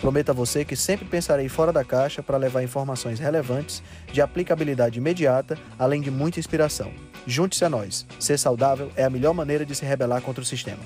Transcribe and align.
Prometo 0.00 0.30
a 0.30 0.34
você 0.34 0.64
que 0.64 0.76
sempre 0.76 1.06
pensarei 1.06 1.48
fora 1.48 1.72
da 1.72 1.84
caixa 1.84 2.22
para 2.22 2.36
levar 2.36 2.62
informações 2.62 3.18
relevantes, 3.18 3.82
de 4.12 4.20
aplicabilidade 4.20 4.98
imediata, 4.98 5.58
além 5.78 6.00
de 6.00 6.10
muita 6.10 6.38
inspiração. 6.38 6.92
Junte-se 7.26 7.64
a 7.64 7.70
nós. 7.70 8.06
Ser 8.20 8.38
saudável 8.38 8.90
é 8.94 9.04
a 9.04 9.10
melhor 9.10 9.32
maneira 9.32 9.64
de 9.64 9.74
se 9.74 9.84
rebelar 9.84 10.20
contra 10.20 10.42
o 10.42 10.46
sistema. 10.46 10.82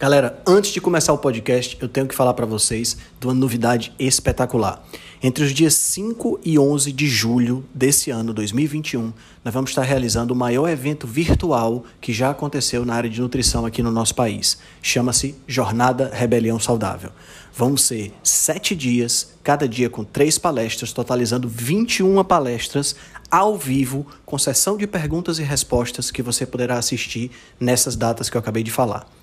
Galera, 0.00 0.42
antes 0.46 0.70
de 0.70 0.80
começar 0.80 1.12
o 1.12 1.18
podcast, 1.18 1.76
eu 1.78 1.86
tenho 1.86 2.06
que 2.06 2.14
falar 2.14 2.32
para 2.32 2.46
vocês 2.46 2.96
de 3.20 3.26
uma 3.26 3.34
novidade 3.34 3.92
espetacular. 3.98 4.82
Entre 5.22 5.44
os 5.44 5.52
dias 5.52 5.74
5 5.74 6.40
e 6.42 6.58
11 6.58 6.90
de 6.90 7.06
julho 7.06 7.66
desse 7.74 8.10
ano, 8.10 8.32
2021, 8.32 9.12
nós 9.42 9.54
vamos 9.54 9.70
estar 9.70 9.82
realizando 9.82 10.34
o 10.34 10.36
maior 10.36 10.68
evento 10.68 11.06
virtual 11.06 11.84
que 11.98 12.12
já 12.12 12.30
aconteceu 12.30 12.84
na 12.84 12.94
área 12.94 13.08
de 13.08 13.20
nutrição 13.20 13.64
aqui 13.64 13.82
no 13.82 13.90
nosso 13.90 14.14
país. 14.14 14.58
Chama-se 14.82 15.34
Jornada 15.46 16.10
Rebelião 16.12 16.60
Saudável. 16.60 17.10
Vão 17.56 17.74
ser 17.74 18.12
sete 18.22 18.76
dias, 18.76 19.32
cada 19.42 19.66
dia 19.66 19.88
com 19.88 20.04
três 20.04 20.36
palestras, 20.36 20.92
totalizando 20.92 21.48
21 21.48 22.22
palestras 22.22 22.94
ao 23.30 23.56
vivo, 23.56 24.06
com 24.26 24.36
sessão 24.36 24.76
de 24.76 24.86
perguntas 24.86 25.38
e 25.38 25.42
respostas 25.42 26.10
que 26.10 26.22
você 26.22 26.44
poderá 26.44 26.76
assistir 26.76 27.30
nessas 27.58 27.96
datas 27.96 28.28
que 28.28 28.36
eu 28.36 28.40
acabei 28.40 28.62
de 28.62 28.70
falar. 28.70 29.06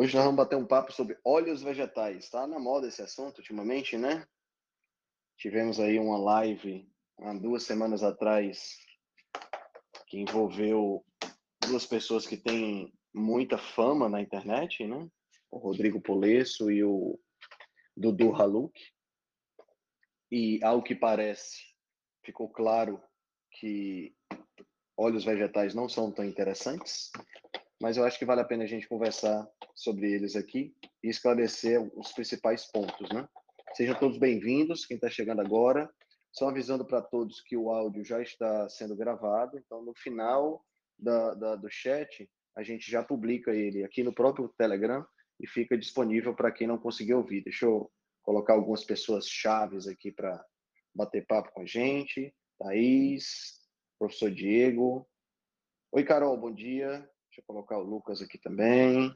Hoje 0.00 0.16
nós 0.16 0.24
vamos 0.24 0.38
bater 0.38 0.56
um 0.56 0.66
papo 0.66 0.94
sobre 0.94 1.18
óleos 1.22 1.60
vegetais. 1.62 2.24
Está 2.24 2.46
na 2.46 2.58
moda 2.58 2.88
esse 2.88 3.02
assunto 3.02 3.36
ultimamente, 3.36 3.98
né? 3.98 4.26
Tivemos 5.36 5.78
aí 5.78 5.98
uma 5.98 6.16
live 6.16 6.90
há 7.18 7.34
duas 7.34 7.64
semanas 7.64 8.02
atrás 8.02 8.78
que 10.06 10.18
envolveu 10.18 11.04
duas 11.60 11.84
pessoas 11.84 12.26
que 12.26 12.38
têm 12.38 12.90
muita 13.12 13.58
fama 13.58 14.08
na 14.08 14.22
internet, 14.22 14.86
né? 14.86 15.06
O 15.50 15.58
Rodrigo 15.58 16.00
Polesso 16.00 16.70
e 16.70 16.82
o 16.82 17.20
Dudu 17.94 18.34
Haluk. 18.34 18.72
E 20.32 20.64
ao 20.64 20.82
que 20.82 20.94
parece, 20.94 21.60
ficou 22.24 22.48
claro 22.48 23.02
que 23.50 24.16
óleos 24.96 25.24
vegetais 25.24 25.74
não 25.74 25.90
são 25.90 26.10
tão 26.10 26.24
interessantes 26.24 27.10
mas 27.80 27.96
eu 27.96 28.04
acho 28.04 28.18
que 28.18 28.26
vale 28.26 28.42
a 28.42 28.44
pena 28.44 28.64
a 28.64 28.66
gente 28.66 28.86
conversar 28.86 29.48
sobre 29.74 30.12
eles 30.12 30.36
aqui 30.36 30.74
e 31.02 31.08
esclarecer 31.08 31.80
os 31.98 32.12
principais 32.12 32.70
pontos, 32.70 33.08
né? 33.10 33.26
Sejam 33.74 33.98
todos 33.98 34.18
bem-vindos, 34.18 34.84
quem 34.84 34.96
está 34.96 35.08
chegando 35.08 35.40
agora. 35.40 35.90
Só 36.30 36.48
avisando 36.48 36.84
para 36.84 37.00
todos 37.00 37.40
que 37.40 37.56
o 37.56 37.70
áudio 37.70 38.04
já 38.04 38.20
está 38.20 38.68
sendo 38.68 38.94
gravado, 38.94 39.58
então 39.58 39.82
no 39.82 39.94
final 39.94 40.64
da, 40.98 41.34
da, 41.34 41.56
do 41.56 41.68
chat 41.70 42.28
a 42.54 42.62
gente 42.62 42.90
já 42.90 43.02
publica 43.02 43.52
ele 43.52 43.82
aqui 43.82 44.02
no 44.02 44.12
próprio 44.12 44.48
Telegram 44.58 45.04
e 45.40 45.46
fica 45.46 45.76
disponível 45.76 46.34
para 46.34 46.52
quem 46.52 46.66
não 46.66 46.78
conseguiu 46.78 47.18
ouvir. 47.18 47.42
Deixa 47.42 47.64
eu 47.64 47.90
colocar 48.22 48.52
algumas 48.52 48.84
pessoas 48.84 49.26
chaves 49.26 49.88
aqui 49.88 50.12
para 50.12 50.44
bater 50.94 51.26
papo 51.26 51.50
com 51.52 51.62
a 51.62 51.66
gente. 51.66 52.34
Thaís, 52.58 53.58
professor 53.98 54.30
Diego. 54.30 55.08
Oi, 55.92 56.04
Carol, 56.04 56.36
bom 56.36 56.52
dia. 56.52 57.08
Deixa 57.30 57.42
eu 57.42 57.44
colocar 57.44 57.78
o 57.78 57.84
Lucas 57.84 58.20
aqui 58.20 58.36
também, 58.36 59.14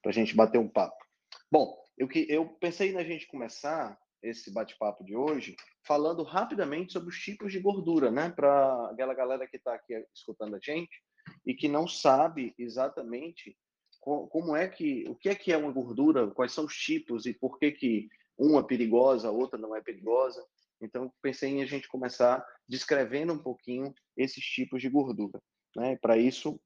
para 0.00 0.12
a 0.12 0.14
gente 0.14 0.36
bater 0.36 0.58
um 0.58 0.68
papo. 0.68 1.04
Bom, 1.50 1.76
eu, 1.98 2.06
que, 2.06 2.24
eu 2.28 2.48
pensei 2.60 2.92
na 2.92 3.02
gente 3.02 3.26
começar 3.26 3.98
esse 4.22 4.52
bate-papo 4.52 5.04
de 5.04 5.16
hoje 5.16 5.56
falando 5.84 6.22
rapidamente 6.22 6.92
sobre 6.92 7.08
os 7.08 7.18
tipos 7.18 7.50
de 7.50 7.58
gordura, 7.58 8.08
né? 8.08 8.30
Para 8.30 8.90
aquela 8.92 9.14
galera 9.14 9.48
que 9.48 9.56
está 9.56 9.74
aqui 9.74 9.94
escutando 10.14 10.54
a 10.54 10.60
gente 10.62 11.02
e 11.44 11.54
que 11.54 11.66
não 11.66 11.88
sabe 11.88 12.54
exatamente 12.56 13.58
como 14.00 14.54
é 14.54 14.68
que 14.68 15.04
o 15.08 15.16
que 15.16 15.28
é 15.28 15.34
que 15.34 15.52
é 15.52 15.56
uma 15.56 15.72
gordura, 15.72 16.30
quais 16.30 16.52
são 16.52 16.66
os 16.66 16.76
tipos 16.76 17.26
e 17.26 17.34
por 17.34 17.58
que 17.58 17.72
que 17.72 18.08
uma 18.38 18.60
é 18.60 18.62
perigosa, 18.62 19.26
a 19.26 19.32
outra 19.32 19.58
não 19.58 19.74
é 19.74 19.80
perigosa. 19.80 20.46
Então 20.80 21.12
pensei 21.20 21.50
em 21.50 21.62
a 21.64 21.66
gente 21.66 21.88
começar 21.88 22.46
descrevendo 22.68 23.32
um 23.32 23.42
pouquinho 23.42 23.92
esses 24.16 24.44
tipos 24.44 24.80
de 24.80 24.88
gordura, 24.88 25.42
né? 25.74 25.96
Para 25.96 26.16
isso 26.16 26.60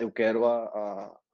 eu 0.00 0.10
quero 0.10 0.44
a, 0.46 0.64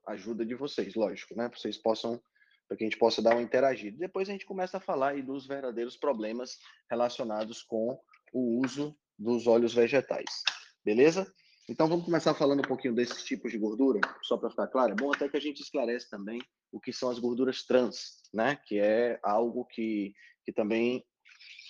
a 0.05 0.11
ajuda 0.13 0.45
de 0.45 0.55
vocês, 0.55 0.95
lógico, 0.95 1.35
né? 1.35 1.49
Para 1.49 1.59
vocês 1.59 1.77
possam, 1.77 2.21
para 2.67 2.77
que 2.77 2.83
a 2.83 2.87
gente 2.87 2.97
possa 2.97 3.21
dar 3.21 3.35
uma 3.35 3.41
interagida. 3.41 3.97
Depois 3.97 4.29
a 4.29 4.31
gente 4.31 4.45
começa 4.45 4.77
a 4.77 4.81
falar 4.81 5.09
aí 5.09 5.21
dos 5.21 5.47
verdadeiros 5.47 5.97
problemas 5.97 6.57
relacionados 6.89 7.63
com 7.63 7.99
o 8.33 8.61
uso 8.63 8.95
dos 9.17 9.47
óleos 9.47 9.73
vegetais, 9.73 10.43
beleza? 10.83 11.31
Então 11.69 11.87
vamos 11.87 12.03
começar 12.03 12.33
falando 12.33 12.59
um 12.59 12.67
pouquinho 12.67 12.93
desses 12.93 13.23
tipos 13.23 13.51
de 13.51 13.57
gordura, 13.57 14.01
só 14.21 14.37
para 14.37 14.49
ficar 14.49 14.67
claro. 14.67 14.91
É 14.91 14.95
bom 14.95 15.13
até 15.13 15.29
que 15.29 15.37
a 15.37 15.41
gente 15.41 15.61
esclarece 15.61 16.09
também 16.09 16.41
o 16.71 16.79
que 16.79 16.91
são 16.91 17.09
as 17.09 17.19
gorduras 17.19 17.63
trans, 17.63 18.21
né? 18.33 18.57
Que 18.65 18.79
é 18.79 19.19
algo 19.23 19.63
que, 19.65 20.13
que 20.43 20.51
também 20.51 21.05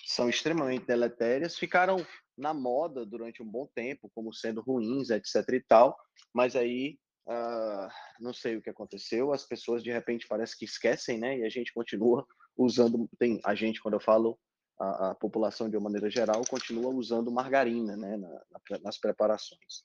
são 0.06 0.28
extremamente 0.28 0.86
deletérias, 0.86 1.56
ficaram 1.56 2.04
na 2.36 2.52
moda 2.52 3.06
durante 3.06 3.42
um 3.42 3.46
bom 3.46 3.66
tempo, 3.74 4.10
como 4.14 4.32
sendo 4.32 4.60
ruins, 4.60 5.10
etc 5.10 5.36
e 5.52 5.60
tal, 5.60 5.96
mas 6.32 6.56
aí 6.56 6.98
uh, 7.28 7.88
não 8.20 8.32
sei 8.32 8.56
o 8.56 8.62
que 8.62 8.70
aconteceu, 8.70 9.32
as 9.32 9.44
pessoas 9.44 9.82
de 9.82 9.90
repente 9.90 10.26
parece 10.28 10.56
que 10.56 10.64
esquecem, 10.64 11.18
né? 11.18 11.38
E 11.38 11.44
a 11.44 11.48
gente 11.48 11.72
continua 11.72 12.26
usando, 12.56 13.08
tem 13.18 13.40
a 13.44 13.54
gente 13.54 13.80
quando 13.80 13.94
eu 13.94 14.00
falo 14.00 14.38
a, 14.78 15.10
a 15.10 15.14
população 15.14 15.68
de 15.68 15.76
uma 15.76 15.84
maneira 15.84 16.10
geral 16.10 16.42
continua 16.48 16.92
usando 16.92 17.30
margarina, 17.30 17.96
né? 17.96 18.16
Na, 18.16 18.28
na, 18.28 18.78
nas 18.82 18.98
preparações. 18.98 19.84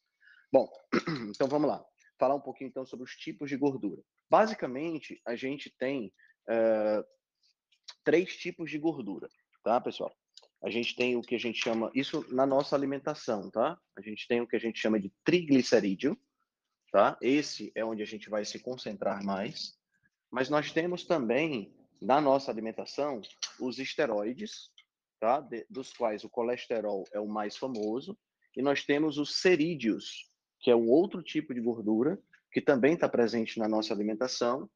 Bom, 0.51 0.67
então 1.29 1.47
vamos 1.47 1.69
lá, 1.69 1.83
falar 2.17 2.35
um 2.35 2.41
pouquinho 2.41 2.69
então 2.69 2.85
sobre 2.85 3.05
os 3.05 3.11
tipos 3.11 3.49
de 3.49 3.57
gordura. 3.57 4.01
Basicamente, 4.29 5.21
a 5.25 5.35
gente 5.35 5.73
tem 5.77 6.13
uh, 6.49 7.03
três 8.03 8.35
tipos 8.35 8.69
de 8.69 8.77
gordura, 8.77 9.29
tá, 9.63 9.79
pessoal? 9.79 10.15
A 10.61 10.69
gente 10.69 10.95
tem 10.95 11.15
o 11.15 11.21
que 11.21 11.35
a 11.35 11.39
gente 11.39 11.61
chama, 11.61 11.89
isso 11.95 12.25
na 12.33 12.45
nossa 12.45 12.75
alimentação, 12.75 13.49
tá? 13.49 13.79
A 13.97 14.01
gente 14.01 14.27
tem 14.27 14.41
o 14.41 14.47
que 14.47 14.55
a 14.55 14.59
gente 14.59 14.79
chama 14.79 14.99
de 14.99 15.11
triglicerídeo, 15.23 16.17
tá? 16.91 17.17
Esse 17.21 17.71
é 17.75 17.85
onde 17.85 18.03
a 18.03 18.05
gente 18.05 18.29
vai 18.29 18.43
se 18.43 18.59
concentrar 18.59 19.23
mais. 19.23 19.77
Mas 20.29 20.49
nós 20.49 20.71
temos 20.71 21.05
também, 21.05 21.73
na 22.01 22.19
nossa 22.19 22.51
alimentação, 22.51 23.21
os 23.59 23.79
esteroides, 23.79 24.69
tá? 25.19 25.39
De, 25.39 25.65
dos 25.69 25.93
quais 25.93 26.23
o 26.25 26.29
colesterol 26.29 27.05
é 27.13 27.19
o 27.19 27.27
mais 27.27 27.55
famoso. 27.55 28.17
E 28.55 28.61
nós 28.61 28.83
temos 28.83 29.17
os 29.17 29.39
cerídeos, 29.41 30.27
que 30.59 30.69
é 30.69 30.75
um 30.75 30.89
outro 30.89 31.23
tipo 31.23 31.53
de 31.53 31.61
gordura, 31.61 32.19
que 32.51 32.59
também 32.59 32.95
está 32.95 33.07
presente 33.07 33.57
na 33.59 33.67
nossa 33.67 33.93
alimentação, 33.93 34.69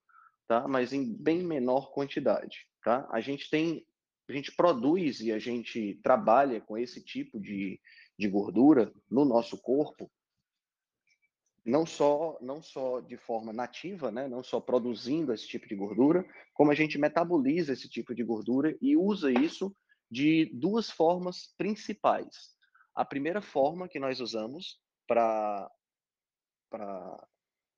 tá? 0.48 0.66
Mas 0.66 0.94
em 0.94 1.14
bem 1.14 1.44
menor 1.44 1.92
quantidade, 1.92 2.68
tá? 2.82 3.06
A 3.12 3.20
gente 3.20 3.50
tem 3.50 3.86
a 4.28 4.34
gente 4.34 4.56
produz 4.56 5.20
e 5.20 5.32
a 5.32 5.40
gente 5.40 6.00
trabalha 6.04 6.62
com 6.62 6.78
esse 6.78 7.04
tipo 7.04 7.40
de, 7.40 7.80
de 8.18 8.28
gordura 8.28 8.94
no 9.10 9.26
nosso 9.26 9.58
corpo, 9.58 10.10
não 11.66 11.86
só 11.86 12.38
não 12.42 12.62
só 12.62 13.00
de 13.00 13.18
forma 13.18 13.54
nativa, 13.54 14.12
né, 14.12 14.28
não 14.28 14.44
só 14.44 14.60
produzindo 14.60 15.34
esse 15.34 15.48
tipo 15.48 15.68
de 15.68 15.76
gordura, 15.76 16.26
como 16.54 16.72
a 16.72 16.76
gente 16.76 16.98
metaboliza 16.98 17.74
esse 17.74 17.90
tipo 17.90 18.14
de 18.14 18.24
gordura 18.24 18.78
e 18.82 18.98
usa 18.98 19.32
isso 19.32 19.76
de 20.10 20.46
duas 20.54 20.92
formas 20.92 21.54
principais. 21.58 22.54
A 22.94 23.04
primeira 23.04 23.42
forma 23.42 23.88
que 23.88 24.00
nós 24.00 24.20
usamos 24.20 24.80
para 25.08 25.70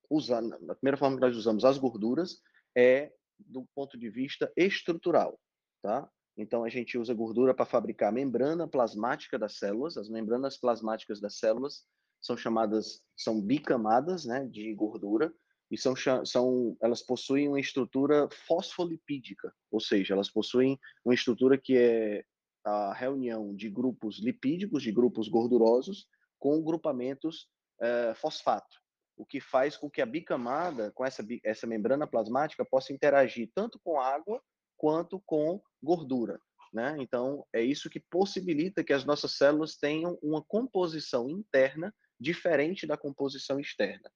usar, 0.09 0.43
a 0.43 0.75
primeira 0.75 0.97
forma 0.97 1.15
que 1.15 1.21
nós 1.21 1.37
usamos 1.37 1.63
as 1.63 1.77
gorduras 1.77 2.41
é 2.75 3.11
do 3.39 3.65
ponto 3.73 3.97
de 3.97 4.09
vista 4.09 4.51
estrutural, 4.55 5.39
tá? 5.81 6.09
Então, 6.37 6.63
a 6.63 6.69
gente 6.69 6.97
usa 6.97 7.13
gordura 7.13 7.53
para 7.53 7.65
fabricar 7.65 8.09
a 8.09 8.11
membrana 8.11 8.67
plasmática 8.67 9.39
das 9.39 9.57
células. 9.57 9.97
As 9.97 10.09
membranas 10.09 10.57
plasmáticas 10.57 11.21
das 11.21 11.37
células 11.37 11.85
são 12.21 12.35
chamadas, 12.35 13.01
são 13.15 13.41
bicamadas, 13.41 14.25
né, 14.25 14.45
de 14.45 14.73
gordura, 14.73 15.33
e 15.71 15.77
são, 15.77 15.95
são, 16.25 16.77
elas 16.81 17.01
possuem 17.01 17.47
uma 17.47 17.59
estrutura 17.59 18.27
fosfolipídica, 18.47 19.53
ou 19.71 19.79
seja, 19.79 20.13
elas 20.13 20.29
possuem 20.29 20.79
uma 21.03 21.13
estrutura 21.13 21.57
que 21.57 21.77
é 21.77 22.23
a 22.63 22.93
reunião 22.93 23.55
de 23.55 23.69
grupos 23.69 24.19
lipídicos, 24.19 24.83
de 24.83 24.91
grupos 24.91 25.27
gordurosos, 25.27 26.07
com 26.39 26.63
grupamentos 26.63 27.47
é, 27.81 28.13
fosfato, 28.15 28.77
o 29.17 29.25
que 29.25 29.39
faz 29.39 29.77
com 29.77 29.89
que 29.89 30.01
a 30.01 30.05
bicamada, 30.05 30.91
com 30.91 31.05
essa, 31.05 31.25
essa 31.43 31.67
membrana 31.67 32.07
plasmática, 32.07 32.65
possa 32.65 32.93
interagir 32.93 33.49
tanto 33.53 33.79
com 33.83 33.99
água 33.99 34.41
quanto 34.77 35.19
com 35.25 35.61
gordura. 35.81 36.39
Né? 36.73 36.97
Então, 36.99 37.45
é 37.53 37.61
isso 37.61 37.89
que 37.89 37.99
possibilita 37.99 38.83
que 38.83 38.91
as 38.91 39.05
nossas 39.05 39.37
células 39.37 39.77
tenham 39.77 40.19
uma 40.21 40.43
composição 40.43 41.29
interna 41.29 41.93
diferente 42.19 42.85
da 42.85 42.97
composição 42.97 43.59
externa. 43.59 44.11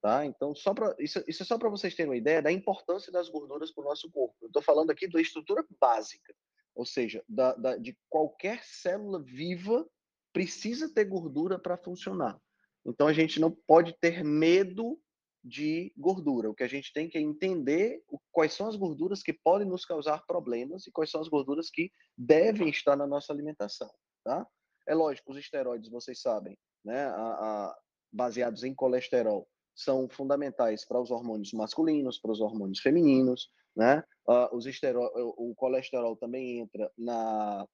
Tá? 0.00 0.24
Então, 0.24 0.54
só 0.54 0.72
pra, 0.72 0.94
isso, 0.98 1.22
isso 1.26 1.42
é 1.42 1.46
só 1.46 1.58
para 1.58 1.68
vocês 1.68 1.94
terem 1.94 2.10
uma 2.10 2.16
ideia 2.16 2.40
da 2.40 2.50
importância 2.50 3.12
das 3.12 3.28
gorduras 3.28 3.70
para 3.70 3.82
o 3.82 3.88
nosso 3.88 4.10
corpo. 4.10 4.36
Eu 4.40 4.46
estou 4.46 4.62
falando 4.62 4.90
aqui 4.90 5.08
da 5.08 5.20
estrutura 5.20 5.64
básica, 5.80 6.34
ou 6.74 6.86
seja, 6.86 7.22
da, 7.28 7.54
da, 7.54 7.76
de 7.76 7.98
qualquer 8.08 8.64
célula 8.64 9.22
viva 9.22 9.86
precisa 10.32 10.88
ter 10.92 11.04
gordura 11.04 11.58
para 11.58 11.76
funcionar. 11.76 12.40
Então, 12.86 13.06
a 13.06 13.12
gente 13.12 13.38
não 13.40 13.50
pode 13.50 13.92
ter 14.00 14.24
medo 14.24 14.98
de 15.42 15.92
gordura. 15.96 16.50
O 16.50 16.54
que 16.54 16.62
a 16.62 16.68
gente 16.68 16.92
tem 16.92 17.08
que 17.08 17.16
é 17.16 17.20
entender 17.20 18.02
quais 18.30 18.52
são 18.52 18.66
as 18.68 18.76
gorduras 18.76 19.22
que 19.22 19.32
podem 19.32 19.66
nos 19.66 19.84
causar 19.84 20.24
problemas 20.26 20.86
e 20.86 20.92
quais 20.92 21.10
são 21.10 21.20
as 21.20 21.28
gorduras 21.28 21.70
que 21.70 21.90
devem 22.16 22.68
estar 22.68 22.96
na 22.96 23.06
nossa 23.06 23.32
alimentação. 23.32 23.90
Tá? 24.24 24.46
É 24.86 24.94
lógico, 24.94 25.32
os 25.32 25.38
esteroides, 25.38 25.90
vocês 25.90 26.20
sabem, 26.20 26.58
né, 26.84 27.04
a, 27.06 27.12
a, 27.12 27.78
baseados 28.12 28.64
em 28.64 28.74
colesterol, 28.74 29.48
são 29.74 30.08
fundamentais 30.08 30.84
para 30.84 31.00
os 31.00 31.10
hormônios 31.10 31.52
masculinos, 31.52 32.18
para 32.18 32.32
os 32.32 32.40
hormônios 32.40 32.80
femininos, 32.80 33.50
né? 33.74 34.02
Uh, 34.28 34.54
os 34.54 34.66
esterol, 34.66 35.10
o 35.36 35.54
colesterol 35.54 36.16
também 36.16 36.58
entra 36.58 36.90
na 36.98 37.66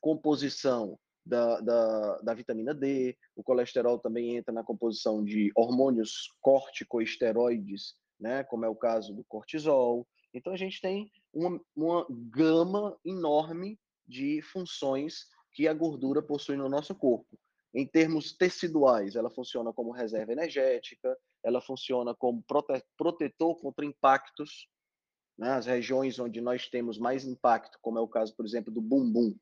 composição 0.00 0.98
da, 1.26 1.60
da, 1.60 2.18
da, 2.18 2.34
vitamina 2.34 2.72
D, 2.72 3.16
o 3.34 3.42
colesterol 3.42 3.98
também 3.98 4.36
entra 4.36 4.54
na 4.54 4.62
composição 4.62 5.24
de 5.24 5.50
hormônios 5.56 6.32
corticosteroides, 6.40 7.96
né? 8.18 8.44
Como 8.44 8.64
é 8.64 8.68
o 8.68 8.76
caso 8.76 9.12
do 9.12 9.24
cortisol. 9.24 10.06
Então 10.32 10.52
a 10.52 10.56
gente 10.56 10.80
tem 10.80 11.10
uma, 11.32 11.60
uma 11.74 12.06
gama 12.30 12.96
enorme 13.04 13.78
de 14.06 14.40
funções 14.40 15.26
que 15.52 15.66
a 15.66 15.74
gordura 15.74 16.22
possui 16.22 16.56
no 16.56 16.68
nosso 16.68 16.94
corpo. 16.94 17.36
Em 17.74 17.86
termos 17.86 18.32
teciduais, 18.32 19.16
ela 19.16 19.30
funciona 19.30 19.72
como 19.72 19.90
reserva 19.90 20.32
energética, 20.32 21.16
ela 21.42 21.60
funciona 21.60 22.14
como 22.14 22.42
prote 22.42 22.82
protetor 22.96 23.56
contra 23.60 23.84
impactos, 23.84 24.68
né? 25.36 25.58
regiões 25.60 26.18
onde 26.18 26.40
nós 26.40 26.68
temos 26.68 26.98
mais 26.98 27.24
impacto, 27.24 27.78
como 27.82 27.98
é 27.98 28.00
o 28.00 28.08
caso, 28.08 28.34
por 28.34 28.46
exemplo, 28.46 28.72
do 28.72 28.80
bumbum. 28.80 29.34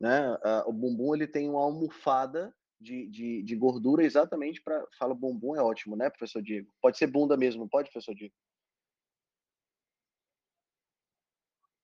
Né? 0.00 0.34
o 0.64 0.72
bumbum 0.72 1.14
ele 1.14 1.26
tem 1.26 1.48
uma 1.50 1.60
almofada 1.60 2.54
de, 2.80 3.06
de, 3.08 3.42
de 3.42 3.56
gordura 3.56 4.02
exatamente 4.02 4.62
para... 4.62 4.82
Fala 4.98 5.14
bumbum 5.14 5.54
é 5.54 5.62
ótimo, 5.62 5.94
né, 5.94 6.08
professor 6.08 6.42
Diego? 6.42 6.72
Pode 6.80 6.96
ser 6.96 7.06
bunda 7.06 7.36
mesmo, 7.36 7.68
pode, 7.68 7.90
professor 7.90 8.14
Diego? 8.14 8.34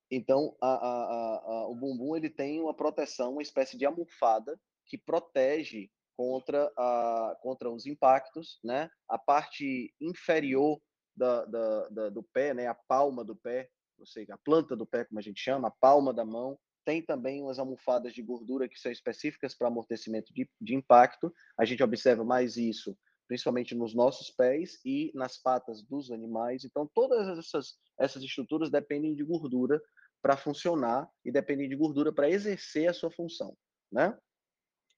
Então, 0.09 0.55
a, 0.61 0.67
a, 0.67 1.35
a, 1.37 1.67
o 1.67 1.75
bumbum 1.75 2.15
ele 2.15 2.29
tem 2.29 2.61
uma 2.61 2.73
proteção, 2.73 3.33
uma 3.33 3.41
espécie 3.41 3.77
de 3.77 3.85
almofada 3.85 4.59
que 4.85 4.97
protege 4.97 5.91
contra, 6.15 6.71
a, 6.77 7.37
contra 7.41 7.69
os 7.69 7.85
impactos, 7.85 8.59
né? 8.63 8.89
A 9.07 9.17
parte 9.17 9.93
inferior 9.99 10.81
da, 11.15 11.45
da, 11.45 11.89
da, 11.89 12.09
do 12.09 12.23
pé, 12.23 12.53
né? 12.53 12.67
A 12.67 12.73
palma 12.73 13.23
do 13.23 13.35
pé, 13.35 13.69
ou 13.99 14.05
seja, 14.05 14.33
a 14.33 14.37
planta 14.37 14.75
do 14.75 14.85
pé, 14.85 15.03
como 15.03 15.19
a 15.19 15.21
gente 15.21 15.41
chama, 15.41 15.67
a 15.67 15.71
palma 15.71 16.13
da 16.13 16.23
mão, 16.23 16.57
tem 16.87 17.01
também 17.01 17.43
umas 17.43 17.59
almofadas 17.59 18.13
de 18.13 18.21
gordura 18.21 18.69
que 18.69 18.79
são 18.79 18.89
específicas 18.89 19.53
para 19.53 19.67
amortecimento 19.67 20.33
de, 20.33 20.49
de 20.61 20.73
impacto. 20.73 21.33
A 21.59 21.65
gente 21.65 21.83
observa 21.83 22.23
mais 22.23 22.55
isso 22.55 22.97
principalmente 23.27 23.75
nos 23.75 23.93
nossos 23.93 24.31
pés 24.31 24.79
e 24.85 25.11
nas 25.13 25.35
patas 25.37 25.83
dos 25.83 26.11
animais. 26.11 26.63
Então, 26.63 26.87
todas 26.87 27.27
essas, 27.37 27.75
essas 27.99 28.23
estruturas 28.23 28.71
dependem 28.71 29.13
de 29.13 29.21
gordura 29.21 29.81
para 30.21 30.37
funcionar 30.37 31.09
e 31.25 31.29
dependem 31.29 31.67
de 31.67 31.75
gordura 31.75 32.13
para 32.13 32.29
exercer 32.29 32.89
a 32.89 32.93
sua 32.93 33.11
função, 33.11 33.53
né? 33.91 34.17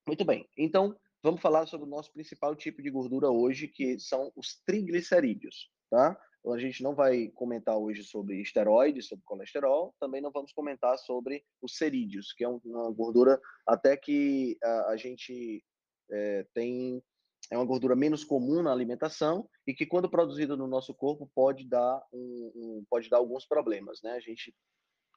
Muito 0.05 0.23
bem. 0.23 0.47
Então, 0.55 0.95
vamos 1.23 1.41
falar 1.41 1.65
sobre 1.65 1.87
o 1.87 1.89
nosso 1.89 2.13
principal 2.13 2.55
tipo 2.55 2.83
de 2.83 2.91
gordura 2.91 3.31
hoje, 3.31 3.67
que 3.67 3.99
são 3.99 4.31
os 4.35 4.61
triglicerídeos, 4.63 5.71
tá? 5.89 6.15
A 6.47 6.57
gente 6.57 6.81
não 6.81 6.95
vai 6.95 7.27
comentar 7.29 7.77
hoje 7.77 8.03
sobre 8.03 8.41
esteroides, 8.41 9.07
sobre 9.07 9.25
colesterol, 9.25 9.93
também 9.99 10.21
não 10.21 10.31
vamos 10.31 10.53
comentar 10.53 10.97
sobre 10.97 11.43
os 11.61 11.75
cerídeos, 11.75 12.33
que 12.33 12.43
é 12.43 12.47
uma 12.47 12.91
gordura 12.91 13.39
até 13.67 13.97
que 13.97 14.57
a, 14.63 14.91
a 14.91 14.97
gente 14.97 15.63
é, 16.11 16.45
tem 16.53 17.03
é 17.51 17.57
uma 17.57 17.65
gordura 17.65 17.95
menos 17.95 18.23
comum 18.23 18.61
na 18.61 18.71
alimentação 18.71 19.49
e 19.65 19.73
que 19.73 19.85
quando 19.85 20.09
produzida 20.09 20.55
no 20.55 20.67
nosso 20.67 20.93
corpo 20.93 21.29
pode 21.33 21.67
dar 21.67 22.01
um, 22.13 22.51
um 22.55 22.85
pode 22.89 23.09
dar 23.09 23.17
alguns 23.17 23.45
problemas, 23.45 23.99
né? 24.03 24.11
A 24.11 24.19
gente 24.19 24.53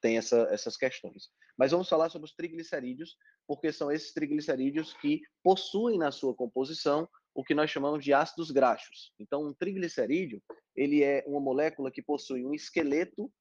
tem 0.01 0.17
essa, 0.17 0.49
essas 0.51 0.77
questões. 0.77 1.31
Mas 1.57 1.71
vamos 1.71 1.89
falar 1.89 2.11
sobre 2.11 2.27
os 2.27 2.35
triglicerídeos, 2.35 3.17
porque 3.47 3.73
são 3.73 3.91
esses 3.91 4.13
triglicerídeos 4.13 4.93
que 4.95 5.21
possuem 5.43 5.99
na 5.99 6.11
sua 6.11 6.35
composição 6.35 7.09
o 7.35 7.43
que 7.43 7.55
nós 7.55 7.71
chamamos 7.71 8.05
de 8.05 8.13
ácidos 8.13 8.51
graxos. 8.51 9.13
Então, 9.19 9.47
um 9.47 9.55
triglicerídeo, 9.55 10.43
ele 10.77 11.03
é 11.03 11.25
uma 11.27 11.41
molécula 11.41 11.91
que 11.91 12.03
possui 12.03 12.45
um 12.45 12.55
esqueleto, 12.55 13.33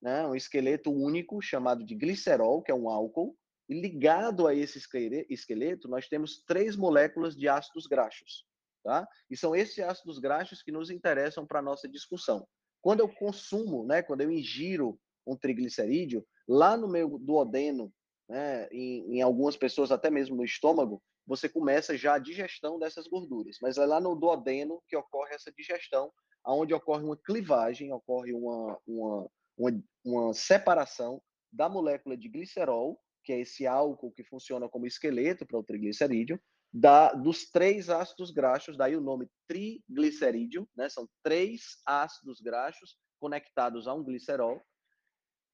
né, 0.00 0.26
um 0.26 0.34
esqueleto 0.34 0.90
único 0.90 1.40
chamado 1.40 1.84
de 1.84 1.94
glicerol, 1.94 2.62
que 2.62 2.70
é 2.70 2.74
um 2.74 2.88
álcool, 2.88 3.36
e 3.68 3.80
ligado 3.80 4.46
a 4.46 4.54
esse 4.54 4.78
esqueleto, 4.78 5.88
nós 5.88 6.08
temos 6.08 6.42
três 6.46 6.76
moléculas 6.76 7.34
de 7.34 7.48
ácidos 7.48 7.86
graxos, 7.86 8.44
tá? 8.82 9.08
E 9.30 9.36
são 9.36 9.56
esses 9.56 9.78
ácidos 9.78 10.18
graxos 10.18 10.62
que 10.62 10.70
nos 10.70 10.90
interessam 10.90 11.46
para 11.46 11.60
a 11.60 11.62
nossa 11.62 11.88
discussão. 11.88 12.46
Quando 12.82 13.00
eu 13.00 13.08
consumo, 13.08 13.86
né, 13.86 14.02
quando 14.02 14.20
eu 14.20 14.30
ingiro 14.30 14.98
um 15.26 15.34
triglicerídeo, 15.34 16.26
lá 16.46 16.76
no 16.76 16.86
meu 16.86 17.18
duodeno, 17.18 17.90
né, 18.28 18.68
em, 18.70 19.16
em 19.16 19.22
algumas 19.22 19.56
pessoas 19.56 19.90
até 19.90 20.10
mesmo 20.10 20.36
no 20.36 20.44
estômago, 20.44 21.02
você 21.26 21.48
começa 21.48 21.96
já 21.96 22.14
a 22.14 22.18
digestão 22.18 22.78
dessas 22.78 23.06
gorduras. 23.06 23.56
Mas 23.60 23.78
é 23.78 23.86
lá 23.86 24.00
no 24.00 24.14
duodeno 24.14 24.82
que 24.88 24.96
ocorre 24.96 25.34
essa 25.34 25.52
digestão, 25.52 26.12
aonde 26.44 26.74
ocorre 26.74 27.04
uma 27.04 27.16
clivagem, 27.16 27.92
ocorre 27.92 28.32
uma, 28.32 28.78
uma, 28.86 29.30
uma, 29.56 29.84
uma 30.04 30.34
separação 30.34 31.22
da 31.52 31.68
molécula 31.68 32.16
de 32.16 32.28
glicerol, 32.28 33.00
que 33.24 33.32
é 33.32 33.40
esse 33.40 33.66
álcool 33.66 34.12
que 34.12 34.24
funciona 34.24 34.68
como 34.68 34.86
esqueleto 34.86 35.46
para 35.46 35.58
o 35.58 35.64
triglicerídeo, 35.64 36.38
da, 36.72 37.12
dos 37.12 37.50
três 37.50 37.88
ácidos 37.88 38.32
graxos, 38.32 38.76
daí 38.76 38.96
o 38.96 39.00
nome 39.00 39.28
triglicerídeo, 39.46 40.68
né? 40.76 40.88
São 40.88 41.08
três 41.22 41.80
ácidos 41.86 42.40
graxos 42.40 42.96
conectados 43.20 43.86
a 43.86 43.94
um 43.94 44.02
glicerol, 44.02 44.60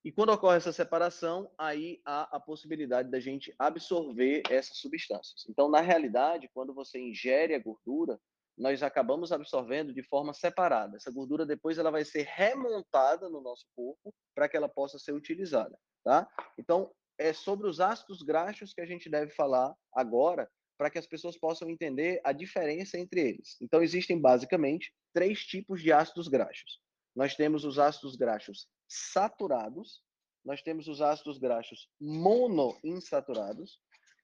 e 0.03 0.11
quando 0.11 0.31
ocorre 0.31 0.57
essa 0.57 0.73
separação, 0.73 1.51
aí 1.57 2.01
há 2.03 2.35
a 2.35 2.39
possibilidade 2.39 3.11
da 3.11 3.19
gente 3.19 3.53
absorver 3.59 4.41
essas 4.49 4.77
substâncias. 4.77 5.45
Então, 5.47 5.69
na 5.69 5.79
realidade, 5.79 6.49
quando 6.53 6.73
você 6.73 6.99
ingere 6.99 7.53
a 7.53 7.59
gordura, 7.59 8.19
nós 8.57 8.81
acabamos 8.81 9.31
absorvendo 9.31 9.93
de 9.93 10.01
forma 10.01 10.33
separada. 10.33 10.97
Essa 10.97 11.11
gordura 11.11 11.45
depois 11.45 11.77
ela 11.77 11.91
vai 11.91 12.03
ser 12.03 12.23
remontada 12.23 13.29
no 13.29 13.41
nosso 13.41 13.65
corpo 13.75 14.13
para 14.33 14.49
que 14.49 14.57
ela 14.57 14.67
possa 14.67 14.97
ser 14.97 15.13
utilizada, 15.13 15.77
tá? 16.03 16.27
Então, 16.57 16.91
é 17.17 17.31
sobre 17.31 17.67
os 17.67 17.79
ácidos 17.79 18.23
graxos 18.23 18.73
que 18.73 18.81
a 18.81 18.85
gente 18.85 19.07
deve 19.07 19.31
falar 19.31 19.75
agora, 19.93 20.49
para 20.77 20.89
que 20.89 20.97
as 20.97 21.05
pessoas 21.05 21.37
possam 21.37 21.69
entender 21.69 22.19
a 22.23 22.31
diferença 22.31 22.97
entre 22.97 23.21
eles. 23.21 23.55
Então, 23.61 23.83
existem 23.83 24.19
basicamente 24.19 24.91
três 25.13 25.45
tipos 25.45 25.79
de 25.79 25.93
ácidos 25.93 26.27
graxos. 26.27 26.81
Nós 27.15 27.35
temos 27.35 27.63
os 27.63 27.77
ácidos 27.77 28.15
graxos 28.15 28.67
saturados, 28.91 30.03
nós 30.43 30.61
temos 30.61 30.87
os 30.87 31.01
ácidos 31.01 31.37
graxos 31.37 31.89
monoinsaturados 31.99 33.79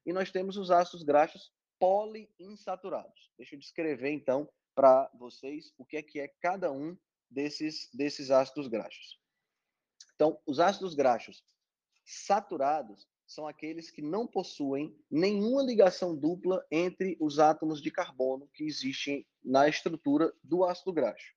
e 0.06 0.12
nós 0.12 0.30
temos 0.30 0.58
os 0.58 0.72
ácidos 0.72 1.04
graxos 1.04 1.52
poliinsaturados. 1.80 3.32
Deixa 3.38 3.56
eu 3.56 3.60
descrever 3.60 4.12
então 4.12 4.50
para 4.76 5.10
vocês 5.14 5.74
o 5.78 5.86
que 5.86 5.98
é 5.98 6.02
que 6.02 6.20
é 6.20 6.28
cada 6.42 6.72
um 6.72 6.98
desses 7.30 7.90
desses 7.94 8.30
ácidos 8.30 8.68
graxos. 8.68 9.20
Então, 10.16 10.40
os 10.46 10.60
ácidos 10.60 10.96
graxos 10.96 11.44
saturados 12.04 13.08
são 13.26 13.48
aqueles 13.48 13.92
que 13.92 14.02
não 14.02 14.26
possuem 14.26 14.98
nenhuma 15.12 15.62
ligação 15.62 16.16
dupla 16.16 16.66
entre 16.72 17.18
os 17.20 17.40
átomos 17.40 17.82
de 17.82 17.92
carbono 17.92 18.48
que 18.54 18.64
existem 18.64 19.26
na 19.44 19.68
estrutura 19.68 20.34
do 20.42 20.64
ácido 20.64 20.94
graxo. 20.94 21.37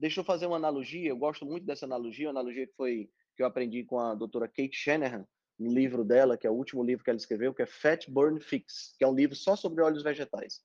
Deixa 0.00 0.20
eu 0.20 0.24
fazer 0.24 0.46
uma 0.46 0.56
analogia, 0.56 1.10
eu 1.10 1.16
gosto 1.16 1.44
muito 1.44 1.66
dessa 1.66 1.84
analogia, 1.84 2.28
uma 2.28 2.40
analogia 2.40 2.66
que 2.66 2.74
foi 2.74 3.10
que 3.36 3.42
eu 3.42 3.46
aprendi 3.46 3.84
com 3.84 4.00
a 4.00 4.14
doutora 4.14 4.48
Kate 4.48 4.74
Shanahan, 4.74 5.26
no 5.58 5.70
livro 5.70 6.02
dela, 6.02 6.38
que 6.38 6.46
é 6.46 6.50
o 6.50 6.54
último 6.54 6.82
livro 6.82 7.04
que 7.04 7.10
ela 7.10 7.18
escreveu, 7.18 7.52
que 7.52 7.60
é 7.60 7.66
Fat 7.66 8.08
Burn 8.08 8.40
Fix, 8.40 8.94
que 8.96 9.04
é 9.04 9.06
um 9.06 9.14
livro 9.14 9.36
só 9.36 9.54
sobre 9.54 9.82
óleos 9.82 10.02
vegetais. 10.02 10.62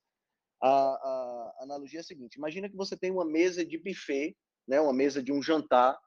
A, 0.62 0.68
a, 0.68 1.54
a 1.58 1.64
analogia 1.64 2.00
é 2.00 2.02
a 2.02 2.04
seguinte: 2.04 2.36
imagina 2.36 2.68
que 2.68 2.76
você 2.76 2.96
tem 2.96 3.10
uma 3.10 3.26
mesa 3.26 3.64
de 3.64 3.76
buffet, 3.76 4.34
né, 4.66 4.80
uma 4.80 4.94
mesa 4.94 5.22
de 5.22 5.32
um 5.32 5.42
jantar 5.42 5.98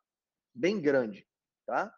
bem 0.54 0.82
grande, 0.82 1.28
tá? 1.68 1.94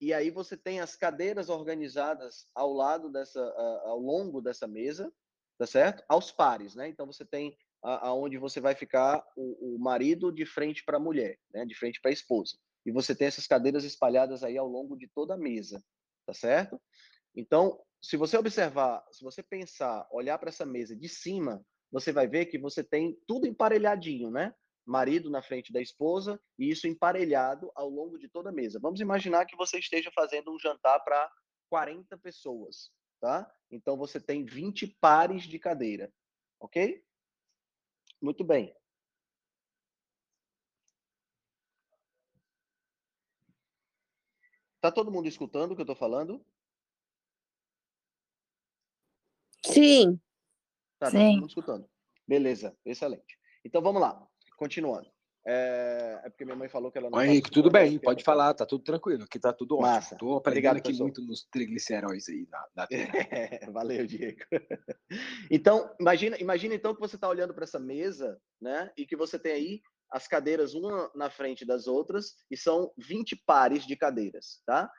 E 0.00 0.14
aí 0.14 0.30
você 0.30 0.56
tem 0.56 0.80
as 0.80 0.96
cadeiras 0.96 1.50
organizadas 1.50 2.46
ao 2.54 2.72
lado 2.72 3.10
dessa, 3.10 3.40
ao 3.84 3.98
longo 3.98 4.40
dessa 4.40 4.66
mesa, 4.66 5.12
tá 5.58 5.66
certo? 5.66 6.02
Aos 6.08 6.32
pares, 6.32 6.74
né? 6.74 6.88
Então 6.88 7.06
você 7.06 7.26
tem 7.26 7.56
aonde 7.82 8.38
você 8.38 8.60
vai 8.60 8.74
ficar 8.74 9.24
o, 9.36 9.74
o 9.74 9.78
marido 9.78 10.30
de 10.32 10.46
frente 10.46 10.84
para 10.84 10.96
a 10.96 11.00
mulher, 11.00 11.38
né? 11.52 11.64
De 11.64 11.74
frente 11.74 12.00
para 12.00 12.10
a 12.10 12.14
esposa. 12.14 12.56
E 12.84 12.92
você 12.92 13.14
tem 13.14 13.26
essas 13.26 13.46
cadeiras 13.46 13.84
espalhadas 13.84 14.42
aí 14.42 14.56
ao 14.56 14.68
longo 14.68 14.96
de 14.96 15.08
toda 15.08 15.34
a 15.34 15.38
mesa, 15.38 15.82
tá 16.26 16.34
certo? 16.34 16.80
Então, 17.34 17.80
se 18.00 18.16
você 18.16 18.36
observar, 18.36 19.04
se 19.10 19.22
você 19.22 19.42
pensar, 19.42 20.06
olhar 20.10 20.38
para 20.38 20.48
essa 20.48 20.66
mesa 20.66 20.96
de 20.96 21.08
cima, 21.08 21.64
você 21.90 22.12
vai 22.12 22.26
ver 22.26 22.46
que 22.46 22.58
você 22.58 22.82
tem 22.82 23.16
tudo 23.26 23.46
emparelhadinho, 23.46 24.30
né? 24.30 24.54
marido 24.84 25.30
na 25.30 25.42
frente 25.42 25.72
da 25.72 25.80
esposa, 25.80 26.40
e 26.58 26.70
isso 26.70 26.86
emparelhado 26.86 27.70
ao 27.74 27.88
longo 27.88 28.18
de 28.18 28.28
toda 28.28 28.50
a 28.50 28.52
mesa. 28.52 28.80
Vamos 28.80 29.00
imaginar 29.00 29.46
que 29.46 29.56
você 29.56 29.78
esteja 29.78 30.10
fazendo 30.14 30.52
um 30.52 30.58
jantar 30.58 31.00
para 31.00 31.30
40 31.70 32.18
pessoas, 32.18 32.90
tá? 33.20 33.50
Então 33.70 33.96
você 33.96 34.20
tem 34.20 34.44
20 34.44 34.86
pares 35.00 35.44
de 35.44 35.58
cadeira, 35.58 36.12
ok? 36.60 37.02
Muito 38.22 38.44
bem. 38.44 38.72
Tá 44.80 44.92
todo 44.92 45.10
mundo 45.10 45.26
escutando 45.26 45.72
o 45.72 45.74
que 45.74 45.80
eu 45.80 45.84
estou 45.84 45.96
falando? 45.96 46.44
Sim. 49.66 50.20
Tá, 50.98 51.06
tá 51.06 51.10
todo 51.10 51.32
mundo 51.32 51.48
escutando. 51.48 51.90
Beleza, 52.26 52.76
excelente. 52.84 53.38
Então 53.64 53.82
vamos 53.82 54.00
lá. 54.00 54.24
Continuando. 54.56 55.10
É, 55.44 56.20
é, 56.24 56.30
porque 56.30 56.44
minha 56.44 56.56
mãe 56.56 56.68
falou 56.68 56.90
que 56.90 56.98
ela 56.98 57.10
não. 57.10 57.20
Henrique, 57.20 57.50
tudo 57.50 57.70
bem, 57.70 57.98
pode 57.98 58.22
falar, 58.22 58.54
tá 58.54 58.64
tudo 58.64 58.84
tranquilo, 58.84 59.24
aqui 59.24 59.40
tá 59.40 59.52
tudo 59.52 59.78
Massa. 59.78 60.14
ótimo. 60.14 60.18
Tô 60.18 60.36
aprendendo 60.36 60.48
Obrigado, 60.48 60.76
aqui 60.76 60.90
pessoal. 60.90 61.06
muito 61.08 61.22
nos 61.22 61.44
trigliceróis 61.50 62.28
aí 62.28 62.46
da, 62.46 62.68
da 62.74 62.88
é, 62.92 63.70
Valeu, 63.70 64.06
Diego. 64.06 64.40
Então, 65.50 65.94
imagina, 66.00 66.38
imagina 66.38 66.74
então 66.74 66.94
que 66.94 67.00
você 67.00 67.16
está 67.16 67.28
olhando 67.28 67.52
para 67.52 67.64
essa 67.64 67.78
mesa, 67.78 68.40
né? 68.60 68.90
E 68.96 69.04
que 69.04 69.16
você 69.16 69.38
tem 69.38 69.52
aí 69.52 69.82
as 70.10 70.28
cadeiras 70.28 70.74
uma 70.74 71.10
na 71.14 71.28
frente 71.28 71.64
das 71.64 71.86
outras, 71.86 72.34
e 72.50 72.56
são 72.56 72.92
20 72.98 73.36
pares 73.44 73.86
de 73.86 73.96
cadeiras, 73.96 74.62
tá? 74.64 74.90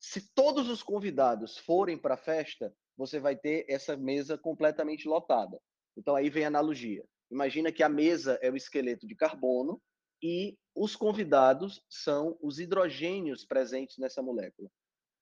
Se 0.00 0.34
todos 0.34 0.68
os 0.68 0.82
convidados 0.82 1.58
forem 1.58 1.96
para 1.96 2.14
a 2.14 2.18
festa, 2.18 2.74
você 2.96 3.20
vai 3.20 3.36
ter 3.36 3.64
essa 3.68 3.96
mesa 3.96 4.36
completamente 4.36 5.06
lotada. 5.06 5.60
Então 5.96 6.16
aí 6.16 6.28
vem 6.28 6.44
a 6.44 6.48
analogia. 6.48 7.04
Imagina 7.30 7.70
que 7.70 7.82
a 7.82 7.88
mesa 7.88 8.38
é 8.42 8.50
o 8.50 8.56
esqueleto 8.56 9.06
de 9.06 9.14
carbono 9.14 9.80
e 10.22 10.56
os 10.74 10.94
convidados 10.94 11.84
são 11.88 12.38
os 12.40 12.58
hidrogênios 12.58 13.44
presentes 13.44 13.98
nessa 13.98 14.22
molécula, 14.22 14.70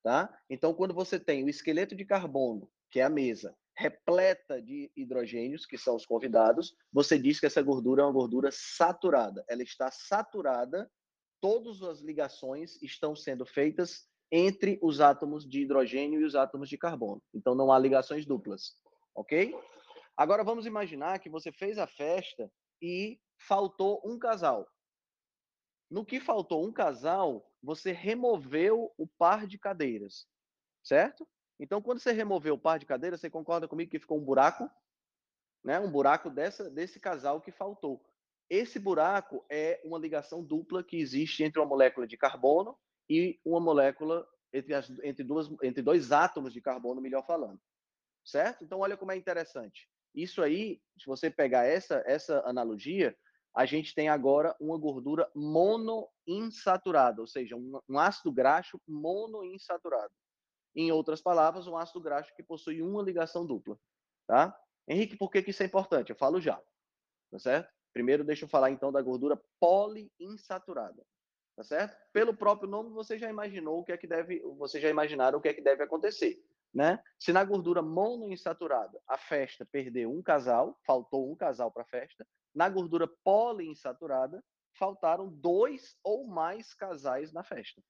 tá? 0.02 0.32
Então, 0.48 0.74
quando 0.74 0.94
você 0.94 1.18
tem 1.18 1.42
o 1.44 1.48
esqueleto 1.48 1.96
de 1.96 2.04
carbono, 2.04 2.70
que 2.90 3.00
é 3.00 3.04
a 3.04 3.10
mesa, 3.10 3.56
repleta 3.74 4.60
de 4.60 4.92
hidrogênios, 4.94 5.64
que 5.64 5.78
são 5.78 5.96
os 5.96 6.04
convidados, 6.04 6.74
você 6.92 7.18
diz 7.18 7.40
que 7.40 7.46
essa 7.46 7.62
gordura 7.62 8.02
é 8.02 8.04
uma 8.04 8.12
gordura 8.12 8.50
saturada. 8.52 9.42
Ela 9.48 9.62
está 9.62 9.90
saturada, 9.90 10.90
todas 11.40 11.82
as 11.82 12.00
ligações 12.00 12.80
estão 12.82 13.16
sendo 13.16 13.46
feitas 13.46 14.06
entre 14.30 14.78
os 14.82 15.00
átomos 15.00 15.48
de 15.48 15.62
hidrogênio 15.62 16.20
e 16.20 16.24
os 16.24 16.34
átomos 16.34 16.68
de 16.68 16.76
carbono. 16.76 17.22
Então, 17.34 17.54
não 17.54 17.72
há 17.72 17.78
ligações 17.78 18.26
duplas, 18.26 18.76
ok? 19.14 19.54
Agora 20.16 20.44
vamos 20.44 20.66
imaginar 20.66 21.18
que 21.18 21.30
você 21.30 21.50
fez 21.50 21.78
a 21.78 21.86
festa 21.86 22.52
e 22.82 23.18
faltou 23.38 24.02
um 24.04 24.18
casal. 24.18 24.68
No 25.90 26.04
que 26.04 26.20
faltou 26.20 26.64
um 26.64 26.72
casal, 26.72 27.50
você 27.62 27.90
removeu 27.90 28.92
o 28.96 29.06
par 29.06 29.46
de 29.46 29.58
cadeiras, 29.58 30.28
certo? 30.84 31.26
Então, 31.58 31.82
quando 31.82 31.98
você 31.98 32.12
removeu 32.12 32.54
o 32.54 32.58
par 32.58 32.78
de 32.78 32.86
cadeiras, 32.86 33.20
você 33.20 33.28
concorda 33.28 33.68
comigo 33.68 33.90
que 33.90 33.98
ficou 33.98 34.18
um 34.18 34.24
buraco, 34.24 34.70
né? 35.64 35.78
Um 35.80 35.90
buraco 35.90 36.30
dessa 36.30 36.70
desse 36.70 36.98
casal 37.00 37.40
que 37.40 37.50
faltou. 37.50 38.00
Esse 38.48 38.78
buraco 38.78 39.44
é 39.50 39.80
uma 39.84 39.98
ligação 39.98 40.42
dupla 40.42 40.82
que 40.82 40.96
existe 40.96 41.42
entre 41.42 41.60
uma 41.60 41.66
molécula 41.66 42.06
de 42.06 42.16
carbono 42.16 42.76
e 43.08 43.38
uma 43.44 43.60
molécula 43.60 44.26
entre, 44.52 44.74
as, 44.74 44.90
entre, 45.02 45.22
duas, 45.22 45.48
entre 45.62 45.82
dois 45.82 46.12
átomos 46.12 46.52
de 46.52 46.60
carbono, 46.60 47.00
melhor 47.00 47.24
falando. 47.26 47.60
Certo? 48.24 48.64
Então, 48.64 48.80
olha 48.80 48.96
como 48.96 49.12
é 49.12 49.16
interessante. 49.16 49.88
Isso 50.14 50.42
aí, 50.42 50.80
se 50.98 51.06
você 51.06 51.30
pegar 51.30 51.64
essa, 51.64 52.02
essa 52.06 52.40
analogia, 52.44 53.16
a 53.54 53.66
gente 53.66 53.94
tem 53.94 54.08
agora 54.08 54.54
uma 54.60 54.78
gordura 54.78 55.30
monoinsaturada, 55.34 57.20
ou 57.20 57.26
seja, 57.26 57.56
um, 57.56 57.80
um 57.88 57.98
ácido 57.98 58.32
graxo 58.32 58.80
monoinsaturado. 58.86 60.12
Em 60.74 60.92
outras 60.92 61.20
palavras, 61.20 61.66
um 61.66 61.76
ácido 61.76 62.00
graxo 62.00 62.34
que 62.36 62.42
possui 62.42 62.80
uma 62.80 63.02
ligação 63.02 63.44
dupla, 63.44 63.78
tá? 64.26 64.56
Henrique, 64.86 65.16
por 65.16 65.30
que, 65.30 65.42
que 65.42 65.50
isso 65.50 65.62
é 65.62 65.66
importante? 65.66 66.10
Eu 66.10 66.16
falo 66.16 66.40
já, 66.40 66.60
tá 67.30 67.38
certo? 67.38 67.72
Primeiro, 67.92 68.22
deixa 68.22 68.44
eu 68.44 68.48
falar 68.48 68.70
então 68.70 68.92
da 68.92 69.02
gordura 69.02 69.40
poliinsaturada, 69.58 71.04
tá 71.56 71.64
certo? 71.64 71.96
Pelo 72.12 72.34
próprio 72.34 72.68
nome, 72.68 72.90
você 72.90 73.18
já 73.18 73.28
imaginou 73.28 73.80
o 73.80 73.84
que 73.84 73.92
é 73.92 73.96
que 73.96 74.06
deve, 74.06 74.40
você 74.56 74.80
já 74.80 74.88
imaginaram 74.88 75.38
o 75.38 75.42
que 75.42 75.48
é 75.48 75.54
que 75.54 75.60
deve 75.60 75.82
acontecer. 75.82 76.40
Né? 76.72 77.02
Se 77.18 77.32
na 77.32 77.42
gordura 77.42 77.82
monoinsaturada 77.82 79.00
a 79.08 79.18
festa 79.18 79.66
perdeu 79.66 80.12
um 80.12 80.22
casal, 80.22 80.78
faltou 80.86 81.30
um 81.30 81.34
casal 81.34 81.72
para 81.72 81.82
a 81.82 81.86
festa, 81.86 82.24
na 82.54 82.68
gordura 82.68 83.08
poliinsaturada 83.24 84.42
faltaram 84.72 85.28
dois 85.28 85.96
ou 86.02 86.26
mais 86.26 86.74
casais 86.74 87.32
na 87.32 87.42
festa. 87.42 87.82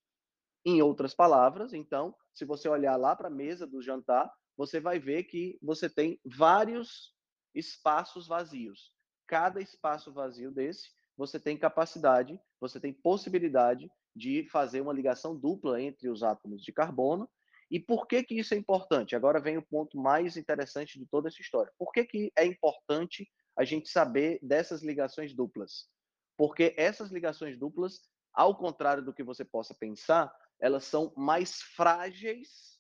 Em 0.65 0.83
outras 0.83 1.15
palavras, 1.15 1.73
então, 1.73 2.15
se 2.35 2.45
você 2.45 2.69
olhar 2.69 2.97
lá 2.97 3.17
para 3.17 3.29
a 3.29 3.31
mesa 3.31 3.67
do 3.67 3.81
jantar, 3.81 4.31
você 4.57 4.79
vai 4.79 4.99
ver 4.99 5.25
que 5.25 5.59
você 5.63 5.89
tem 5.89 6.21
vários 6.25 7.15
espaços 7.55 8.27
vazios. 8.27 8.93
Cada 9.27 9.61
espaço 9.61 10.13
vazio 10.13 10.51
desse, 10.51 10.91
você 11.17 11.39
tem 11.39 11.57
capacidade, 11.57 12.39
você 12.61 12.79
tem 12.79 12.93
possibilidade 12.93 13.91
de 14.15 14.47
fazer 14.51 14.81
uma 14.81 14.93
ligação 14.93 15.37
dupla 15.37 15.81
entre 15.81 16.09
os 16.09 16.23
átomos 16.23 16.63
de 16.63 16.73
carbono 16.73 17.29
e 17.71 17.79
por 17.79 18.07
que 18.07 18.25
que 18.25 18.35
isso 18.35 18.53
é 18.53 18.57
importante? 18.57 19.15
Agora 19.15 19.41
vem 19.41 19.57
o 19.57 19.63
ponto 19.63 19.97
mais 19.97 20.37
interessante 20.37 20.99
de 20.99 21.07
toda 21.07 21.29
essa 21.29 21.41
história. 21.41 21.73
Por 21.79 21.93
que 21.93 22.05
que 22.05 22.33
é 22.37 22.45
importante 22.45 23.31
a 23.57 23.65
gente 23.65 23.89
saber 23.89 24.39
dessas 24.43 24.83
ligações 24.83 25.35
duplas? 25.35 25.89
Porque 26.37 26.75
essas 26.77 27.11
ligações 27.11 27.59
duplas, 27.59 28.01
ao 28.33 28.57
contrário 28.57 29.05
do 29.05 29.13
que 29.13 29.23
você 29.23 29.45
possa 29.45 29.75
pensar, 29.75 30.35
elas 30.61 30.85
são 30.85 31.13
mais 31.17 31.61
frágeis 31.61 32.79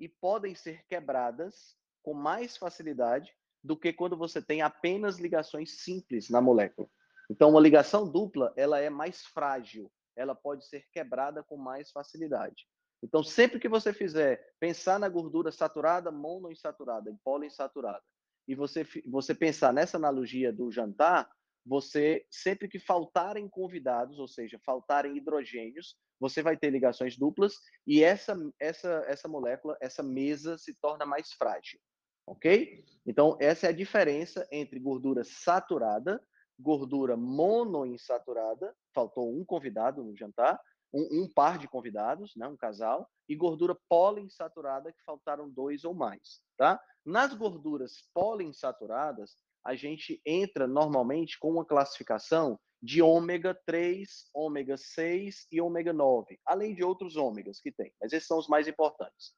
e 0.00 0.08
podem 0.08 0.54
ser 0.54 0.84
quebradas 0.86 1.76
com 2.02 2.14
mais 2.14 2.56
facilidade 2.56 3.34
do 3.62 3.76
que 3.76 3.92
quando 3.92 4.16
você 4.16 4.40
tem 4.40 4.62
apenas 4.62 5.18
ligações 5.18 5.82
simples 5.82 6.30
na 6.30 6.40
molécula. 6.40 6.88
Então, 7.30 7.50
uma 7.50 7.60
ligação 7.60 8.10
dupla, 8.10 8.52
ela 8.56 8.78
é 8.78 8.88
mais 8.88 9.26
frágil, 9.26 9.90
ela 10.16 10.34
pode 10.34 10.66
ser 10.66 10.86
quebrada 10.92 11.42
com 11.42 11.56
mais 11.56 11.90
facilidade. 11.90 12.66
Então, 13.02 13.22
sempre 13.22 13.60
que 13.60 13.68
você 13.68 13.92
fizer 13.92 14.54
pensar 14.58 14.98
na 14.98 15.08
gordura 15.08 15.52
saturada, 15.52 16.10
monoinsaturada 16.10 17.10
e 17.10 17.16
poliinsaturada, 17.22 18.02
e 18.48 18.54
você, 18.54 18.86
você 19.06 19.34
pensar 19.34 19.72
nessa 19.72 19.98
analogia 19.98 20.50
do 20.50 20.72
jantar, 20.72 21.30
você, 21.64 22.24
sempre 22.30 22.66
que 22.66 22.78
faltarem 22.78 23.46
convidados, 23.46 24.18
ou 24.18 24.26
seja, 24.26 24.58
faltarem 24.64 25.18
hidrogênios, 25.18 25.96
você 26.18 26.42
vai 26.42 26.56
ter 26.56 26.70
ligações 26.70 27.16
duplas 27.16 27.54
e 27.86 28.02
essa, 28.02 28.34
essa, 28.58 29.04
essa 29.06 29.28
molécula, 29.28 29.76
essa 29.80 30.02
mesa 30.02 30.56
se 30.56 30.74
torna 30.80 31.04
mais 31.04 31.30
frágil, 31.32 31.78
ok? 32.26 32.82
Então, 33.06 33.36
essa 33.38 33.66
é 33.66 33.68
a 33.68 33.72
diferença 33.72 34.48
entre 34.50 34.80
gordura 34.80 35.22
saturada, 35.24 36.20
gordura 36.58 37.16
monoinsaturada, 37.16 38.74
faltou 38.94 39.32
um 39.38 39.44
convidado 39.44 40.02
no 40.02 40.16
jantar, 40.16 40.58
um, 40.92 41.22
um, 41.22 41.28
par 41.32 41.58
de 41.58 41.68
convidados, 41.68 42.34
né, 42.36 42.46
um 42.46 42.56
casal, 42.56 43.08
e 43.28 43.36
gordura 43.36 43.76
poliinsaturada, 43.88 44.92
que 44.92 45.02
faltaram 45.04 45.50
dois 45.50 45.84
ou 45.84 45.94
mais. 45.94 46.40
Tá? 46.56 46.80
Nas 47.04 47.34
gorduras 47.34 47.92
poliinsaturadas, 48.14 49.36
a 49.64 49.74
gente 49.74 50.20
entra 50.24 50.66
normalmente 50.66 51.38
com 51.38 51.50
uma 51.50 51.64
classificação 51.64 52.58
de 52.82 53.02
ômega 53.02 53.54
3, 53.66 54.30
ômega 54.32 54.76
6 54.76 55.46
e 55.50 55.60
ômega 55.60 55.92
9, 55.92 56.38
além 56.46 56.74
de 56.74 56.84
outros 56.84 57.16
ômegas 57.16 57.60
que 57.60 57.72
tem, 57.72 57.92
mas 58.00 58.12
esses 58.12 58.26
são 58.26 58.38
os 58.38 58.48
mais 58.48 58.68
importantes. 58.68 59.34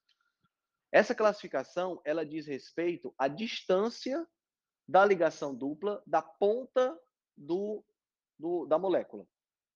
Essa 0.92 1.14
classificação, 1.14 2.00
ela 2.04 2.26
diz 2.26 2.46
respeito 2.46 3.14
à 3.16 3.28
distância 3.28 4.26
da 4.86 5.04
ligação 5.04 5.54
dupla 5.54 6.02
da 6.06 6.20
ponta 6.20 6.98
do, 7.36 7.84
do 8.38 8.66
da 8.66 8.78
molécula. 8.78 9.26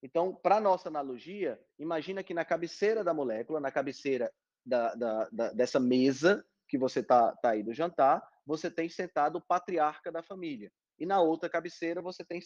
Então, 0.04 0.34
para 0.34 0.60
nossa 0.60 0.90
analogia, 0.90 1.58
imagina 1.78 2.22
que 2.22 2.34
na 2.34 2.44
cabeceira 2.44 3.02
da 3.02 3.14
molécula, 3.14 3.58
na 3.58 3.72
cabeceira 3.72 4.30
da, 4.62 4.94
da, 4.94 5.28
da, 5.32 5.52
dessa 5.54 5.80
mesa 5.80 6.44
que 6.68 6.76
você 6.76 7.00
está 7.00 7.34
tá 7.36 7.52
aí 7.52 7.62
do 7.62 7.72
jantar, 7.72 8.22
você 8.44 8.70
tem 8.70 8.86
sentado 8.86 9.36
o 9.36 9.40
patriarca 9.40 10.12
da 10.12 10.22
família. 10.22 10.70
E 10.98 11.06
na 11.06 11.22
outra 11.22 11.48
cabeceira, 11.48 12.02
você 12.02 12.22
tem 12.22 12.38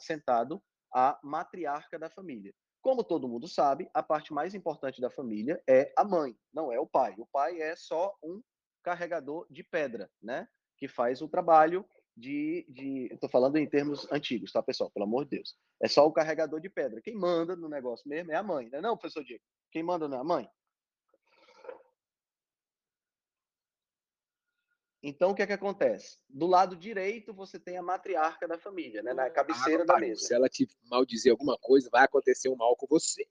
sentado 0.00 0.60
a 0.92 1.16
matriarca 1.22 1.96
da 1.96 2.10
família. 2.10 2.52
Como 2.82 3.04
todo 3.04 3.28
mundo 3.28 3.46
sabe, 3.46 3.88
a 3.94 4.02
parte 4.02 4.32
mais 4.32 4.52
importante 4.52 5.00
da 5.00 5.08
família 5.08 5.62
é 5.68 5.92
a 5.96 6.02
mãe, 6.02 6.36
não 6.52 6.72
é 6.72 6.80
o 6.80 6.88
pai. 6.88 7.14
O 7.18 7.26
pai 7.26 7.62
é 7.62 7.76
só 7.76 8.12
um 8.20 8.42
carregador 8.82 9.46
de 9.48 9.62
pedra, 9.62 10.10
né? 10.20 10.48
Que 10.76 10.88
faz 10.88 11.22
o 11.22 11.28
trabalho 11.28 11.88
de. 12.16 12.64
de 12.68 13.08
Estou 13.12 13.28
falando 13.28 13.56
em 13.56 13.68
termos 13.68 14.10
antigos, 14.10 14.50
tá, 14.50 14.62
pessoal? 14.62 14.90
Pelo 14.90 15.04
amor 15.04 15.24
de 15.24 15.36
Deus. 15.36 15.56
É 15.80 15.88
só 15.88 16.06
o 16.06 16.12
carregador 16.12 16.60
de 16.60 16.70
pedra. 16.70 17.00
Quem 17.02 17.14
manda 17.14 17.54
no 17.54 17.68
negócio 17.68 18.08
mesmo 18.08 18.32
é 18.32 18.36
a 18.36 18.42
mãe, 18.42 18.68
né? 18.70 18.80
Não, 18.80 18.96
professor 18.96 19.24
Diego? 19.24 19.42
Quem 19.70 19.82
manda 19.82 20.08
não 20.08 20.16
é 20.16 20.20
a 20.20 20.24
mãe? 20.24 20.48
Então, 25.02 25.30
o 25.30 25.34
que 25.34 25.42
é 25.42 25.46
que 25.46 25.52
acontece? 25.52 26.18
Do 26.28 26.46
lado 26.46 26.74
direito, 26.74 27.32
você 27.32 27.60
tem 27.60 27.76
a 27.76 27.82
matriarca 27.82 28.48
da 28.48 28.58
família, 28.58 29.02
né? 29.02 29.14
Na 29.14 29.30
cabeceira 29.30 29.84
ah, 29.84 29.86
da 29.86 29.98
mesa. 29.98 30.20
Se 30.20 30.34
ela 30.34 30.48
te 30.48 30.66
maldizer 30.90 31.30
alguma 31.30 31.56
coisa, 31.58 31.88
vai 31.92 32.02
acontecer 32.02 32.48
um 32.48 32.56
mal 32.56 32.74
com 32.76 32.88
você. 32.88 33.24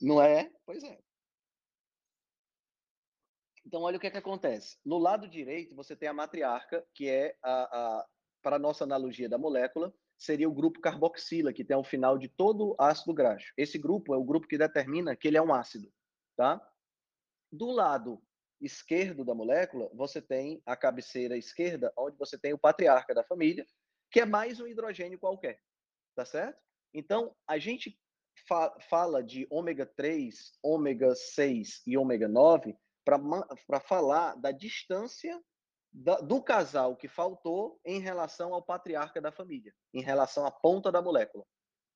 Não 0.00 0.22
é? 0.22 0.50
Pois 0.64 0.82
é. 0.82 0.98
Então, 3.68 3.82
olha 3.82 3.98
o 3.98 4.00
que 4.00 4.06
é 4.06 4.10
que 4.10 4.16
acontece. 4.16 4.78
No 4.82 4.96
lado 4.96 5.28
direito, 5.28 5.76
você 5.76 5.94
tem 5.94 6.08
a 6.08 6.12
matriarca, 6.14 6.82
que 6.94 7.06
é, 7.06 7.36
a, 7.42 7.98
a 7.98 8.06
para 8.40 8.58
nossa 8.58 8.84
analogia 8.84 9.28
da 9.28 9.36
molécula, 9.36 9.92
seria 10.16 10.48
o 10.48 10.54
grupo 10.54 10.80
carboxila, 10.80 11.52
que 11.52 11.62
tem 11.62 11.76
ao 11.76 11.84
final 11.84 12.16
de 12.16 12.28
todo 12.28 12.74
ácido 12.78 13.12
graxo. 13.12 13.52
Esse 13.58 13.76
grupo 13.76 14.14
é 14.14 14.16
o 14.16 14.24
grupo 14.24 14.48
que 14.48 14.56
determina 14.56 15.14
que 15.14 15.28
ele 15.28 15.36
é 15.36 15.42
um 15.42 15.52
ácido, 15.52 15.92
tá? 16.34 16.66
Do 17.52 17.70
lado 17.70 18.22
esquerdo 18.58 19.22
da 19.22 19.34
molécula, 19.34 19.90
você 19.92 20.22
tem 20.22 20.62
a 20.64 20.74
cabeceira 20.74 21.36
esquerda, 21.36 21.92
onde 21.94 22.16
você 22.16 22.38
tem 22.38 22.54
o 22.54 22.58
patriarca 22.58 23.14
da 23.14 23.22
família, 23.22 23.66
que 24.10 24.20
é 24.20 24.24
mais 24.24 24.60
um 24.60 24.66
hidrogênio 24.66 25.18
qualquer, 25.18 25.60
tá 26.14 26.24
certo? 26.24 26.58
Então, 26.94 27.36
a 27.46 27.58
gente 27.58 28.00
fa 28.48 28.74
fala 28.88 29.22
de 29.22 29.46
ômega 29.50 29.84
3, 29.84 30.52
ômega 30.62 31.14
6 31.14 31.82
e 31.86 31.98
ômega 31.98 32.26
9 32.26 32.74
para 33.66 33.80
falar 33.80 34.34
da 34.36 34.50
distância 34.50 35.40
da, 35.92 36.16
do 36.16 36.42
casal 36.42 36.96
que 36.96 37.08
faltou 37.08 37.80
em 37.84 38.00
relação 38.00 38.52
ao 38.52 38.62
patriarca 38.62 39.20
da 39.20 39.32
família, 39.32 39.72
em 39.94 40.02
relação 40.02 40.44
à 40.44 40.50
ponta 40.50 40.92
da 40.92 41.00
molécula, 41.00 41.44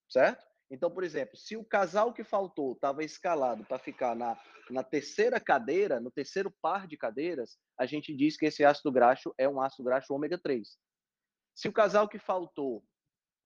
certo? 0.09 0.47
Então, 0.71 0.91
por 0.91 1.05
exemplo, 1.05 1.37
se 1.37 1.55
o 1.55 1.65
casal 1.65 2.15
que 2.15 2.25
faltou 2.25 2.73
estava 2.73 3.05
escalado 3.05 3.63
para 3.65 3.79
ficar 3.79 4.17
na, 4.17 4.41
na 4.71 4.83
terceira 4.83 5.39
cadeira, 5.39 6.01
no 6.01 6.11
terceiro 6.11 6.51
par 6.63 6.87
de 6.87 6.97
cadeiras, 6.97 7.59
a 7.79 7.85
gente 7.85 8.17
diz 8.17 8.39
que 8.39 8.47
esse 8.47 8.65
ácido 8.65 8.91
graxo 8.91 9.35
é 9.37 9.47
um 9.47 9.61
ácido 9.61 9.85
graxo 9.85 10.15
ômega 10.15 10.39
3. 10.39 10.79
Se 11.55 11.69
o 11.69 11.73
casal 11.73 12.09
que 12.09 12.19
faltou, 12.19 12.83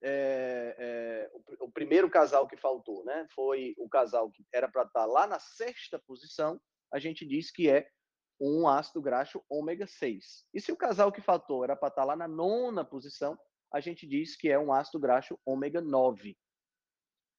é, 0.01 0.77
é, 0.79 1.31
o, 1.33 1.67
o, 1.67 1.73
primeiro 1.73 2.09
casal 2.09 2.47
que 2.47 2.57
faltou, 2.57 3.05
né, 3.05 3.27
foi 3.35 3.75
o 3.77 3.89
casal 3.89 4.31
que 4.31 4.45
era 4.53 4.69
para 4.69 4.83
estar 4.83 5.01
tá 5.01 5.07
lá 5.07 5.27
na 5.27 5.41
sexta 5.41 5.99
posição, 6.07 6.61
a 6.93 6.99
gente 6.99 7.27
diz 7.27 7.51
que 7.51 7.69
é 7.69 7.89
um 8.41 8.69
ácido 8.69 9.01
graxo 9.01 9.43
ômega 9.49 9.87
6. 9.87 10.47
E 10.53 10.61
se 10.61 10.71
o 10.71 10.77
casal 10.77 11.11
que 11.11 11.21
faltou 11.21 11.65
era 11.65 11.75
para 11.75 11.89
estar 11.89 12.03
tá 12.03 12.07
lá 12.07 12.17
na 12.17 12.29
nona 12.29 12.85
posição, 12.85 13.39
a 13.73 13.81
gente 13.81 14.07
diz 14.07 14.37
que 14.37 14.49
é 14.49 14.59
um 14.59 14.73
ácido 14.73 14.99
graxo 14.99 15.39
ômega 15.45 15.81
9 15.81 16.37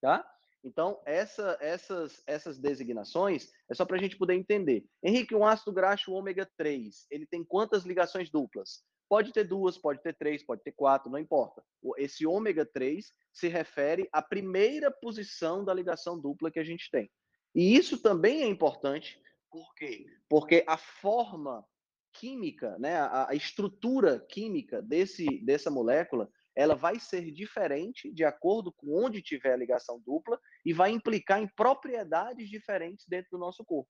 tá? 0.01 0.25
Então, 0.63 1.01
essa, 1.05 1.57
essas, 1.61 2.21
essas 2.25 2.57
designações 2.57 3.51
é 3.69 3.75
só 3.75 3.85
para 3.85 3.95
a 3.97 3.99
gente 3.99 4.17
poder 4.17 4.33
entender. 4.33 4.85
Henrique, 5.03 5.35
um 5.35 5.45
ácido 5.45 5.71
graxo 5.71 6.11
ômega 6.11 6.49
3, 6.57 7.07
ele 7.09 7.25
tem 7.25 7.43
quantas 7.43 7.85
ligações 7.85 8.29
duplas? 8.29 8.83
Pode 9.09 9.31
ter 9.31 9.45
duas, 9.45 9.77
pode 9.77 10.01
ter 10.01 10.13
três, 10.17 10.43
pode 10.43 10.61
ter 10.63 10.73
quatro, 10.73 11.09
não 11.09 11.19
importa. 11.19 11.63
Esse 11.97 12.25
ômega 12.25 12.65
3 12.65 13.13
se 13.31 13.47
refere 13.47 14.09
à 14.11 14.21
primeira 14.21 14.91
posição 14.91 15.63
da 15.63 15.73
ligação 15.73 16.19
dupla 16.19 16.51
que 16.51 16.59
a 16.59 16.63
gente 16.63 16.89
tem. 16.91 17.09
E 17.55 17.77
isso 17.77 18.01
também 18.01 18.43
é 18.43 18.47
importante, 18.47 19.17
por 19.51 19.73
quê? 19.75 20.05
Porque 20.29 20.63
a 20.67 20.77
forma 20.77 21.65
química, 22.13 22.77
né, 22.79 22.97
a, 22.97 23.29
a 23.29 23.35
estrutura 23.35 24.19
química 24.29 24.81
desse, 24.81 25.25
dessa 25.45 25.69
molécula 25.69 26.29
ela 26.55 26.73
vai 26.73 26.99
ser 26.99 27.31
diferente 27.31 28.11
de 28.11 28.23
acordo 28.23 28.71
com 28.71 29.05
onde 29.05 29.21
tiver 29.21 29.53
a 29.53 29.57
ligação 29.57 30.01
dupla 30.03 30.39
e 30.65 30.73
vai 30.73 30.89
implicar 30.89 31.39
em 31.39 31.47
propriedades 31.47 32.49
diferentes 32.49 33.05
dentro 33.07 33.29
do 33.31 33.37
nosso 33.37 33.63
corpo. 33.63 33.87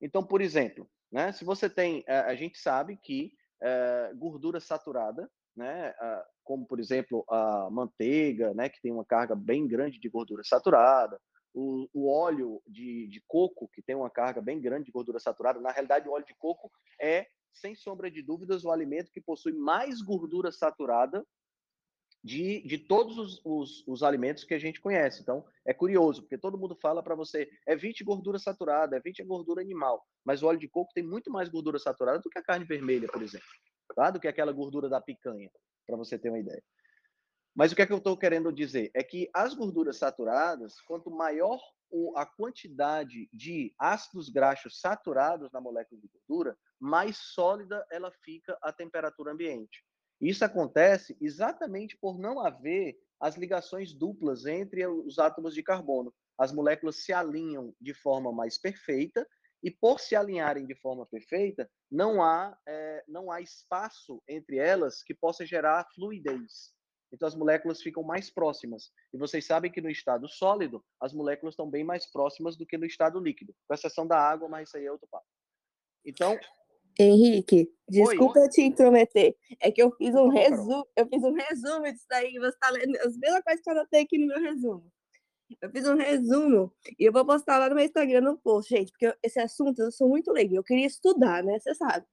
Então, 0.00 0.26
por 0.26 0.40
exemplo, 0.40 0.90
né, 1.12 1.30
se 1.30 1.44
você 1.44 1.70
tem, 1.70 2.02
eh, 2.08 2.18
a 2.18 2.34
gente 2.34 2.58
sabe 2.58 2.96
que 2.96 3.32
é, 3.62 4.12
gordura 4.16 4.58
saturada, 4.58 5.30
né, 5.56 5.94
como 6.42 6.66
por 6.66 6.80
exemplo 6.80 7.24
a 7.30 7.68
manteiga, 7.70 8.52
né, 8.54 8.68
que 8.68 8.80
tem 8.80 8.90
uma 8.90 9.04
carga 9.04 9.36
bem 9.36 9.68
grande 9.68 10.00
de 10.00 10.08
gordura 10.08 10.42
saturada, 10.42 11.20
o, 11.54 11.88
o 11.92 12.10
óleo 12.10 12.62
de, 12.66 13.06
de 13.08 13.22
coco, 13.26 13.68
que 13.68 13.82
tem 13.82 13.94
uma 13.94 14.10
carga 14.10 14.40
bem 14.40 14.60
grande 14.60 14.86
de 14.86 14.92
gordura 14.92 15.18
saturada, 15.18 15.60
na 15.60 15.70
realidade 15.70 16.08
o 16.08 16.12
óleo 16.12 16.26
de 16.26 16.34
coco 16.34 16.70
é, 17.00 17.26
sem 17.52 17.74
sombra 17.74 18.10
de 18.10 18.22
dúvidas, 18.22 18.64
o 18.64 18.70
alimento 18.70 19.10
que 19.10 19.20
possui 19.20 19.52
mais 19.52 20.00
gordura 20.00 20.50
saturada 20.50 21.24
de, 22.24 22.62
de 22.62 22.78
todos 22.78 23.18
os, 23.18 23.40
os, 23.44 23.86
os, 23.86 24.02
alimentos 24.02 24.44
que 24.44 24.54
a 24.54 24.58
gente 24.58 24.80
conhece. 24.80 25.20
Então, 25.20 25.44
é 25.66 25.74
curioso, 25.74 26.22
porque 26.22 26.38
todo 26.38 26.58
mundo 26.58 26.76
fala 26.76 27.02
para 27.02 27.14
você, 27.14 27.50
evite 27.66 28.04
gordura 28.04 28.38
saturada, 28.38 28.96
evite 28.96 29.20
a 29.22 29.24
gordura 29.24 29.60
animal, 29.60 30.06
mas 30.24 30.42
o 30.42 30.46
óleo 30.46 30.58
de 30.58 30.68
coco 30.68 30.92
tem 30.94 31.02
muito 31.02 31.30
mais 31.30 31.48
gordura 31.48 31.78
saturada 31.78 32.20
do 32.20 32.30
que 32.30 32.38
a 32.38 32.42
carne 32.42 32.64
vermelha, 32.64 33.08
por 33.08 33.22
exemplo, 33.22 33.46
tá? 33.94 34.10
do 34.10 34.20
que 34.20 34.28
aquela 34.28 34.52
gordura 34.52 34.88
da 34.88 35.00
picanha, 35.00 35.50
para 35.86 35.96
você 35.96 36.18
ter 36.18 36.28
uma 36.28 36.38
ideia. 36.38 36.62
Mas 37.54 37.70
o 37.70 37.76
que 37.76 37.82
é 37.82 37.86
que 37.86 37.92
eu 37.92 37.98
estou 37.98 38.16
querendo 38.16 38.50
dizer? 38.52 38.90
É 38.94 39.02
que 39.02 39.28
as 39.34 39.54
gorduras 39.54 39.98
saturadas, 39.98 40.80
quanto 40.82 41.10
maior 41.10 41.60
a 42.16 42.24
quantidade 42.24 43.28
de 43.32 43.74
ácidos 43.78 44.30
graxos 44.30 44.80
saturados 44.80 45.52
na 45.52 45.60
molécula 45.60 46.00
de 46.00 46.08
gordura, 46.08 46.56
mais 46.80 47.18
sólida 47.18 47.86
ela 47.90 48.10
fica 48.24 48.56
à 48.62 48.72
temperatura 48.72 49.32
ambiente. 49.32 49.84
Isso 50.18 50.44
acontece 50.44 51.16
exatamente 51.20 51.98
por 52.00 52.18
não 52.18 52.40
haver 52.40 52.96
as 53.20 53.36
ligações 53.36 53.92
duplas 53.92 54.46
entre 54.46 54.86
os 54.86 55.18
átomos 55.18 55.54
de 55.54 55.62
carbono. 55.62 56.14
As 56.38 56.52
moléculas 56.52 57.04
se 57.04 57.12
alinham 57.12 57.74
de 57.80 57.92
forma 57.92 58.32
mais 58.32 58.58
perfeita 58.58 59.28
e 59.62 59.70
por 59.70 60.00
se 60.00 60.16
alinharem 60.16 60.66
de 60.66 60.74
forma 60.74 61.06
perfeita, 61.06 61.70
não 61.90 62.22
há, 62.22 62.56
é, 62.66 63.04
não 63.06 63.30
há 63.30 63.40
espaço 63.40 64.22
entre 64.26 64.56
elas 64.58 65.02
que 65.02 65.14
possa 65.14 65.44
gerar 65.44 65.86
fluidez. 65.94 66.72
Então 67.12 67.28
as 67.28 67.34
moléculas 67.34 67.82
ficam 67.82 68.02
mais 68.02 68.30
próximas. 68.30 68.90
E 69.12 69.18
vocês 69.18 69.44
sabem 69.44 69.70
que 69.70 69.80
no 69.80 69.90
estado 69.90 70.28
sólido, 70.28 70.82
as 71.00 71.12
moléculas 71.12 71.52
estão 71.52 71.68
bem 71.68 71.84
mais 71.84 72.10
próximas 72.10 72.56
do 72.56 72.66
que 72.66 72.78
no 72.78 72.86
estado 72.86 73.20
líquido, 73.20 73.54
com 73.68 73.74
exceção 73.74 74.06
da 74.06 74.18
água, 74.18 74.48
mas 74.48 74.68
isso 74.68 74.76
aí 74.76 74.86
é 74.86 74.92
outro 74.92 75.08
papo. 75.10 75.26
Então, 76.04 76.38
Henrique, 76.98 77.70
desculpa 77.88 78.40
Oi. 78.40 78.48
te 78.48 78.62
intrometer. 78.62 79.36
É 79.60 79.70
que 79.70 79.82
eu 79.82 79.90
fiz 79.92 80.14
um 80.14 80.28
resumo, 80.28 80.86
eu 80.96 81.06
fiz 81.06 81.22
um 81.22 81.32
resumo 81.32 81.84
disso 81.84 82.06
daí, 82.08 82.32
você 82.38 82.48
está 82.48 82.70
lendo 82.70 82.96
as 82.98 83.16
mesmas 83.16 83.42
coisas 83.42 83.62
que 83.62 83.70
eu 83.70 83.74
anotei 83.74 84.02
aqui 84.02 84.18
no 84.18 84.26
meu 84.26 84.40
resumo. 84.40 84.92
Eu 85.60 85.70
fiz 85.70 85.86
um 85.86 85.96
resumo 85.96 86.72
e 86.98 87.04
eu 87.04 87.12
vou 87.12 87.26
postar 87.26 87.58
lá 87.58 87.68
no 87.68 87.74
meu 87.74 87.84
Instagram 87.84 88.22
no 88.22 88.38
post, 88.38 88.74
gente, 88.74 88.90
porque 88.90 89.14
esse 89.22 89.38
assunto 89.38 89.80
eu 89.80 89.92
sou 89.92 90.08
muito 90.08 90.32
legal, 90.32 90.56
eu 90.56 90.64
queria 90.64 90.86
estudar, 90.86 91.42
né? 91.42 91.58
Você 91.58 91.74
sabe. 91.74 92.06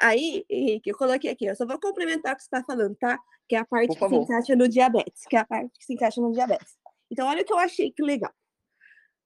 Aí, 0.00 0.44
Henrique, 0.50 0.90
eu 0.90 0.96
coloquei 0.96 1.30
aqui, 1.30 1.46
eu 1.46 1.56
só 1.56 1.66
vou 1.66 1.80
complementar 1.80 2.34
o 2.34 2.36
que 2.36 2.42
você 2.42 2.46
está 2.46 2.62
falando, 2.62 2.94
tá? 2.96 3.18
Que 3.48 3.56
é 3.56 3.58
a 3.58 3.64
parte 3.64 3.96
que 3.96 4.08
se 4.08 4.14
encaixa 4.14 4.56
no 4.56 4.68
diabetes, 4.68 5.22
que 5.28 5.36
é 5.36 5.38
a 5.40 5.44
parte 5.44 5.70
que 5.78 5.84
se 5.84 5.94
encaixa 5.94 6.20
no 6.20 6.32
diabetes. 6.32 6.76
Então, 7.10 7.26
olha 7.26 7.42
o 7.42 7.44
que 7.44 7.52
eu 7.52 7.58
achei 7.58 7.90
que 7.90 8.02
legal. 8.02 8.32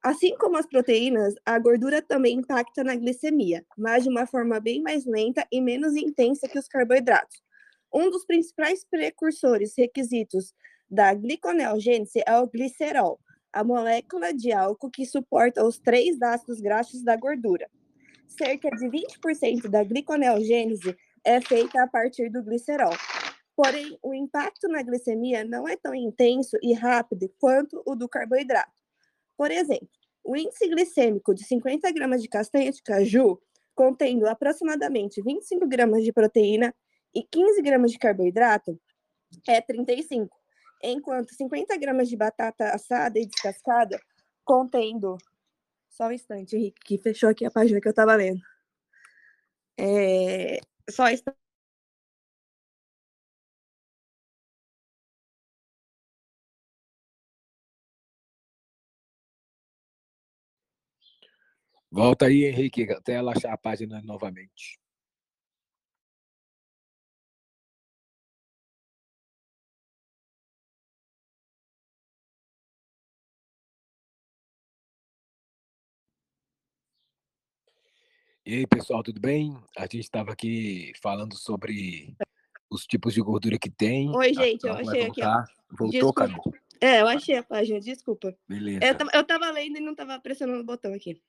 Assim 0.03 0.35
como 0.37 0.57
as 0.57 0.67
proteínas, 0.67 1.35
a 1.45 1.59
gordura 1.59 2.01
também 2.01 2.39
impacta 2.39 2.83
na 2.83 2.95
glicemia, 2.95 3.67
mas 3.77 4.05
de 4.05 4.09
uma 4.09 4.27
forma 4.27 4.59
bem 4.59 4.81
mais 4.81 5.05
lenta 5.05 5.47
e 5.53 5.61
menos 5.61 5.95
intensa 5.95 6.49
que 6.49 6.59
os 6.59 6.69
carboidratos. 6.69 7.43
Um 7.93 8.09
dos 8.09 8.25
principais 8.25 8.85
precursores 8.85 9.75
requisitos 9.77 10.55
da 10.89 11.13
gliconeogênese 11.13 12.23
é 12.27 12.39
o 12.39 12.49
glicerol, 12.49 13.21
a 13.53 13.63
molécula 13.63 14.33
de 14.33 14.53
álcool 14.53 14.91
que 14.91 15.05
suporta 15.05 15.65
os 15.65 15.79
três 15.79 16.23
ácidos 16.23 16.61
graxos 16.61 17.03
da 17.03 17.17
gordura. 17.17 17.69
Cerca 18.31 18.71
de 18.71 18.87
20% 18.87 19.69
da 19.69 19.83
gliconeogênese 19.83 20.97
é 21.25 21.41
feita 21.41 21.83
a 21.83 21.89
partir 21.89 22.31
do 22.31 22.43
glicerol. 22.43 22.95
Porém, 23.57 23.99
o 24.03 24.15
impacto 24.15 24.69
na 24.69 24.83
glicemia 24.83 25.45
não 25.45 25.69
é 25.69 25.77
tão 25.77 25.95
intenso 25.95 26.57
e 26.63 26.73
rápido 26.73 27.31
quanto 27.39 27.83
o 27.85 27.95
do 27.95 28.09
carboidrato. 28.09 28.73
Por 29.37 29.51
exemplo, 29.51 29.89
o 30.25 30.37
índice 30.37 30.69
glicêmico 30.69 31.35
de 31.35 31.45
50 31.45 31.91
gramas 31.93 32.23
de 32.23 32.29
castanha 32.29 32.71
de 32.71 32.83
caju, 32.83 33.39
contendo 33.75 34.27
aproximadamente 34.27 35.21
25 35.21 35.67
gramas 35.67 36.05
de 36.05 36.13
proteína 36.13 36.75
e 37.15 37.23
15 37.23 37.61
gramas 37.63 37.91
de 37.91 37.99
carboidrato, 37.99 38.81
é 39.49 39.61
35. 39.61 40.35
enquanto 40.83 41.35
50 41.35 41.77
gramas 41.77 42.09
de 42.09 42.17
batata 42.17 42.71
assada 42.71 43.19
e 43.19 43.27
descascada 43.27 44.01
contendo. 44.45 45.19
Só 45.91 46.07
um 46.09 46.13
instante, 46.13 46.57
Henrique, 46.57 46.81
que 46.85 46.99
fechou 46.99 47.29
aqui 47.29 47.45
a 47.45 47.51
página 47.51 47.81
que 47.81 47.89
eu 47.89 47.91
estava 47.91 48.15
lendo. 48.15 48.41
É, 49.79 50.61
só 50.91 51.09
está 51.09 51.35
Volta 61.91 62.27
aí, 62.27 62.45
Henrique, 62.45 62.85
até 62.93 63.15
ela 63.15 63.33
achar 63.33 63.53
a 63.53 63.57
página 63.59 64.01
novamente. 64.03 64.79
E 78.51 78.55
aí, 78.55 78.67
pessoal, 78.67 79.01
tudo 79.01 79.21
bem? 79.21 79.57
A 79.77 79.83
gente 79.83 80.01
estava 80.01 80.33
aqui 80.33 80.93
falando 81.01 81.37
sobre 81.37 82.17
os 82.69 82.85
tipos 82.85 83.15
de 83.15 83.21
gordura 83.21 83.57
que 83.57 83.71
tem. 83.71 84.11
Oi, 84.13 84.35
gente, 84.35 84.67
eu 84.67 84.73
achei 84.73 85.03
aqui. 85.03 85.21
Voltou, 85.71 86.13
Carol? 86.13 86.53
É, 86.81 87.01
eu 87.01 87.07
achei 87.07 87.37
a 87.37 87.45
página, 87.45 87.79
desculpa. 87.79 88.37
Beleza. 88.49 88.81
Eu, 89.15 89.21
estava 89.21 89.49
lendo 89.53 89.77
e 89.77 89.81
não 89.81 89.93
estava 89.93 90.19
pressionando 90.19 90.63
o 90.63 90.67
botão 90.67 90.93
aqui. 90.93 91.23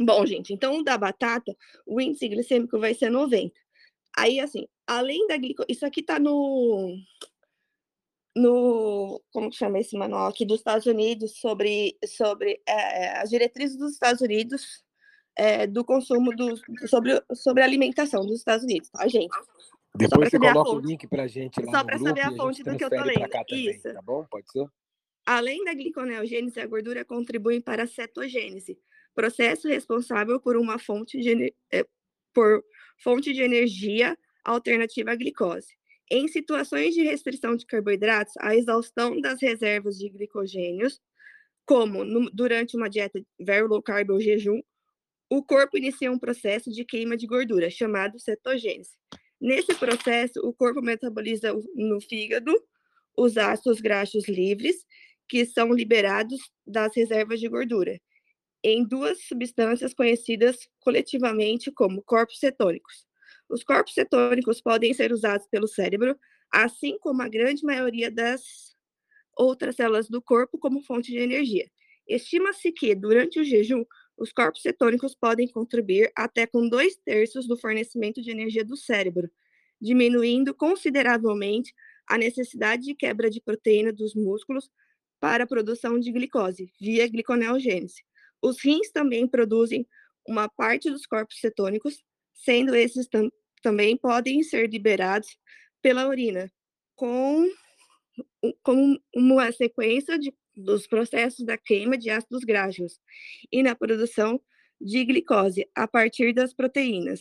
Bom, 0.00 0.24
gente, 0.24 0.52
então 0.52 0.78
o 0.78 0.84
da 0.84 0.96
batata, 0.96 1.56
o 1.84 2.00
índice 2.00 2.28
glicêmico 2.28 2.78
vai 2.78 2.94
ser 2.94 3.10
90. 3.10 3.52
Aí, 4.16 4.38
assim, 4.38 4.68
além 4.86 5.26
da 5.26 5.36
glicose, 5.36 5.66
isso 5.68 5.84
aqui 5.84 6.04
tá 6.04 6.20
no 6.20 6.96
no 8.36 9.20
como 9.32 9.50
que 9.50 9.56
chama 9.56 9.80
esse 9.80 9.96
manual 9.96 10.28
aqui 10.28 10.46
dos 10.46 10.58
Estados 10.58 10.86
Unidos 10.86 11.36
sobre 11.36 11.98
sobre 12.06 12.62
é, 12.64 13.18
as 13.18 13.28
diretrizes 13.28 13.76
dos 13.76 13.94
Estados 13.94 14.20
Unidos 14.20 14.83
é, 15.36 15.66
do 15.66 15.84
consumo 15.84 16.34
do, 16.34 16.56
sobre 16.86 17.20
sobre 17.32 17.62
a 17.62 17.66
alimentação 17.66 18.24
dos 18.24 18.38
Estados 18.38 18.64
Unidos, 18.64 18.88
tá, 18.90 19.06
gente? 19.08 19.34
Depois 19.96 20.28
você 20.28 20.38
coloca 20.38 20.70
o 20.70 20.80
link 20.80 21.06
pra 21.06 21.26
gente 21.26 21.60
lá 21.62 21.78
Só 21.78 21.84
para 21.84 21.98
saber 21.98 22.22
a 22.22 22.32
fonte 22.32 22.64
do 22.64 22.76
que 22.76 22.84
eu 22.84 22.90
tô 22.90 23.02
lendo. 23.02 23.28
Também, 23.28 23.70
Isso. 23.70 23.92
Tá 23.92 24.02
bom? 24.02 24.26
Pode 24.28 24.50
ser? 24.50 24.66
Além 25.24 25.64
da 25.64 25.72
gliconeogênese, 25.72 26.60
a 26.60 26.66
gordura 26.66 27.04
contribui 27.04 27.60
para 27.60 27.84
a 27.84 27.86
cetogênese, 27.86 28.78
processo 29.14 29.68
responsável 29.68 30.40
por 30.40 30.56
uma 30.56 30.78
fonte 30.78 31.18
de, 31.18 31.54
é, 31.72 31.86
por 32.34 32.62
fonte 33.02 33.32
de 33.32 33.40
energia 33.40 34.18
alternativa 34.44 35.12
à 35.12 35.14
glicose. 35.14 35.68
Em 36.10 36.28
situações 36.28 36.94
de 36.94 37.02
restrição 37.02 37.56
de 37.56 37.64
carboidratos, 37.64 38.34
a 38.38 38.54
exaustão 38.54 39.18
das 39.20 39.40
reservas 39.40 39.96
de 39.96 40.10
glicogênios, 40.10 41.00
como 41.64 42.04
no, 42.04 42.30
durante 42.30 42.76
uma 42.76 42.90
dieta 42.90 43.18
very 43.40 43.66
low 43.66 43.80
carb 43.80 44.10
ou 44.10 44.20
jejum, 44.20 44.60
o 45.30 45.42
corpo 45.42 45.76
inicia 45.76 46.10
um 46.10 46.18
processo 46.18 46.70
de 46.70 46.84
queima 46.84 47.16
de 47.16 47.26
gordura, 47.26 47.70
chamado 47.70 48.18
cetogênese. 48.18 48.96
Nesse 49.40 49.74
processo, 49.74 50.40
o 50.40 50.52
corpo 50.52 50.80
metaboliza 50.80 51.52
no 51.74 52.00
fígado 52.00 52.52
os 53.16 53.36
ácidos 53.36 53.80
graxos 53.80 54.28
livres, 54.28 54.84
que 55.28 55.44
são 55.46 55.72
liberados 55.72 56.38
das 56.66 56.94
reservas 56.94 57.40
de 57.40 57.48
gordura, 57.48 58.00
em 58.62 58.86
duas 58.86 59.24
substâncias 59.24 59.94
conhecidas 59.94 60.56
coletivamente 60.80 61.70
como 61.72 62.02
corpos 62.02 62.38
cetônicos. 62.38 63.06
Os 63.48 63.62
corpos 63.62 63.94
cetônicos 63.94 64.60
podem 64.60 64.92
ser 64.94 65.12
usados 65.12 65.46
pelo 65.48 65.68
cérebro, 65.68 66.16
assim 66.50 66.98
como 66.98 67.22
a 67.22 67.28
grande 67.28 67.64
maioria 67.64 68.10
das 68.10 68.74
outras 69.36 69.76
células 69.76 70.08
do 70.08 70.22
corpo, 70.22 70.58
como 70.58 70.82
fonte 70.82 71.10
de 71.10 71.18
energia. 71.18 71.68
Estima-se 72.06 72.70
que, 72.72 72.94
durante 72.94 73.40
o 73.40 73.44
jejum, 73.44 73.84
os 74.16 74.32
corpos 74.32 74.62
cetônicos 74.62 75.14
podem 75.14 75.48
contribuir 75.48 76.10
até 76.14 76.46
com 76.46 76.68
dois 76.68 76.96
terços 76.96 77.46
do 77.46 77.56
fornecimento 77.56 78.22
de 78.22 78.30
energia 78.30 78.64
do 78.64 78.76
cérebro, 78.76 79.30
diminuindo 79.80 80.54
consideravelmente 80.54 81.74
a 82.06 82.16
necessidade 82.18 82.82
de 82.82 82.94
quebra 82.94 83.28
de 83.28 83.40
proteína 83.40 83.92
dos 83.92 84.14
músculos 84.14 84.70
para 85.20 85.44
a 85.44 85.46
produção 85.46 85.98
de 85.98 86.12
glicose, 86.12 86.72
via 86.80 87.08
gliconeogênese. 87.08 88.04
Os 88.42 88.62
rins 88.62 88.90
também 88.90 89.26
produzem 89.26 89.86
uma 90.26 90.48
parte 90.48 90.90
dos 90.90 91.06
corpos 91.06 91.40
cetônicos, 91.40 92.02
sendo 92.34 92.74
esses 92.74 93.08
tam 93.08 93.30
também 93.62 93.96
podem 93.96 94.42
ser 94.42 94.68
liberados 94.68 95.38
pela 95.80 96.06
urina, 96.06 96.52
com, 96.94 97.48
com 98.62 98.98
uma 99.16 99.50
sequência 99.52 100.18
de, 100.18 100.34
dos 100.56 100.86
processos 100.86 101.44
da 101.44 101.56
queima 101.56 101.96
de 101.96 102.10
ácidos 102.10 102.44
graxos 102.44 103.00
e 103.50 103.62
na 103.62 103.74
produção 103.74 104.40
de 104.80 105.04
glicose 105.04 105.68
a 105.74 105.86
partir 105.88 106.32
das 106.32 106.52
proteínas. 106.52 107.20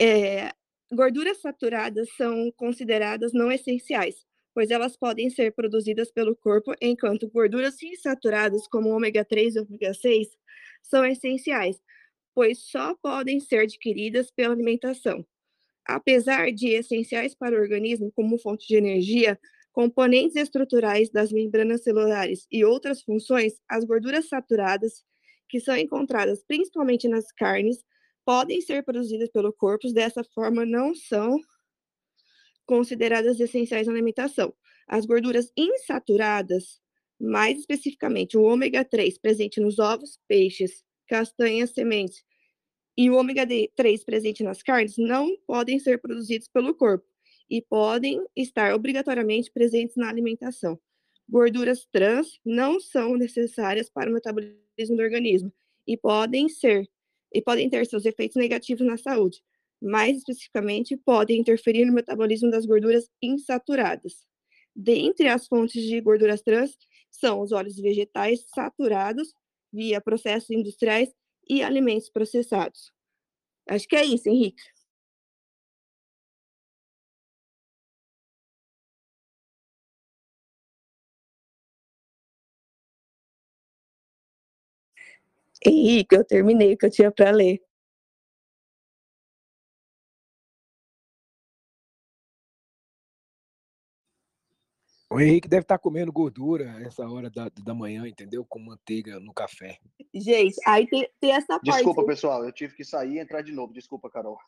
É, 0.00 0.50
gorduras 0.92 1.40
saturadas 1.40 2.08
são 2.16 2.50
consideradas 2.52 3.32
não 3.32 3.50
essenciais, 3.50 4.26
pois 4.54 4.70
elas 4.70 4.96
podem 4.96 5.30
ser 5.30 5.52
produzidas 5.52 6.10
pelo 6.10 6.36
corpo, 6.36 6.74
enquanto 6.80 7.30
gorduras 7.30 7.82
insaturadas, 7.82 8.66
como 8.68 8.90
ômega 8.90 9.24
3 9.24 9.56
e 9.56 9.60
ômega 9.60 9.94
6, 9.94 10.28
são 10.82 11.04
essenciais, 11.04 11.80
pois 12.34 12.58
só 12.58 12.94
podem 12.96 13.40
ser 13.40 13.60
adquiridas 13.60 14.30
pela 14.30 14.54
alimentação. 14.54 15.24
Apesar 15.84 16.52
de 16.52 16.68
essenciais 16.68 17.34
para 17.34 17.56
o 17.56 17.60
organismo 17.60 18.12
como 18.12 18.38
fonte 18.38 18.66
de 18.68 18.76
energia, 18.76 19.38
componentes 19.72 20.36
estruturais 20.36 21.10
das 21.10 21.32
membranas 21.32 21.82
celulares 21.82 22.46
e 22.50 22.64
outras 22.64 23.02
funções, 23.02 23.54
as 23.68 23.84
gorduras 23.84 24.28
saturadas, 24.28 25.02
que 25.48 25.60
são 25.60 25.76
encontradas 25.76 26.44
principalmente 26.46 27.08
nas 27.08 27.32
carnes, 27.32 27.78
podem 28.24 28.60
ser 28.60 28.84
produzidas 28.84 29.30
pelo 29.30 29.52
corpo, 29.52 29.90
dessa 29.92 30.22
forma 30.22 30.64
não 30.64 30.94
são 30.94 31.40
consideradas 32.66 33.40
essenciais 33.40 33.86
na 33.86 33.92
alimentação. 33.92 34.54
As 34.86 35.06
gorduras 35.06 35.50
insaturadas, 35.56 36.80
mais 37.18 37.58
especificamente 37.58 38.36
o 38.36 38.42
ômega 38.42 38.84
3 38.84 39.18
presente 39.18 39.60
nos 39.60 39.78
ovos, 39.78 40.18
peixes, 40.28 40.84
castanhas, 41.08 41.70
sementes 41.70 42.22
e 42.96 43.10
o 43.10 43.14
ômega 43.14 43.46
3 43.74 44.04
presente 44.04 44.42
nas 44.42 44.62
carnes, 44.62 44.96
não 44.98 45.34
podem 45.46 45.78
ser 45.78 46.00
produzidos 46.00 46.46
pelo 46.48 46.74
corpo 46.74 47.11
e 47.52 47.60
podem 47.60 48.24
estar 48.34 48.74
obrigatoriamente 48.74 49.52
presentes 49.52 49.94
na 49.94 50.08
alimentação. 50.08 50.80
Gorduras 51.28 51.86
trans 51.92 52.40
não 52.42 52.80
são 52.80 53.14
necessárias 53.14 53.90
para 53.90 54.08
o 54.08 54.12
metabolismo 54.14 54.96
do 54.96 55.02
organismo 55.02 55.52
e 55.86 55.94
podem 55.94 56.48
ser 56.48 56.88
e 57.30 57.42
podem 57.42 57.68
ter 57.68 57.84
seus 57.84 58.06
efeitos 58.06 58.36
negativos 58.36 58.86
na 58.86 58.96
saúde, 58.96 59.42
mais 59.82 60.16
especificamente, 60.16 60.96
podem 60.96 61.40
interferir 61.40 61.84
no 61.84 61.92
metabolismo 61.92 62.50
das 62.50 62.64
gorduras 62.64 63.10
insaturadas. 63.20 64.26
Dentre 64.74 65.28
as 65.28 65.46
fontes 65.46 65.82
de 65.82 66.00
gorduras 66.00 66.40
trans 66.40 66.74
são 67.10 67.42
os 67.42 67.52
óleos 67.52 67.76
vegetais 67.76 68.46
saturados 68.54 69.34
via 69.70 70.00
processos 70.00 70.48
industriais 70.48 71.12
e 71.46 71.62
alimentos 71.62 72.08
processados. 72.08 72.92
Acho 73.68 73.86
que 73.86 73.96
é 73.96 74.04
isso, 74.04 74.28
Henrique. 74.28 74.62
Henrique, 85.66 86.14
eu 86.16 86.24
terminei 86.24 86.74
o 86.74 86.78
que 86.78 86.86
eu 86.86 86.90
tinha 86.90 87.10
para 87.10 87.30
ler. 87.30 87.60
O 95.12 95.20
Henrique 95.20 95.46
deve 95.46 95.62
estar 95.62 95.76
tá 95.76 95.82
comendo 95.82 96.10
gordura 96.10 96.80
essa 96.86 97.06
hora 97.06 97.28
da, 97.28 97.50
da 97.62 97.74
manhã, 97.74 98.08
entendeu? 98.08 98.46
Com 98.48 98.58
manteiga 98.58 99.20
no 99.20 99.34
café. 99.34 99.76
Gente, 100.14 100.56
aí 100.66 100.86
tem, 100.86 101.06
tem 101.20 101.32
essa 101.32 101.60
parte. 101.60 101.70
Desculpa, 101.70 102.06
pessoal, 102.06 102.44
eu 102.46 102.52
tive 102.52 102.74
que 102.74 102.82
sair 102.82 103.16
e 103.16 103.18
entrar 103.18 103.42
de 103.42 103.52
novo. 103.52 103.74
Desculpa, 103.74 104.08
Carol. 104.08 104.38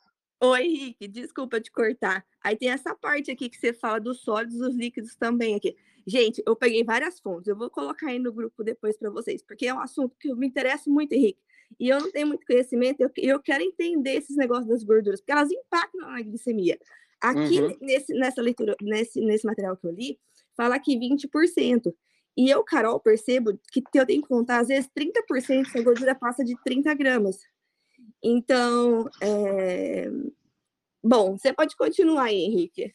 Oi, 0.47 0.63
Henrique, 0.63 1.09
desculpa 1.09 1.59
te 1.59 1.73
cortar. 1.73 2.23
Aí 2.43 2.55
tem 2.55 2.69
essa 2.69 2.95
parte 2.95 3.31
aqui 3.31 3.49
que 3.49 3.57
você 3.57 3.73
fala 3.73 3.99
dos 3.99 4.21
sólidos, 4.21 4.59
dos 4.59 4.77
líquidos 4.77 5.17
também 5.17 5.55
aqui. 5.55 5.75
Gente, 6.07 6.43
eu 6.47 6.55
peguei 6.55 6.85
várias 6.85 7.19
fontes, 7.19 7.49
eu 7.49 7.57
vou 7.57 7.71
colocar 7.71 8.09
aí 8.09 8.19
no 8.19 8.31
grupo 8.31 8.63
depois 8.63 8.95
para 8.99 9.09
vocês, 9.09 9.43
porque 9.43 9.67
é 9.67 9.73
um 9.73 9.81
assunto 9.81 10.15
que 10.21 10.35
me 10.35 10.47
interessa 10.47 10.91
muito, 10.91 11.15
Henrique. 11.15 11.41
E 11.81 11.89
eu 11.89 11.99
não 11.99 12.13
tenho 12.13 12.27
muito 12.27 12.47
conhecimento, 12.47 13.01
eu, 13.01 13.11
eu 13.17 13.41
quero 13.41 13.65
entender 13.65 14.17
esses 14.17 14.37
negócios 14.37 14.69
das 14.69 14.85
gorduras, 14.85 15.19
porque 15.19 15.33
elas 15.33 15.51
impactam 15.51 16.11
na 16.11 16.21
glicemia. 16.21 16.79
Aqui, 17.23 17.63
uhum. 17.63 17.79
nesse, 17.81 18.13
nessa 18.13 18.43
leitura, 18.43 18.77
nesse, 18.83 19.23
nesse 19.23 19.47
material 19.47 19.79
que 19.79 19.87
eu 19.87 19.93
li, 19.93 20.21
fala 20.55 20.79
que 20.79 20.95
20%. 20.95 21.91
E 22.37 22.51
eu, 22.51 22.63
Carol, 22.65 23.01
percebo 23.01 23.59
que 23.73 23.83
eu 23.95 24.05
tenho 24.05 24.21
que 24.21 24.29
contar, 24.29 24.59
às 24.59 24.69
vezes, 24.69 24.91
30% 24.95 25.71
se 25.71 25.79
a 25.79 25.83
gordura 25.83 26.15
passa 26.15 26.45
de 26.45 26.55
30 26.63 26.93
gramas. 26.93 27.39
Então, 28.25 29.11
é... 29.21 30.07
bom, 31.03 31.37
você 31.37 31.53
pode 31.53 31.77
continuar 31.77 32.25
aí, 32.25 32.43
Henrique. 32.43 32.95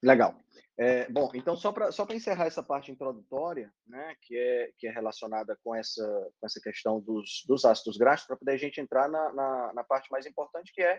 Legal. 0.00 0.38
É, 0.78 1.10
bom, 1.10 1.28
então 1.34 1.54
só 1.56 1.72
para 1.72 1.92
só 1.92 2.06
encerrar 2.10 2.46
essa 2.46 2.62
parte 2.62 2.90
introdutória, 2.90 3.70
né, 3.86 4.14
que 4.22 4.34
é, 4.34 4.72
que 4.78 4.86
é 4.86 4.90
relacionada 4.90 5.58
com 5.62 5.74
essa, 5.74 6.02
com 6.40 6.46
essa 6.46 6.58
questão 6.58 6.98
dos, 6.98 7.44
dos 7.46 7.66
ácidos 7.66 7.98
graxos, 7.98 8.26
para 8.26 8.36
poder 8.36 8.52
a 8.52 8.56
gente 8.56 8.80
entrar 8.80 9.06
na, 9.06 9.30
na, 9.34 9.72
na, 9.74 9.84
parte 9.84 10.10
mais 10.10 10.24
importante, 10.24 10.72
que 10.72 10.80
é 10.80 10.98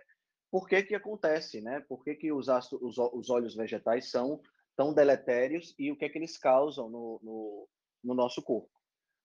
por 0.52 0.68
que 0.68 0.84
que 0.84 0.94
acontece, 0.94 1.62
né? 1.62 1.84
Por 1.90 2.04
que, 2.04 2.14
que 2.14 2.32
os, 2.32 2.48
ácidos, 2.48 2.80
os, 2.80 2.98
os 3.12 3.30
óleos 3.32 3.56
vegetais 3.56 4.12
são 4.12 4.40
tão 4.78 4.94
deletérios 4.94 5.74
e 5.80 5.92
o 5.92 5.98
que 5.98 6.06
é 6.06 6.10
que 6.10 6.18
eles 6.20 6.38
causam 6.38 6.88
no, 6.88 7.20
no, 7.24 7.68
no 8.04 8.14
nosso 8.14 8.44
corpo. 8.44 8.70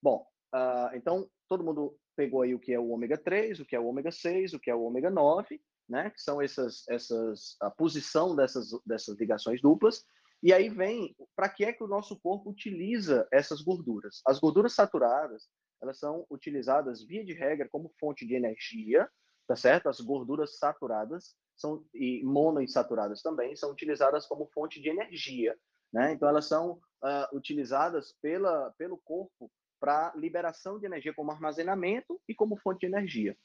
Bom, 0.02 0.26
uh, 0.54 0.94
então 0.94 1.28
todo 1.48 1.64
mundo 1.64 1.98
pegou 2.16 2.42
aí 2.42 2.54
o 2.54 2.58
que 2.58 2.72
é 2.72 2.78
o 2.78 2.88
ômega 2.88 3.18
3, 3.18 3.60
o 3.60 3.66
que 3.66 3.76
é 3.76 3.80
o 3.80 3.86
ômega 3.86 4.10
6, 4.10 4.54
o 4.54 4.60
que 4.60 4.70
é 4.70 4.74
o 4.74 4.82
ômega 4.82 5.10
9, 5.10 5.60
né? 5.88 6.10
Que 6.10 6.20
são 6.20 6.40
essas, 6.40 6.82
essas, 6.88 7.56
a 7.60 7.70
posição 7.70 8.34
dessas, 8.34 8.70
dessas 8.84 9.16
ligações 9.18 9.60
duplas. 9.60 10.04
E 10.42 10.52
aí 10.52 10.68
vem, 10.68 11.14
para 11.34 11.48
que 11.48 11.64
é 11.64 11.72
que 11.72 11.84
o 11.84 11.88
nosso 11.88 12.18
corpo 12.20 12.50
utiliza 12.50 13.26
essas 13.32 13.60
gorduras? 13.60 14.20
As 14.26 14.38
gorduras 14.38 14.74
saturadas, 14.74 15.48
elas 15.82 15.98
são 15.98 16.26
utilizadas, 16.30 17.04
via 17.04 17.24
de 17.24 17.32
regra, 17.32 17.68
como 17.68 17.92
fonte 18.00 18.26
de 18.26 18.34
energia, 18.34 19.08
tá 19.46 19.54
certo? 19.54 19.88
As 19.88 20.00
gorduras 20.00 20.58
saturadas 20.58 21.34
são, 21.56 21.84
e 21.94 22.22
monoinsaturadas 22.24 23.22
também, 23.22 23.56
são 23.56 23.70
utilizadas 23.70 24.26
como 24.26 24.50
fonte 24.52 24.80
de 24.80 24.88
energia, 24.88 25.56
né? 25.92 26.12
Então, 26.12 26.28
elas 26.28 26.46
são 26.46 26.72
uh, 26.72 27.36
utilizadas 27.36 28.14
pela, 28.20 28.72
pelo 28.78 28.98
corpo 28.98 29.50
para 29.80 30.12
liberação 30.16 30.78
de 30.78 30.86
energia 30.86 31.14
como 31.14 31.30
armazenamento 31.30 32.20
e 32.28 32.34
como 32.34 32.56
fonte 32.56 32.80
de 32.80 32.86
energia. 32.86 33.36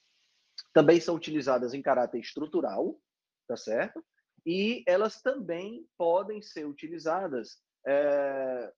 Também 0.74 1.00
são 1.00 1.16
utilizadas 1.16 1.74
em 1.74 1.82
caráter 1.82 2.20
estrutural, 2.20 3.00
tá 3.48 3.58
certo? 3.58 4.04
E 4.46 4.84
elas 4.88 5.22
também 5.22 5.86
podem 5.98 6.42
ser 6.42 6.66
utilizadas 6.66 7.60
é, 7.86 8.72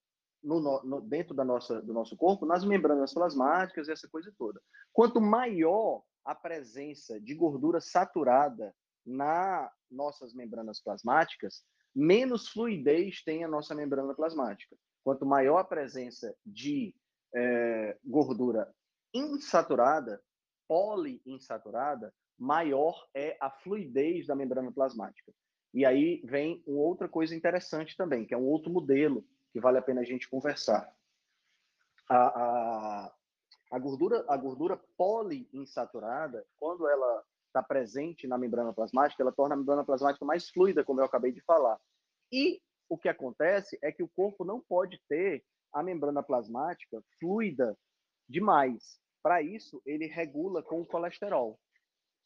no, 0.44 0.84
no, 0.84 1.02
dentro 1.02 1.34
da 1.34 1.46
nossa, 1.46 1.82
do 1.82 1.94
nosso 1.94 2.18
corpo, 2.18 2.46
nas 2.46 2.66
membranas 2.66 3.14
plasmáticas, 3.14 3.88
essa 3.88 4.08
coisa 4.10 4.34
toda. 4.38 4.62
Quanto 4.92 5.22
maior 5.22 6.04
a 6.26 6.36
presença 6.36 7.20
de 7.20 7.34
gordura 7.34 7.80
saturada 7.80 8.74
nas 9.06 9.72
nossas 9.90 10.34
membranas 10.34 10.82
plasmáticas, 10.82 11.64
menos 11.96 12.50
fluidez 12.50 13.24
tem 13.24 13.44
a 13.44 13.48
nossa 13.48 13.76
membrana 13.76 14.14
plasmática. 14.14 14.76
Quanto 15.04 15.26
maior 15.26 15.58
a 15.58 15.64
presença 15.64 16.34
de 16.46 16.96
é, 17.34 17.98
gordura 18.04 18.74
insaturada, 19.14 20.22
poliinsaturada, 20.68 22.14
maior 22.38 23.08
é 23.14 23.38
a 23.40 23.50
fluidez 23.50 24.28
da 24.28 24.36
membrana 24.36 24.72
plasmática. 24.72 25.32
E 25.74 25.86
aí 25.86 26.22
vem 26.26 26.64
outra 26.66 27.08
coisa 27.08 27.36
interessante 27.36 27.96
também, 27.96 28.26
que 28.26 28.34
é 28.34 28.38
um 28.38 28.46
outro 28.46 28.72
modelo 28.72 29.26
que 29.52 29.60
vale 29.60 29.78
a 29.78 29.82
pena 29.82 30.02
a 30.02 30.04
gente 30.04 30.30
conversar. 30.30 30.92
A, 32.10 32.18
a, 32.18 33.14
a 33.72 33.80
gordura, 33.80 34.26
a 34.28 34.38
gordura 34.38 34.80
poliinsaturada, 34.98 36.46
quando 36.58 36.88
ela 36.88 37.24
está 37.48 37.62
presente 37.62 38.28
na 38.28 38.38
membrana 38.38 38.74
plasmática, 38.74 39.22
ela 39.22 39.32
torna 39.32 39.56
a 39.56 39.58
membrana 39.58 39.86
plasmática 39.86 40.26
mais 40.26 40.50
fluida, 40.50 40.84
como 40.84 41.02
eu 41.02 41.06
acabei 41.06 41.32
de 41.32 41.42
falar. 41.42 41.80
E 42.32 42.60
o 42.90 42.98
que 42.98 43.08
acontece 43.08 43.78
é 43.82 43.92
que 43.92 44.04
o 44.04 44.10
corpo 44.10 44.44
não 44.44 44.60
pode 44.60 45.00
ter 45.08 45.44
a 45.74 45.82
membrana 45.82 46.22
plasmática 46.22 47.04
fluida 47.20 47.78
demais. 48.30 49.00
Para 49.22 49.42
isso, 49.42 49.82
ele 49.86 50.06
regula 50.06 50.62
com 50.62 50.82
o 50.82 50.86
colesterol, 50.86 51.60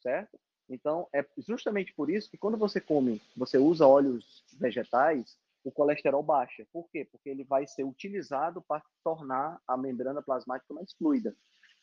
certo? 0.00 0.38
Então, 0.68 1.08
é 1.14 1.24
justamente 1.38 1.94
por 1.94 2.10
isso 2.10 2.30
que 2.30 2.36
quando 2.36 2.58
você 2.58 2.80
come, 2.80 3.22
você 3.36 3.56
usa 3.56 3.86
óleos 3.86 4.44
vegetais, 4.58 5.38
o 5.64 5.72
colesterol 5.72 6.22
baixa. 6.22 6.66
Por 6.72 6.88
quê? 6.90 7.06
Porque 7.10 7.30
ele 7.30 7.44
vai 7.44 7.66
ser 7.66 7.84
utilizado 7.84 8.62
para 8.62 8.82
tornar 9.02 9.60
a 9.66 9.76
membrana 9.76 10.22
plasmática 10.22 10.74
mais 10.74 10.92
fluida. 10.92 11.34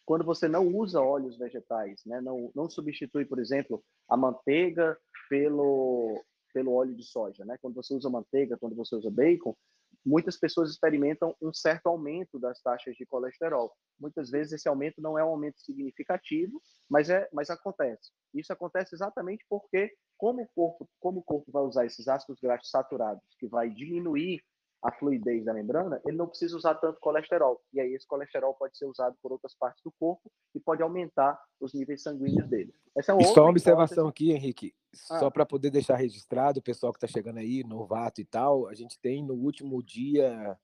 Quando 0.06 0.24
você 0.24 0.48
não 0.48 0.68
usa 0.68 1.02
óleos 1.02 1.38
vegetais, 1.38 2.04
né? 2.06 2.22
não, 2.22 2.52
não 2.54 2.70
substitui, 2.70 3.26
por 3.26 3.40
exemplo, 3.40 3.84
a 4.08 4.16
manteiga 4.16 4.98
pelo, 5.28 6.24
pelo 6.54 6.74
óleo 6.74 6.96
de 6.96 7.04
soja. 7.04 7.44
Né? 7.44 7.58
Quando 7.60 7.74
você 7.74 7.94
usa 7.94 8.10
manteiga, 8.10 8.58
quando 8.58 8.76
você 8.76 8.96
usa 8.96 9.10
bacon, 9.10 9.56
muitas 10.06 10.38
pessoas 10.38 10.70
experimentam 10.70 11.36
um 11.42 11.54
certo 11.54 11.88
aumento 11.88 12.40
das 12.40 12.62
taxas 12.62 12.96
de 12.96 13.06
colesterol. 13.06 13.74
Muitas 14.00 14.30
vezes 14.30 14.54
esse 14.54 14.68
aumento 14.68 15.02
não 15.02 15.18
é 15.18 15.24
um 15.24 15.30
aumento 15.30 15.60
significativo, 15.60 16.62
mas 16.90 17.10
é, 17.10 17.28
mas 17.34 17.50
acontece. 17.50 18.12
Isso 18.34 18.54
acontece 18.54 18.94
exatamente 18.94 19.46
porque 19.50 19.92
como 20.18 20.44
o 20.44 20.48
corpo, 20.54 20.90
como 21.00 21.20
o 21.20 21.24
corpo 21.24 21.52
vai 21.52 21.64
usar 21.64 21.86
esses 21.86 22.08
ácidos 22.08 22.40
graxos 22.40 22.70
saturados, 22.70 23.24
que 23.40 23.48
vai 23.48 23.70
diminuir 23.70 24.42
a 24.86 24.92
fluidez 24.92 25.44
da 25.44 25.52
membrana, 25.52 26.00
ele 26.06 26.16
não 26.16 26.28
precisa 26.28 26.56
usar 26.56 26.76
tanto 26.76 27.00
colesterol. 27.00 27.60
E 27.74 27.82
aí 27.82 27.96
esse 27.96 28.06
colesterol 28.06 28.54
pode 28.54 28.78
ser 28.78 28.86
usado 28.86 29.16
por 29.20 29.32
outras 29.32 29.56
partes 29.56 29.82
do 29.84 29.92
corpo 30.00 30.32
e 30.54 30.60
pode 30.60 30.84
aumentar 30.84 31.42
os 31.60 31.74
níveis 31.74 32.04
sanguíneos 32.04 32.48
dele. 32.48 32.72
Essa 32.96 33.12
é 33.12 33.16
uma 33.16 33.24
só 33.24 33.42
uma 33.42 33.50
observação 33.50 34.08
aqui, 34.08 34.32
Henrique, 34.32 34.76
ah. 35.10 35.20
só 35.20 35.32
para 35.32 35.44
poder 35.44 35.72
deixar 35.72 35.96
registrado, 35.96 36.60
o 36.60 36.64
pessoal 36.64 36.94
que 36.94 36.98
está 36.98 37.08
chegando 37.08 37.40
aí, 37.40 37.64
novato 37.64 38.22
e 38.22 38.26
tal, 38.26 38.68
a 38.68 38.76
gente 38.76 39.00
tem 39.00 39.26
no 39.26 39.34
último 39.34 39.82
dia 39.82 40.56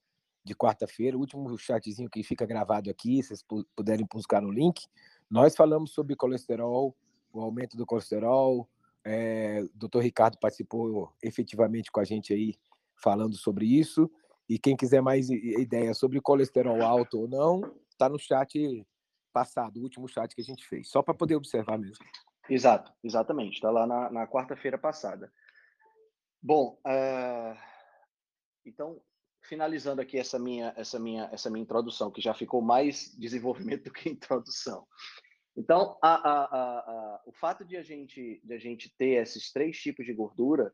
de 0.43 0.55
quarta-feira, 0.55 1.17
o 1.17 1.19
último 1.19 1.57
chatzinho 1.57 2.09
que 2.09 2.21
fica 2.21 2.45
gravado 2.45 2.91
aqui, 2.91 3.23
se 3.23 3.29
vocês 3.29 3.45
puderem 3.75 4.07
buscar 4.11 4.39
no 4.39 4.51
link, 4.51 4.85
nós 5.29 5.55
falamos 5.55 5.93
sobre 5.93 6.15
colesterol, 6.15 6.95
o 7.33 7.41
aumento 7.41 7.75
do 7.75 7.87
colesterol, 7.87 8.69
é, 9.03 9.61
o 9.63 9.69
doutor 9.79 10.03
Ricardo 10.03 10.37
participou 10.39 11.11
efetivamente 11.23 11.91
com 11.91 11.99
a 11.99 12.03
gente 12.03 12.31
aí 12.33 12.53
falando 13.01 13.35
sobre 13.35 13.65
isso. 13.65 14.09
E 14.49 14.59
quem 14.59 14.75
quiser 14.75 15.01
mais 15.01 15.29
ideia 15.29 15.93
sobre 15.93 16.19
colesterol 16.19 16.81
alto 16.81 17.21
ou 17.21 17.27
não, 17.27 17.61
está 17.89 18.09
no 18.09 18.19
chat 18.19 18.85
passado, 19.31 19.77
o 19.77 19.83
último 19.83 20.07
chat 20.07 20.35
que 20.35 20.41
a 20.41 20.43
gente 20.43 20.67
fez, 20.67 20.89
só 20.89 21.01
para 21.01 21.13
poder 21.13 21.35
observar 21.35 21.77
mesmo. 21.77 22.05
Exato, 22.49 22.91
exatamente. 23.03 23.53
Está 23.53 23.71
lá 23.71 23.87
na, 23.87 24.09
na 24.11 24.27
quarta-feira 24.27 24.77
passada. 24.77 25.31
Bom, 26.41 26.77
uh, 26.85 27.57
então 28.65 29.01
finalizando 29.43 30.01
aqui 30.01 30.17
essa 30.17 30.37
minha 30.37 30.73
essa 30.75 30.99
minha 30.99 31.29
essa 31.31 31.49
minha 31.49 31.63
introdução, 31.63 32.11
que 32.11 32.21
já 32.21 32.33
ficou 32.33 32.61
mais 32.61 33.15
desenvolvimento 33.17 33.85
do 33.85 33.93
que 33.93 34.09
introdução. 34.09 34.85
Então, 35.55 35.97
a, 36.01 36.15
a, 36.15 36.43
a, 36.45 37.21
o 37.25 37.33
fato 37.33 37.65
de 37.65 37.75
a 37.75 37.83
gente 37.83 38.41
de 38.43 38.53
a 38.53 38.57
gente 38.57 38.93
ter 38.97 39.21
esses 39.21 39.51
três 39.51 39.77
tipos 39.77 40.05
de 40.05 40.13
gordura 40.13 40.73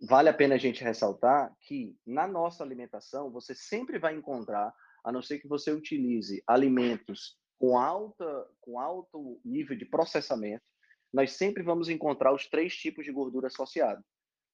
vale 0.00 0.28
a 0.28 0.34
pena 0.34 0.54
a 0.54 0.58
gente 0.58 0.82
ressaltar 0.82 1.54
que 1.60 1.96
na 2.06 2.26
nossa 2.26 2.62
alimentação 2.64 3.30
você 3.30 3.54
sempre 3.54 3.98
vai 3.98 4.14
encontrar, 4.14 4.74
a 5.04 5.12
não 5.12 5.22
ser 5.22 5.38
que 5.38 5.48
você 5.48 5.70
utilize 5.70 6.42
alimentos 6.46 7.38
com 7.58 7.78
alta 7.78 8.48
com 8.60 8.78
alto 8.78 9.40
nível 9.44 9.76
de 9.76 9.84
processamento, 9.84 10.64
nós 11.12 11.32
sempre 11.32 11.62
vamos 11.62 11.88
encontrar 11.88 12.34
os 12.34 12.48
três 12.48 12.74
tipos 12.74 13.04
de 13.04 13.12
gordura 13.12 13.48
associados. 13.48 14.04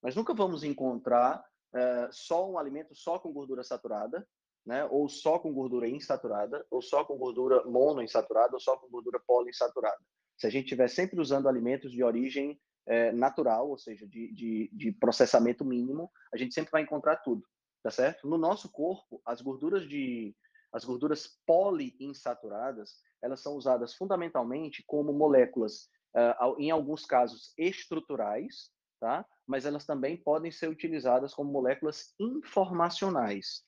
Nós 0.03 0.15
nunca 0.15 0.35
vamos 0.35 0.65
encontrar 0.65 1.43
é, 1.75 2.09
só 2.11 2.51
um 2.51 2.59
alimento 2.59 2.95
só 2.95 3.19
com 3.19 3.33
gordura 3.33 3.63
saturada, 3.63 4.27
né? 4.67 4.85
Ou 4.91 5.09
só 5.09 5.39
com 5.39 5.53
gordura 5.53 5.89
insaturada, 5.89 6.67
ou 6.71 6.83
só 6.83 7.05
com 7.05 7.17
gordura 7.17 7.65
monoinsaturada, 7.65 8.55
ou 8.55 8.61
só 8.61 8.77
com 8.77 8.89
gordura 8.89 9.21
poliinsaturada. 9.27 9.99
Se 10.37 10.47
a 10.47 10.51
gente 10.51 10.65
estiver 10.65 10.89
sempre 10.89 11.21
usando 11.21 11.49
alimentos 11.49 11.91
de 11.91 12.03
origem 12.03 12.61
é, 12.89 13.13
natural, 13.13 13.69
ou 13.69 13.79
seja, 13.79 14.07
de, 14.07 14.33
de, 14.33 14.71
de, 14.73 14.93
processamento 14.93 15.65
mínimo, 15.65 16.11
a 16.33 16.37
gente 16.37 16.55
sempre 16.55 16.73
vai 16.73 16.83
encontrar 16.83 17.17
tudo, 17.17 17.47
tá 17.83 17.91
certo? 17.91 18.27
No 18.27 18.39
nosso 18.39 18.71
corpo, 18.71 19.21
as 19.25 19.41
gorduras 19.41 19.87
de 19.87 20.35
as 20.71 20.85
gorduras 20.85 21.39
poliinsaturadas, 21.47 23.01
elas 23.23 23.41
são 23.41 23.55
usadas 23.55 23.95
fundamentalmente 23.95 24.85
como 24.87 25.15
moléculas, 25.15 25.89
uh, 26.15 26.61
em 26.61 26.71
alguns 26.71 27.07
casos 27.07 27.55
estruturais, 27.57 28.71
tá? 29.01 29.25
Mas 29.47 29.65
elas 29.65 29.87
também 29.87 30.17
podem 30.17 30.51
ser 30.51 30.69
utilizadas 30.69 31.33
como 31.33 31.51
moléculas 31.51 32.15
informacionais, 32.21 33.65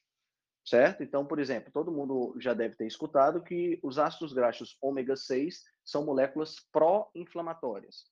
certo? 0.62 1.02
Então, 1.02 1.24
por 1.24 1.38
exemplo, 1.38 1.72
todo 1.72 1.90
mundo 1.90 2.34
já 2.38 2.52
deve 2.52 2.76
ter 2.76 2.86
escutado 2.86 3.42
que 3.42 3.80
os 3.82 3.98
ácidos 3.98 4.34
graxos 4.34 4.76
ômega 4.80 5.16
6 5.16 5.62
são 5.82 6.04
moléculas 6.04 6.56
pró-inflamatórias. 6.70 8.04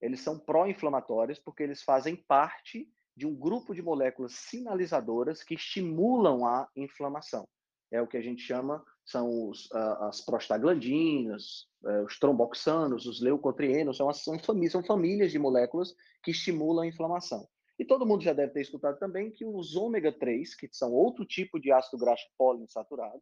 Eles 0.00 0.20
são 0.20 0.38
pró-inflamatórios 0.38 1.38
porque 1.38 1.62
eles 1.62 1.82
fazem 1.82 2.16
parte 2.16 2.88
de 3.16 3.26
um 3.26 3.34
grupo 3.34 3.74
de 3.74 3.82
moléculas 3.82 4.32
sinalizadoras 4.32 5.42
que 5.42 5.54
estimulam 5.54 6.46
a 6.46 6.68
inflamação. 6.76 7.48
É 7.90 8.02
o 8.02 8.06
que 8.06 8.16
a 8.16 8.22
gente 8.22 8.42
chama, 8.42 8.84
são 9.04 9.48
os, 9.48 9.70
as 9.72 10.20
prostaglandinas, 10.20 11.68
é, 11.84 12.02
os 12.02 12.18
tromboxanos, 12.18 13.06
os 13.06 13.22
leucotrienos, 13.22 13.96
são, 13.96 14.12
são, 14.12 14.38
famílias, 14.38 14.72
são 14.72 14.84
famílias 14.84 15.30
de 15.30 15.38
moléculas 15.38 15.94
que 16.22 16.32
estimulam 16.32 16.82
a 16.82 16.86
inflamação. 16.88 17.48
E 17.78 17.84
todo 17.84 18.06
mundo 18.06 18.22
já 18.22 18.32
deve 18.32 18.52
ter 18.52 18.62
escutado 18.62 18.98
também 18.98 19.30
que 19.30 19.44
os 19.44 19.76
ômega 19.76 20.10
3, 20.10 20.54
que 20.54 20.68
são 20.72 20.92
outro 20.92 21.24
tipo 21.24 21.60
de 21.60 21.70
ácido 21.70 21.98
graxo 21.98 22.26
poliinsaturado, 22.36 23.20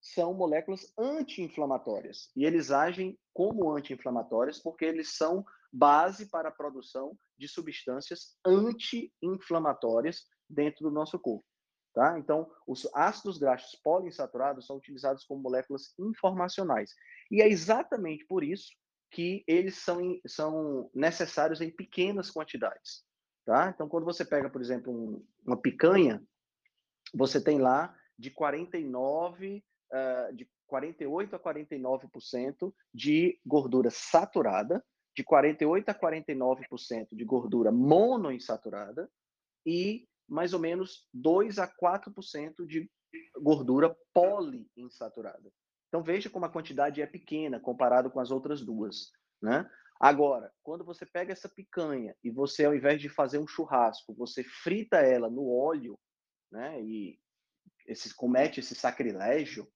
são 0.00 0.34
moléculas 0.34 0.92
anti-inflamatórias. 0.96 2.30
E 2.36 2.44
eles 2.44 2.70
agem 2.70 3.18
como 3.32 3.70
anti-inflamatórias 3.74 4.60
porque 4.60 4.84
eles 4.84 5.16
são 5.16 5.44
base 5.76 6.30
para 6.30 6.48
a 6.48 6.52
produção 6.52 7.16
de 7.36 7.46
substâncias 7.46 8.36
anti-inflamatórias 8.44 10.24
dentro 10.48 10.84
do 10.84 10.90
nosso 10.90 11.18
corpo. 11.18 11.44
Tá? 11.94 12.18
Então, 12.18 12.50
os 12.66 12.88
ácidos 12.94 13.38
graxos 13.38 13.78
poliinsaturados 13.82 14.66
são 14.66 14.76
utilizados 14.76 15.24
como 15.24 15.42
moléculas 15.42 15.94
informacionais. 15.98 16.94
E 17.30 17.40
é 17.40 17.48
exatamente 17.48 18.24
por 18.26 18.44
isso 18.44 18.70
que 19.10 19.44
eles 19.46 19.78
são, 19.78 19.98
são 20.26 20.90
necessários 20.94 21.60
em 21.60 21.70
pequenas 21.70 22.30
quantidades. 22.30 23.04
Tá? 23.44 23.70
Então, 23.74 23.88
quando 23.88 24.04
você 24.04 24.24
pega, 24.24 24.50
por 24.50 24.60
exemplo, 24.60 24.92
um, 24.92 25.26
uma 25.46 25.56
picanha, 25.56 26.22
você 27.14 27.42
tem 27.42 27.58
lá 27.58 27.94
de 28.18 28.30
49, 28.30 29.64
uh, 29.92 30.34
de 30.34 30.50
48 30.66 31.36
a 31.36 31.38
49% 31.38 32.74
de 32.92 33.40
gordura 33.46 33.88
saturada, 33.90 34.84
de 35.16 35.24
48 35.24 35.88
a 35.88 35.94
49% 35.94 37.08
de 37.12 37.24
gordura 37.24 37.72
monoinsaturada 37.72 39.10
e 39.64 40.06
mais 40.28 40.52
ou 40.52 40.60
menos 40.60 41.08
2 41.14 41.58
a 41.58 41.66
4% 41.66 42.66
de 42.66 42.90
gordura 43.40 43.96
poliinsaturada. 44.12 45.50
Então 45.88 46.02
veja 46.02 46.28
como 46.28 46.44
a 46.44 46.50
quantidade 46.50 47.00
é 47.00 47.06
pequena 47.06 47.58
comparado 47.58 48.10
com 48.10 48.20
as 48.20 48.30
outras 48.30 48.60
duas, 48.60 49.10
né? 49.40 49.68
Agora, 49.98 50.52
quando 50.62 50.84
você 50.84 51.06
pega 51.06 51.32
essa 51.32 51.48
picanha 51.48 52.14
e 52.22 52.30
você 52.30 52.66
ao 52.66 52.74
invés 52.74 53.00
de 53.00 53.08
fazer 53.08 53.38
um 53.38 53.46
churrasco, 53.46 54.14
você 54.14 54.44
frita 54.44 54.98
ela 54.98 55.30
no 55.30 55.50
óleo, 55.50 55.98
né? 56.52 56.82
E 56.82 57.18
esse, 57.86 58.14
comete 58.14 58.60
esse 58.60 58.74
sacrilégio, 58.74 59.66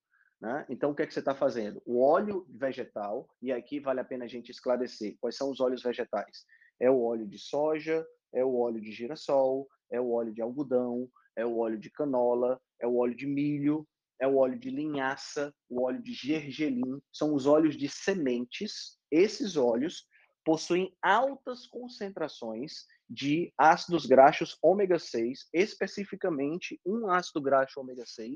né? 0.41 0.65
Então, 0.69 0.91
o 0.91 0.95
que, 0.95 1.03
é 1.03 1.07
que 1.07 1.13
você 1.13 1.21
está 1.21 1.35
fazendo? 1.35 1.83
O 1.85 2.03
óleo 2.03 2.47
vegetal, 2.49 3.29
e 3.43 3.53
aqui 3.53 3.79
vale 3.79 4.01
a 4.01 4.05
pena 4.05 4.25
a 4.25 4.29
gente 4.29 4.51
esclarecer 4.51 5.17
quais 5.21 5.37
são 5.37 5.51
os 5.51 5.61
óleos 5.61 5.83
vegetais. 5.83 6.45
É 6.81 6.91
o 6.91 7.03
óleo 7.03 7.27
de 7.27 7.39
soja, 7.39 8.07
é 8.33 8.45
o 8.45 8.57
óleo 8.57 8.81
de 8.81 8.91
girassol, 8.91 9.69
é 9.91 10.01
o 10.01 10.13
óleo 10.13 10.33
de 10.33 10.41
algodão, 10.41 11.11
é 11.37 11.45
o 11.45 11.59
óleo 11.59 11.79
de 11.79 11.91
canola, 11.91 12.61
é 12.81 12.87
o 12.87 12.97
óleo 12.97 13.15
de 13.15 13.27
milho, 13.27 13.87
é 14.19 14.27
o 14.27 14.37
óleo 14.37 14.59
de 14.59 14.71
linhaça, 14.71 15.53
o 15.69 15.83
óleo 15.83 16.03
de 16.03 16.13
gergelim, 16.13 17.01
são 17.13 17.35
os 17.35 17.47
óleos 17.47 17.77
de 17.77 17.89
sementes. 17.89 18.99
Esses 19.11 19.57
óleos 19.57 20.07
possuem 20.45 20.95
altas 21.03 21.67
concentrações 21.67 22.87
de 23.09 23.53
ácidos 23.59 24.07
graxos 24.07 24.57
ômega 24.63 24.99
6, 24.99 25.49
especificamente 25.53 26.81
um 26.85 27.11
ácido 27.11 27.43
graxo 27.43 27.81
ômega 27.81 28.07
6, 28.07 28.33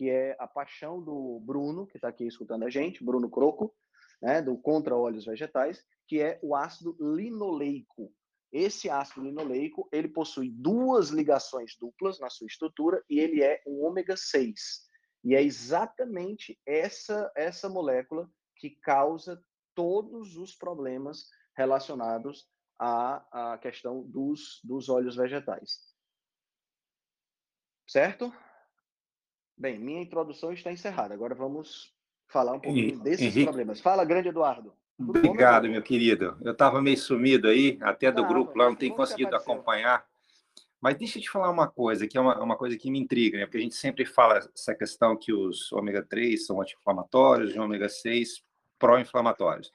que 0.00 0.08
é 0.08 0.34
a 0.38 0.48
paixão 0.48 0.98
do 0.98 1.38
Bruno, 1.40 1.86
que 1.86 1.98
está 1.98 2.08
aqui 2.08 2.26
escutando 2.26 2.62
a 2.62 2.70
gente, 2.70 3.04
Bruno 3.04 3.28
Croco, 3.28 3.76
né, 4.22 4.40
do 4.40 4.56
Contra 4.56 4.96
Óleos 4.96 5.26
Vegetais, 5.26 5.84
que 6.08 6.22
é 6.22 6.40
o 6.42 6.56
ácido 6.56 6.96
linoleico. 6.98 8.10
Esse 8.50 8.88
ácido 8.88 9.22
linoleico, 9.26 9.86
ele 9.92 10.08
possui 10.08 10.48
duas 10.48 11.10
ligações 11.10 11.76
duplas 11.78 12.18
na 12.18 12.30
sua 12.30 12.46
estrutura 12.46 13.04
e 13.10 13.20
ele 13.20 13.42
é 13.42 13.62
um 13.66 13.84
ômega 13.84 14.16
6. 14.16 14.88
E 15.22 15.34
é 15.34 15.42
exatamente 15.42 16.58
essa 16.64 17.30
essa 17.36 17.68
molécula 17.68 18.26
que 18.56 18.70
causa 18.70 19.44
todos 19.74 20.38
os 20.38 20.56
problemas 20.56 21.26
relacionados 21.54 22.48
à, 22.78 23.52
à 23.52 23.58
questão 23.58 24.02
dos, 24.02 24.62
dos 24.64 24.88
óleos 24.88 25.16
vegetais. 25.16 25.94
Certo? 27.86 28.32
Bem, 29.60 29.78
minha 29.78 30.00
introdução 30.00 30.54
está 30.54 30.72
encerrada. 30.72 31.12
Agora 31.12 31.34
vamos 31.34 31.92
falar 32.26 32.54
um 32.54 32.60
pouquinho 32.60 32.98
desses 32.98 33.26
Henrique, 33.26 33.44
problemas. 33.44 33.78
Fala, 33.78 34.06
grande 34.06 34.28
Eduardo. 34.28 34.72
Tudo 34.96 35.18
obrigado, 35.18 35.66
bom, 35.66 35.72
meu 35.72 35.82
querido. 35.82 36.38
Eu 36.40 36.52
estava 36.52 36.80
meio 36.80 36.96
sumido 36.96 37.46
aí, 37.46 37.76
até 37.82 38.10
do 38.10 38.24
ah, 38.24 38.26
grupo 38.26 38.56
lá, 38.56 38.70
não 38.70 38.74
tenho 38.74 38.94
conseguido 38.94 39.36
acompanhar. 39.36 40.02
Mas 40.80 40.96
deixa 40.96 41.18
eu 41.18 41.22
te 41.22 41.28
falar 41.28 41.50
uma 41.50 41.68
coisa, 41.68 42.08
que 42.08 42.16
é 42.16 42.20
uma, 42.22 42.42
uma 42.42 42.56
coisa 42.56 42.74
que 42.78 42.90
me 42.90 42.98
intriga, 42.98 43.36
né? 43.36 43.44
porque 43.44 43.58
a 43.58 43.60
gente 43.60 43.74
sempre 43.74 44.06
fala 44.06 44.38
essa 44.38 44.74
questão 44.74 45.14
que 45.14 45.30
os 45.30 45.70
ômega 45.72 46.02
3 46.08 46.46
são 46.46 46.62
anti-inflamatórios 46.62 47.54
e 47.54 47.58
ômega 47.58 47.86
6 47.86 48.42
pró-inflamatórios. 48.78 49.70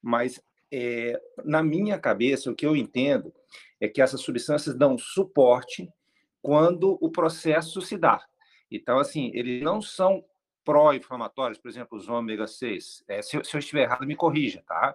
Mas, 0.00 0.40
é, 0.72 1.20
na 1.44 1.62
minha 1.62 1.98
cabeça, 1.98 2.50
o 2.50 2.54
que 2.54 2.64
eu 2.64 2.74
entendo 2.74 3.34
é 3.78 3.86
que 3.86 4.00
essas 4.00 4.22
substâncias 4.22 4.74
dão 4.74 4.96
suporte 4.96 5.92
quando 6.40 6.96
o 7.02 7.10
processo 7.10 7.82
se 7.82 7.98
dá. 7.98 8.24
Então, 8.70 8.98
assim, 8.98 9.30
eles 9.34 9.62
não 9.62 9.82
são 9.82 10.24
pró-inflamatórios, 10.64 11.58
por 11.58 11.68
exemplo, 11.68 11.98
os 11.98 12.08
ômega 12.08 12.46
6. 12.46 13.04
É, 13.08 13.22
se, 13.22 13.42
se 13.42 13.56
eu 13.56 13.58
estiver 13.58 13.82
errado, 13.82 14.06
me 14.06 14.14
corrija, 14.14 14.62
tá? 14.66 14.94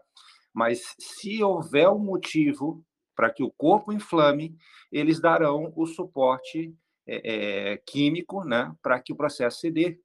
Mas 0.53 0.95
se 0.99 1.43
houver 1.43 1.89
um 1.89 1.99
motivo 1.99 2.83
para 3.15 3.29
que 3.29 3.43
o 3.43 3.51
corpo 3.51 3.91
inflame, 3.91 4.55
eles 4.91 5.19
darão 5.19 5.73
o 5.75 5.85
suporte 5.85 6.73
é, 7.07 7.73
é, 7.73 7.77
químico 7.77 8.43
né, 8.43 8.73
para 8.81 8.99
que 8.99 9.13
o 9.13 9.15
processo 9.15 9.69
dê, 9.71 9.99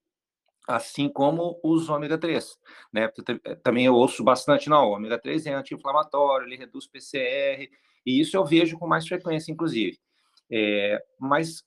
assim 0.68 1.08
como 1.08 1.58
os 1.62 1.88
ômega 1.88 2.18
3. 2.18 2.58
Né? 2.92 3.08
Também 3.62 3.86
eu 3.86 3.94
ouço 3.94 4.22
bastante, 4.22 4.68
não, 4.68 4.90
ômega 4.90 5.18
3 5.18 5.46
é 5.46 5.54
anti-inflamatório, 5.54 6.46
ele 6.46 6.56
reduz 6.56 6.86
PCR, 6.86 7.68
e 8.06 8.20
isso 8.20 8.36
eu 8.36 8.44
vejo 8.44 8.78
com 8.78 8.86
mais 8.86 9.06
frequência, 9.06 9.52
inclusive. 9.52 9.98
É, 10.50 11.02
mas 11.18 11.64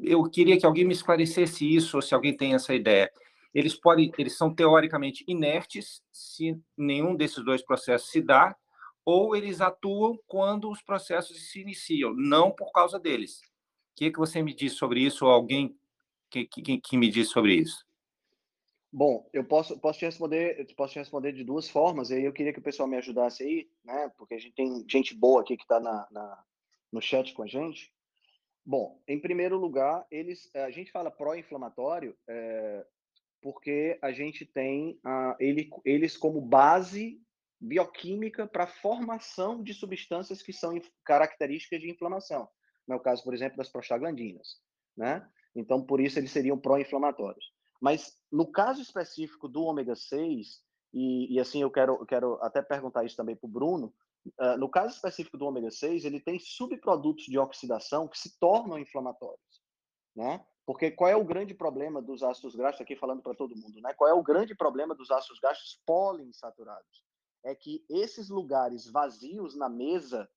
eu 0.00 0.22
queria 0.24 0.58
que 0.58 0.64
alguém 0.64 0.84
me 0.84 0.92
esclarecesse 0.92 1.66
isso, 1.66 1.96
ou 1.96 2.02
se 2.02 2.14
alguém 2.14 2.36
tem 2.36 2.54
essa 2.54 2.74
ideia. 2.74 3.12
Eles 3.52 3.74
podem, 3.74 4.10
eles 4.16 4.36
são 4.36 4.54
teoricamente 4.54 5.24
inertes 5.28 6.02
se 6.10 6.58
nenhum 6.76 7.14
desses 7.14 7.44
dois 7.44 7.62
processos 7.62 8.10
se 8.10 8.22
dá, 8.22 8.56
ou 9.04 9.36
eles 9.36 9.60
atuam 9.60 10.18
quando 10.26 10.70
os 10.70 10.80
processos 10.80 11.50
se 11.50 11.60
iniciam, 11.60 12.14
não 12.14 12.50
por 12.50 12.72
causa 12.72 12.98
deles. 12.98 13.40
O 13.40 13.96
que, 13.96 14.10
que 14.10 14.18
você 14.18 14.42
me 14.42 14.54
diz 14.54 14.74
sobre 14.74 15.00
isso, 15.00 15.26
ou 15.26 15.30
alguém 15.30 15.76
que, 16.30 16.46
que, 16.46 16.78
que 16.78 16.96
me 16.96 17.10
diz 17.10 17.28
sobre 17.28 17.54
isso? 17.54 17.84
Bom, 18.90 19.28
eu 19.32 19.44
posso, 19.44 19.78
posso 19.78 19.98
te 19.98 20.04
responder, 20.04 20.66
posso 20.76 20.92
te 20.92 20.98
responder 20.98 21.32
de 21.32 21.44
duas 21.44 21.68
formas. 21.68 22.10
E 22.10 22.22
eu 22.22 22.32
queria 22.32 22.52
que 22.52 22.58
o 22.58 22.62
pessoal 22.62 22.88
me 22.88 22.96
ajudasse 22.96 23.42
aí, 23.42 23.68
né? 23.84 24.10
Porque 24.18 24.34
a 24.34 24.38
gente 24.38 24.54
tem 24.54 24.84
gente 24.88 25.14
boa 25.14 25.40
aqui 25.40 25.56
que 25.56 25.62
está 25.62 25.80
na, 25.80 26.06
na, 26.10 26.44
no 26.92 27.00
chat 27.00 27.32
com 27.32 27.42
a 27.42 27.46
gente. 27.46 27.90
Bom, 28.64 29.00
em 29.08 29.20
primeiro 29.20 29.58
lugar, 29.58 30.06
eles, 30.10 30.48
a 30.54 30.70
gente 30.70 30.92
fala 30.92 31.10
pró-inflamatório 31.10 32.16
é, 32.28 32.86
porque 33.42 33.98
a 34.00 34.12
gente 34.12 34.46
tem 34.46 34.98
a, 35.04 35.36
ele, 35.40 35.68
eles 35.84 36.16
como 36.16 36.40
base 36.40 37.20
bioquímica 37.60 38.46
para 38.46 38.64
a 38.64 38.68
formação 38.68 39.62
de 39.62 39.74
substâncias 39.74 40.42
que 40.42 40.52
são 40.52 40.80
características 41.04 41.80
de 41.80 41.90
inflamação. 41.90 42.48
No 42.86 43.00
caso, 43.00 43.22
por 43.22 43.34
exemplo, 43.34 43.56
das 43.56 43.68
prostaglandinas, 43.68 44.60
né? 44.96 45.28
Então, 45.54 45.84
por 45.84 46.00
isso 46.00 46.18
eles 46.18 46.30
seriam 46.30 46.58
pró-inflamatórios. 46.58 47.52
Mas 47.80 48.16
no 48.30 48.50
caso 48.50 48.80
específico 48.80 49.48
do 49.48 49.64
ômega 49.64 49.94
6, 49.94 50.60
e, 50.94 51.34
e 51.34 51.40
assim 51.40 51.62
eu 51.62 51.70
quero, 51.70 51.94
eu 51.94 52.06
quero 52.06 52.38
até 52.42 52.62
perguntar 52.62 53.04
isso 53.04 53.16
também 53.16 53.36
para 53.36 53.46
o 53.46 53.50
Bruno, 53.50 53.94
Uh, 54.38 54.56
no 54.56 54.68
caso 54.68 54.94
específico 54.94 55.36
do 55.36 55.46
ômega 55.46 55.70
6, 55.70 56.04
ele 56.04 56.20
tem 56.20 56.38
subprodutos 56.38 57.24
de 57.24 57.38
oxidação 57.38 58.06
que 58.06 58.18
se 58.18 58.38
tornam 58.38 58.78
inflamatórios, 58.78 59.62
né? 60.14 60.44
Porque 60.64 60.92
qual 60.92 61.10
é 61.10 61.16
o 61.16 61.24
grande 61.24 61.54
problema 61.54 62.00
dos 62.00 62.22
ácidos 62.22 62.54
graxos, 62.54 62.80
aqui 62.80 62.94
falando 62.94 63.20
para 63.20 63.34
todo 63.34 63.56
mundo, 63.56 63.80
né? 63.80 63.92
Qual 63.94 64.08
é 64.08 64.14
o 64.14 64.22
grande 64.22 64.54
problema 64.54 64.94
dos 64.94 65.10
ácidos 65.10 65.40
graxos 65.40 65.80
poliinsaturados? 65.84 67.04
É 67.44 67.54
que 67.54 67.84
esses 67.90 68.28
lugares 68.28 68.88
vazios 68.88 69.56
na 69.56 69.68
mesa, 69.68 70.30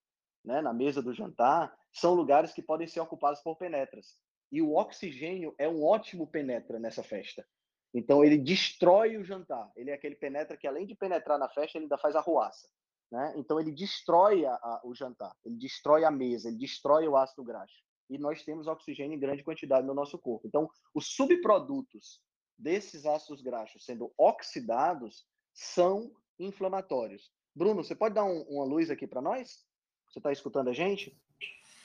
né, 0.43 0.61
na 0.61 0.73
mesa 0.73 1.01
do 1.01 1.13
jantar, 1.13 1.77
são 1.93 2.15
lugares 2.15 2.53
que 2.53 2.63
podem 2.63 2.87
ser 2.87 2.99
ocupados 2.99 3.41
por 3.41 3.55
penetras. 3.55 4.17
E 4.51 4.61
o 4.61 4.75
oxigênio 4.75 5.53
é 5.59 5.69
um 5.69 5.83
ótimo 5.85 6.25
penetra 6.25 6.79
nessa 6.79 7.03
festa. 7.03 7.45
Então 7.93 8.23
ele 8.25 8.37
destrói 8.37 9.17
o 9.17 9.23
jantar. 9.23 9.71
Ele 9.75 9.91
é 9.91 9.93
aquele 9.93 10.15
penetra 10.15 10.57
que 10.57 10.67
além 10.67 10.87
de 10.87 10.95
penetrar 10.95 11.37
na 11.37 11.47
festa, 11.47 11.77
ele 11.77 11.85
ainda 11.85 11.97
faz 11.97 12.15
arruaça. 12.15 12.67
Né? 13.11 13.33
Então, 13.37 13.59
ele 13.59 13.71
destrói 13.71 14.45
a, 14.45 14.53
a, 14.53 14.81
o 14.83 14.93
jantar, 14.93 15.35
ele 15.43 15.55
destrói 15.55 16.03
a 16.03 16.11
mesa, 16.11 16.47
ele 16.47 16.57
destrói 16.57 17.07
o 17.07 17.15
ácido 17.15 17.43
graxo. 17.43 17.83
E 18.09 18.17
nós 18.17 18.43
temos 18.43 18.67
oxigênio 18.67 19.15
em 19.15 19.19
grande 19.19 19.43
quantidade 19.43 19.85
no 19.85 19.93
nosso 19.93 20.17
corpo. 20.17 20.47
Então, 20.47 20.69
os 20.93 21.15
subprodutos 21.15 22.21
desses 22.57 23.05
ácidos 23.05 23.41
graxos 23.41 23.83
sendo 23.83 24.13
oxidados 24.17 25.25
são 25.53 26.11
inflamatórios. 26.39 27.31
Bruno, 27.55 27.83
você 27.83 27.95
pode 27.95 28.15
dar 28.15 28.25
um, 28.25 28.41
uma 28.43 28.65
luz 28.65 28.91
aqui 28.91 29.07
para 29.07 29.21
nós? 29.21 29.65
Você 30.09 30.19
está 30.19 30.31
escutando 30.31 30.69
a 30.69 30.73
gente? 30.73 31.17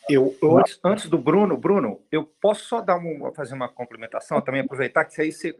Eu, 0.09 0.37
eu 0.43 0.59
antes, 0.59 0.81
antes, 0.85 1.09
do 1.09 1.19
Bruno, 1.19 1.57
Bruno, 1.57 2.05
eu 2.11 2.27
posso 2.27 2.65
só 2.65 2.81
dar 2.81 2.97
uma, 2.97 3.33
fazer 3.33 3.55
uma 3.55 3.69
complementação, 3.69 4.41
também 4.41 4.63
aproveitar 4.63 5.05
que 5.05 5.21
aí 5.21 5.33
você 5.33 5.57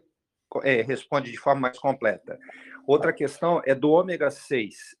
é, 0.63 0.81
responde 0.81 1.31
de 1.31 1.37
forma 1.37 1.61
mais 1.61 1.79
completa. 1.79 2.37
Outra 2.85 3.13
questão 3.13 3.61
é 3.65 3.73
do 3.73 3.89
ômega 3.91 4.29
6 4.29 4.97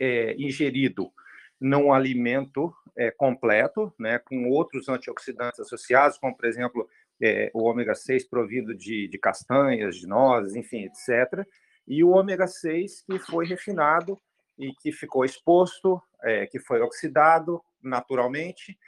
é, 0.00 0.34
ingerido 0.38 1.12
num 1.60 1.92
alimento 1.92 2.74
é, 2.96 3.10
completo, 3.10 3.92
né, 3.98 4.18
com 4.18 4.48
outros 4.48 4.88
antioxidantes 4.88 5.60
associados, 5.60 6.18
como, 6.18 6.36
por 6.36 6.46
exemplo, 6.46 6.88
é, 7.22 7.50
o 7.54 7.64
ômega 7.64 7.94
6 7.94 8.28
provido 8.28 8.74
de, 8.74 9.08
de 9.08 9.18
castanhas, 9.18 9.96
de 9.96 10.06
nozes, 10.06 10.54
enfim, 10.54 10.84
etc. 10.84 11.46
E 11.86 12.02
o 12.02 12.10
ômega 12.10 12.46
6 12.46 13.02
que 13.02 13.18
foi 13.18 13.46
refinado 13.46 14.18
e 14.58 14.72
que 14.74 14.92
ficou 14.92 15.24
exposto, 15.24 16.00
é, 16.22 16.46
que 16.46 16.58
foi 16.58 16.80
oxidado 16.80 17.62
naturalmente, 17.82 18.78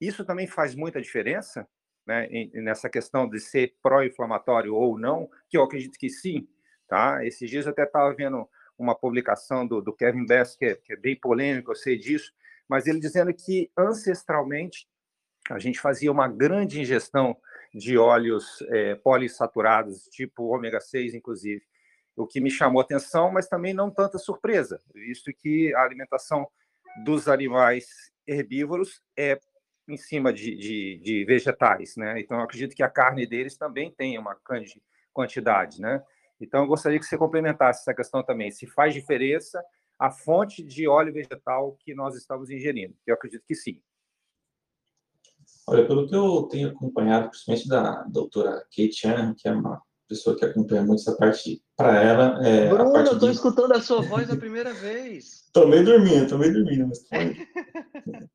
Isso 0.00 0.24
também 0.24 0.46
faz 0.46 0.74
muita 0.74 1.00
diferença 1.00 1.66
né, 2.06 2.28
nessa 2.54 2.88
questão 2.88 3.28
de 3.28 3.40
ser 3.40 3.74
pró-inflamatório 3.82 4.74
ou 4.74 4.98
não, 4.98 5.28
que 5.48 5.56
eu 5.56 5.62
acredito 5.62 5.98
que 5.98 6.08
sim. 6.10 6.46
Tá? 6.88 7.24
Esses 7.24 7.48
dias 7.48 7.66
eu 7.66 7.72
até 7.72 7.84
estava 7.84 8.14
vendo 8.14 8.48
uma 8.78 8.94
publicação 8.94 9.66
do, 9.66 9.80
do 9.80 9.92
Kevin 9.92 10.26
Bess, 10.26 10.56
que 10.56 10.64
é, 10.64 10.74
que 10.74 10.92
é 10.92 10.96
bem 10.96 11.16
polêmico, 11.18 11.70
eu 11.70 11.76
sei 11.76 11.96
disso, 11.96 12.32
mas 12.68 12.86
ele 12.86 13.00
dizendo 13.00 13.32
que 13.32 13.70
ancestralmente 13.76 14.86
a 15.50 15.58
gente 15.58 15.78
fazia 15.80 16.10
uma 16.10 16.28
grande 16.28 16.80
ingestão 16.80 17.36
de 17.72 17.96
óleos 17.96 18.62
é, 18.68 18.94
polissaturados, 18.96 20.04
tipo 20.08 20.44
ômega 20.44 20.80
6, 20.80 21.14
inclusive, 21.14 21.62
o 22.16 22.26
que 22.26 22.40
me 22.40 22.50
chamou 22.50 22.80
atenção, 22.80 23.30
mas 23.30 23.46
também 23.46 23.74
não 23.74 23.90
tanta 23.90 24.18
surpresa, 24.18 24.80
visto 24.94 25.32
que 25.32 25.74
a 25.74 25.82
alimentação 25.82 26.48
dos 27.04 27.28
animais 27.28 27.86
herbívoros 28.26 29.02
é 29.16 29.38
em 29.88 29.96
cima 29.96 30.32
de, 30.32 30.56
de, 30.56 30.98
de 31.02 31.24
vegetais, 31.24 31.96
né? 31.96 32.18
Então, 32.18 32.40
acredito 32.40 32.74
que 32.74 32.82
a 32.82 32.88
carne 32.88 33.26
deles 33.26 33.56
também 33.56 33.92
tem 33.92 34.18
uma 34.18 34.36
grande 34.44 34.82
quantidade, 35.12 35.80
né? 35.80 36.02
Então, 36.40 36.62
eu 36.62 36.66
gostaria 36.66 36.98
que 36.98 37.06
você 37.06 37.16
complementasse 37.16 37.80
essa 37.80 37.94
questão 37.94 38.22
também, 38.22 38.50
se 38.50 38.66
faz 38.66 38.92
diferença 38.92 39.62
a 39.98 40.10
fonte 40.10 40.62
de 40.62 40.86
óleo 40.86 41.12
vegetal 41.12 41.76
que 41.80 41.94
nós 41.94 42.14
estamos 42.14 42.50
ingerindo. 42.50 42.94
Eu 43.06 43.14
acredito 43.14 43.44
que 43.46 43.54
sim. 43.54 43.80
Olha, 45.68 45.86
pelo 45.86 46.06
que 46.06 46.14
eu 46.14 46.42
tenho 46.44 46.68
acompanhado, 46.68 47.30
principalmente 47.30 47.68
da 47.68 48.02
doutora 48.04 48.60
Kate 48.70 48.92
Chan, 48.92 49.34
que 49.36 49.48
é 49.48 49.52
uma 49.52 49.80
pessoa 50.08 50.36
que 50.36 50.44
acompanha 50.44 50.82
muito 50.82 51.00
essa 51.00 51.16
parte, 51.16 51.62
para 51.76 52.00
ela... 52.00 52.46
É 52.46 52.68
Bruno, 52.68 52.96
eu 52.96 53.02
estou 53.04 53.28
de... 53.28 53.34
escutando 53.34 53.72
a 53.72 53.80
sua 53.80 54.02
voz 54.02 54.30
a 54.30 54.36
primeira 54.36 54.72
vez. 54.72 55.46
Estou 55.46 55.66
meio 55.66 55.84
dormindo, 55.84 56.24
estou 56.24 56.38
meio 56.38 56.52
dormindo. 56.52 56.92
Mas 57.10 57.36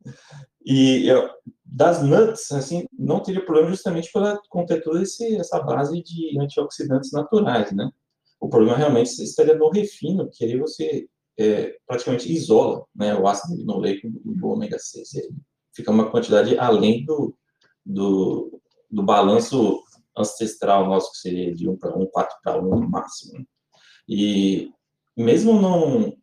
e 0.66 1.08
eu, 1.08 1.30
das 1.74 2.04
nuts, 2.04 2.52
assim, 2.52 2.86
não 3.00 3.22
teria 3.22 3.46
problema 3.46 3.70
justamente 3.70 4.12
pela 4.12 4.38
conter 4.50 4.84
toda 4.84 5.02
essa 5.02 5.60
base 5.62 6.04
de 6.04 6.38
antioxidantes 6.38 7.14
naturais, 7.14 7.72
né? 7.72 7.90
O 8.42 8.50
problema 8.50 8.76
realmente 8.76 9.08
estaria 9.24 9.56
no 9.56 9.70
refino, 9.70 10.30
que 10.30 10.44
aí 10.44 10.60
você 10.60 11.08
é, 11.40 11.78
praticamente 11.88 12.30
isola 12.30 12.86
né, 12.94 13.16
o 13.16 13.26
ácido 13.26 13.56
linoleico 13.56 14.10
do 14.10 14.48
ômega 14.48 14.78
6. 14.78 15.14
Ele 15.14 15.36
fica 15.74 15.92
uma 15.92 16.12
quantidade 16.12 16.58
além 16.58 17.06
do, 17.06 17.34
do, 17.86 18.62
do 18.90 19.02
balanço 19.02 19.82
ancestral 20.18 20.88
nosso, 20.88 21.12
que 21.14 21.20
seria 21.20 21.56
de 21.56 21.70
1 21.70 21.78
para 21.78 21.98
1, 21.98 22.06
4 22.08 22.38
para 22.44 22.60
1 22.60 22.64
no 22.64 22.90
máximo. 22.90 23.40
Né? 23.40 23.46
E 24.10 24.72
mesmo 25.16 25.62
não 25.62 26.14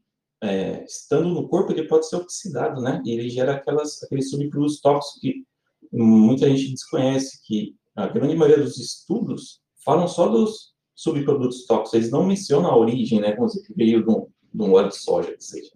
é, 0.42 0.84
estando 0.84 1.28
no 1.28 1.48
corpo, 1.48 1.72
ele 1.72 1.88
pode 1.88 2.08
ser 2.08 2.16
oxidado, 2.16 2.80
né? 2.80 3.02
E 3.04 3.12
ele 3.12 3.28
gera 3.28 3.54
aquelas, 3.54 4.02
aqueles 4.02 4.30
subprodutos 4.30 4.80
tóxicos 4.80 5.20
que 5.20 5.44
muita 5.92 6.48
gente 6.48 6.70
desconhece, 6.70 7.42
que 7.44 7.76
a 7.96 8.06
grande 8.06 8.36
maioria 8.36 8.62
dos 8.62 8.78
estudos 8.78 9.60
falam 9.84 10.06
só 10.06 10.28
dos 10.28 10.72
subprodutos 10.94 11.66
tóxicos, 11.66 11.94
eles 11.94 12.10
não 12.10 12.24
mencionam 12.24 12.70
a 12.70 12.76
origem, 12.76 13.20
né? 13.20 13.32
Como 13.32 13.48
se 13.48 13.62
veio 13.74 14.04
de 14.04 14.10
um, 14.10 14.26
de 14.52 14.62
um 14.62 14.72
óleo 14.72 14.88
de 14.88 14.98
soja, 14.98 15.36
que 15.36 15.44
seja. 15.44 15.70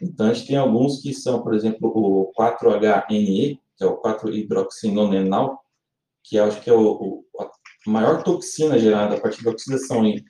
Então, 0.00 0.26
a 0.26 0.34
gente 0.34 0.48
tem 0.48 0.56
alguns 0.56 1.00
que 1.00 1.14
são, 1.14 1.42
por 1.42 1.54
exemplo, 1.54 1.90
o 1.94 2.32
4-HNE, 2.38 3.60
que 3.76 3.84
é 3.84 3.86
o 3.86 4.00
4-hidroxinonenal, 4.00 5.60
que 6.22 6.38
acho 6.38 6.60
que 6.62 6.70
é 6.70 6.72
o, 6.72 6.80
o, 6.80 7.24
a 7.40 7.50
maior 7.90 8.22
toxina 8.22 8.78
gerada 8.78 9.16
a 9.16 9.20
partir 9.20 9.44
da 9.44 9.50
oxidação. 9.50 10.04
Ele, 10.04 10.24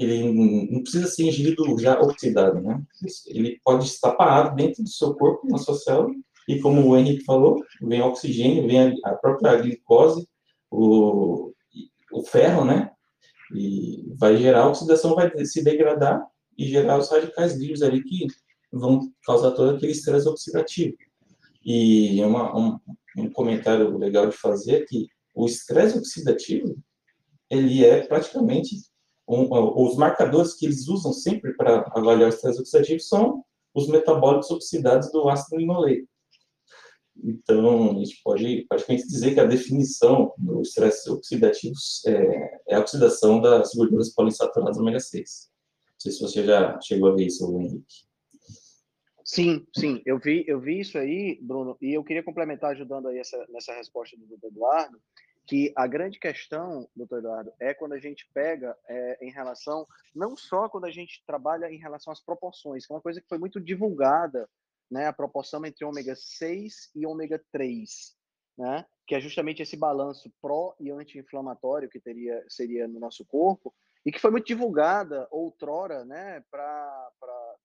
ele 0.00 0.70
não 0.70 0.82
precisa 0.82 1.06
ser 1.06 1.24
ingerido 1.24 1.78
já 1.78 2.00
oxidado, 2.00 2.60
né? 2.60 2.82
Ele 3.26 3.60
pode 3.62 3.84
estar 3.84 4.12
parado 4.12 4.56
dentro 4.56 4.82
do 4.82 4.88
seu 4.88 5.14
corpo, 5.14 5.46
na 5.46 5.58
sua 5.58 5.74
célula, 5.74 6.14
e 6.48 6.58
como 6.58 6.88
o 6.88 6.96
Henrique 6.96 7.24
falou, 7.24 7.62
vem 7.82 8.00
oxigênio, 8.00 8.66
vem 8.66 8.98
a, 9.04 9.14
própria 9.14 9.56
glicose, 9.56 10.26
o, 10.70 11.52
o 12.12 12.22
ferro, 12.24 12.64
né? 12.64 12.90
E 13.54 14.12
vai 14.16 14.36
gerar, 14.36 14.68
oxidação 14.68 15.14
vai 15.14 15.30
se 15.44 15.62
degradar 15.62 16.24
e 16.56 16.66
gerar 16.66 16.98
os 16.98 17.10
radicais 17.10 17.54
livres 17.54 17.82
ali 17.82 18.02
que 18.02 18.26
vão 18.72 19.12
causar 19.24 19.50
todo 19.52 19.76
aquele 19.76 19.92
estresse 19.92 20.28
oxidativo. 20.28 20.96
E 21.64 22.22
uma, 22.24 22.56
um, 22.58 22.78
um 23.18 23.30
comentário 23.30 23.98
legal 23.98 24.26
de 24.26 24.36
fazer 24.36 24.82
é 24.82 24.86
que 24.86 25.08
o 25.34 25.46
estresse 25.46 25.98
oxidativo, 25.98 26.76
ele 27.50 27.84
é 27.84 28.06
praticamente 28.06 28.76
um, 29.30 29.86
os 29.86 29.96
marcadores 29.96 30.54
que 30.54 30.66
eles 30.66 30.88
usam 30.88 31.12
sempre 31.12 31.54
para 31.54 31.84
avaliar 31.94 32.28
o 32.30 32.34
estresse 32.34 32.60
oxidativo 32.60 33.00
são 33.00 33.44
os 33.74 33.88
metabólicos 33.88 34.50
oxidados 34.50 35.12
do 35.12 35.28
ácido 35.28 35.56
linoleico. 35.56 36.08
Então, 37.22 37.90
a 37.90 37.94
gente 37.98 38.20
pode 38.24 38.64
praticamente 38.68 39.06
dizer 39.06 39.34
que 39.34 39.40
a 39.40 39.46
definição 39.46 40.32
do 40.38 40.62
estresse 40.62 41.08
oxidativo 41.10 41.74
é, 42.06 42.60
é, 42.68 42.74
a 42.74 42.80
oxidação 42.80 43.40
das 43.40 43.74
gorduras 43.74 44.12
poliinsaturadas 44.14 44.78
ômega 44.78 44.98
6. 44.98 45.50
Não 45.92 46.00
sei 46.00 46.12
se 46.12 46.20
você 46.20 46.44
já 46.44 46.80
chegou 46.80 47.10
a 47.10 47.14
ver 47.14 47.26
isso, 47.26 47.44
Henrique. 47.60 48.10
Sim, 49.22 49.64
sim, 49.76 50.02
eu 50.04 50.18
vi, 50.18 50.44
eu 50.48 50.58
vi 50.58 50.80
isso 50.80 50.98
aí, 50.98 51.38
Bruno, 51.40 51.76
e 51.80 51.92
eu 51.94 52.02
queria 52.02 52.22
complementar 52.22 52.72
ajudando 52.72 53.06
aí 53.06 53.18
essa, 53.18 53.46
nessa 53.50 53.72
resposta 53.74 54.16
do 54.16 54.46
Eduardo, 54.46 55.00
que 55.46 55.72
a 55.76 55.86
grande 55.86 56.18
questão, 56.18 56.88
doutor 56.94 57.18
Eduardo, 57.18 57.52
é 57.58 57.74
quando 57.74 57.92
a 57.92 57.98
gente 57.98 58.28
pega 58.32 58.76
é, 58.88 59.18
em 59.20 59.30
relação, 59.30 59.86
não 60.14 60.36
só 60.36 60.68
quando 60.68 60.84
a 60.84 60.90
gente 60.90 61.22
trabalha 61.26 61.70
em 61.72 61.78
relação 61.78 62.12
às 62.12 62.22
proporções, 62.22 62.86
que 62.86 62.92
é 62.92 62.96
uma 62.96 63.02
coisa 63.02 63.20
que 63.20 63.28
foi 63.28 63.38
muito 63.38 63.60
divulgada 63.60 64.48
né, 64.90 65.06
a 65.06 65.12
proporção 65.12 65.64
entre 65.64 65.84
ômega 65.84 66.14
6 66.16 66.90
e 66.94 67.06
ômega 67.06 67.42
3, 67.52 68.16
né, 68.58 68.84
que 69.06 69.14
é 69.14 69.20
justamente 69.20 69.62
esse 69.62 69.76
balanço 69.76 70.32
pró 70.42 70.74
e 70.80 70.90
anti-inflamatório 70.90 71.88
que 71.88 72.00
teria 72.00 72.44
seria 72.48 72.86
no 72.86 72.98
nosso 72.98 73.24
corpo 73.24 73.74
e 74.04 74.10
que 74.10 74.18
foi 74.18 74.30
muito 74.30 74.46
divulgada 74.46 75.28
outrora, 75.30 76.04
né, 76.04 76.42
para 76.50 77.10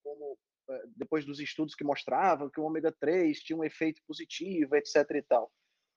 como 0.04 0.38
eh, 0.70 0.84
depois 0.96 1.26
dos 1.26 1.40
estudos 1.40 1.76
que 1.76 1.84
mostravam 1.84 2.50
que 2.50 2.60
o 2.60 2.64
ômega 2.64 2.92
3 2.92 3.40
tinha 3.40 3.58
um 3.58 3.64
efeito 3.64 4.02
positivo, 4.08 4.76
etc 4.76 4.96
e 5.12 5.22
tal. 5.22 5.52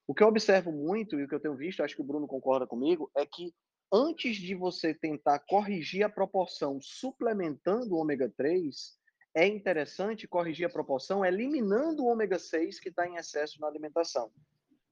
O 0.09 0.15
que 0.15 0.23
eu 0.23 0.29
observo 0.29 0.73
muito 0.73 1.21
e 1.21 1.25
o 1.25 1.29
que 1.29 1.35
eu 1.35 1.41
tenho 1.41 1.55
visto, 1.55 1.83
acho 1.83 1.95
que 1.95 2.01
o 2.01 2.05
Bruno 2.05 2.27
concorda 2.27 2.67
comigo, 2.67 3.11
é 3.15 3.27
que 3.27 3.55
antes 3.93 4.37
de 4.37 4.55
você 4.55 4.95
tentar 4.95 5.39
corrigir 5.41 6.03
a 6.03 6.09
proporção 6.09 6.81
suplementando 6.81 7.95
o 7.95 7.99
ômega 7.99 8.33
3, 8.35 8.99
é 9.35 9.47
interessante 9.47 10.27
corrigir 10.27 10.67
a 10.67 10.73
proporção 10.73 11.23
eliminando 11.23 12.03
o 12.03 12.07
ômega 12.07 12.39
6 12.39 12.81
que 12.81 12.89
está 12.89 13.07
em 13.07 13.17
excesso 13.17 13.61
na 13.61 13.67
alimentação. 13.67 14.33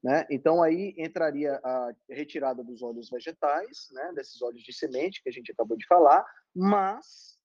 Né? 0.05 0.27
Então, 0.31 0.63
aí 0.63 0.95
entraria 0.99 1.59
a 1.65 1.95
retirada 2.11 2.63
dos 2.63 2.83
óleos 2.83 3.09
vegetais, 3.09 3.89
né? 3.93 4.13
desses 4.15 4.43
óleos 4.43 4.63
de 4.63 4.73
semente 4.75 5.23
que 5.23 5.31
a 5.31 5.33
gente 5.33 5.51
acabou 5.51 5.79
de 5.79 5.87
falar, 5.87 6.27
mas 6.55 7.41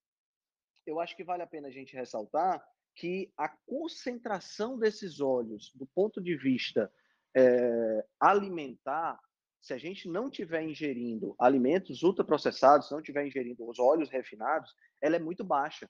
eu 0.85 0.99
acho 0.99 1.15
que 1.15 1.23
vale 1.23 1.41
a 1.41 1.47
pena 1.47 1.69
a 1.69 1.71
gente 1.71 1.95
ressaltar 1.95 2.61
que 2.97 3.31
a 3.37 3.47
concentração 3.65 4.77
desses 4.77 5.21
óleos, 5.21 5.71
do 5.73 5.87
ponto 5.87 6.21
de 6.21 6.35
vista 6.35 6.91
é, 7.35 8.05
alimentar, 8.19 9.19
se 9.61 9.73
a 9.73 9.77
gente 9.77 10.09
não 10.09 10.27
estiver 10.27 10.63
ingerindo 10.63 11.35
alimentos 11.39 12.01
ultraprocessados, 12.03 12.89
não 12.89 12.99
estiver 12.99 13.25
ingerindo 13.25 13.67
os 13.67 13.79
óleos 13.79 14.09
refinados, 14.09 14.73
ela 15.01 15.15
é 15.15 15.19
muito 15.19 15.43
baixa. 15.43 15.89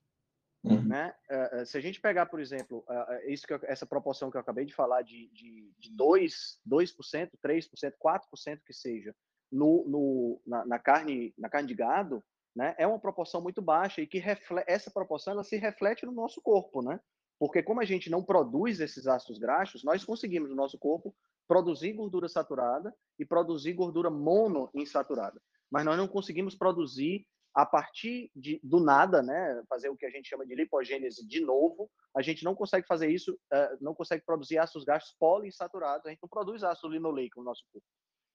Uhum. 0.63 0.83
Né? 0.83 1.13
Uh, 1.31 1.65
se 1.65 1.75
a 1.77 1.81
gente 1.81 1.99
pegar, 1.99 2.27
por 2.27 2.39
exemplo, 2.39 2.85
isso 3.25 3.47
que 3.47 3.53
eu, 3.53 3.59
essa 3.63 3.85
proporção 3.85 4.29
que 4.29 4.37
eu 4.37 4.41
acabei 4.41 4.65
de 4.65 4.75
falar 4.75 5.01
de, 5.01 5.27
de, 5.29 5.73
de 5.79 5.95
2%, 5.95 6.29
2%, 6.69 7.31
3%, 7.43 7.93
4% 7.99 8.59
que 8.63 8.73
seja 8.73 9.15
no, 9.51 9.85
no, 9.87 10.41
na, 10.45 10.65
na, 10.65 10.79
carne, 10.79 11.33
na 11.37 11.49
carne 11.49 11.67
de 11.67 11.73
gado, 11.73 12.23
né, 12.55 12.73
é 12.77 12.87
uma 12.87 12.99
proporção 12.99 13.41
muito 13.41 13.61
baixa 13.61 14.01
e 14.01 14.07
que 14.07 14.19
reflete, 14.19 14.69
essa 14.69 14.89
proporção 14.89 15.33
ela 15.33 15.43
se 15.43 15.57
reflete 15.57 16.05
no 16.05 16.11
nosso 16.11 16.41
corpo, 16.41 16.81
né? 16.81 16.99
Porque 17.39 17.63
como 17.63 17.81
a 17.81 17.85
gente 17.85 18.09
não 18.09 18.23
produz 18.23 18.79
esses 18.79 19.07
ácidos 19.07 19.39
graxos, 19.39 19.83
nós 19.83 20.05
conseguimos 20.05 20.49
no 20.49 20.55
nosso 20.55 20.77
corpo 20.77 21.15
produzir 21.47 21.93
gordura 21.93 22.27
saturada 22.27 22.93
e 23.19 23.25
produzir 23.25 23.73
gordura 23.73 24.09
monoinsaturada. 24.09 25.41
Mas 25.69 25.85
nós 25.85 25.97
não 25.97 26.07
conseguimos 26.07 26.55
produzir 26.55 27.25
a 27.53 27.65
partir 27.65 28.31
de, 28.35 28.59
do 28.63 28.79
nada, 28.79 29.21
né, 29.21 29.61
fazer 29.67 29.89
o 29.89 29.97
que 29.97 30.05
a 30.05 30.09
gente 30.09 30.29
chama 30.29 30.45
de 30.45 30.55
lipogênese 30.55 31.27
de 31.27 31.41
novo, 31.41 31.89
a 32.15 32.21
gente 32.21 32.43
não 32.43 32.55
consegue 32.55 32.87
fazer 32.87 33.09
isso, 33.09 33.33
uh, 33.33 33.77
não 33.81 33.93
consegue 33.93 34.23
produzir 34.25 34.57
ácidos 34.57 34.85
graxos 34.85 35.15
poliinsaturados, 35.19 36.05
a 36.05 36.09
gente 36.09 36.21
não 36.21 36.29
produz 36.29 36.63
ácido 36.63 36.89
linoleico 36.89 37.39
no 37.39 37.45
nosso 37.45 37.63
corpo. 37.71 37.85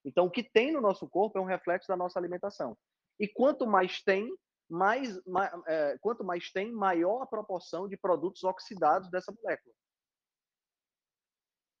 Então, 0.05 0.25
o 0.25 0.31
que 0.31 0.43
tem 0.43 0.71
no 0.71 0.81
nosso 0.81 1.07
corpo 1.09 1.37
é 1.37 1.41
um 1.41 1.45
reflexo 1.45 1.87
da 1.87 1.97
nossa 1.97 2.19
alimentação. 2.19 2.77
E 3.19 3.27
quanto 3.27 3.65
mais 3.65 4.01
tem, 4.03 4.31
mais, 4.69 5.19
é, 5.67 5.97
quanto 5.99 6.23
mais 6.23 6.51
tem, 6.51 6.71
maior 6.71 7.21
a 7.21 7.27
proporção 7.27 7.87
de 7.87 7.97
produtos 7.97 8.43
oxidados 8.43 9.09
dessa 9.09 9.31
molécula. 9.31 9.73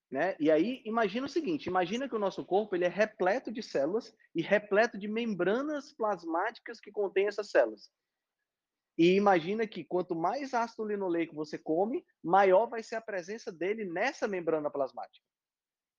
Né? 0.09 0.35
E 0.39 0.49
aí, 0.49 0.81
imagina 0.85 1.25
o 1.25 1.29
seguinte: 1.29 1.67
imagina 1.67 2.07
que 2.07 2.15
o 2.15 2.19
nosso 2.19 2.45
corpo 2.45 2.75
ele 2.75 2.85
é 2.85 2.89
repleto 2.89 3.51
de 3.51 3.61
células 3.61 4.15
e 4.33 4.41
repleto 4.41 4.97
de 4.97 5.07
membranas 5.07 5.93
plasmáticas 5.93 6.79
que 6.79 6.91
contêm 6.91 7.27
essas 7.27 7.49
células. 7.49 7.91
E 8.97 9.15
imagina 9.15 9.67
que 9.67 9.83
quanto 9.83 10.15
mais 10.15 10.53
ácido 10.53 10.85
linoleico 10.85 11.35
você 11.35 11.57
come, 11.57 12.03
maior 12.23 12.67
vai 12.67 12.81
ser 12.81 12.95
a 12.95 13.01
presença 13.01 13.51
dele 13.51 13.85
nessa 13.85 14.27
membrana 14.27 14.71
plasmática. 14.71 15.23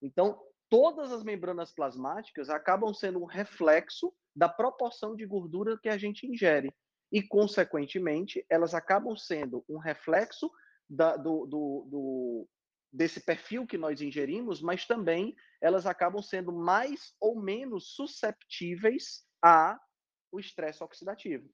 Então, 0.03 0.43
todas 0.69 1.13
as 1.13 1.23
membranas 1.23 1.73
plasmáticas 1.73 2.51
acabam 2.51 2.93
sendo 2.93 3.21
um 3.21 3.25
reflexo 3.25 4.13
da 4.35 4.49
proporção 4.49 5.15
de 5.15 5.25
gordura 5.27 5.79
que 5.79 5.89
a 5.89 5.99
gente 5.99 6.27
ingere. 6.27 6.73
E, 7.13 7.23
consequentemente, 7.23 8.45
elas 8.51 8.75
acabam 8.75 9.17
sendo 9.17 9.65
um 9.69 9.79
reflexo 9.79 10.51
da, 10.89 11.17
do, 11.17 11.47
do, 11.47 11.87
do, 11.89 12.49
desse 12.93 13.21
perfil 13.21 13.67
que 13.67 13.79
nós 13.79 14.01
ingerimos, 14.01 14.61
mas 14.61 14.87
também 14.87 15.35
elas 15.61 15.87
acabam 15.87 16.23
sendo 16.23 16.53
mais 16.53 17.15
ou 17.21 17.41
menos 17.41 17.95
susceptíveis 17.95 19.25
a 19.43 19.79
o 20.33 20.39
estresse 20.39 20.83
oxidativo. 20.83 21.49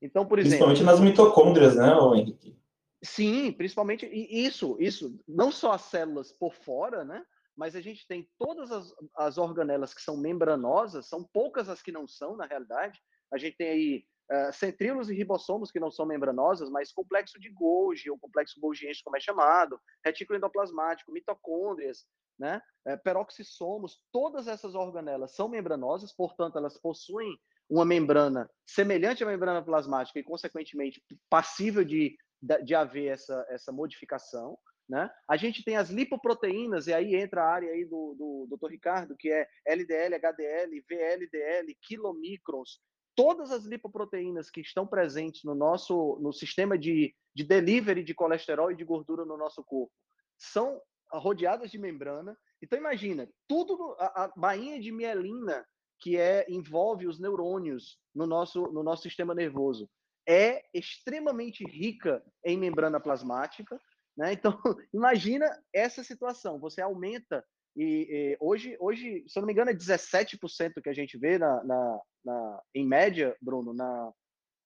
Então, 0.00 0.26
por 0.26 0.38
exemplo. 0.38 0.66
Principalmente 0.66 0.84
nas 0.84 1.00
mitocôndrias, 1.00 1.76
né, 1.76 1.92
Henrique? 2.16 2.56
Sim, 3.04 3.52
principalmente 3.52 4.06
isso, 4.06 4.76
isso, 4.78 5.18
não 5.26 5.50
só 5.50 5.72
as 5.72 5.82
células 5.82 6.32
por 6.32 6.54
fora, 6.54 7.04
né? 7.04 7.24
Mas 7.56 7.74
a 7.74 7.80
gente 7.80 8.06
tem 8.06 8.28
todas 8.38 8.70
as, 8.70 8.94
as 9.16 9.38
organelas 9.38 9.92
que 9.92 10.00
são 10.00 10.16
membranosas, 10.16 11.08
são 11.08 11.22
poucas 11.24 11.68
as 11.68 11.82
que 11.82 11.92
não 11.92 12.06
são, 12.06 12.36
na 12.36 12.46
realidade. 12.46 13.00
A 13.32 13.38
gente 13.38 13.56
tem 13.56 13.68
aí 13.68 14.04
uh, 14.32 14.52
centríolos 14.52 15.10
e 15.10 15.14
ribossomos 15.14 15.70
que 15.70 15.80
não 15.80 15.90
são 15.90 16.06
membranosas, 16.06 16.70
mas 16.70 16.92
complexo 16.92 17.38
de 17.38 17.50
Golgi, 17.50 18.10
ou 18.10 18.18
complexo 18.18 18.58
golgiense, 18.58 19.02
como 19.04 19.16
é 19.16 19.20
chamado, 19.20 19.78
retículo 20.04 20.38
endoplasmático, 20.38 21.12
mitocôndrias, 21.12 22.06
né? 22.38 22.62
Uh, 22.88 23.00
peroxissomos, 23.02 24.00
todas 24.10 24.48
essas 24.48 24.74
organelas 24.74 25.34
são 25.34 25.48
membranosas, 25.48 26.12
portanto, 26.12 26.56
elas 26.56 26.78
possuem 26.78 27.38
uma 27.68 27.84
membrana 27.84 28.50
semelhante 28.66 29.22
à 29.22 29.26
membrana 29.26 29.62
plasmática 29.62 30.18
e, 30.18 30.24
consequentemente, 30.24 31.02
passível 31.30 31.84
de, 31.84 32.16
de 32.64 32.74
haver 32.74 33.12
essa, 33.12 33.46
essa 33.48 33.72
modificação. 33.72 34.58
Né? 34.88 35.10
A 35.28 35.36
gente 35.36 35.64
tem 35.64 35.76
as 35.76 35.88
lipoproteínas, 35.88 36.86
e 36.86 36.92
aí 36.92 37.14
entra 37.14 37.42
a 37.42 37.50
área 37.50 37.70
aí 37.70 37.84
do, 37.84 38.14
do, 38.18 38.46
do 38.50 38.56
Dr. 38.58 38.72
Ricardo, 38.72 39.16
que 39.16 39.30
é 39.30 39.46
LDL, 39.66 40.16
HDL, 40.16 40.84
VLDL, 40.86 41.78
quilomicrons, 41.80 42.80
todas 43.14 43.50
as 43.50 43.64
lipoproteínas 43.64 44.50
que 44.50 44.60
estão 44.60 44.86
presentes 44.86 45.44
no 45.44 45.54
nosso 45.54 46.18
no 46.20 46.32
sistema 46.32 46.78
de, 46.78 47.14
de 47.34 47.44
delivery 47.44 48.02
de 48.02 48.14
colesterol 48.14 48.70
e 48.70 48.76
de 48.76 48.84
gordura 48.84 49.24
no 49.24 49.36
nosso 49.36 49.62
corpo 49.62 49.92
são 50.38 50.80
rodeadas 51.12 51.70
de 51.70 51.78
membrana. 51.78 52.36
Então 52.62 52.78
imagina, 52.78 53.28
tudo 53.46 53.94
a, 53.98 54.24
a 54.24 54.32
bainha 54.36 54.80
de 54.80 54.90
mielina 54.90 55.66
que 56.00 56.16
é 56.16 56.44
envolve 56.48 57.06
os 57.06 57.20
neurônios 57.20 57.98
no 58.14 58.26
nosso 58.26 58.62
no 58.72 58.82
nosso 58.82 59.02
sistema 59.02 59.34
nervoso 59.34 59.88
é 60.26 60.64
extremamente 60.72 61.64
rica 61.64 62.22
em 62.44 62.56
membrana 62.56 63.00
plasmática, 63.00 63.80
né? 64.16 64.32
Então 64.32 64.56
imagina 64.92 65.46
essa 65.72 66.02
situação, 66.02 66.58
você 66.58 66.80
aumenta 66.80 67.44
e, 67.76 68.06
e, 68.10 68.36
hoje, 68.40 68.76
hoje, 68.78 69.24
se 69.26 69.38
eu 69.38 69.42
não 69.42 69.46
me 69.46 69.52
engano, 69.52 69.70
é 69.70 69.74
17% 69.74 70.82
que 70.82 70.88
a 70.88 70.92
gente 70.92 71.16
vê 71.16 71.38
na, 71.38 71.64
na, 71.64 72.00
na, 72.24 72.62
em 72.74 72.86
média, 72.86 73.36
Bruno, 73.40 73.72
na, 73.72 74.12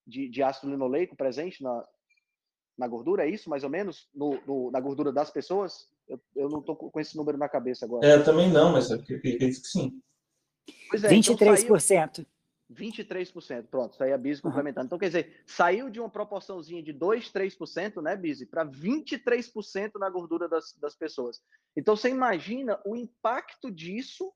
de, 0.07 0.29
de 0.29 0.43
ácido 0.43 0.71
linoleico 0.71 1.17
presente 1.17 1.63
na, 1.63 1.85
na 2.77 2.89
gordura, 2.89 3.25
é 3.25 3.31
isso 3.31 3.49
mais 3.49 3.65
ou 3.65 3.71
menos? 3.71 4.09
No, 4.15 4.41
no 4.47 4.71
na 4.71 4.81
gordura 4.81 5.13
das 5.13 5.31
pessoas? 5.31 5.89
Eu, 6.09 6.21
eu 6.35 6.49
não 6.49 6.61
estou 6.61 6.77
com 6.77 7.01
esse 7.01 7.17
número 7.17 7.39
na 7.39 7.49
cabeça 7.49 7.85
agora. 7.85 8.07
É, 8.07 8.23
também 8.23 8.51
não, 8.51 8.73
mas 8.73 8.91
eu 8.91 8.99
acredito 8.99 9.39
que 9.39 9.69
sim. 9.69 10.01
Pois 10.91 11.05
é, 11.05 11.09
23%. 11.09 11.65
Então 11.65 11.79
saiu, 11.79 12.27
23%, 12.77 13.67
pronto, 13.69 13.95
isso 13.95 14.03
aí 14.05 14.13
a 14.13 14.19
Bise 14.19 14.43
complementando. 14.43 14.87
Então, 14.87 14.99
quer 14.99 15.07
dizer, 15.07 15.43
saiu 15.47 15.89
de 15.89 15.99
uma 15.99 16.11
proporçãozinha 16.11 16.83
de 16.83 16.93
2, 16.93 17.33
3%, 17.33 18.03
né, 18.03 18.15
Bise, 18.15 18.47
para 18.47 18.67
23% 18.67 19.93
na 19.99 20.11
gordura 20.11 20.49
das, 20.49 20.75
das 20.75 20.95
pessoas. 20.95 21.43
Então, 21.77 21.97
você 21.97 22.11
imagina 22.11 22.81
o 22.85 22.95
impacto 22.95 23.71
disso 23.71 24.33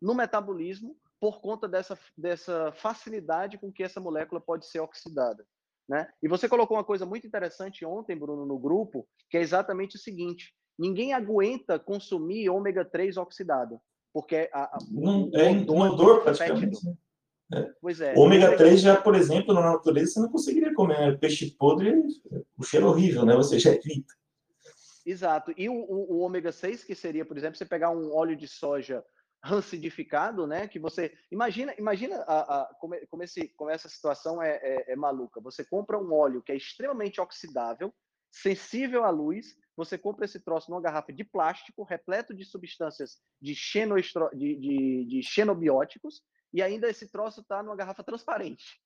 no 0.00 0.14
metabolismo 0.14 0.96
por 1.20 1.40
conta 1.40 1.68
dessa, 1.68 1.98
dessa 2.16 2.72
facilidade 2.72 3.58
com 3.58 3.70
que 3.70 3.82
essa 3.82 4.00
molécula 4.00 4.40
pode 4.40 4.66
ser 4.66 4.80
oxidada. 4.80 5.44
Né? 5.86 6.08
E 6.22 6.28
você 6.28 6.48
colocou 6.48 6.76
uma 6.76 6.84
coisa 6.84 7.04
muito 7.04 7.26
interessante 7.26 7.84
ontem, 7.84 8.16
Bruno, 8.16 8.46
no 8.46 8.58
grupo, 8.58 9.06
que 9.28 9.36
é 9.36 9.40
exatamente 9.40 9.96
o 9.96 9.98
seguinte: 9.98 10.54
ninguém 10.78 11.12
aguenta 11.12 11.78
consumir 11.78 12.48
ômega 12.48 12.84
3 12.84 13.16
oxidado, 13.16 13.80
porque 14.12 14.48
a, 14.52 14.76
a, 14.76 14.78
não, 14.88 15.28
o, 15.28 15.36
é 15.36 15.50
inodor 15.50 16.22
praticamente. 16.22 16.78
Né? 17.50 17.60
É. 17.60 17.74
Pois 17.80 18.00
é. 18.00 18.14
O 18.14 18.20
ômega 18.20 18.56
3 18.56 18.80
já, 18.80 19.00
por 19.00 19.14
exemplo, 19.14 19.52
na 19.52 19.60
natureza, 19.60 20.12
você 20.12 20.20
não 20.20 20.30
conseguiria 20.30 20.74
comer 20.74 21.18
peixe 21.18 21.50
podre, 21.50 21.94
o 22.56 22.62
cheiro 22.62 22.86
é 22.86 22.88
horrível, 22.88 23.24
né? 23.24 23.34
Você 23.34 23.58
já 23.58 23.70
evita. 23.70 24.14
Exato. 25.04 25.52
E 25.56 25.68
o, 25.68 25.74
o, 25.74 26.14
o, 26.14 26.18
ômega 26.20 26.52
6, 26.52 26.84
que 26.84 26.94
seria, 26.94 27.24
por 27.24 27.36
exemplo, 27.36 27.56
você 27.56 27.64
pegar 27.64 27.90
um 27.90 28.14
óleo 28.14 28.36
de 28.36 28.46
soja 28.46 29.04
rancidificado, 29.42 30.46
né? 30.46 30.68
Que 30.68 30.78
você. 30.78 31.12
Imagina, 31.30 31.74
imagina 31.78 32.16
a, 32.26 32.60
a, 32.60 32.74
como, 32.78 32.94
como, 33.08 33.22
esse, 33.22 33.48
como 33.56 33.70
essa 33.70 33.88
situação 33.88 34.42
é, 34.42 34.60
é, 34.62 34.92
é 34.92 34.96
maluca. 34.96 35.40
Você 35.40 35.64
compra 35.64 35.98
um 35.98 36.12
óleo 36.12 36.42
que 36.42 36.52
é 36.52 36.56
extremamente 36.56 37.20
oxidável, 37.20 37.92
sensível 38.30 39.04
à 39.04 39.10
luz, 39.10 39.56
você 39.76 39.96
compra 39.96 40.26
esse 40.26 40.38
troço 40.38 40.70
numa 40.70 40.82
garrafa 40.82 41.12
de 41.12 41.24
plástico, 41.24 41.82
repleto 41.82 42.34
de 42.34 42.44
substâncias 42.44 43.18
de, 43.40 43.54
xenoestro, 43.54 44.28
de, 44.34 44.54
de, 44.56 45.06
de 45.06 45.22
xenobióticos, 45.22 46.22
e 46.52 46.62
ainda 46.62 46.88
esse 46.88 47.08
troço 47.08 47.40
está 47.40 47.62
numa 47.62 47.76
garrafa 47.76 48.02
transparente. 48.02 48.80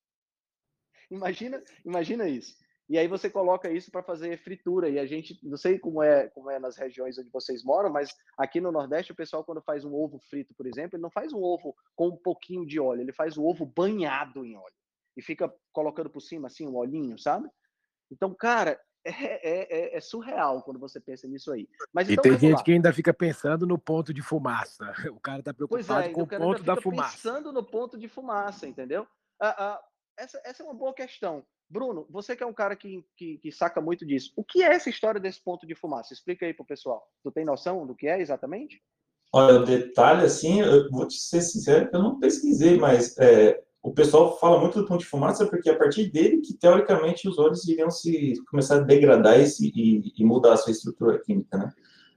Imagina, 1.10 1.62
imagina 1.84 2.28
isso. 2.28 2.56
E 2.88 2.98
aí 2.98 3.08
você 3.08 3.30
coloca 3.30 3.70
isso 3.70 3.90
para 3.90 4.02
fazer 4.02 4.36
fritura. 4.42 4.88
E 4.88 4.98
a 4.98 5.06
gente, 5.06 5.38
não 5.42 5.56
sei 5.56 5.78
como 5.78 6.02
é, 6.02 6.28
como 6.28 6.50
é 6.50 6.58
nas 6.58 6.76
regiões 6.76 7.18
onde 7.18 7.30
vocês 7.30 7.64
moram, 7.64 7.90
mas 7.90 8.14
aqui 8.36 8.60
no 8.60 8.70
Nordeste 8.70 9.12
o 9.12 9.16
pessoal 9.16 9.44
quando 9.44 9.62
faz 9.62 9.84
um 9.84 9.94
ovo 9.94 10.18
frito, 10.18 10.54
por 10.54 10.66
exemplo, 10.66 10.96
ele 10.96 11.02
não 11.02 11.10
faz 11.10 11.32
um 11.32 11.42
ovo 11.42 11.74
com 11.96 12.08
um 12.08 12.16
pouquinho 12.16 12.66
de 12.66 12.78
óleo, 12.78 13.00
ele 13.00 13.12
faz 13.12 13.36
o 13.38 13.44
ovo 13.44 13.64
banhado 13.64 14.44
em 14.44 14.56
óleo 14.56 14.74
e 15.16 15.22
fica 15.22 15.52
colocando 15.72 16.10
por 16.10 16.20
cima 16.20 16.48
assim 16.48 16.66
um 16.66 16.76
olhinho, 16.76 17.18
sabe? 17.18 17.48
Então, 18.10 18.34
cara, 18.34 18.78
é, 19.04 19.10
é, 19.10 19.94
é, 19.94 19.96
é, 19.96 20.00
surreal 20.00 20.62
quando 20.62 20.80
você 20.80 20.98
pensa 20.98 21.28
nisso 21.28 21.52
aí. 21.52 21.68
Mas, 21.92 22.08
então, 22.08 22.24
e 22.24 22.30
tem 22.30 22.38
gente 22.38 22.58
lá. 22.58 22.64
que 22.64 22.72
ainda 22.72 22.92
fica 22.92 23.12
pensando 23.12 23.66
no 23.66 23.78
ponto 23.78 24.14
de 24.14 24.22
fumaça. 24.22 24.92
O 25.14 25.20
cara 25.20 25.40
está 25.40 25.52
preocupado 25.52 26.00
é, 26.00 26.08
com 26.08 26.22
o 26.22 26.26
ponto 26.26 26.62
da 26.62 26.76
fumaça. 26.76 27.12
pensando 27.12 27.52
no 27.52 27.62
ponto 27.62 27.98
de 27.98 28.08
fumaça, 28.08 28.66
entendeu? 28.66 29.06
Ah, 29.40 29.54
ah, 29.58 29.84
essa, 30.18 30.40
essa 30.44 30.62
é 30.62 30.66
uma 30.66 30.74
boa 30.74 30.94
questão. 30.94 31.44
Bruno, 31.68 32.06
você 32.10 32.36
que 32.36 32.42
é 32.42 32.46
um 32.46 32.52
cara 32.52 32.76
que, 32.76 33.04
que, 33.16 33.38
que, 33.38 33.52
saca 33.52 33.80
muito 33.80 34.04
disso, 34.04 34.32
o 34.36 34.44
que 34.44 34.62
é 34.62 34.74
essa 34.74 34.90
história 34.90 35.20
desse 35.20 35.42
ponto 35.42 35.66
de 35.66 35.74
fumaça? 35.74 36.12
Explica 36.12 36.46
aí 36.46 36.54
para 36.54 36.62
o 36.62 36.66
pessoal. 36.66 37.06
Tu 37.22 37.30
tem 37.32 37.44
noção 37.44 37.86
do 37.86 37.94
que 37.94 38.06
é 38.06 38.20
exatamente? 38.20 38.82
Olha, 39.32 39.60
o 39.60 39.64
detalhe, 39.64 40.24
assim, 40.24 40.60
eu 40.60 40.88
vou 40.90 41.08
te 41.08 41.18
ser 41.18 41.42
sincero, 41.42 41.90
eu 41.92 42.02
não 42.02 42.20
pesquisei, 42.20 42.78
mas 42.78 43.18
é, 43.18 43.60
o 43.84 43.92
pessoal 43.92 44.38
fala 44.38 44.58
muito 44.58 44.80
do 44.80 44.88
ponto 44.88 45.00
de 45.00 45.06
fumaça 45.06 45.46
porque 45.46 45.68
é 45.68 45.72
a 45.74 45.78
partir 45.78 46.10
dele 46.10 46.40
que 46.40 46.54
teoricamente 46.54 47.28
os 47.28 47.38
olhos 47.38 47.68
iriam 47.68 47.90
se 47.90 48.32
começar 48.50 48.76
a 48.76 48.80
degradar 48.80 49.38
e, 49.38 49.46
se, 49.46 49.70
e, 49.76 50.10
e 50.16 50.24
mudar 50.24 50.54
a 50.54 50.56
sua 50.56 50.72
estrutura 50.72 51.20
química, 51.22 51.58
né? 51.58 51.70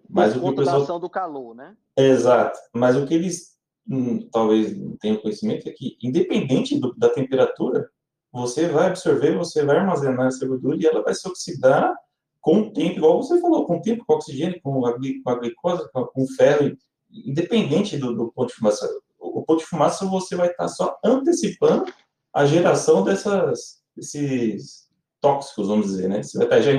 Mas 0.10 0.34
Por 0.34 0.40
o 0.40 0.44
que 0.44 0.48
o 0.48 0.56
pessoal... 0.56 0.78
da 0.78 0.84
ação 0.84 0.98
do 0.98 1.10
calor, 1.10 1.54
né? 1.54 1.76
Exato. 1.98 2.58
Mas 2.74 2.96
o 2.96 3.06
que 3.06 3.14
eles 3.14 3.58
hum, 3.86 4.30
talvez 4.32 4.78
não 4.78 4.96
tenham 4.96 5.18
conhecimento 5.18 5.68
é 5.68 5.72
que, 5.74 5.98
independente 6.02 6.80
do, 6.80 6.96
da 6.96 7.10
temperatura, 7.10 7.90
você 8.32 8.70
vai 8.70 8.88
absorver, 8.88 9.38
você 9.38 9.66
vai 9.66 9.76
armazenar 9.76 10.28
essa 10.28 10.48
gordura 10.48 10.78
e 10.78 10.86
ela 10.86 11.04
vai 11.04 11.14
se 11.14 11.28
oxidar 11.28 11.94
com 12.40 12.62
o 12.62 12.72
tempo, 12.72 12.96
igual 12.96 13.22
você 13.22 13.42
falou, 13.42 13.66
com 13.66 13.80
o 13.80 13.82
tempo, 13.82 14.06
com 14.06 14.14
o 14.14 14.16
oxigênio, 14.16 14.62
com 14.62 14.86
a, 14.86 14.94
com 14.94 15.30
a 15.30 15.36
glicose, 15.36 15.92
com, 15.92 16.06
com 16.06 16.24
o 16.24 16.28
ferro, 16.28 16.78
independente 17.12 17.98
do, 17.98 18.16
do 18.16 18.32
ponto 18.32 18.48
de 18.48 18.56
fumaça 18.56 18.88
o 19.28 19.44
ponto 19.44 19.60
de 19.60 19.66
fumaça 19.66 20.06
você 20.06 20.36
vai 20.36 20.50
estar 20.50 20.68
só 20.68 20.98
antecipando 21.04 21.92
a 22.34 22.46
geração 22.46 23.04
dessas, 23.04 23.82
desses 23.96 24.88
tóxicos, 25.20 25.68
vamos 25.68 25.88
dizer, 25.88 26.08
né? 26.08 26.22
Você 26.22 26.38
vai 26.38 26.48
estar 26.48 26.62
já 26.62 26.72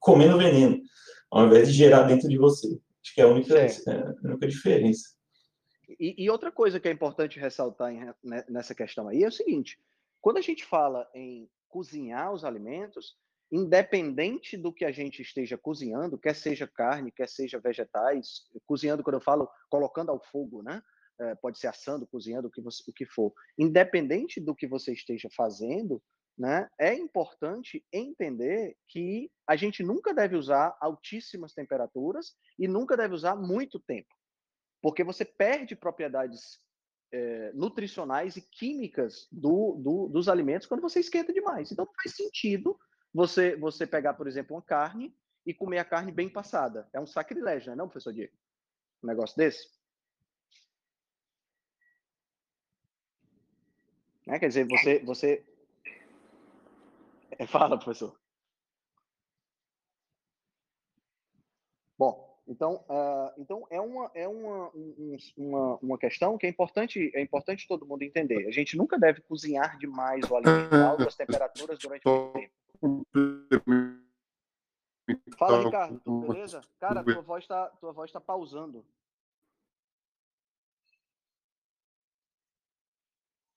comendo 0.00 0.38
veneno, 0.38 0.80
ao 1.30 1.46
invés 1.46 1.68
de 1.68 1.74
gerar 1.74 2.02
dentro 2.02 2.28
de 2.28 2.38
você. 2.38 2.78
Acho 3.02 3.14
que 3.14 3.20
é 3.20 3.24
a 3.24 3.28
única, 3.28 3.56
é, 3.56 3.68
a 3.68 4.28
única 4.28 4.48
diferença. 4.48 5.16
E, 6.00 6.24
e, 6.24 6.28
outra 6.28 6.50
coisa 6.50 6.80
que 6.80 6.88
é 6.88 6.92
importante 6.92 7.38
ressaltar 7.38 7.92
em, 7.92 8.04
né, 8.22 8.44
nessa 8.48 8.74
questão 8.74 9.08
aí 9.08 9.22
é 9.22 9.28
o 9.28 9.32
seguinte: 9.32 9.78
quando 10.20 10.38
a 10.38 10.42
gente 10.42 10.64
fala 10.64 11.08
em 11.14 11.48
cozinhar 11.68 12.32
os 12.32 12.44
alimentos, 12.44 13.16
independente 13.50 14.56
do 14.56 14.72
que 14.72 14.84
a 14.84 14.90
gente 14.90 15.22
esteja 15.22 15.56
cozinhando, 15.56 16.18
quer 16.18 16.34
seja 16.34 16.66
carne, 16.66 17.12
quer 17.12 17.28
seja 17.28 17.60
vegetais, 17.60 18.42
cozinhando, 18.66 19.04
quando 19.04 19.14
eu 19.14 19.20
falo 19.20 19.48
colocando 19.70 20.10
ao 20.10 20.20
fogo, 20.20 20.62
né? 20.62 20.82
É, 21.18 21.34
pode 21.34 21.58
ser 21.58 21.68
assando, 21.68 22.06
cozinhando, 22.06 22.48
o 22.48 22.50
que, 22.50 22.60
você, 22.60 22.82
o 22.88 22.92
que 22.92 23.06
for. 23.06 23.32
Independente 23.58 24.40
do 24.40 24.54
que 24.54 24.66
você 24.66 24.92
esteja 24.92 25.28
fazendo, 25.34 26.02
né, 26.38 26.68
é 26.78 26.94
importante 26.94 27.84
entender 27.92 28.76
que 28.88 29.30
a 29.46 29.56
gente 29.56 29.82
nunca 29.82 30.12
deve 30.12 30.36
usar 30.36 30.76
altíssimas 30.80 31.54
temperaturas 31.54 32.34
e 32.58 32.68
nunca 32.68 32.96
deve 32.96 33.14
usar 33.14 33.34
muito 33.34 33.80
tempo, 33.80 34.14
porque 34.82 35.02
você 35.02 35.24
perde 35.24 35.74
propriedades 35.74 36.60
é, 37.12 37.52
nutricionais 37.54 38.36
e 38.36 38.42
químicas 38.42 39.26
do, 39.32 39.76
do, 39.76 40.08
dos 40.08 40.28
alimentos 40.28 40.66
quando 40.66 40.82
você 40.82 41.00
esquenta 41.00 41.32
demais. 41.32 41.72
Então, 41.72 41.88
faz 42.02 42.14
sentido 42.14 42.78
você, 43.14 43.56
você 43.56 43.86
pegar, 43.86 44.14
por 44.14 44.28
exemplo, 44.28 44.54
uma 44.54 44.62
carne 44.62 45.16
e 45.46 45.54
comer 45.54 45.78
a 45.78 45.84
carne 45.84 46.12
bem 46.12 46.28
passada. 46.28 46.88
É 46.92 47.00
um 47.00 47.06
sacrilégio, 47.06 47.68
não 47.68 47.72
é, 47.72 47.76
não, 47.76 47.88
professor 47.88 48.12
Diego? 48.12 48.36
Um 49.02 49.06
negócio 49.06 49.36
desse? 49.36 49.75
Né? 54.26 54.38
Quer 54.38 54.48
dizer, 54.48 54.66
você, 54.66 54.98
você... 55.00 55.44
Fala, 57.48 57.78
professor. 57.78 58.18
Bom, 61.98 62.26
então, 62.46 62.84
uh, 62.88 63.32
então 63.38 63.66
é, 63.70 63.80
uma, 63.80 64.10
é 64.14 64.28
uma, 64.28 64.70
um, 64.74 65.16
uma, 65.36 65.76
uma 65.76 65.98
questão 65.98 66.38
que 66.38 66.46
é 66.46 66.48
importante, 66.48 67.10
é 67.14 67.20
importante 67.20 67.66
todo 67.66 67.86
mundo 67.86 68.02
entender. 68.02 68.46
A 68.46 68.50
gente 68.50 68.76
nunca 68.76 68.98
deve 68.98 69.20
cozinhar 69.22 69.76
demais 69.78 70.30
o 70.30 70.36
alimento 70.36 70.74
a 70.74 70.88
altas 70.88 71.14
temperaturas 71.16 71.78
durante 71.78 72.06
muito 72.06 72.32
tempo. 72.32 73.16
Fala, 75.38 75.64
Ricardo, 75.64 76.00
beleza? 76.20 76.62
Cara, 76.78 77.02
tua 77.02 77.22
voz 77.22 77.44
está 77.44 77.66
tua 77.80 77.92
voz 77.92 78.12
tá 78.12 78.20
pausando. 78.20 78.84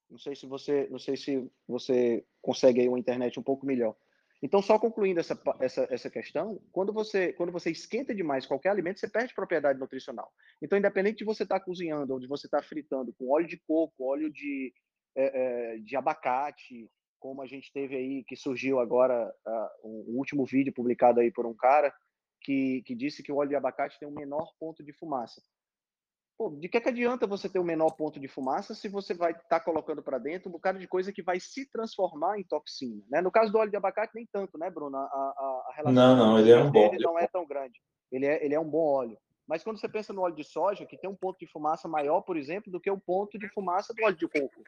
Não 0.10 0.18
sei 0.18 0.36
se 0.36 0.45
você, 0.45 0.88
não 0.89 0.99
sei 0.99 1.16
se 1.16 1.49
você 1.68 2.26
consegue 2.41 2.82
aí 2.82 2.89
uma 2.89 2.99
internet 2.99 3.39
um 3.39 3.43
pouco 3.43 3.66
melhor. 3.66 3.95
Então, 4.41 4.62
só 4.62 4.80
concluindo 4.80 5.20
essa, 5.20 5.39
essa, 5.60 5.88
essa 5.91 6.10
questão, 6.10 6.62
quando 6.72 6.93
você, 6.93 7.34
quando 7.34 7.51
você 7.51 7.72
esquenta 7.72 8.16
demais 8.16 8.45
qualquer 8.45 8.70
alimento, 8.70 8.99
você 8.99 9.07
perde 9.07 9.34
propriedade 9.34 9.78
nutricional. 9.78 10.32
Então, 10.62 10.78
independente 10.78 11.18
de 11.18 11.26
você 11.26 11.43
estar 11.43 11.60
tá 11.60 11.66
cozinhando 11.66 12.14
ou 12.14 12.20
de 12.20 12.28
você 12.28 12.47
estar 12.47 12.62
tá 12.62 12.64
fritando 12.64 13.14
com 13.14 13.30
óleo 13.30 13.47
de 13.47 13.57
coco, 13.57 14.05
óleo 14.05 14.32
de, 14.32 14.74
é, 15.16 15.74
é, 15.74 15.78
de 15.80 15.95
abacate, 15.95 16.89
como 17.20 17.41
a 17.41 17.47
gente 17.47 17.72
teve 17.74 17.97
aí, 17.97 18.24
que 18.24 18.36
surgiu 18.38 18.80
agora, 18.80 19.30
uh, 19.45 19.88
um, 19.88 20.14
um 20.14 20.18
último 20.18 20.45
vídeo 20.45 20.74
publicado 20.74 21.20
aí 21.20 21.30
por 21.30 21.45
um 21.45 21.53
cara, 21.53 21.93
que, 22.41 22.82
que 22.84 22.95
disse 22.95 23.22
que 23.22 23.32
o 23.32 23.36
óleo 23.36 23.49
de 23.49 23.55
abacate 23.55 23.99
tem 23.99 24.07
um 24.07 24.16
menor 24.16 24.53
ponto 24.57 24.82
de 24.82 24.93
fumaça. 24.93 25.41
Pô, 26.40 26.50
de 26.52 26.70
que, 26.70 26.80
que 26.80 26.88
adianta 26.88 27.28
você 27.28 27.50
ter 27.50 27.60
o 27.60 27.64
um 27.64 27.66
menor 27.66 27.90
ponto 27.92 28.18
de 28.18 28.30
fumaça 28.30 28.74
se 28.74 28.88
você 28.88 29.14
vai 29.14 29.34
estar 29.34 29.44
tá 29.46 29.60
colocando 29.60 30.02
para 30.02 30.18
dentro 30.18 30.48
um 30.48 30.54
bocado 30.54 30.80
de 30.80 30.88
coisa 30.88 31.12
que 31.12 31.22
vai 31.22 31.38
se 31.38 31.70
transformar 31.70 32.40
em 32.40 32.46
toxina? 32.46 33.04
Né? 33.12 33.20
No 33.20 33.30
caso 33.30 33.52
do 33.52 33.58
óleo 33.58 33.70
de 33.70 33.76
abacate, 33.76 34.16
nem 34.16 34.26
tanto, 34.26 34.58
né, 34.58 34.70
Bruno? 34.70 34.96
A, 34.96 35.02
a, 35.02 35.66
a 35.68 35.74
relação 35.76 35.94
não, 35.94 36.16
não, 36.16 36.40
ele 36.40 36.50
é 36.50 36.64
um 36.64 36.72
bom. 36.72 36.92
não 36.98 37.20
é 37.20 37.28
tão 37.28 37.46
grande. 37.46 37.82
Ele 38.10 38.26
é, 38.26 38.46
ele 38.46 38.56
é 38.56 38.60
um 38.60 38.70
bom 38.70 38.86
óleo. 38.86 39.18
Mas 39.46 39.66
quando 39.66 39.82
você 39.82 39.90
pensa 39.90 40.14
no 40.14 40.22
óleo 40.22 40.36
de 40.36 40.46
soja, 40.46 40.86
que 40.86 40.98
tem 40.98 41.10
um 41.10 41.16
ponto 41.16 41.38
de 41.40 41.46
fumaça 41.46 41.90
maior, 41.90 42.22
por 42.22 42.38
exemplo, 42.38 42.72
do 42.72 42.80
que 42.80 42.90
o 42.90 42.98
ponto 42.98 43.38
de 43.38 43.50
fumaça 43.50 43.94
do 43.94 44.02
óleo 44.06 44.16
de 44.16 44.28
coco. 44.30 44.64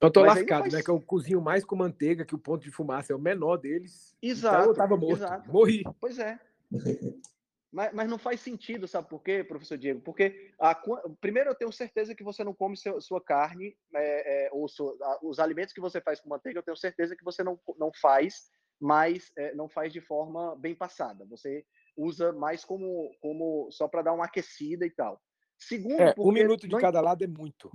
Eu 0.00 0.12
tô 0.12 0.20
Mas 0.20 0.36
lascado, 0.36 0.60
faz... 0.60 0.74
né? 0.74 0.80
Que 0.80 0.90
eu 0.90 1.00
cozinho 1.00 1.40
mais 1.40 1.64
com 1.64 1.74
manteiga, 1.74 2.24
que 2.24 2.36
o 2.36 2.38
ponto 2.38 2.62
de 2.62 2.70
fumaça 2.70 3.12
é 3.12 3.16
o 3.16 3.20
menor 3.20 3.56
deles. 3.56 4.16
Exato. 4.22 4.58
Então 4.58 4.70
eu 4.70 4.76
tava 4.76 4.96
morto. 4.96 5.24
Exato. 5.24 5.50
Morri. 5.50 5.82
Pois 6.00 6.20
é. 6.20 6.38
Mas, 7.72 7.92
mas 7.92 8.10
não 8.10 8.18
faz 8.18 8.40
sentido, 8.40 8.88
sabe 8.88 9.08
por 9.08 9.22
quê, 9.22 9.44
professor 9.44 9.78
Diego? 9.78 10.00
Porque 10.00 10.52
a, 10.58 10.74
primeiro 11.20 11.50
eu 11.50 11.54
tenho 11.54 11.70
certeza 11.70 12.14
que 12.14 12.24
você 12.24 12.42
não 12.42 12.52
come 12.52 12.76
seu, 12.76 13.00
sua 13.00 13.22
carne, 13.22 13.76
é, 13.94 14.46
é, 14.46 14.50
ou 14.52 14.68
sua, 14.68 14.96
a, 15.00 15.18
os 15.22 15.38
alimentos 15.38 15.72
que 15.72 15.80
você 15.80 16.00
faz 16.00 16.20
com 16.20 16.28
manteiga, 16.28 16.58
eu 16.58 16.64
tenho 16.64 16.76
certeza 16.76 17.14
que 17.14 17.24
você 17.24 17.44
não, 17.44 17.60
não 17.78 17.92
faz, 18.00 18.50
mas 18.80 19.30
é, 19.36 19.54
não 19.54 19.68
faz 19.68 19.92
de 19.92 20.00
forma 20.00 20.56
bem 20.56 20.74
passada. 20.74 21.24
Você 21.26 21.64
usa 21.96 22.32
mais 22.32 22.64
como, 22.64 23.14
como 23.20 23.70
só 23.70 23.86
para 23.86 24.02
dar 24.02 24.14
uma 24.14 24.24
aquecida 24.24 24.84
e 24.84 24.90
tal. 24.90 25.20
Segundo, 25.58 26.00
é, 26.00 26.14
um 26.18 26.32
minuto 26.32 26.66
de 26.66 26.72
não... 26.72 26.80
cada 26.80 27.00
lado 27.00 27.22
é 27.22 27.26
muito. 27.26 27.70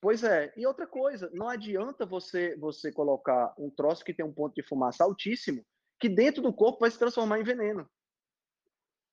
Pois 0.00 0.24
é. 0.24 0.52
E 0.56 0.66
outra 0.66 0.86
coisa, 0.86 1.30
não 1.34 1.48
adianta 1.48 2.06
você 2.06 2.56
você 2.56 2.90
colocar 2.90 3.54
um 3.58 3.70
troço 3.70 4.04
que 4.04 4.14
tem 4.14 4.24
um 4.24 4.32
ponto 4.32 4.54
de 4.54 4.62
fumaça 4.62 5.04
altíssimo, 5.04 5.62
que 6.00 6.08
dentro 6.08 6.42
do 6.42 6.52
corpo 6.52 6.80
vai 6.80 6.90
se 6.90 6.98
transformar 6.98 7.38
em 7.38 7.44
veneno. 7.44 7.86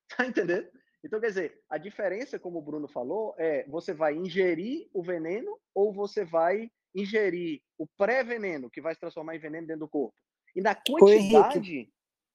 Tá 0.16 0.26
entendendo? 0.26 0.66
Então, 1.04 1.20
quer 1.20 1.28
dizer, 1.28 1.60
a 1.70 1.78
diferença, 1.78 2.38
como 2.38 2.58
o 2.58 2.62
Bruno 2.62 2.88
falou, 2.88 3.34
é 3.38 3.64
você 3.68 3.92
vai 3.92 4.16
ingerir 4.16 4.88
o 4.92 5.02
veneno 5.02 5.58
ou 5.74 5.92
você 5.92 6.24
vai 6.24 6.70
ingerir 6.94 7.62
o 7.76 7.86
pré-veneno, 7.86 8.70
que 8.70 8.80
vai 8.80 8.94
se 8.94 9.00
transformar 9.00 9.36
em 9.36 9.38
veneno 9.38 9.66
dentro 9.66 9.80
do 9.80 9.88
corpo. 9.88 10.14
E 10.56 10.60
na 10.60 10.74
quantidade. 10.74 11.92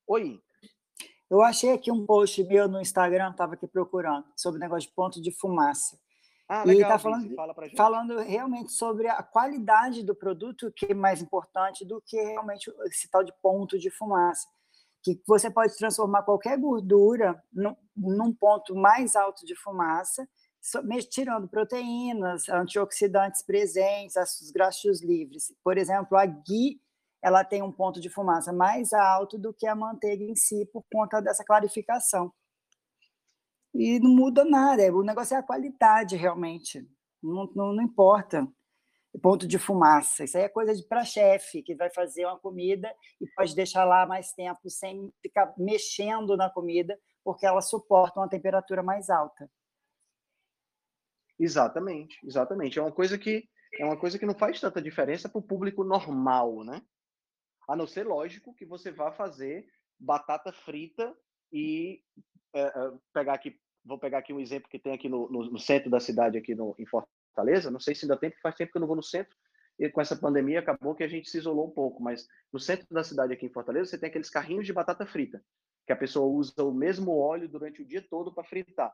Oi. 0.07 0.21
Oi. 0.21 0.41
Eu 1.29 1.41
achei 1.41 1.71
aqui 1.71 1.91
um 1.91 2.05
post 2.05 2.43
meu 2.43 2.67
no 2.67 2.79
Instagram, 2.79 3.31
estava 3.31 3.55
aqui 3.55 3.67
procurando, 3.67 4.25
sobre 4.37 4.59
o 4.59 4.61
negócio 4.61 4.87
de 4.87 4.95
ponto 4.95 5.21
de 5.21 5.31
fumaça. 5.31 5.99
Ah, 6.47 6.63
legal, 6.63 6.75
e 6.75 6.81
está 6.83 6.99
falando, 6.99 7.35
fala 7.35 7.55
falando 7.75 8.17
realmente 8.19 8.71
sobre 8.71 9.07
a 9.07 9.23
qualidade 9.23 10.03
do 10.03 10.13
produto, 10.13 10.71
que 10.75 10.91
é 10.91 10.93
mais 10.93 11.21
importante 11.21 11.85
do 11.85 12.01
que 12.05 12.17
realmente 12.21 12.71
esse 12.85 13.09
tal 13.09 13.23
de 13.23 13.33
ponto 13.41 13.79
de 13.79 13.89
fumaça 13.89 14.47
que 15.03 15.21
você 15.27 15.51
pode 15.51 15.75
transformar 15.77 16.23
qualquer 16.23 16.57
gordura 16.57 17.41
num, 17.51 17.75
num 17.95 18.33
ponto 18.33 18.73
mais 18.73 19.15
alto 19.15 19.45
de 19.45 19.55
fumaça, 19.55 20.27
tirando 21.09 21.47
proteínas, 21.47 22.47
antioxidantes 22.47 23.43
presentes, 23.43 24.15
ácidos 24.15 24.51
graxos 24.51 25.03
livres. 25.03 25.53
Por 25.61 25.77
exemplo, 25.77 26.17
a 26.17 26.25
ghee 26.25 26.81
ela 27.21 27.43
tem 27.43 27.61
um 27.61 27.71
ponto 27.71 28.01
de 28.01 28.09
fumaça 28.09 28.51
mais 28.51 28.91
alto 28.91 29.37
do 29.37 29.53
que 29.53 29.65
a 29.65 29.75
manteiga 29.75 30.23
em 30.23 30.35
si 30.35 30.65
por 30.73 30.83
conta 30.91 31.21
dessa 31.21 31.43
clarificação. 31.43 32.31
E 33.73 33.99
não 33.99 34.11
muda 34.11 34.45
nada, 34.45 34.83
o 34.93 35.03
negócio 35.03 35.35
é 35.35 35.37
a 35.37 35.43
qualidade 35.43 36.15
realmente, 36.15 36.87
não, 37.21 37.49
não, 37.55 37.73
não 37.73 37.81
importa 37.81 38.47
ponto 39.19 39.47
de 39.47 39.59
fumaça. 39.59 40.23
Isso 40.23 40.37
aí 40.37 40.43
é 40.43 40.49
coisa 40.49 40.73
para 40.87 41.05
chefe, 41.05 41.61
que 41.61 41.75
vai 41.75 41.89
fazer 41.89 42.25
uma 42.25 42.39
comida 42.39 42.93
e 43.21 43.27
pode 43.35 43.55
deixar 43.55 43.85
lá 43.85 44.05
mais 44.05 44.31
tempo 44.33 44.69
sem 44.69 45.11
ficar 45.21 45.53
mexendo 45.57 46.35
na 46.35 46.49
comida, 46.49 46.99
porque 47.23 47.45
ela 47.45 47.61
suporta 47.61 48.19
uma 48.19 48.29
temperatura 48.29 48.81
mais 48.81 49.09
alta. 49.09 49.49
Exatamente, 51.39 52.17
exatamente. 52.25 52.79
É 52.79 52.81
uma 52.81 52.91
coisa 52.91 53.17
que 53.17 53.47
é 53.79 53.83
uma 53.83 53.97
coisa 53.97 54.19
que 54.19 54.25
não 54.25 54.35
faz 54.35 54.59
tanta 54.59 54.81
diferença 54.81 55.27
para 55.27 55.39
o 55.39 55.43
público 55.43 55.83
normal, 55.83 56.63
né? 56.63 56.81
A 57.67 57.75
não 57.75 57.87
ser, 57.87 58.05
lógico, 58.05 58.53
que 58.53 58.65
você 58.65 58.91
vá 58.91 59.11
fazer 59.11 59.65
batata 59.99 60.53
frita 60.53 61.15
e 61.51 62.03
é, 62.53 62.71
pegar 63.11 63.33
aqui, 63.33 63.59
vou 63.83 63.97
pegar 63.97 64.19
aqui 64.19 64.31
um 64.31 64.39
exemplo 64.39 64.69
que 64.69 64.77
tem 64.77 64.93
aqui 64.93 65.09
no, 65.09 65.27
no, 65.29 65.51
no 65.51 65.59
centro 65.59 65.89
da 65.89 65.99
cidade, 65.99 66.37
aqui 66.37 66.53
no, 66.53 66.75
em 66.77 66.85
Fortaleza, 66.85 67.22
Fortaleza, 67.33 67.71
não 67.71 67.79
sei 67.79 67.95
se 67.95 68.05
ainda 68.05 68.17
tem, 68.17 68.29
porque 68.29 68.41
faz 68.41 68.55
tempo 68.55 68.71
que 68.71 68.77
eu 68.77 68.81
não 68.81 68.87
vou 68.87 68.95
no 68.95 69.03
centro, 69.03 69.35
e 69.79 69.89
com 69.89 69.99
essa 69.99 70.15
pandemia 70.15 70.59
acabou 70.59 70.93
que 70.93 71.03
a 71.03 71.07
gente 71.07 71.29
se 71.29 71.37
isolou 71.37 71.67
um 71.67 71.71
pouco, 71.71 72.01
mas 72.01 72.27
no 72.51 72.59
centro 72.59 72.85
da 72.91 73.03
cidade 73.03 73.33
aqui 73.33 73.47
em 73.47 73.51
Fortaleza, 73.51 73.89
você 73.89 73.97
tem 73.97 74.09
aqueles 74.09 74.29
carrinhos 74.29 74.65
de 74.65 74.73
batata 74.73 75.05
frita, 75.05 75.43
que 75.85 75.91
a 75.91 75.95
pessoa 75.95 76.27
usa 76.27 76.63
o 76.63 76.71
mesmo 76.71 77.17
óleo 77.17 77.49
durante 77.49 77.81
o 77.81 77.85
dia 77.85 78.05
todo 78.07 78.33
para 78.33 78.43
fritar. 78.43 78.93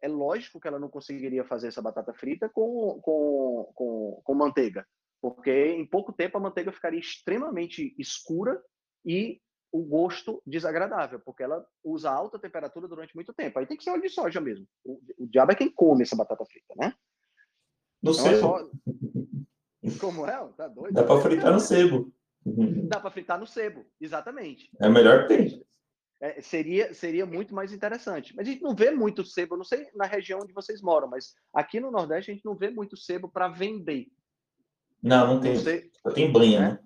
É 0.00 0.08
lógico 0.08 0.60
que 0.60 0.68
ela 0.68 0.78
não 0.78 0.88
conseguiria 0.88 1.44
fazer 1.44 1.68
essa 1.68 1.82
batata 1.82 2.14
frita 2.14 2.48
com, 2.48 3.00
com, 3.02 3.72
com, 3.74 4.22
com 4.22 4.34
manteiga, 4.34 4.86
porque 5.20 5.50
em 5.50 5.86
pouco 5.86 6.12
tempo 6.12 6.36
a 6.36 6.40
manteiga 6.40 6.70
ficaria 6.70 7.00
extremamente 7.00 7.94
escura 7.98 8.62
e 9.04 9.40
o 9.72 9.82
gosto 9.82 10.40
desagradável, 10.46 11.18
porque 11.18 11.42
ela 11.42 11.66
usa 11.82 12.08
alta 12.08 12.38
temperatura 12.38 12.86
durante 12.86 13.12
muito 13.16 13.34
tempo. 13.34 13.58
Aí 13.58 13.66
tem 13.66 13.76
que 13.76 13.82
ser 13.82 13.90
óleo 13.90 14.02
de 14.02 14.08
soja 14.08 14.40
mesmo. 14.40 14.64
O, 14.84 15.00
o 15.18 15.26
diabo 15.26 15.50
é 15.50 15.56
quem 15.56 15.68
come 15.68 16.02
essa 16.02 16.14
batata 16.14 16.44
frita, 16.44 16.74
né? 16.76 16.94
No 18.04 18.12
então, 18.12 18.14
sebo. 18.14 18.70
É 19.82 19.90
só... 19.90 19.98
Como 19.98 20.26
é? 20.26 20.48
Tá 20.56 20.68
doido? 20.68 20.92
Dá 20.92 21.04
para 21.04 21.20
fritar 21.22 21.52
no 21.52 21.60
sebo. 21.60 22.12
Dá 22.44 23.00
para 23.00 23.10
fritar 23.10 23.40
no 23.40 23.46
sebo, 23.46 23.86
exatamente. 23.98 24.70
É 24.78 24.88
melhor 24.90 25.22
que 25.22 25.28
tem. 25.28 25.64
É, 26.20 26.40
seria, 26.42 26.92
seria 26.92 27.24
muito 27.24 27.54
mais 27.54 27.72
interessante. 27.72 28.34
Mas 28.36 28.46
a 28.46 28.50
gente 28.50 28.62
não 28.62 28.74
vê 28.74 28.90
muito 28.90 29.24
sebo, 29.24 29.54
eu 29.54 29.58
não 29.58 29.64
sei 29.64 29.88
na 29.94 30.04
região 30.04 30.40
onde 30.42 30.52
vocês 30.52 30.82
moram, 30.82 31.08
mas 31.08 31.34
aqui 31.52 31.80
no 31.80 31.90
Nordeste 31.90 32.30
a 32.30 32.34
gente 32.34 32.44
não 32.44 32.54
vê 32.54 32.70
muito 32.70 32.96
sebo 32.96 33.28
para 33.28 33.48
vender. 33.48 34.08
Não, 35.02 35.34
não 35.34 35.40
tem. 35.40 35.56
Só 35.56 36.10
tem 36.10 36.30
banha, 36.30 36.60
né? 36.60 36.68
né? 36.70 36.78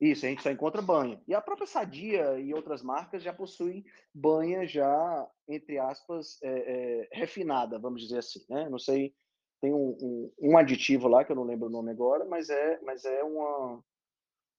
Isso, 0.00 0.24
a 0.24 0.28
gente 0.28 0.42
só 0.42 0.50
encontra 0.50 0.80
banha. 0.80 1.20
E 1.26 1.34
a 1.34 1.40
própria 1.40 1.66
Sadia 1.66 2.38
e 2.38 2.54
outras 2.54 2.82
marcas 2.82 3.22
já 3.22 3.32
possuem 3.32 3.84
banha 4.14 4.66
já, 4.66 5.28
entre 5.48 5.78
aspas, 5.78 6.38
é, 6.42 6.48
é, 6.48 7.08
refinada, 7.12 7.80
vamos 7.80 8.02
dizer 8.02 8.18
assim, 8.18 8.44
né? 8.48 8.68
Não 8.68 8.78
sei 8.78 9.12
tem 9.60 9.72
um, 9.72 9.96
um, 10.00 10.32
um, 10.40 10.58
aditivo 10.58 11.08
lá, 11.08 11.24
que 11.24 11.32
eu 11.32 11.36
não 11.36 11.44
lembro 11.44 11.66
o 11.66 11.70
nome 11.70 11.90
agora, 11.90 12.24
mas 12.24 12.48
é, 12.48 12.80
mas 12.82 13.04
é 13.04 13.22
uma, 13.24 13.82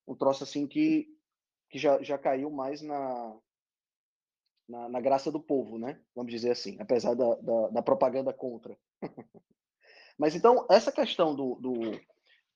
um 0.07 0.15
troço 0.15 0.43
assim 0.43 0.67
que, 0.67 1.07
que 1.69 1.77
já, 1.77 2.01
já 2.01 2.17
caiu 2.17 2.49
mais 2.49 2.81
na, 2.81 3.37
na, 4.67 4.89
na 4.89 5.01
graça 5.01 5.31
do 5.31 5.39
povo, 5.39 5.77
né? 5.77 5.99
Vamos 6.15 6.31
dizer 6.31 6.51
assim, 6.51 6.77
apesar 6.79 7.15
da, 7.15 7.35
da, 7.35 7.67
da 7.69 7.81
propaganda 7.81 8.33
contra. 8.33 8.77
mas 10.17 10.35
então, 10.35 10.65
essa 10.69 10.91
questão 10.91 11.33
do, 11.33 11.55
do, 11.55 11.99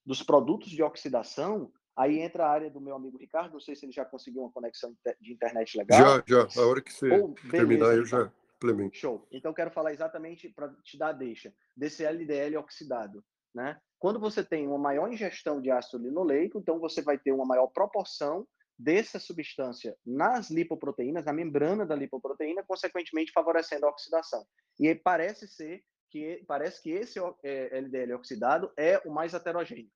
dos 0.04 0.22
produtos 0.22 0.70
de 0.70 0.82
oxidação, 0.82 1.72
aí 1.96 2.20
entra 2.20 2.44
a 2.44 2.50
área 2.50 2.70
do 2.70 2.80
meu 2.80 2.94
amigo 2.94 3.16
Ricardo, 3.16 3.54
não 3.54 3.60
sei 3.60 3.74
se 3.74 3.86
ele 3.86 3.92
já 3.92 4.04
conseguiu 4.04 4.42
uma 4.42 4.52
conexão 4.52 4.94
de 5.20 5.32
internet 5.32 5.78
legal. 5.78 5.98
Já, 5.98 6.24
já. 6.26 6.62
A 6.62 6.66
hora 6.66 6.82
que 6.82 6.92
você 6.92 7.10
oh, 7.10 7.34
terminar, 7.50 7.94
eu 7.94 8.04
já 8.04 8.30
Complemento. 8.64 8.96
Show. 8.96 9.28
Então, 9.30 9.52
quero 9.52 9.70
falar 9.70 9.92
exatamente 9.92 10.48
para 10.48 10.74
te 10.82 10.96
dar 10.96 11.08
a 11.08 11.12
deixa 11.12 11.52
desse 11.76 12.02
LDL 12.02 12.56
oxidado. 12.56 13.22
Né? 13.54 13.78
Quando 13.98 14.18
você 14.18 14.42
tem 14.42 14.66
uma 14.66 14.78
maior 14.78 15.12
ingestão 15.12 15.60
de 15.60 15.70
ácido 15.70 16.02
linoleico, 16.02 16.58
então 16.58 16.80
você 16.80 17.02
vai 17.02 17.18
ter 17.18 17.32
uma 17.32 17.44
maior 17.44 17.66
proporção 17.68 18.46
dessa 18.76 19.20
substância 19.20 19.94
nas 20.04 20.50
lipoproteínas, 20.50 21.24
na 21.24 21.32
membrana 21.32 21.84
da 21.86 21.94
lipoproteína, 21.94 22.64
consequentemente 22.64 23.32
favorecendo 23.32 23.86
a 23.86 23.90
oxidação. 23.90 24.44
E 24.80 24.92
parece 24.94 25.46
ser 25.46 25.84
que 26.10 26.42
parece 26.46 26.82
que 26.82 26.90
esse 26.90 27.18
LDL 27.42 28.12
é, 28.12 28.16
oxidado 28.16 28.72
é 28.76 28.98
o 29.04 29.12
mais 29.12 29.34
heterogêneo. 29.34 29.90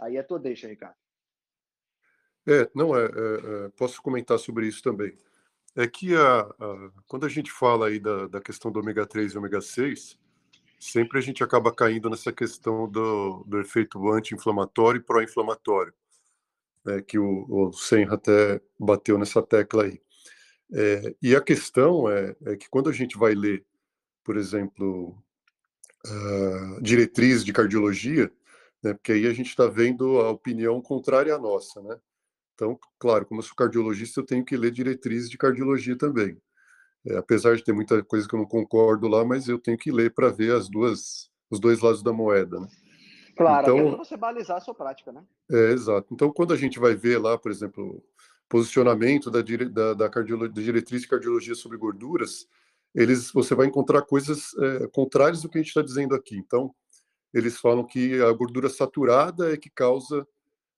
Aí 0.00 0.16
é 0.16 0.22
tua 0.22 0.38
deixa, 0.38 0.68
Ricardo. 0.68 0.96
É, 2.46 2.70
não 2.74 2.96
é, 2.96 3.04
é, 3.04 3.06
é, 3.06 3.68
posso 3.76 4.00
comentar 4.02 4.38
sobre 4.38 4.66
isso 4.66 4.82
também. 4.82 5.16
É 5.76 5.86
que 5.86 6.14
a, 6.14 6.40
a, 6.40 6.90
quando 7.06 7.26
a 7.26 7.28
gente 7.28 7.50
fala 7.50 7.88
aí 7.88 8.00
da, 8.00 8.26
da 8.26 8.40
questão 8.40 8.72
do 8.72 8.80
ômega 8.80 9.06
3 9.06 9.32
e 9.32 9.38
ômega 9.38 9.60
6, 9.60 10.18
sempre 10.80 11.18
a 11.18 11.20
gente 11.20 11.44
acaba 11.44 11.72
caindo 11.72 12.08
nessa 12.08 12.32
questão 12.32 12.88
do, 12.88 13.44
do 13.46 13.60
efeito 13.60 14.10
anti-inflamatório 14.10 14.98
e 14.98 15.04
pró-inflamatório, 15.04 15.92
né, 16.84 17.02
que 17.02 17.18
o, 17.18 17.46
o 17.48 17.72
Senra 17.72 18.14
até 18.14 18.60
bateu 18.78 19.18
nessa 19.18 19.42
tecla 19.42 19.84
aí. 19.84 20.00
É, 20.72 21.14
e 21.20 21.36
a 21.36 21.40
questão 21.40 22.08
é, 22.08 22.34
é, 22.46 22.56
que 22.56 22.68
quando 22.70 22.88
a 22.88 22.92
gente 22.92 23.18
vai 23.18 23.34
ler, 23.34 23.64
por 24.24 24.36
exemplo, 24.36 25.18
uh, 26.06 26.82
diretriz 26.82 27.44
de 27.44 27.52
cardiologia, 27.52 28.32
né, 28.82 28.94
porque 28.94 29.12
aí 29.12 29.26
a 29.26 29.32
gente 29.32 29.48
está 29.48 29.66
vendo 29.66 30.20
a 30.20 30.30
opinião 30.30 30.80
contrária 30.80 31.34
à 31.34 31.38
nossa, 31.38 31.82
né? 31.82 31.98
Então, 32.60 32.78
claro, 32.98 33.24
como 33.24 33.40
eu 33.40 33.42
sou 33.42 33.56
cardiologista, 33.56 34.20
eu 34.20 34.26
tenho 34.26 34.44
que 34.44 34.54
ler 34.54 34.70
diretrizes 34.70 35.30
de 35.30 35.38
cardiologia 35.38 35.96
também. 35.96 36.36
É, 37.06 37.16
apesar 37.16 37.56
de 37.56 37.64
ter 37.64 37.72
muita 37.72 38.02
coisa 38.02 38.28
que 38.28 38.34
eu 38.34 38.38
não 38.38 38.44
concordo 38.44 39.08
lá, 39.08 39.24
mas 39.24 39.48
eu 39.48 39.58
tenho 39.58 39.78
que 39.78 39.90
ler 39.90 40.12
para 40.12 40.28
ver 40.28 40.54
as 40.54 40.68
duas, 40.68 41.30
os 41.50 41.58
dois 41.58 41.80
lados 41.80 42.02
da 42.02 42.12
moeda, 42.12 42.60
né? 42.60 42.68
Claro, 43.34 43.78
então, 43.78 43.96
você 43.96 44.14
balizar 44.14 44.58
a 44.58 44.60
sua 44.60 44.74
prática, 44.74 45.10
né? 45.10 45.24
É, 45.50 45.72
exato. 45.72 46.12
Então, 46.12 46.30
quando 46.30 46.52
a 46.52 46.56
gente 46.56 46.78
vai 46.78 46.94
ver 46.94 47.16
lá, 47.16 47.38
por 47.38 47.50
exemplo, 47.50 48.04
posicionamento 48.46 49.30
da, 49.30 49.40
da, 49.40 49.94
da, 49.94 50.08
da 50.08 50.46
diretriz 50.48 51.00
de 51.00 51.08
cardiologia 51.08 51.54
sobre 51.54 51.78
gorduras, 51.78 52.46
eles, 52.94 53.32
você 53.32 53.54
vai 53.54 53.68
encontrar 53.68 54.02
coisas 54.02 54.54
é, 54.58 54.86
contrárias 54.88 55.40
do 55.40 55.48
que 55.48 55.56
a 55.56 55.62
gente 55.62 55.68
está 55.68 55.80
dizendo 55.80 56.14
aqui. 56.14 56.36
Então, 56.36 56.74
eles 57.32 57.58
falam 57.58 57.86
que 57.86 58.20
a 58.20 58.30
gordura 58.32 58.68
saturada 58.68 59.50
é 59.50 59.56
que 59.56 59.70
causa 59.70 60.28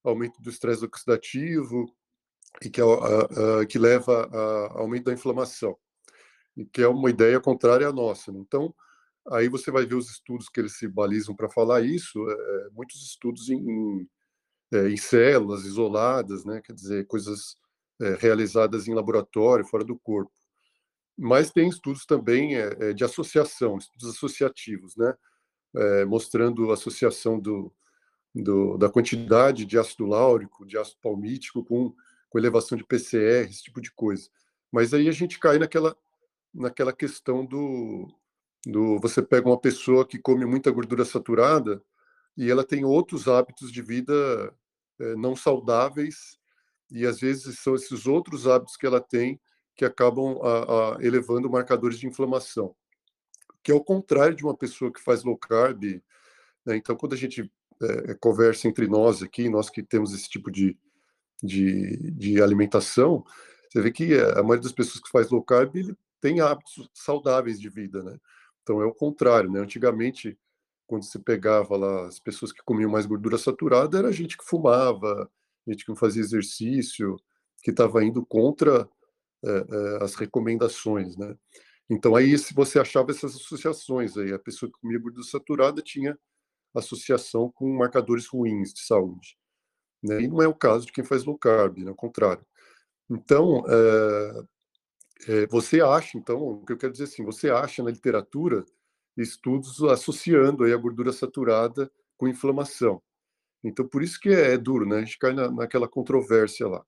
aumento 0.04 0.40
do 0.42 0.50
estresse 0.50 0.84
oxidativo 0.84 1.86
e 2.60 2.68
que, 2.68 2.80
a, 2.80 2.84
a, 2.84 3.60
a, 3.60 3.66
que 3.66 3.78
leva 3.78 4.28
a 4.32 4.80
aumento 4.80 5.04
da 5.04 5.12
inflamação, 5.12 5.76
que 6.72 6.82
é 6.82 6.88
uma 6.88 7.10
ideia 7.10 7.40
contrária 7.40 7.88
à 7.88 7.92
nossa. 7.92 8.30
Né? 8.32 8.40
Então, 8.40 8.74
aí 9.30 9.48
você 9.48 9.70
vai 9.70 9.86
ver 9.86 9.94
os 9.94 10.10
estudos 10.10 10.48
que 10.48 10.60
eles 10.60 10.76
se 10.76 10.88
balizam 10.88 11.34
para 11.34 11.48
falar 11.48 11.82
isso, 11.82 12.18
é, 12.28 12.32
é, 12.32 12.70
muitos 12.72 13.02
estudos 13.02 13.48
em, 13.48 13.58
em, 13.58 14.08
é, 14.72 14.88
em, 14.88 14.96
células 14.96 15.64
isoladas, 15.64 16.44
né? 16.44 16.60
quer 16.60 16.72
dizer, 16.72 17.06
coisas 17.06 17.56
é, 18.00 18.14
realizadas 18.14 18.88
em 18.88 18.94
laboratório, 18.94 19.66
fora 19.66 19.84
do 19.84 19.98
corpo. 19.98 20.32
Mas 21.16 21.50
tem 21.50 21.68
estudos 21.68 22.04
também 22.04 22.56
é, 22.56 22.76
é, 22.80 22.92
de 22.92 23.04
associação, 23.04 23.78
estudos 23.78 24.08
associativos, 24.16 24.96
né? 24.96 25.14
mostrando 26.06 26.70
a 26.70 26.74
associação 26.74 27.40
do, 27.40 27.72
do, 28.34 28.76
da 28.78 28.88
quantidade 28.88 29.64
de 29.64 29.78
ácido 29.78 30.06
láurico, 30.06 30.66
de 30.66 30.78
ácido 30.78 30.98
palmítico 31.02 31.64
com, 31.64 31.94
com 32.30 32.38
elevação 32.38 32.76
de 32.76 32.84
PCR, 32.84 33.48
esse 33.48 33.62
tipo 33.64 33.80
de 33.80 33.90
coisa. 33.92 34.28
Mas 34.70 34.94
aí 34.94 35.08
a 35.08 35.12
gente 35.12 35.38
cai 35.38 35.58
naquela, 35.58 35.96
naquela 36.52 36.92
questão 36.92 37.44
do, 37.44 38.08
do. 38.64 38.98
Você 39.00 39.20
pega 39.20 39.48
uma 39.48 39.60
pessoa 39.60 40.06
que 40.06 40.18
come 40.18 40.46
muita 40.46 40.70
gordura 40.70 41.04
saturada 41.04 41.82
e 42.36 42.50
ela 42.50 42.64
tem 42.64 42.84
outros 42.84 43.28
hábitos 43.28 43.70
de 43.70 43.82
vida 43.82 44.54
é, 44.98 45.14
não 45.16 45.36
saudáveis, 45.36 46.38
e 46.90 47.06
às 47.06 47.20
vezes 47.20 47.58
são 47.58 47.74
esses 47.74 48.06
outros 48.06 48.46
hábitos 48.46 48.76
que 48.76 48.86
ela 48.86 49.00
tem 49.00 49.40
que 49.74 49.84
acabam 49.84 50.38
a, 50.42 50.96
a, 50.96 51.04
elevando 51.04 51.50
marcadores 51.50 51.98
de 51.98 52.06
inflamação, 52.06 52.74
que 53.62 53.72
é 53.72 53.74
o 53.74 53.82
contrário 53.82 54.36
de 54.36 54.44
uma 54.44 54.56
pessoa 54.56 54.92
que 54.92 55.00
faz 55.00 55.24
low 55.24 55.36
carb. 55.36 55.82
Né? 56.64 56.76
Então, 56.76 56.94
quando 56.94 57.14
a 57.14 57.16
gente 57.16 57.50
é, 57.82 58.14
conversa 58.14 58.68
entre 58.68 58.86
nós 58.86 59.22
aqui, 59.22 59.48
nós 59.48 59.68
que 59.68 59.82
temos 59.82 60.14
esse 60.14 60.28
tipo 60.28 60.50
de, 60.50 60.76
de, 61.42 62.10
de, 62.12 62.42
alimentação, 62.42 63.24
você 63.68 63.80
vê 63.80 63.90
que 63.90 64.14
a 64.14 64.42
maioria 64.42 64.62
das 64.62 64.72
pessoas 64.72 65.02
que 65.02 65.10
faz 65.10 65.30
low 65.30 65.42
carb 65.42 65.74
tem 66.20 66.40
hábitos 66.40 66.88
saudáveis 66.94 67.60
de 67.60 67.68
vida, 67.68 68.02
né? 68.02 68.16
Então 68.62 68.80
é 68.80 68.84
o 68.84 68.94
contrário, 68.94 69.50
né? 69.50 69.60
Antigamente, 69.60 70.38
quando 70.86 71.04
se 71.04 71.18
pegava 71.18 71.76
lá 71.76 72.06
as 72.06 72.20
pessoas 72.20 72.52
que 72.52 72.62
comiam 72.64 72.90
mais 72.90 73.06
gordura 73.06 73.38
saturada, 73.38 73.98
era 73.98 74.12
gente 74.12 74.36
que 74.36 74.44
fumava, 74.44 75.28
gente 75.66 75.84
que 75.84 75.90
não 75.90 75.96
fazia 75.96 76.22
exercício, 76.22 77.16
que 77.62 77.70
estava 77.70 78.04
indo 78.04 78.24
contra 78.24 78.88
é, 79.44 79.50
é, 79.50 80.04
as 80.04 80.14
recomendações, 80.14 81.16
né? 81.16 81.34
Então 81.90 82.14
aí 82.14 82.38
se 82.38 82.54
você 82.54 82.78
achava 82.78 83.10
essas 83.10 83.34
associações 83.34 84.16
aí, 84.16 84.32
a 84.32 84.38
pessoa 84.38 84.70
que 84.70 84.78
comia 84.80 84.98
gordura 84.98 85.26
saturada 85.26 85.82
tinha 85.82 86.16
associação 86.74 87.50
com 87.50 87.68
marcadores 87.76 88.26
ruins 88.26 88.72
de 88.72 88.80
saúde. 88.80 89.36
Né? 90.02 90.22
E 90.22 90.28
não 90.28 90.42
é 90.42 90.48
o 90.48 90.54
caso 90.54 90.86
de 90.86 90.92
quem 90.92 91.04
faz 91.04 91.24
low 91.24 91.38
carb, 91.38 91.78
né? 91.78 91.90
ao 91.90 91.94
contrário. 91.94 92.44
Então, 93.08 93.62
é, 93.68 94.42
é, 95.28 95.46
você 95.46 95.80
acha, 95.80 96.16
então, 96.16 96.38
o 96.40 96.64
que 96.64 96.72
eu 96.72 96.78
quero 96.78 96.92
dizer 96.92 97.04
assim, 97.04 97.24
você 97.24 97.50
acha 97.50 97.82
na 97.82 97.90
literatura 97.90 98.64
estudos 99.16 99.82
associando 99.82 100.64
aí 100.64 100.72
a 100.72 100.76
gordura 100.76 101.12
saturada 101.12 101.90
com 102.16 102.28
inflamação. 102.28 103.02
Então, 103.62 103.86
por 103.86 104.02
isso 104.02 104.18
que 104.18 104.28
é, 104.28 104.54
é 104.54 104.58
duro, 104.58 104.86
né? 104.86 104.96
A 104.96 105.04
gente 105.04 105.18
cai 105.18 105.32
na, 105.32 105.50
naquela 105.50 105.86
controvérsia 105.86 106.66
lá. 106.66 106.84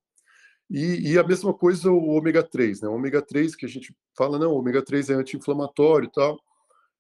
E, 0.71 1.13
e, 1.13 1.19
a 1.19 1.23
mesma 1.23 1.53
coisa 1.53 1.91
o 1.91 2.09
ômega 2.09 2.43
3, 2.43 2.81
né? 2.81 2.89
O 2.89 2.95
ômega 2.95 3.21
3 3.21 3.55
que 3.55 3.67
a 3.67 3.69
gente 3.69 3.95
fala, 4.17 4.39
não, 4.39 4.53
o 4.53 4.59
ômega 4.59 4.83
3 4.83 5.11
é 5.11 5.15
anti-inflamatório 5.15 6.07
e 6.07 6.13
tal, 6.13 6.41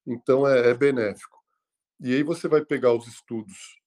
então 0.06 0.46
é, 0.46 0.70
é 0.70 0.74
benéfico. 0.74 1.33
E 2.00 2.14
aí 2.14 2.22
você 2.22 2.48
vai 2.48 2.64
pegar 2.64 2.92
os 2.92 3.06
estudos 3.06 3.78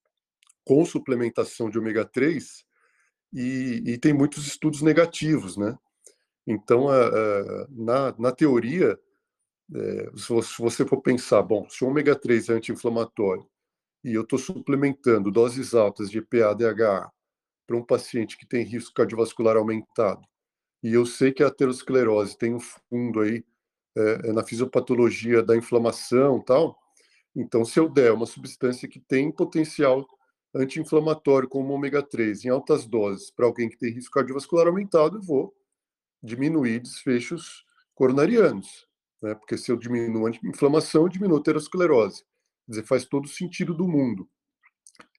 com 0.63 0.83
suplementação 0.85 1.69
de 1.69 1.79
ômega 1.79 2.05
3 2.05 2.65
e, 3.33 3.83
e 3.85 3.97
tem 3.97 4.13
muitos 4.13 4.47
estudos 4.47 4.81
negativos, 4.81 5.57
né? 5.57 5.77
Então, 6.45 6.87
na, 7.69 8.15
na 8.17 8.31
teoria, 8.31 8.97
é, 9.75 10.11
se 10.15 10.61
você 10.61 10.85
for 10.85 11.01
pensar, 11.01 11.41
bom, 11.41 11.67
se 11.69 11.83
o 11.83 11.87
ômega 11.87 12.15
3 12.15 12.49
é 12.49 12.53
anti-inflamatório 12.53 13.45
e 14.03 14.13
eu 14.13 14.21
estou 14.21 14.39
suplementando 14.39 15.29
doses 15.29 15.73
altas 15.73 16.09
de 16.09 16.19
EPA, 16.19 16.55
DHA 16.55 17.11
para 17.65 17.75
um 17.75 17.83
paciente 17.83 18.37
que 18.37 18.47
tem 18.47 18.63
risco 18.63 18.93
cardiovascular 18.93 19.57
aumentado, 19.57 20.21
e 20.81 20.93
eu 20.93 21.05
sei 21.05 21.33
que 21.33 21.43
a 21.43 21.47
aterosclerose 21.47 22.37
tem 22.37 22.53
um 22.53 22.61
fundo 22.61 23.19
aí 23.19 23.43
é, 23.97 24.31
na 24.31 24.43
fisiopatologia 24.43 25.43
da 25.43 25.57
inflamação 25.57 26.39
tal, 26.41 26.79
então, 27.39 27.63
se 27.63 27.79
eu 27.79 27.87
der 27.87 28.11
uma 28.11 28.25
substância 28.25 28.87
que 28.87 28.99
tem 28.99 29.31
potencial 29.31 30.07
anti-inflamatório, 30.55 31.47
como 31.47 31.71
ômega 31.71 32.01
3, 32.01 32.45
em 32.45 32.49
altas 32.49 32.87
doses, 32.87 33.29
para 33.29 33.45
alguém 33.45 33.69
que 33.69 33.77
tem 33.77 33.91
risco 33.91 34.13
cardiovascular 34.13 34.65
aumentado, 34.65 35.17
eu 35.17 35.21
vou 35.21 35.55
diminuir 36.21 36.79
desfechos 36.79 37.63
coronarianos. 37.93 38.87
Né? 39.21 39.35
Porque 39.35 39.55
se 39.55 39.71
eu 39.71 39.77
diminuo 39.77 40.25
a 40.25 40.31
inflamação, 40.43 41.03
eu 41.03 41.09
diminuo 41.09 41.37
a 41.37 41.39
aterosclerose. 41.39 42.23
Quer 42.65 42.71
dizer, 42.71 42.83
faz 42.85 43.05
todo 43.05 43.27
sentido 43.27 43.71
do 43.71 43.87
mundo. 43.87 44.27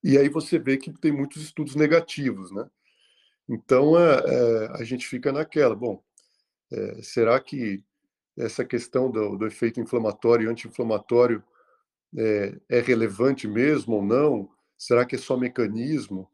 E 0.02 0.18
aí 0.18 0.28
você 0.28 0.58
vê 0.58 0.76
que 0.76 0.92
tem 0.92 1.12
muitos 1.12 1.40
estudos 1.40 1.76
negativos, 1.76 2.50
né? 2.50 2.68
Então, 3.48 3.98
é, 3.98 4.22
é, 4.26 4.68
a 4.72 4.84
gente 4.84 5.06
fica 5.06 5.32
naquela, 5.32 5.74
bom, 5.74 6.02
é, 6.70 7.02
será 7.02 7.40
que 7.40 7.82
essa 8.36 8.64
questão 8.64 9.10
do, 9.10 9.36
do 9.36 9.46
efeito 9.46 9.80
inflamatório 9.80 10.46
e 10.46 10.50
anti-inflamatório 10.50 11.42
é, 12.16 12.58
é, 12.68 12.80
relevante 12.80 13.46
mesmo 13.46 13.96
ou 13.96 14.04
não? 14.04 14.50
Será 14.76 15.04
que 15.04 15.16
é 15.16 15.18
só 15.18 15.36
mecanismo? 15.36 16.28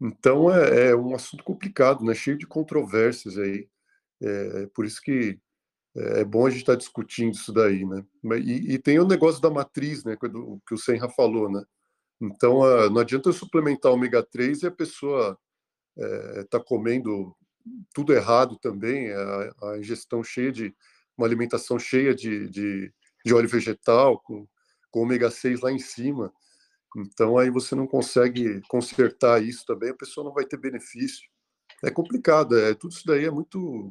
Então 0.00 0.54
é, 0.54 0.90
é 0.90 0.96
um 0.96 1.14
assunto 1.14 1.44
complicado, 1.44 2.04
né? 2.04 2.14
cheio 2.14 2.38
de 2.38 2.46
controvérsias 2.46 3.36
aí. 3.38 3.68
É, 4.22 4.66
por 4.74 4.84
isso 4.84 5.00
que 5.02 5.38
é, 5.96 6.20
é 6.20 6.24
bom 6.24 6.46
a 6.46 6.50
gente 6.50 6.60
estar 6.60 6.72
tá 6.72 6.78
discutindo 6.78 7.34
isso 7.34 7.52
daí, 7.52 7.84
né? 7.84 8.04
E, 8.38 8.74
e, 8.74 8.78
tem 8.78 8.98
o 8.98 9.06
negócio 9.06 9.40
da 9.42 9.50
matriz, 9.50 10.04
né? 10.04 10.16
Que 10.66 10.74
o 10.74 10.78
Senra 10.78 11.08
falou, 11.08 11.50
né? 11.50 11.64
Então 12.20 12.60
não 12.90 13.00
adianta 13.00 13.28
eu 13.30 13.32
suplementar 13.32 13.92
ômega 13.92 14.22
3 14.22 14.62
e 14.62 14.66
a 14.66 14.70
pessoa 14.70 15.38
está 15.96 16.58
é, 16.58 16.64
comendo 16.64 17.34
tudo 17.94 18.12
errado 18.12 18.58
também, 18.58 19.12
a, 19.12 19.54
a, 19.62 19.78
ingestão 19.78 20.22
cheia 20.22 20.50
de 20.52 20.74
uma 21.16 21.26
alimentação 21.26 21.78
cheia 21.78 22.14
de, 22.14 22.48
de, 22.48 22.92
de 23.24 23.34
óleo 23.34 23.48
vegetal, 23.48 24.18
com 24.20 24.46
com 24.90 25.00
ômega 25.00 25.30
6 25.30 25.60
lá 25.60 25.72
em 25.72 25.78
cima. 25.78 26.32
Então 26.96 27.38
aí 27.38 27.50
você 27.50 27.74
não 27.74 27.86
consegue 27.86 28.60
consertar 28.68 29.42
isso 29.42 29.64
também, 29.64 29.90
a 29.90 29.96
pessoa 29.96 30.24
não 30.24 30.32
vai 30.32 30.44
ter 30.44 30.56
benefício. 30.56 31.28
É 31.84 31.90
complicado, 31.90 32.58
é 32.58 32.74
tudo 32.74 32.92
isso 32.92 33.06
daí 33.06 33.24
é 33.24 33.30
muito 33.30 33.90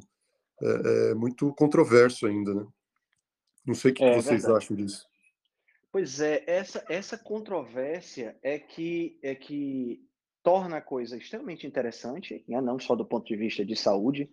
é, 0.62 1.12
é 1.12 1.14
muito 1.14 1.54
controverso 1.54 2.28
ainda, 2.28 2.54
né? 2.54 2.66
Não 3.66 3.74
sei 3.74 3.92
o 3.92 3.94
que, 3.94 4.04
é, 4.04 4.16
vocês 4.16 4.44
verdade. 4.44 4.64
acham 4.66 4.76
disso. 4.76 5.08
Pois 5.92 6.20
é, 6.20 6.44
essa 6.46 6.84
essa 6.90 7.18
controvérsia 7.18 8.38
é 8.44 8.60
que 8.60 9.18
é 9.24 9.34
que 9.34 10.06
torna 10.44 10.78
a 10.78 10.82
coisa 10.82 11.18
extremamente 11.18 11.66
interessante, 11.66 12.44
né? 12.48 12.62
não 12.62 12.80
só 12.80 12.96
do 12.96 13.06
ponto 13.06 13.26
de 13.28 13.36
vista 13.36 13.66
de 13.66 13.76
saúde, 13.76 14.30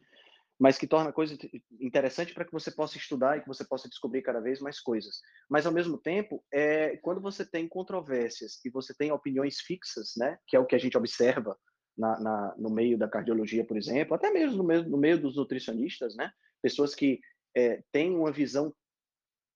mas 0.58 0.78
que 0.78 0.86
torna 0.86 1.10
a 1.10 1.12
coisa 1.12 1.36
interessante 1.80 2.32
para 2.32 2.44
que 2.44 2.52
você 2.52 2.70
possa 2.70 2.96
estudar 2.96 3.36
e 3.36 3.40
que 3.42 3.48
você 3.48 3.64
possa 3.64 3.88
descobrir 3.88 4.22
cada 4.22 4.40
vez 4.40 4.60
mais 4.60 4.80
coisas. 4.80 5.20
Mas, 5.48 5.66
ao 5.66 5.72
mesmo 5.72 5.98
tempo, 5.98 6.42
é, 6.52 6.96
quando 6.98 7.20
você 7.20 7.44
tem 7.44 7.68
controvérsias 7.68 8.64
e 8.64 8.70
você 8.70 8.94
tem 8.94 9.12
opiniões 9.12 9.60
fixas, 9.60 10.14
né, 10.16 10.38
que 10.46 10.56
é 10.56 10.60
o 10.60 10.66
que 10.66 10.74
a 10.74 10.78
gente 10.78 10.96
observa 10.96 11.56
na, 11.96 12.18
na, 12.20 12.54
no 12.56 12.70
meio 12.70 12.96
da 12.96 13.08
cardiologia, 13.08 13.64
por 13.64 13.76
exemplo, 13.76 14.14
até 14.14 14.30
mesmo 14.30 14.56
no 14.56 14.64
meio, 14.64 14.88
no 14.88 14.98
meio 14.98 15.20
dos 15.20 15.36
nutricionistas, 15.36 16.16
né, 16.16 16.30
pessoas 16.62 16.94
que 16.94 17.20
é, 17.54 17.82
têm 17.92 18.14
uma 18.14 18.32
visão 18.32 18.74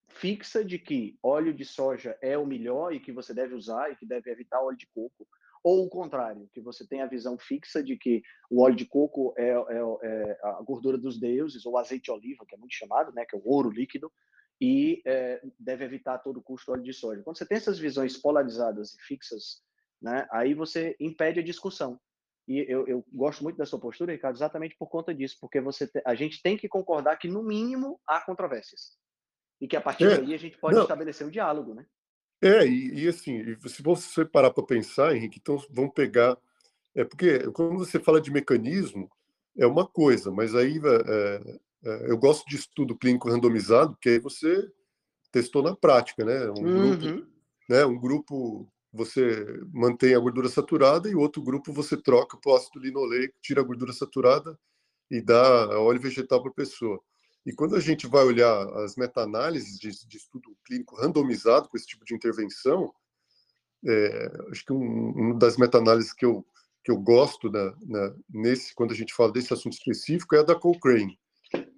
fixa 0.09 0.65
de 0.65 0.79
que 0.79 1.19
óleo 1.23 1.55
de 1.55 1.65
soja 1.65 2.19
é 2.21 2.37
o 2.37 2.47
melhor 2.47 2.93
e 2.93 3.01
que 3.01 3.13
você 3.13 3.33
deve 3.33 3.55
usar 3.55 3.91
e 3.91 3.97
que 3.97 4.05
deve 4.05 4.31
evitar 4.31 4.61
óleo 4.61 4.77
de 4.77 4.87
coco, 4.89 5.27
ou 5.63 5.85
o 5.85 5.89
contrário, 5.91 6.49
que 6.53 6.61
você 6.61 6.87
tem 6.87 7.03
a 7.03 7.07
visão 7.07 7.39
fixa 7.39 7.83
de 7.83 7.97
que 7.97 8.23
o 8.51 8.63
óleo 8.63 8.77
de 8.77 8.87
coco 8.87 9.35
é, 9.37 9.51
é, 9.51 9.81
é 10.03 10.39
a 10.43 10.63
gordura 10.63 10.97
dos 10.97 11.19
deuses, 11.19 11.67
ou 11.67 11.77
azeite 11.77 12.05
de 12.05 12.11
oliva, 12.11 12.47
que 12.47 12.55
é 12.55 12.59
muito 12.59 12.75
chamado, 12.75 13.13
né, 13.13 13.25
que 13.25 13.37
é 13.37 13.39
o 13.39 13.47
ouro 13.47 13.71
líquido, 13.71 14.11
e 14.61 15.03
é, 15.07 15.41
deve 15.59 15.85
evitar 15.85 16.15
a 16.15 16.19
todo 16.19 16.43
custo 16.43 16.73
óleo 16.73 16.83
de 16.83 16.93
soja. 16.93 17.23
Quando 17.23 17.39
você 17.39 17.47
tem 17.47 17.57
essas 17.57 17.79
visões 17.79 18.17
polarizadas 18.17 18.95
e 18.95 19.03
fixas, 19.03 19.63
né, 20.01 20.27
aí 20.31 20.55
você 20.55 20.97
impede 21.01 21.41
a 21.41 21.45
discussão. 21.45 22.01
E 22.49 22.67
eu, 22.69 22.87
eu 22.87 23.05
gosto 23.13 23.45
muito 23.45 23.57
da 23.57 23.67
sua 23.67 23.79
postura, 23.79 24.13
Ricardo, 24.13 24.37
exatamente 24.37 24.77
por 24.77 24.89
conta 24.89 25.15
disso, 25.15 25.37
porque 25.41 25.61
você 25.61 25.87
te, 25.87 26.03
a 26.05 26.15
gente 26.15 26.43
tem 26.43 26.57
que 26.57 26.69
concordar 26.69 27.17
que, 27.17 27.29
no 27.29 27.43
mínimo, 27.43 28.01
há 28.07 28.21
controvérsias. 28.21 28.99
E 29.61 29.69
que 29.69 29.77
a 29.77 29.81
partir 29.81 30.05
é, 30.05 30.17
daí 30.17 30.35
a 30.35 30.39
gente 30.39 30.59
pode 30.59 30.75
não, 30.75 30.83
estabelecer 30.83 31.27
um 31.27 31.31
diálogo, 31.31 31.75
né? 31.75 31.87
É, 32.43 32.67
e, 32.67 33.05
e 33.05 33.09
assim, 33.09 33.43
se 33.69 33.83
você 33.83 34.25
parar 34.25 34.51
para 34.51 34.65
pensar, 34.65 35.15
Henrique, 35.15 35.39
então 35.41 35.63
vamos 35.71 35.93
pegar. 35.93 36.39
É 36.95 37.05
porque 37.05 37.41
quando 37.51 37.79
você 37.79 38.01
fala 38.01 38.21
de 38.21 38.31
mecanismo, 38.31 39.11
é 39.57 39.67
uma 39.67 39.87
coisa, 39.87 40.31
mas 40.31 40.55
aí 40.55 40.79
é, 40.79 41.61
é, 41.85 42.11
eu 42.11 42.17
gosto 42.17 42.49
de 42.49 42.57
estudo 42.57 42.97
clínico 42.97 43.29
randomizado, 43.29 43.93
porque 43.93 44.09
aí 44.11 44.19
você 44.19 44.69
testou 45.31 45.63
na 45.63 45.77
prática, 45.77 46.25
né? 46.25 46.51
Um 46.51 46.65
uhum. 46.65 46.99
grupo, 46.99 47.27
né? 47.69 47.85
Um 47.85 47.99
grupo 47.99 48.73
você 48.93 49.47
mantém 49.73 50.15
a 50.15 50.19
gordura 50.19 50.49
saturada 50.49 51.09
e 51.09 51.15
outro 51.15 51.43
grupo 51.43 51.73
você 51.73 51.97
troca 51.97 52.37
para 52.37 52.53
o 52.53 52.57
ácido 52.57 52.81
linoleico, 52.81 53.35
tira 53.41 53.61
a 53.61 53.65
gordura 53.65 53.93
saturada 53.93 54.59
e 55.11 55.21
dá 55.21 55.79
óleo 55.79 56.01
vegetal 56.01 56.43
para 56.43 56.51
a 56.51 56.55
pessoa. 56.55 57.01
E 57.47 57.53
quando 57.53 57.75
a 57.75 57.81
gente 57.81 58.07
vai 58.07 58.25
olhar 58.25 58.69
as 58.79 58.97
meta-análises 58.97 59.79
de, 59.79 59.91
de, 60.07 60.17
estudo 60.17 60.57
clínico 60.65 60.97
randomizado 60.97 61.69
com 61.69 61.77
esse 61.77 61.87
tipo 61.87 62.05
de 62.05 62.15
intervenção, 62.15 62.93
é, 63.87 64.33
acho 64.51 64.65
que 64.65 64.73
um, 64.73 65.11
uma 65.11 65.39
das 65.39 65.57
meta-análises 65.57 66.13
que 66.13 66.25
eu, 66.25 66.45
que 66.85 66.91
eu 66.91 66.99
gosto 66.99 67.51
na, 67.51 67.75
na, 67.83 68.15
nesse, 68.29 68.75
quando 68.75 68.93
a 68.93 68.95
gente 68.95 69.15
fala 69.15 69.33
desse 69.33 69.53
assunto 69.53 69.73
específico 69.73 70.35
é 70.35 70.41
a 70.41 70.43
da 70.43 70.55
Cochrane, 70.55 71.19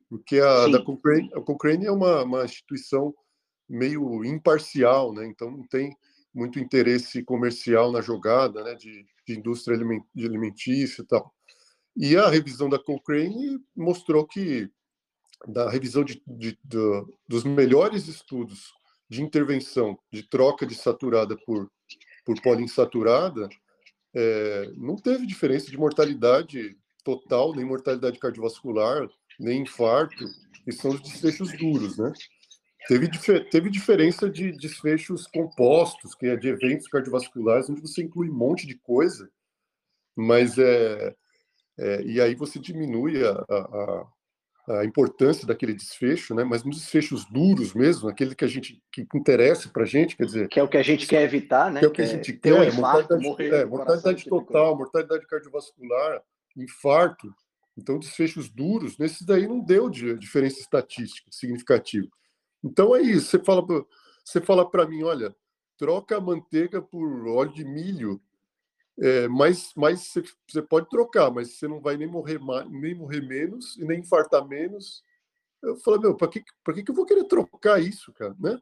porque 0.08 0.38
a 0.38 0.64
Sim. 0.64 0.72
da 0.72 0.84
Cochrane, 0.84 1.30
a 1.34 1.40
Cochrane 1.40 1.86
é 1.86 1.92
uma, 1.92 2.24
uma 2.24 2.44
instituição 2.44 3.14
meio 3.68 4.24
imparcial, 4.24 5.12
né? 5.12 5.26
então 5.26 5.50
não 5.50 5.66
tem 5.66 5.96
muito 6.34 6.58
interesse 6.58 7.22
comercial 7.22 7.92
na 7.92 8.00
jogada, 8.00 8.64
né? 8.64 8.74
de, 8.74 9.06
de 9.26 9.38
indústria 9.38 9.78
alimentícia 10.16 11.02
e 11.02 11.06
tal. 11.06 11.32
E 11.96 12.16
a 12.16 12.28
revisão 12.28 12.68
da 12.68 12.78
Cochrane 12.78 13.60
mostrou 13.76 14.26
que 14.26 14.70
da 15.46 15.68
revisão 15.70 16.04
de, 16.04 16.22
de, 16.26 16.58
de, 16.64 17.04
dos 17.28 17.44
melhores 17.44 18.08
estudos 18.08 18.72
de 19.08 19.22
intervenção 19.22 19.98
de 20.10 20.22
troca 20.22 20.66
de 20.66 20.74
saturada 20.74 21.36
por, 21.44 21.70
por 22.24 22.40
poliinsaturada, 22.40 23.48
é, 24.14 24.70
não 24.76 24.96
teve 24.96 25.26
diferença 25.26 25.70
de 25.70 25.76
mortalidade 25.76 26.76
total, 27.04 27.54
nem 27.54 27.64
mortalidade 27.64 28.18
cardiovascular, 28.18 29.08
nem 29.38 29.62
infarto, 29.62 30.24
que 30.64 30.72
são 30.72 30.92
os 30.92 31.02
desfechos 31.02 31.56
duros, 31.58 31.98
né? 31.98 32.12
Teve, 32.88 33.08
teve 33.50 33.70
diferença 33.70 34.28
de 34.28 34.52
desfechos 34.52 35.26
compostos, 35.26 36.14
que 36.14 36.26
é 36.26 36.36
de 36.36 36.48
eventos 36.48 36.88
cardiovasculares, 36.88 37.70
onde 37.70 37.80
você 37.80 38.02
inclui 38.02 38.28
um 38.28 38.34
monte 38.34 38.66
de 38.66 38.76
coisa, 38.76 39.30
mas 40.16 40.58
é, 40.58 41.14
é 41.78 42.02
e 42.02 42.20
aí 42.20 42.34
você 42.34 42.58
diminui 42.58 43.24
a, 43.24 43.32
a, 43.48 44.06
importância 44.84 45.46
daquele 45.46 45.74
desfecho, 45.74 46.34
né? 46.34 46.44
Mas 46.44 46.62
nos 46.62 46.76
desfechos 46.76 47.24
duros 47.24 47.74
mesmo, 47.74 48.08
aquele 48.08 48.34
que 48.34 48.44
a 48.44 48.48
gente 48.48 48.80
que 48.92 49.06
interessa 49.14 49.68
para 49.68 49.82
a 49.82 49.86
gente, 49.86 50.16
quer 50.16 50.24
dizer, 50.24 50.48
que 50.48 50.60
é 50.60 50.62
o 50.62 50.68
que 50.68 50.76
a 50.76 50.82
gente 50.82 51.06
quer 51.06 51.22
evitar, 51.22 51.70
né? 51.70 51.80
Que 51.80 51.86
é 51.86 51.88
o 51.88 51.92
que, 51.92 52.02
a 52.02 52.06
gente 52.06 52.32
quer, 52.34 52.54
um 52.54 52.64
infarto, 52.64 53.20
mortalidade, 53.20 53.62
é, 53.62 53.66
mortalidade 53.66 54.24
total, 54.24 54.76
mortalidade 54.76 55.26
cardiovascular, 55.26 56.22
infarto. 56.56 57.34
Então, 57.76 57.98
desfechos 57.98 58.48
duros, 58.50 58.98
nesses 58.98 59.26
daí 59.26 59.48
não 59.48 59.58
deu 59.58 59.90
de 59.90 60.16
diferença 60.18 60.60
estatística 60.60 61.28
significativa. 61.32 62.06
Então 62.62 62.94
é 62.94 63.00
isso. 63.00 63.30
Você 63.30 63.38
fala, 63.38 63.64
você 64.24 64.40
fala 64.40 64.70
para 64.70 64.86
mim, 64.86 65.02
olha, 65.02 65.34
troca 65.76 66.16
a 66.16 66.20
manteiga 66.20 66.80
por 66.80 67.26
óleo 67.26 67.52
de 67.52 67.64
milho 67.64 68.20
é, 68.98 69.28
mas 69.28 69.72
mas 69.76 70.12
você 70.46 70.62
pode 70.62 70.88
trocar, 70.88 71.30
mas 71.30 71.56
você 71.56 71.66
não 71.66 71.80
vai 71.80 71.96
nem 71.96 72.06
morrer 72.06 72.38
mais, 72.38 72.70
nem 72.70 72.94
morrer 72.94 73.20
menos 73.20 73.76
e 73.76 73.84
nem 73.84 74.00
infartar 74.00 74.46
menos. 74.46 75.02
Eu 75.62 75.76
falei, 75.76 76.00
meu, 76.00 76.16
para 76.16 76.28
que, 76.28 76.42
pra 76.64 76.74
que, 76.74 76.82
que 76.82 76.90
eu 76.90 76.94
vou 76.94 77.06
querer 77.06 77.24
trocar 77.24 77.80
isso, 77.80 78.12
cara, 78.12 78.34
né? 78.38 78.58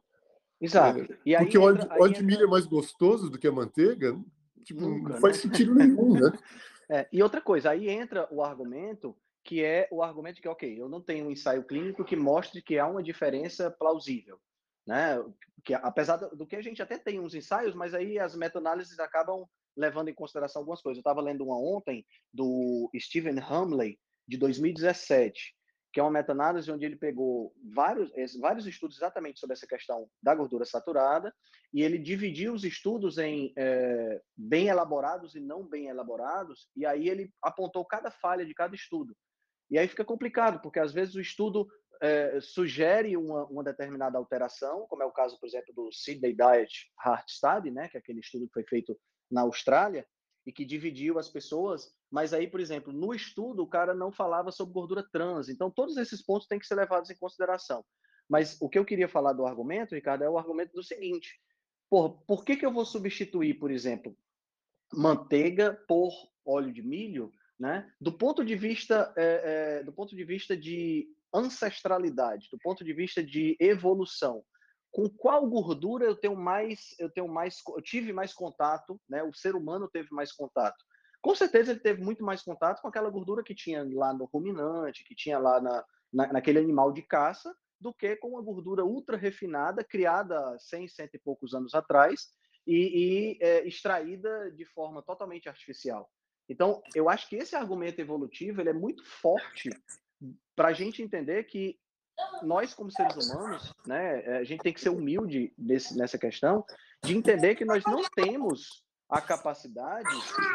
Exato. 0.59 0.99
É, 1.25 1.37
porque 1.39 1.57
o 1.57 1.63
óleo, 1.63 2.13
de 2.13 2.23
milho 2.23 2.43
é 2.43 2.47
mais 2.47 2.65
gostoso 2.65 3.29
do 3.29 3.39
que 3.39 3.47
a 3.47 3.51
manteiga, 3.51 4.15
tipo, 4.63 4.81
Nunca, 4.81 5.13
não 5.13 5.19
faz 5.19 5.37
né? 5.37 5.41
sentido 5.41 5.73
nenhum, 5.73 6.13
né? 6.13 6.31
É, 6.93 7.07
e 7.09 7.23
outra 7.23 7.39
coisa, 7.39 7.69
aí 7.69 7.87
entra 7.87 8.27
o 8.29 8.43
argumento 8.43 9.15
que 9.43 9.63
é 9.63 9.87
o 9.91 10.03
argumento 10.03 10.41
que, 10.41 10.47
ok, 10.47 10.79
eu 10.79 10.89
não 10.89 11.01
tenho 11.01 11.27
um 11.27 11.31
ensaio 11.31 11.63
clínico 11.63 12.03
que 12.03 12.15
mostre 12.15 12.61
que 12.61 12.77
há 12.77 12.85
uma 12.85 13.01
diferença 13.01 13.71
plausível, 13.71 14.39
né? 14.85 15.23
Que 15.63 15.73
apesar 15.73 16.17
do 16.17 16.45
que 16.45 16.55
a 16.55 16.61
gente 16.61 16.81
até 16.81 16.97
tem 16.97 17.19
uns 17.19 17.33
ensaios, 17.33 17.73
mas 17.73 17.93
aí 17.93 18.19
as 18.19 18.35
meta-análises 18.35 18.99
acabam 18.99 19.47
levando 19.75 20.09
em 20.09 20.13
consideração 20.13 20.61
algumas 20.61 20.81
coisas. 20.81 20.97
Eu 20.97 21.01
estava 21.01 21.21
lendo 21.21 21.43
uma 21.43 21.57
ontem 21.57 22.05
do 22.33 22.89
Stephen 22.99 23.39
Hamley, 23.39 23.99
de 24.27 24.37
2017, 24.37 25.55
que 25.91 25.99
é 25.99 26.03
uma 26.03 26.11
meta-análise 26.11 26.71
onde 26.71 26.85
ele 26.85 26.95
pegou 26.95 27.53
vários, 27.73 28.11
vários 28.39 28.65
estudos 28.65 28.97
exatamente 28.97 29.39
sobre 29.39 29.53
essa 29.53 29.67
questão 29.67 30.09
da 30.21 30.33
gordura 30.33 30.63
saturada 30.63 31.33
e 31.73 31.81
ele 31.81 31.97
dividiu 31.97 32.53
os 32.53 32.63
estudos 32.63 33.17
em 33.17 33.53
é, 33.57 34.21
bem 34.35 34.67
elaborados 34.67 35.35
e 35.35 35.39
não 35.39 35.67
bem 35.67 35.87
elaborados, 35.87 36.69
e 36.75 36.85
aí 36.85 37.09
ele 37.09 37.31
apontou 37.41 37.85
cada 37.85 38.11
falha 38.11 38.45
de 38.45 38.53
cada 38.53 38.75
estudo. 38.75 39.15
E 39.69 39.77
aí 39.77 39.87
fica 39.87 40.03
complicado, 40.03 40.61
porque 40.61 40.79
às 40.79 40.93
vezes 40.93 41.15
o 41.15 41.21
estudo 41.21 41.67
é, 42.01 42.41
sugere 42.41 43.15
uma, 43.15 43.45
uma, 43.45 43.63
determinada 43.63 44.17
alteração, 44.17 44.85
como 44.89 45.03
é 45.03 45.05
o 45.05 45.11
caso, 45.11 45.39
por 45.39 45.47
exemplo, 45.47 45.73
do 45.73 45.91
Sydney 45.91 46.35
Diet 46.35 46.91
Heart 47.05 47.29
Study, 47.29 47.71
né, 47.71 47.87
que 47.87 47.95
é 47.95 47.99
aquele 47.99 48.19
estudo 48.19 48.47
que 48.47 48.53
foi 48.53 48.63
feito 48.63 48.99
na 49.31 49.41
Austrália 49.41 50.05
e 50.45 50.51
que 50.51 50.65
dividiu 50.65 51.17
as 51.19 51.29
pessoas, 51.29 51.93
mas 52.09 52.33
aí, 52.33 52.47
por 52.47 52.59
exemplo, 52.59 52.91
no 52.91 53.13
estudo 53.13 53.63
o 53.63 53.67
cara 53.67 53.93
não 53.93 54.11
falava 54.11 54.51
sobre 54.51 54.73
gordura 54.73 55.07
trans. 55.11 55.49
Então, 55.49 55.69
todos 55.69 55.97
esses 55.97 56.21
pontos 56.21 56.47
têm 56.47 56.59
que 56.59 56.67
ser 56.67 56.75
levados 56.75 57.09
em 57.09 57.15
consideração. 57.15 57.85
Mas 58.27 58.57
o 58.61 58.69
que 58.69 58.79
eu 58.79 58.85
queria 58.85 59.07
falar 59.07 59.33
do 59.33 59.45
argumento, 59.45 59.95
Ricardo, 59.95 60.23
é 60.23 60.29
o 60.29 60.37
argumento 60.37 60.73
do 60.73 60.83
seguinte: 60.83 61.39
por, 61.89 62.21
por 62.25 62.43
que, 62.43 62.55
que 62.55 62.65
eu 62.65 62.71
vou 62.71 62.85
substituir, 62.85 63.55
por 63.55 63.71
exemplo, 63.71 64.15
manteiga 64.93 65.73
por 65.87 66.11
óleo 66.45 66.71
de 66.71 66.81
milho, 66.81 67.31
né? 67.59 67.91
Do 67.99 68.11
ponto 68.11 68.43
de 68.43 68.55
vista, 68.55 69.13
é, 69.15 69.79
é, 69.79 69.83
do 69.83 69.93
ponto 69.93 70.15
de 70.15 70.23
vista 70.23 70.57
de 70.57 71.07
ancestralidade, 71.33 72.49
do 72.51 72.57
ponto 72.57 72.83
de 72.83 72.93
vista 72.93 73.23
de 73.23 73.55
evolução, 73.59 74.43
com 74.91 75.09
qual 75.09 75.47
gordura 75.47 76.05
eu 76.05 76.15
tenho 76.15 76.35
mais, 76.35 76.93
eu 76.99 77.09
tenho 77.09 77.27
mais, 77.27 77.61
eu 77.67 77.81
tive 77.81 78.11
mais 78.11 78.33
contato, 78.33 78.99
né? 79.09 79.23
O 79.23 79.33
ser 79.33 79.55
humano 79.55 79.89
teve 79.89 80.09
mais 80.11 80.31
contato. 80.31 80.83
Com 81.21 81.33
certeza 81.33 81.71
ele 81.71 81.79
teve 81.79 82.01
muito 82.03 82.23
mais 82.23 82.41
contato 82.41 82.81
com 82.81 82.87
aquela 82.87 83.09
gordura 83.09 83.43
que 83.43 83.55
tinha 83.55 83.87
lá 83.93 84.13
no 84.13 84.25
ruminante, 84.25 85.03
que 85.03 85.15
tinha 85.15 85.39
lá 85.39 85.61
na, 85.61 85.85
na 86.11 86.33
naquele 86.33 86.59
animal 86.59 86.91
de 86.91 87.01
caça, 87.03 87.55
do 87.79 87.93
que 87.93 88.15
com 88.17 88.29
uma 88.29 88.41
gordura 88.41 88.83
ultra 88.83 89.17
refinada, 89.17 89.83
criada 89.83 90.57
100, 90.59 90.87
cento 90.89 91.15
e 91.15 91.19
poucos 91.19 91.53
anos 91.53 91.73
atrás 91.73 92.29
e, 92.67 93.37
e 93.37 93.37
é, 93.41 93.67
extraída 93.67 94.51
de 94.51 94.65
forma 94.65 95.01
totalmente 95.01 95.49
artificial. 95.49 96.09
Então, 96.47 96.81
eu 96.93 97.09
acho 97.09 97.29
que 97.29 97.37
esse 97.37 97.55
argumento 97.55 97.99
evolutivo 97.99 98.61
ele 98.61 98.69
é 98.69 98.73
muito 98.73 99.03
forte 99.05 99.69
para 100.55 100.67
a 100.67 100.73
gente 100.73 101.01
entender 101.01 101.45
que 101.45 101.79
nós, 102.43 102.73
como 102.73 102.91
seres 102.91 103.15
humanos, 103.15 103.73
né, 103.85 104.23
eh, 104.25 104.37
a 104.37 104.43
gente 104.43 104.61
tem 104.61 104.73
que 104.73 104.81
ser 104.81 104.89
humilde 104.89 105.53
nesse, 105.57 105.97
nessa 105.97 106.17
questão 106.17 106.65
de 107.03 107.15
entender 107.15 107.55
que 107.55 107.65
nós 107.65 107.83
não 107.85 108.01
temos 108.15 108.83
a 109.09 109.21
capacidade 109.21 110.09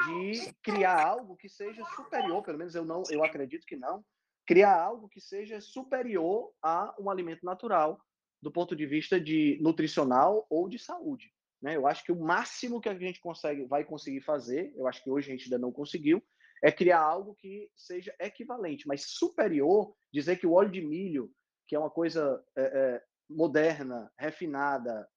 de 0.06 0.54
criar 0.62 1.04
algo 1.04 1.36
que 1.36 1.48
seja 1.48 1.84
superior, 1.94 2.42
pelo 2.42 2.58
menos 2.58 2.74
eu 2.74 2.84
não, 2.84 3.02
eu 3.10 3.22
acredito 3.22 3.66
que 3.66 3.76
não, 3.76 4.02
criar 4.46 4.80
algo 4.80 5.08
que 5.08 5.20
seja 5.20 5.60
superior 5.60 6.52
a 6.62 6.94
um 6.98 7.10
alimento 7.10 7.44
natural 7.44 8.00
do 8.40 8.50
ponto 8.50 8.74
de 8.76 8.86
vista 8.86 9.20
de 9.20 9.58
nutricional 9.60 10.46
ou 10.48 10.68
de 10.68 10.78
saúde. 10.78 11.32
Né? 11.60 11.76
Eu 11.76 11.86
acho 11.86 12.04
que 12.04 12.12
o 12.12 12.20
máximo 12.20 12.80
que 12.80 12.88
a 12.88 12.94
gente 12.94 13.20
consegue, 13.20 13.64
vai 13.64 13.84
conseguir 13.84 14.20
fazer, 14.20 14.72
eu 14.76 14.86
acho 14.86 15.02
que 15.02 15.10
hoje 15.10 15.28
a 15.28 15.36
gente 15.36 15.44
ainda 15.44 15.58
não 15.58 15.72
conseguiu, 15.72 16.22
é 16.62 16.72
criar 16.72 17.00
algo 17.00 17.34
que 17.34 17.70
seja 17.76 18.14
equivalente, 18.18 18.86
mas 18.86 19.04
superior, 19.06 19.94
dizer 20.12 20.36
que 20.36 20.46
o 20.46 20.52
óleo 20.52 20.70
de 20.70 20.80
milho, 20.80 21.30
que 21.66 21.74
é 21.74 21.78
uma 21.78 21.90
coisa 21.90 22.42
é, 22.56 22.62
é, 22.62 23.02
moderna, 23.28 24.10
refinada, 24.18 25.08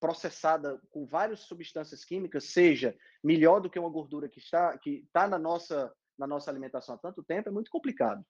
processada 0.00 0.80
com 0.90 1.06
várias 1.06 1.40
substâncias 1.40 2.04
químicas, 2.04 2.44
seja 2.44 2.96
melhor 3.22 3.60
do 3.60 3.68
que 3.68 3.78
uma 3.78 3.90
gordura 3.90 4.28
que 4.28 4.38
está 4.38 4.76
que 4.78 5.04
está 5.06 5.28
na 5.28 5.38
nossa 5.38 5.92
na 6.18 6.26
nossa 6.26 6.50
alimentação 6.50 6.94
há 6.94 6.98
tanto 6.98 7.22
tempo, 7.22 7.48
é 7.48 7.52
muito 7.52 7.70
complicado. 7.70 8.24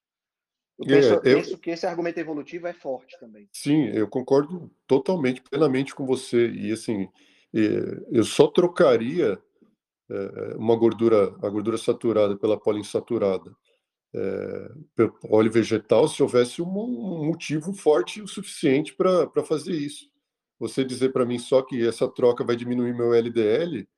Eu, 0.79 0.87
penso, 0.87 1.13
é, 1.13 1.17
eu 1.17 1.21
penso 1.23 1.59
que 1.59 1.71
esse 1.71 1.87
argumento 1.87 2.19
evolutivo 2.19 2.67
é 2.67 2.73
forte 2.73 3.19
também. 3.19 3.49
Sim, 3.53 3.87
eu 3.89 4.09
concordo 4.09 4.71
totalmente, 4.87 5.43
plenamente 5.43 5.95
com 5.95 6.07
você. 6.07 6.49
E 6.51 6.73
assim, 6.73 7.09
eu 7.53 8.25
só 8.25 8.47
trocaria 8.47 9.43
é, 10.11 10.55
uma 10.57 10.75
gordura, 10.77 11.37
a 11.43 11.49
gordura 11.49 11.77
saturada 11.77 12.37
pela 12.37 12.59
poliinsaturada, 12.59 13.55
é, 14.15 14.71
óleo 15.29 15.51
vegetal, 15.51 16.09
se 16.09 16.23
houvesse 16.23 16.61
um, 16.61 17.25
motivo 17.25 17.73
forte 17.73 18.21
o 18.21 18.29
suficiente 18.29 18.95
para 18.95 19.45
fazer 19.45 19.73
isso. 19.73 20.11
Você 20.59 20.85
dizer 20.85 21.13
para 21.13 21.25
mim 21.25 21.39
só 21.39 21.63
que 21.63 21.87
essa 21.87 22.09
troca 22.09 22.45
vai 22.45 22.57
diminuir 22.57 22.93
meu 22.93 23.15
LDL, 23.15 23.89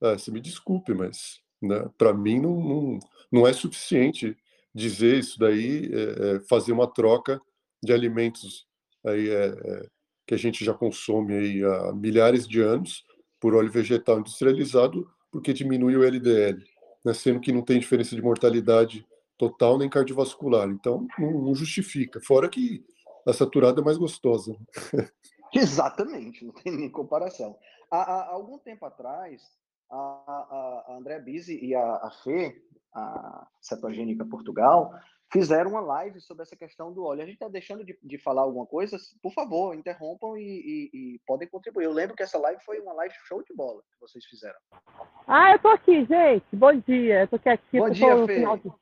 ah, 0.00 0.18
você 0.18 0.30
me 0.30 0.40
desculpe, 0.40 0.94
mas 0.94 1.40
né, 1.60 1.88
para 1.96 2.12
mim 2.12 2.40
não, 2.40 2.60
não, 2.60 2.98
não 3.30 3.46
é 3.46 3.52
suficiente 3.52 4.36
dizer 4.74 5.18
isso 5.18 5.38
daí, 5.38 5.90
é, 5.92 6.36
é, 6.36 6.40
fazer 6.40 6.72
uma 6.72 6.86
troca 6.86 7.40
de 7.82 7.92
alimentos 7.92 8.66
aí, 9.04 9.28
é, 9.28 9.46
é, 9.46 9.86
que 10.26 10.34
a 10.34 10.38
gente 10.38 10.64
já 10.64 10.72
consome 10.72 11.34
aí 11.34 11.64
há 11.64 11.92
milhares 11.92 12.46
de 12.46 12.60
anos 12.60 13.04
por 13.40 13.54
óleo 13.54 13.70
vegetal 13.70 14.20
industrializado, 14.20 15.08
porque 15.30 15.52
diminui 15.52 15.96
o 15.96 16.04
LDL, 16.04 16.62
né, 17.04 17.12
sendo 17.12 17.40
que 17.40 17.52
não 17.52 17.62
tem 17.62 17.78
diferença 17.80 18.14
de 18.14 18.22
mortalidade 18.22 19.04
total 19.42 19.76
nem 19.76 19.90
cardiovascular. 19.90 20.68
Então, 20.68 21.08
não, 21.18 21.52
justifica. 21.52 22.20
Fora 22.20 22.48
que 22.48 22.84
a 23.26 23.32
saturada 23.32 23.80
é 23.80 23.84
mais 23.84 23.98
gostosa. 23.98 24.56
Exatamente, 25.52 26.44
não 26.44 26.52
tem 26.54 26.72
nem 26.72 26.88
comparação. 26.88 27.58
Há, 27.90 27.98
há 27.98 28.28
algum 28.30 28.56
tempo 28.58 28.86
atrás, 28.86 29.42
a, 29.90 29.96
a, 29.96 30.84
a 30.86 30.96
André 30.96 31.18
Bise 31.18 31.58
e 31.60 31.74
a, 31.74 31.82
a 31.82 32.10
Fê, 32.22 32.56
a 32.94 33.46
Cetogênica 33.60 34.24
Portugal, 34.24 34.92
fizeram 35.32 35.70
uma 35.70 35.80
live 35.80 36.20
sobre 36.20 36.42
essa 36.42 36.54
questão 36.54 36.92
do 36.92 37.04
óleo. 37.04 37.22
A 37.22 37.24
gente 37.24 37.34
está 37.34 37.48
deixando 37.48 37.82
de, 37.84 37.98
de, 38.02 38.18
falar 38.18 38.42
alguma 38.42 38.66
coisa? 38.66 38.98
Por 39.22 39.32
favor, 39.32 39.74
interrompam 39.74 40.36
e, 40.36 40.42
e, 40.42 40.90
e, 40.92 41.20
podem 41.26 41.48
contribuir. 41.48 41.84
Eu 41.84 41.92
lembro 41.92 42.14
que 42.14 42.22
essa 42.22 42.38
live 42.38 42.62
foi 42.62 42.78
uma 42.80 42.92
live 42.92 43.14
show 43.26 43.42
de 43.42 43.54
bola 43.54 43.80
que 43.90 44.00
vocês 44.00 44.24
fizeram. 44.26 44.58
Ah, 45.26 45.52
eu 45.52 45.58
tô 45.58 45.68
aqui, 45.68 46.04
gente. 46.04 46.44
Bom 46.52 46.74
dia. 46.74 47.22
Eu 47.22 47.28
tô 47.28 47.38
quietinha. 47.38 47.82
Bom 47.82 47.90
dia, 47.90 48.26
Fê. 48.26 48.40
De... 48.58 48.72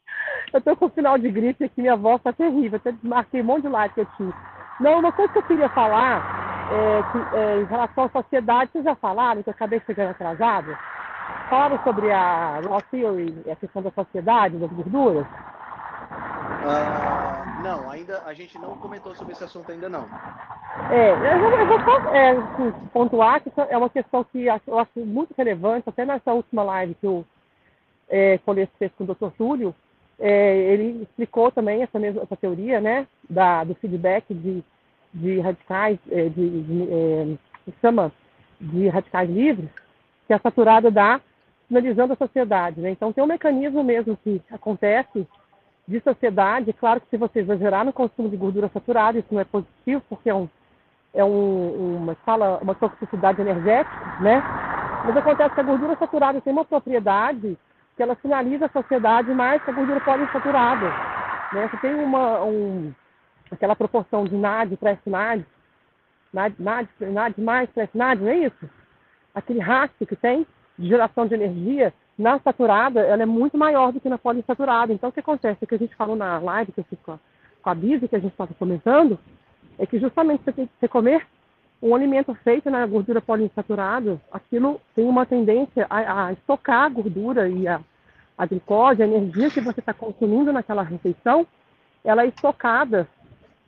Eu 0.52 0.60
tô 0.60 0.76
com 0.76 0.86
o 0.86 0.90
final 0.90 1.16
de 1.16 1.30
gripe 1.30 1.64
aqui, 1.64 1.80
minha 1.80 1.96
voz 1.96 2.20
tá 2.20 2.32
terrível. 2.32 2.76
Até 2.76 2.90
desmarquei 2.92 3.40
um 3.42 3.44
monte 3.44 3.62
de 3.62 3.68
live 3.68 3.94
que 3.94 4.00
eu 4.00 4.06
tinha. 4.16 4.34
Não, 4.80 4.98
uma 4.98 5.12
coisa 5.12 5.32
que 5.32 5.38
eu 5.38 5.46
queria 5.46 5.68
falar 5.68 6.40
é 6.72 7.02
que, 7.12 7.36
é, 7.36 7.60
em 7.60 7.64
relação 7.64 8.04
à 8.04 8.08
sociedade, 8.08 8.72
vocês 8.72 8.84
já 8.84 8.96
falaram, 8.96 9.42
que 9.42 9.50
eu 9.50 9.52
acabei 9.52 9.80
chegando 9.86 10.10
atrasada? 10.10 10.78
Falaram 11.50 11.82
sobre 11.82 12.12
a 12.12 12.60
Raw 12.60 12.80
Theory, 12.92 13.34
a 13.50 13.56
questão 13.56 13.82
da 13.82 13.90
sociedade, 13.90 14.56
das 14.56 14.70
gorduras? 14.70 15.26
Uh, 16.62 17.62
não, 17.64 17.90
ainda 17.90 18.22
a 18.24 18.32
gente 18.32 18.56
não 18.56 18.76
comentou 18.76 19.12
sobre 19.16 19.32
esse 19.32 19.42
assunto 19.42 19.72
ainda 19.72 19.88
não. 19.88 20.06
É, 20.92 21.10
eu 21.10 21.66
vou 21.66 21.80
só 21.80 22.14
é, 22.14 22.30
assim, 22.30 22.72
pontuar 22.92 23.42
que 23.42 23.50
é 23.68 23.76
uma 23.76 23.90
questão 23.90 24.22
que 24.22 24.46
eu 24.46 24.78
acho 24.78 25.00
muito 25.00 25.34
relevante, 25.36 25.88
até 25.88 26.04
nessa 26.04 26.32
última 26.32 26.62
live 26.62 26.94
que 26.94 27.06
o 27.08 27.24
é, 28.08 28.38
fez 28.78 28.92
com 28.96 29.02
o 29.02 29.06
Dr. 29.08 29.30
Túlio, 29.36 29.74
é, 30.20 30.56
ele 30.72 31.02
explicou 31.02 31.50
também 31.50 31.82
essa 31.82 31.98
mesma 31.98 32.22
essa 32.22 32.36
teoria, 32.36 32.80
né, 32.80 33.08
da, 33.28 33.64
do 33.64 33.74
feedback 33.74 34.32
de, 34.32 34.62
de 35.12 35.40
radicais, 35.40 35.98
é, 36.12 36.28
de, 36.28 36.62
de 36.62 36.88
é, 36.92 37.36
chama 37.80 38.12
de 38.60 38.86
radicais 38.86 39.28
livres, 39.28 39.68
que 40.28 40.32
a 40.32 40.38
saturada 40.38 40.92
dá 40.92 41.20
finalizando 41.70 42.12
a 42.12 42.16
sociedade, 42.16 42.80
né? 42.80 42.90
Então 42.90 43.12
tem 43.12 43.22
um 43.22 43.28
mecanismo 43.28 43.84
mesmo 43.84 44.16
que 44.16 44.42
acontece 44.50 45.26
de 45.86 46.00
sociedade. 46.00 46.72
Claro 46.72 47.00
que 47.00 47.08
se 47.08 47.16
você 47.16 47.38
exagerar 47.40 47.84
no 47.84 47.92
consumo 47.92 48.28
de 48.28 48.36
gordura 48.36 48.68
saturada, 48.74 49.18
isso 49.18 49.28
não 49.30 49.40
é 49.40 49.44
positivo, 49.44 50.02
porque 50.08 50.28
é, 50.28 50.34
um, 50.34 50.48
é 51.14 51.24
um, 51.24 51.96
uma, 51.96 52.14
fala, 52.26 52.58
uma 52.58 52.74
toxicidade 52.74 53.40
energética, 53.40 54.20
né? 54.20 54.42
Mas 55.04 55.16
acontece 55.16 55.54
que 55.54 55.60
a 55.60 55.64
gordura 55.64 55.96
saturada 55.96 56.40
tem 56.40 56.52
uma 56.52 56.64
propriedade 56.64 57.56
que 57.96 58.02
ela 58.02 58.16
finaliza 58.16 58.66
a 58.66 58.70
sociedade 58.70 59.32
mais 59.32 59.62
que 59.62 59.70
a 59.70 59.74
gordura 59.74 60.00
poliinsaturada. 60.00 60.88
Né? 61.52 61.68
Você 61.68 61.76
tem 61.76 61.94
uma, 61.94 62.42
um, 62.42 62.92
aquela 63.50 63.76
proporção 63.76 64.24
de 64.24 64.36
NAD 64.36 64.76
para 64.76 64.92
SNAD, 64.94 65.46
NAD, 66.32 66.54
NAD, 66.58 66.88
NAD 67.00 67.40
mais 67.40 67.70
para 67.70 67.84
SNAD, 67.84 68.22
não 68.22 68.30
é 68.30 68.38
isso? 68.38 68.70
Aquele 69.34 69.60
rastro 69.60 70.06
que 70.06 70.16
tem 70.16 70.46
de 70.80 70.88
geração 70.88 71.26
de 71.26 71.34
energia 71.34 71.92
na 72.18 72.38
saturada, 72.38 73.00
ela 73.00 73.22
é 73.22 73.26
muito 73.26 73.56
maior 73.56 73.92
do 73.92 74.00
que 74.00 74.08
na 74.08 74.18
poliinsaturada. 74.18 74.92
Então, 74.92 75.10
o 75.10 75.12
que 75.12 75.20
acontece? 75.20 75.62
O 75.62 75.66
que 75.66 75.74
a 75.74 75.78
gente 75.78 75.94
falou 75.94 76.16
na 76.16 76.38
live 76.38 76.72
que 76.72 76.80
eu 76.80 76.84
fiz 76.84 76.98
com 77.00 77.12
a, 77.12 77.18
com 77.62 77.70
a 77.70 77.74
Bise, 77.74 78.08
que 78.08 78.16
a 78.16 78.18
gente 78.18 78.32
estava 78.32 78.52
comentando, 78.54 79.18
é 79.78 79.86
que 79.86 79.98
justamente 79.98 80.42
você, 80.44 80.68
você 80.78 80.88
comer 80.88 81.26
um 81.82 81.94
alimento 81.94 82.34
feito 82.34 82.70
na 82.70 82.84
gordura 82.86 83.20
poliinsaturada, 83.20 84.20
aquilo 84.30 84.80
tem 84.94 85.06
uma 85.06 85.24
tendência 85.24 85.86
a, 85.88 86.26
a 86.26 86.32
estocar 86.32 86.84
a 86.84 86.88
gordura 86.88 87.48
e 87.48 87.66
a, 87.66 87.80
a 88.36 88.46
glicose, 88.46 89.02
a 89.02 89.06
energia 89.06 89.50
que 89.50 89.60
você 89.60 89.80
está 89.80 89.94
consumindo 89.94 90.52
naquela 90.52 90.82
refeição, 90.82 91.46
ela 92.04 92.22
é 92.22 92.26
estocada 92.26 93.08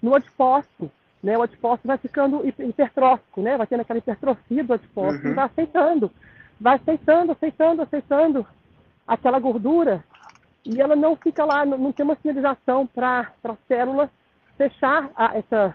no 0.03 0.15
adipócito. 0.15 0.91
Né? 1.23 1.39
O 1.39 1.43
adipócito 1.43 1.89
vai 1.89 1.97
ficando 1.97 2.47
hipertrófico, 2.47 3.41
né? 3.41 3.57
vai 3.57 3.67
tendo 3.67 3.81
aquela 3.81 3.99
hipertrofia 3.99 4.65
do 4.65 4.75
adipócito 4.75 5.27
uhum. 5.27 5.33
e 5.33 5.35
vai 5.35 5.45
aceitando 5.47 6.11
vai 6.63 6.77
aceitando, 6.77 7.33
aceitando, 7.33 7.83
aceitando 7.83 8.47
aquela 9.07 9.41
gordura 9.41 10.05
e 10.65 10.81
ela 10.81 10.95
não 10.95 11.17
fica 11.17 11.45
lá, 11.45 11.67
não, 11.67 11.77
não 11.77 11.93
tem 11.93 12.05
uma 12.05 12.17
sinalização 12.23 12.87
para 12.87 13.33
a 13.43 13.57
célula 13.67 14.09
fechar 14.57 15.11
a, 15.17 15.37
essa, 15.37 15.75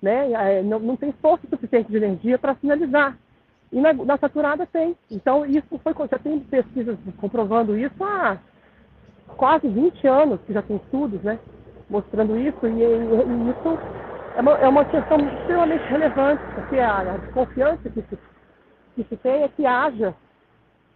né? 0.00 0.62
Não, 0.62 0.78
não 0.78 0.96
tem 0.96 1.12
força 1.20 1.48
suficiente 1.48 1.90
de 1.90 1.96
energia 1.96 2.38
para 2.38 2.54
sinalizar. 2.54 3.18
E 3.72 3.80
na, 3.80 3.92
na, 3.92 4.16
saturada 4.18 4.66
tem. 4.66 4.96
Então, 5.10 5.44
isso 5.44 5.78
foi, 5.82 5.92
já 6.08 6.18
tem 6.18 6.38
pesquisas 6.38 6.96
comprovando 7.20 7.76
isso 7.76 8.04
há 8.04 8.38
quase 9.36 9.66
20 9.66 10.06
anos, 10.06 10.40
que 10.46 10.52
já 10.52 10.62
tem 10.62 10.76
estudos, 10.76 11.20
né? 11.22 11.40
Mostrando 11.88 12.38
isso, 12.38 12.66
e, 12.66 12.70
e, 12.70 12.84
e 12.84 13.50
isso 13.50 13.78
é 14.36 14.40
uma, 14.40 14.52
é 14.58 14.68
uma 14.68 14.84
questão 14.84 15.18
extremamente 15.18 15.84
relevante, 15.88 16.42
porque 16.54 16.78
a, 16.78 16.98
a 16.98 17.16
desconfiança 17.16 17.90
que 17.90 18.00
se 18.02 18.29
que 19.04 19.08
se 19.08 19.16
tem 19.16 19.42
é 19.42 19.48
que 19.48 19.64
haja 19.64 20.14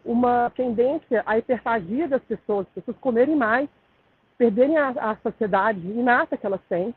uma 0.04 0.50
tendência 0.50 1.22
à 1.24 1.38
hiperfagia 1.38 2.06
das 2.06 2.22
pessoas, 2.22 2.66
as 2.66 2.72
pessoas 2.74 2.96
comerem 2.98 3.34
mais, 3.34 3.68
perderem 4.36 4.76
a, 4.76 4.88
a 4.88 5.16
saciedade 5.16 5.80
inata 5.80 6.36
que 6.36 6.44
elas 6.44 6.60
têm 6.68 6.94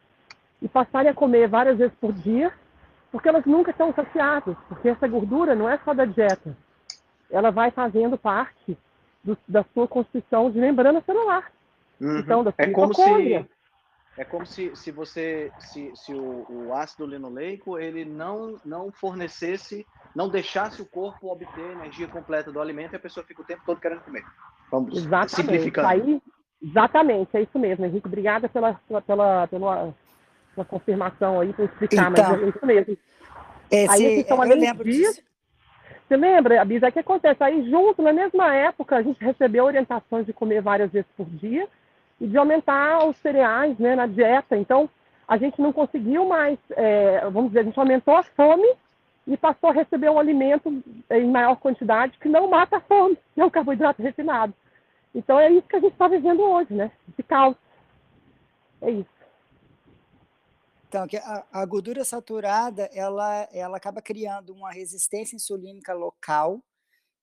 e 0.61 0.67
passarem 0.67 1.09
a 1.09 1.13
comer 1.13 1.47
várias 1.47 1.77
vezes 1.77 1.95
por 2.01 2.11
dia, 2.11 2.51
porque 3.11 3.29
elas 3.29 3.45
nunca 3.45 3.71
estão 3.71 3.93
saciadas, 3.93 4.57
porque 4.67 4.89
essa 4.89 5.07
gordura 5.07 5.55
não 5.55 5.69
é 5.69 5.77
só 5.85 5.93
da 5.93 6.03
dieta, 6.03 6.55
ela 7.31 7.51
vai 7.51 7.71
fazendo 7.71 8.17
parte 8.17 8.77
do, 9.23 9.37
da 9.47 9.63
sua 9.73 9.87
constituição 9.87 10.51
de 10.51 10.59
membrana 10.59 11.01
celular. 11.01 11.51
Uhum. 12.01 12.19
Então, 12.19 12.43
da 12.43 12.51
sua 12.51 12.65
é 12.65 12.71
como 12.71 12.93
se 12.93 13.45
é 14.17 14.25
como 14.25 14.45
se, 14.45 14.75
se 14.75 14.91
você 14.91 15.51
se, 15.59 15.91
se 15.95 16.13
o, 16.13 16.45
o 16.49 16.73
ácido 16.73 17.05
linoleico 17.05 17.77
ele 17.77 18.03
não 18.03 18.59
não 18.65 18.91
fornecesse 18.91 19.85
não 20.15 20.27
deixasse 20.27 20.81
o 20.81 20.85
corpo 20.85 21.31
obter 21.31 21.63
a 21.63 21.73
energia 21.73 22.07
completa 22.07 22.51
do 22.51 22.59
alimento 22.59 22.93
e 22.93 22.95
a 22.95 22.99
pessoa 22.99 23.23
fica 23.23 23.41
o 23.41 23.45
tempo 23.45 23.61
todo 23.65 23.79
querendo 23.79 24.01
comer. 24.01 24.25
Vamos 24.71 24.97
exatamente. 24.97 25.35
simplificando. 25.35 25.87
Aí, 25.87 26.21
exatamente, 26.61 27.37
é 27.37 27.41
isso 27.41 27.59
mesmo, 27.59 27.85
Henrique. 27.85 28.07
Obrigada 28.07 28.49
pela, 28.49 28.73
pela, 28.87 29.01
pela, 29.01 29.47
pela, 29.47 29.93
pela 30.55 30.65
confirmação 30.65 31.39
aí, 31.39 31.53
por 31.53 31.65
explicar, 31.65 32.11
então, 32.11 32.31
mas 32.31 32.41
é 32.41 32.49
isso 32.49 32.65
mesmo. 32.65 32.97
Esse, 33.69 33.93
aí, 33.93 34.19
então, 34.21 34.43
eu 34.43 34.57
lembro 34.57 34.83
disso. 34.83 35.21
Você 36.07 36.15
lembra, 36.15 36.61
Abisa, 36.61 36.87
o 36.87 36.91
que 36.91 36.99
acontece? 36.99 37.43
Aí, 37.43 37.69
junto, 37.69 38.01
na 38.01 38.13
mesma 38.13 38.55
época, 38.55 38.95
a 38.95 39.03
gente 39.03 39.23
recebeu 39.23 39.65
orientações 39.65 40.25
de 40.25 40.33
comer 40.33 40.61
várias 40.61 40.91
vezes 40.91 41.09
por 41.15 41.27
dia 41.27 41.67
e 42.19 42.27
de 42.27 42.37
aumentar 42.37 43.07
os 43.07 43.17
cereais 43.17 43.77
né, 43.77 43.95
na 43.95 44.07
dieta. 44.07 44.57
Então, 44.57 44.89
a 45.27 45.37
gente 45.37 45.61
não 45.61 45.73
conseguiu 45.73 46.25
mais, 46.25 46.57
é, 46.71 47.21
vamos 47.29 47.49
dizer, 47.49 47.59
a 47.59 47.63
gente 47.63 47.79
aumentou 47.79 48.15
a 48.15 48.23
fome 48.23 48.67
e 49.27 49.35
passou 49.35 49.69
a 49.69 49.73
receber 49.73 50.09
um 50.09 50.19
alimento 50.19 50.83
em 51.11 51.29
maior 51.29 51.57
quantidade 51.57 52.17
que 52.17 52.29
não 52.29 52.49
mata 52.49 52.77
a 52.77 52.81
fome, 52.81 53.17
que 53.35 53.41
é 53.41 53.45
o 53.45 53.51
carboidrato 53.51 54.01
refinado. 54.01 54.53
Então 55.13 55.39
é 55.39 55.51
isso 55.51 55.67
que 55.67 55.75
a 55.75 55.79
gente 55.79 55.93
está 55.93 56.07
vivendo 56.07 56.41
hoje, 56.41 56.73
né? 56.73 56.91
De 57.15 57.23
caos. 57.23 57.55
É 58.81 58.91
isso. 58.91 59.17
Então, 60.87 61.05
a, 61.21 61.61
a, 61.61 61.65
gordura 61.65 62.05
saturada, 62.05 62.89
ela, 62.93 63.47
ela 63.51 63.75
acaba 63.75 64.01
criando 64.01 64.53
uma 64.53 64.71
resistência 64.71 65.35
insulínica 65.35 65.93
local, 65.93 66.63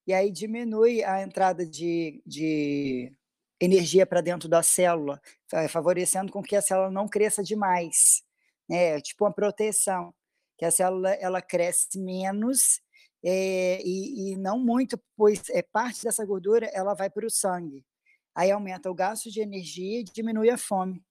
e 0.05 0.13
aí 0.13 0.29
diminui 0.29 1.03
a 1.03 1.23
entrada 1.23 1.65
de, 1.65 2.21
de 2.27 3.11
energia 3.59 4.05
para 4.05 4.21
dentro 4.21 4.49
da 4.49 4.61
célula, 4.61 5.21
favorecendo 5.69 6.31
com 6.31 6.43
que 6.43 6.55
a 6.55 6.61
célula 6.61 6.91
não 6.91 7.07
cresça 7.07 7.43
demais. 7.43 8.23
Né? 8.67 8.99
Tipo 9.01 9.25
uma 9.25 9.33
proteção, 9.33 10.13
que 10.57 10.65
a 10.65 10.71
célula 10.71 11.11
ela 11.13 11.41
cresce 11.41 11.99
menos 11.99 12.81
é, 13.23 13.81
e, 13.83 14.33
e, 14.33 14.37
não 14.37 14.59
muito, 14.59 14.99
pois 15.17 15.49
é, 15.49 15.61
parte 15.61 16.03
dessa 16.03 16.25
gordura 16.25 16.69
ela 16.73 16.93
vai 16.93 17.09
para 17.09 17.25
o 17.25 17.29
sangue. 17.29 17.85
Aí 18.35 18.51
aumenta 18.51 18.89
o 18.89 18.95
gasto 18.95 19.31
de 19.31 19.41
energia 19.41 20.01
e 20.01 20.03
diminui 20.03 20.49
a 20.49 20.57
fome 20.57 21.03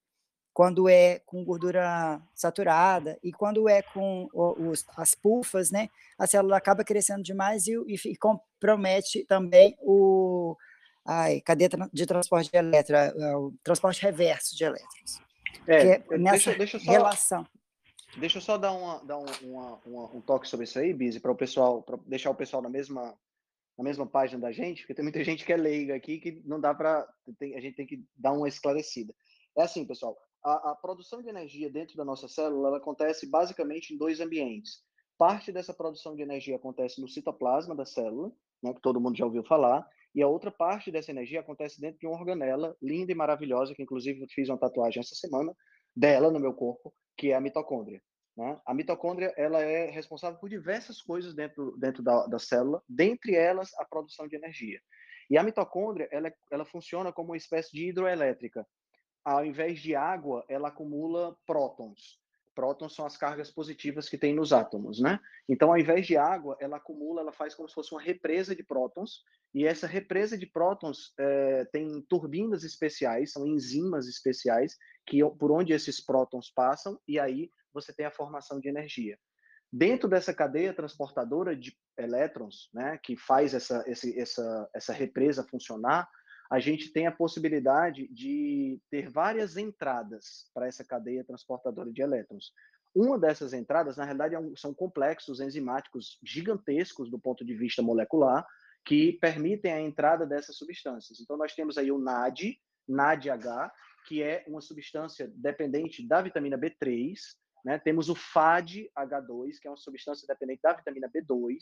quando 0.55 0.89
é 0.89 1.19
com 1.27 1.45
gordura 1.45 2.23
saturada 2.33 3.19
e 3.25 3.33
quando 3.33 3.69
é 3.69 3.83
com 3.83 4.29
os, 4.33 4.87
as 4.97 5.13
pulfas, 5.13 5.73
né, 5.73 5.89
a 6.17 6.29
célula 6.29 6.57
acaba 6.57 6.85
crescendo 6.85 7.25
demais 7.25 7.67
e, 7.67 7.73
e, 7.89 7.97
e 8.13 8.17
compromete 8.17 9.25
também 9.25 9.77
o 9.81 10.57
a 11.05 11.27
cadeia 11.45 11.69
de 11.93 12.07
transporte 12.07 12.51
de 12.51 12.57
elétrons, 12.57 12.99
é, 12.99 13.37
o 13.37 13.53
transporte 13.63 14.03
reverso 14.03 14.57
de 14.57 14.65
elétrons. 14.65 15.21
É, 15.67 16.03
é 16.11 16.19
nessa 16.19 16.51
deixa, 16.51 16.59
deixa 16.59 16.79
só, 16.79 16.91
relação. 16.91 17.47
Deixa 18.17 18.39
eu 18.39 18.43
só 18.43 18.57
dar, 18.57 18.73
uma, 18.73 19.05
dar 19.05 19.19
um, 19.19 19.27
uma, 19.43 19.81
uma, 19.85 20.17
um 20.17 20.21
toque 20.21 20.49
sobre 20.49 20.65
isso 20.65 20.79
aí, 20.79 20.93
Bizi, 20.93 21.21
para 21.21 21.33
o 21.33 21.37
pessoal, 21.37 21.83
para 21.83 21.99
deixar 22.07 22.31
o 22.31 22.35
pessoal 22.35 22.63
na 22.63 22.69
mesma 22.69 23.17
na 23.77 23.83
mesma 23.83 24.07
página 24.07 24.41
da 24.41 24.53
gente, 24.53 24.83
porque 24.83 24.95
tem 24.95 25.03
muita 25.03 25.23
gente 25.25 25.45
que 25.45 25.53
é 25.53 25.57
leiga 25.57 25.97
aqui 25.97 26.19
que 26.19 26.41
não 26.45 26.61
dá 26.61 26.73
para 26.73 27.01
a 27.01 27.61
gente 27.61 27.75
tem 27.75 27.87
que 27.87 28.05
dar 28.17 28.33
uma 28.33 28.49
esclarecida. 28.49 29.13
É 29.57 29.63
assim, 29.63 29.85
pessoal, 29.85 30.17
a, 30.45 30.71
a, 30.71 30.75
produção 30.77 31.23
de 31.23 31.29
energia 31.29 31.71
dentro 31.71 31.97
da 31.97 32.05
nossa 32.05 32.29
célula 32.29 32.77
acontece 32.77 33.27
basicamente 33.27 33.93
em 33.93 33.97
dois 33.97 34.21
ambientes. 34.21 34.83
Parte 35.19 35.51
dessa 35.51 35.75
produção 35.75 36.15
de 36.15 36.23
energia 36.23 36.57
acontece 36.57 37.01
no 37.01 37.09
citoplasma 37.09 37.75
da 37.75 37.85
célula, 37.85 38.33
né, 38.63 38.73
que 38.73 38.81
todo 38.81 39.01
mundo 39.01 39.17
já 39.17 39.25
ouviu 39.25 39.45
falar, 39.45 39.89
e 40.15 40.23
a 40.23 40.29
outra 40.29 40.51
parte 40.51 40.91
dessa 40.91 41.11
energia 41.11 41.41
acontece 41.41 41.81
dentro 41.81 41.99
de 41.99 42.07
uma 42.07 42.19
organela 42.19 42.77
linda 42.81 43.12
e 43.12 43.15
maravilhosa, 43.15 43.75
que 43.75 43.83
inclusive 43.83 44.23
eu 44.23 44.29
fiz 44.29 44.49
uma 44.49 44.59
tatuagem 44.59 45.01
essa 45.01 45.15
semana 45.15 45.55
dela 45.95 46.31
no 46.31 46.41
meu 46.41 46.55
corpo, 46.55 46.95
que 47.17 47.33
é 47.33 47.35
a 47.35 47.41
mitocôndria. 47.41 48.01
Né? 48.37 48.61
A 48.67 48.75
mitocôndria 48.75 49.33
ela 49.37 49.61
é 49.61 49.91
responsável 49.91 50.39
por 50.39 50.49
diversas 50.49 51.01
coisas 51.03 51.35
dentro, 51.35 51.77
dentro 51.79 52.03
da, 52.03 52.27
da 52.27 52.39
célula, 52.39 52.83
dentre 52.89 53.35
elas 53.35 53.71
a 53.79 53.85
produção 53.85 54.29
de 54.29 54.37
energia. 54.37 54.81
E 55.31 55.39
a 55.39 55.43
mitocôndria 55.43 56.09
ela, 56.12 56.33
ela 56.53 56.65
funciona 56.65 57.12
como 57.12 57.31
uma 57.31 57.37
espécie 57.37 57.73
de 57.73 57.89
hidroelétrica 57.89 58.65
ao 59.25 59.45
invés 59.45 59.81
de 59.81 59.97
água, 59.97 60.45
ela 60.49 60.69
acumula 60.69 61.35
prótons. 61.47 62.21
Prótons 62.55 62.95
são 62.95 63.05
as 63.05 63.17
cargas 63.17 63.51
positivas 63.51 64.09
que 64.09 64.17
tem 64.17 64.35
nos 64.35 64.53
átomos, 64.53 65.01
né? 65.01 65.19
Então, 65.49 65.71
ao 65.71 65.79
invés 65.79 66.07
de 66.07 66.17
água, 66.17 66.57
ela 66.61 66.77
acumula, 66.77 67.21
ela 67.21 67.33
faz 67.33 67.55
como 67.55 67.69
se 67.69 67.75
fosse 67.75 67.93
uma 67.93 68.01
represa 68.01 68.55
de 68.55 68.63
prótons, 68.63 69.25
e 69.55 69.65
essa 69.65 69.87
represa 69.87 70.39
de 70.39 70.47
prótons 70.47 71.13
é, 71.19 71.65
tem 71.67 72.01
turbinas 72.09 72.65
especiais, 72.65 73.33
são 73.33 73.47
enzimas 73.47 74.07
especiais, 74.07 74.77
que 75.07 75.21
por 75.39 75.51
onde 75.51 75.73
esses 75.73 76.01
prótons 76.01 76.51
passam, 76.51 76.99
e 77.07 77.19
aí 77.19 77.51
você 77.73 77.93
tem 77.93 78.07
a 78.07 78.11
formação 78.11 78.61
de 78.61 78.69
energia. 78.69 79.19
Dentro 79.73 80.09
dessa 80.09 80.33
cadeia 80.33 80.73
transportadora 80.73 81.57
de 81.57 81.77
elétrons, 81.99 82.71
né, 82.73 82.99
que 83.03 83.17
faz 83.17 83.55
essa, 83.55 83.83
esse, 83.89 84.19
essa, 84.19 84.71
essa 84.73 84.93
represa 84.93 85.43
funcionar, 85.43 86.09
a 86.55 86.61
gente 86.61 86.93
tem 86.93 87.09
a 87.09 87.13
possibilidade 87.13 88.07
de 88.13 88.81
ter 88.89 89.11
várias 89.11 89.57
entradas 89.57 90.49
para 90.55 90.69
essa 90.69 90.85
cadeia 90.85 91.25
transportadora 91.25 91.91
de 91.93 92.01
elétrons. 92.01 92.53
Uma 92.95 93.19
dessas 93.19 93.53
entradas, 93.53 93.97
na 93.97 94.05
realidade, 94.05 94.37
é 94.37 94.41
são 94.57 94.73
complexos 94.73 95.41
enzimáticos 95.41 96.17
gigantescos 96.23 97.11
do 97.11 97.19
ponto 97.19 97.45
de 97.45 97.57
vista 97.57 97.83
molecular, 97.83 98.47
que 98.85 99.15
permitem 99.15 99.73
a 99.73 99.81
entrada 99.81 100.25
dessas 100.25 100.57
substâncias. 100.57 101.19
Então, 101.19 101.37
nós 101.37 101.57
temos 101.57 101.77
aí 101.77 101.91
o 101.91 101.99
NAD, 101.99 102.57
NADH, 102.87 103.73
que 104.07 104.23
é 104.23 104.45
uma 104.47 104.61
substância 104.61 105.29
dependente 105.35 106.07
da 106.07 106.23
vitamina 106.23 106.57
B3, 106.57 107.15
né? 107.65 107.79
Temos 107.79 108.11
o 108.11 108.15
FAD-H2, 108.15 109.59
que 109.61 109.67
é 109.67 109.71
uma 109.71 109.77
substância 109.77 110.27
dependente 110.29 110.61
da 110.62 110.75
vitamina 110.75 111.09
B2, 111.09 111.57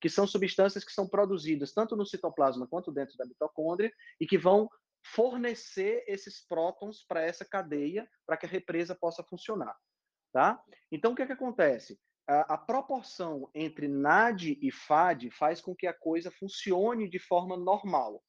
que 0.00 0.08
são 0.08 0.26
substâncias 0.26 0.84
que 0.84 0.92
são 0.92 1.08
produzidas 1.08 1.72
tanto 1.72 1.96
no 1.96 2.06
citoplasma 2.06 2.68
quanto 2.68 2.92
dentro 2.92 3.16
da 3.16 3.26
mitocôndria 3.26 3.92
e 4.20 4.26
que 4.26 4.38
vão 4.38 4.70
fornecer 5.04 6.04
esses 6.06 6.46
prótons 6.46 7.04
para 7.06 7.22
essa 7.22 7.44
cadeia 7.44 8.08
para 8.26 8.36
que 8.36 8.46
a 8.46 8.48
represa 8.48 8.94
possa 8.94 9.24
funcionar. 9.24 9.76
Tá? 10.32 10.62
Então, 10.92 11.12
o 11.12 11.16
que, 11.16 11.22
é 11.22 11.26
que 11.26 11.32
acontece? 11.32 11.98
A, 12.28 12.54
a, 12.54 12.58
proporção 12.58 13.50
entre 13.54 13.88
NAD 13.88 14.58
e 14.60 14.70
FAD 14.70 15.30
faz 15.30 15.60
com 15.60 15.74
que 15.74 15.86
a 15.86 15.94
coisa 15.94 16.30
funcione 16.30 17.08
de 17.08 17.18
forma 17.18 17.56
normal. 17.56 18.22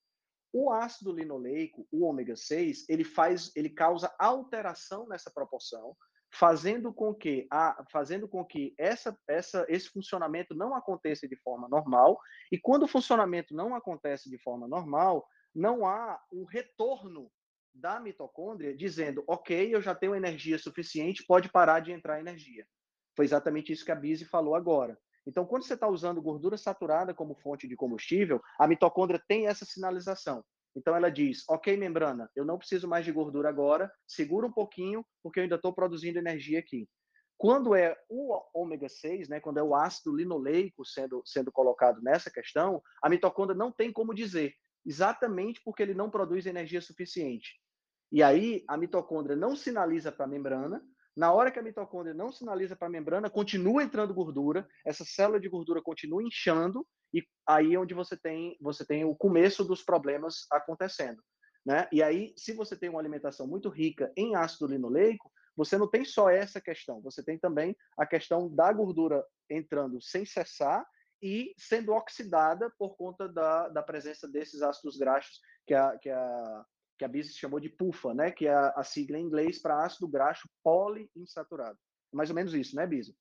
O 0.53 0.71
ácido 0.71 1.11
linoleico, 1.11 1.85
o 1.91 2.05
ômega 2.05 2.35
6, 2.35 2.87
ele 2.89 3.03
faz, 3.03 3.51
ele 3.55 3.69
causa 3.69 4.15
alteração 4.17 5.07
nessa 5.07 5.29
proporção, 5.29 5.95
fazendo 6.31 6.93
com 6.93 7.13
que 7.13 7.47
a, 7.51 7.83
fazendo 7.91 8.27
com 8.27 8.45
que 8.45 8.73
essa, 8.77 9.17
essa, 9.27 9.65
esse 9.67 9.89
funcionamento 9.89 10.53
não 10.53 10.75
aconteça 10.75 11.27
de 11.27 11.35
forma 11.37 11.67
normal. 11.67 12.19
E 12.51 12.57
quando 12.57 12.83
o 12.83 12.87
funcionamento 12.87 13.53
não 13.53 13.75
acontece 13.75 14.29
de 14.29 14.37
forma 14.37 14.67
normal, 14.67 15.27
não 15.53 15.85
há 15.85 16.21
um 16.31 16.45
retorno 16.45 17.31
da 17.73 17.99
mitocôndria 17.99 18.75
dizendo, 18.75 19.23
ok, 19.27 19.73
eu 19.73 19.81
já 19.81 19.95
tenho 19.95 20.15
energia 20.15 20.57
suficiente, 20.57 21.25
pode 21.25 21.49
parar 21.49 21.79
de 21.79 21.91
entrar 21.91 22.19
energia. 22.19 22.65
Foi 23.15 23.25
exatamente 23.25 23.71
isso 23.71 23.85
que 23.85 23.91
a 23.91 23.95
Bise 23.95 24.25
falou 24.25 24.55
agora. 24.55 24.97
Então, 25.25 25.45
quando 25.45 25.63
você 25.63 25.73
está 25.73 25.87
usando 25.87 26.21
gordura 26.21 26.57
saturada 26.57 27.13
como 27.13 27.35
fonte 27.35 27.67
de 27.67 27.75
combustível, 27.75 28.41
a 28.57 28.67
mitocôndria 28.67 29.21
tem 29.27 29.47
essa 29.47 29.65
sinalização. 29.65 30.43
Então 30.75 30.95
ela 30.95 31.09
diz: 31.09 31.43
ok, 31.49 31.75
membrana, 31.75 32.29
eu 32.35 32.45
não 32.45 32.57
preciso 32.57 32.87
mais 32.87 33.05
de 33.05 33.11
gordura 33.11 33.49
agora, 33.49 33.91
segura 34.07 34.47
um 34.47 34.51
pouquinho, 34.51 35.05
porque 35.23 35.39
eu 35.39 35.43
ainda 35.43 35.55
estou 35.55 35.73
produzindo 35.73 36.19
energia 36.19 36.59
aqui. 36.59 36.87
Quando 37.37 37.73
é 37.73 37.97
o 38.09 38.37
ômega 38.53 38.89
6, 38.89 39.29
né, 39.29 39.39
quando 39.39 39.59
é 39.59 39.63
o 39.63 39.73
ácido 39.73 40.13
linoleico 40.13 40.85
sendo, 40.85 41.21
sendo 41.25 41.51
colocado 41.51 42.01
nessa 42.01 42.29
questão, 42.29 42.83
a 43.01 43.09
mitocôndria 43.09 43.57
não 43.57 43.71
tem 43.71 43.93
como 43.93 44.13
dizer, 44.13 44.53
exatamente 44.85 45.61
porque 45.63 45.81
ele 45.81 45.93
não 45.93 46.09
produz 46.09 46.45
energia 46.45 46.81
suficiente. 46.81 47.57
E 48.11 48.21
aí 48.21 48.63
a 48.67 48.75
mitocôndria 48.75 49.37
não 49.37 49.55
sinaliza 49.55 50.11
para 50.11 50.25
a 50.25 50.27
membrana, 50.27 50.83
na 51.19 51.33
hora 51.33 51.51
que 51.51 51.59
a 51.59 51.61
mitocôndria 51.61 52.13
não 52.13 52.31
sinaliza 52.31 52.77
para 52.77 52.87
a 52.87 52.91
membrana, 52.91 53.29
continua 53.29 53.83
entrando 53.83 54.13
gordura, 54.13 54.65
essa 54.85 55.03
célula 55.03 55.37
de 55.37 55.49
gordura 55.49 55.81
continua 55.81 56.23
inchando 56.23 56.87
e 57.13 57.21
aí 57.45 57.75
é 57.75 57.77
onde 57.77 57.93
você 57.93 58.15
tem 58.15 58.57
você 58.61 58.85
tem 58.85 59.03
o 59.03 59.13
começo 59.13 59.65
dos 59.65 59.83
problemas 59.83 60.47
acontecendo, 60.49 61.21
né? 61.65 61.89
E 61.91 62.01
aí, 62.01 62.33
se 62.37 62.53
você 62.53 62.73
tem 62.73 62.89
uma 62.89 63.01
alimentação 63.01 63.45
muito 63.45 63.67
rica 63.67 64.09
em 64.15 64.33
ácido 64.33 64.67
linoleico, 64.67 65.29
você 65.57 65.77
não 65.77 65.89
tem 65.89 66.05
só 66.05 66.29
essa 66.29 66.61
questão, 66.61 67.01
você 67.01 67.21
tem 67.21 67.37
também 67.37 67.75
a 67.97 68.05
questão 68.05 68.49
da 68.55 68.71
gordura 68.71 69.21
entrando 69.49 70.01
sem 70.01 70.25
cessar 70.25 70.87
e 71.21 71.53
sendo 71.57 71.91
oxidada 71.91 72.73
por 72.79 72.95
conta 72.95 73.27
da, 73.27 73.67
da 73.67 73.83
presença 73.83 74.25
desses 74.25 74.61
ácidos 74.61 74.95
graxos 74.95 75.41
que 75.67 75.73
a, 75.73 75.97
que 75.97 76.09
a, 76.09 76.65
que 76.99 77.05
a 77.05 77.07
Bise 77.07 77.33
chamou 77.33 77.61
de 77.61 77.69
PUFA, 77.69 78.13
né? 78.13 78.29
que 78.29 78.45
é 78.45 78.53
a, 78.53 78.83
sigla 78.83 79.17
em 79.17 79.23
inglês 79.23 79.57
para 79.57 79.85
ácido 79.85 80.07
graxo 80.07 80.49
poliinsaturado. 80.61 81.79
Mais 82.11 82.29
ou 82.29 82.35
menos 82.35 82.53
isso, 82.53 82.75
né, 82.75 82.85
Bise? 82.85 83.15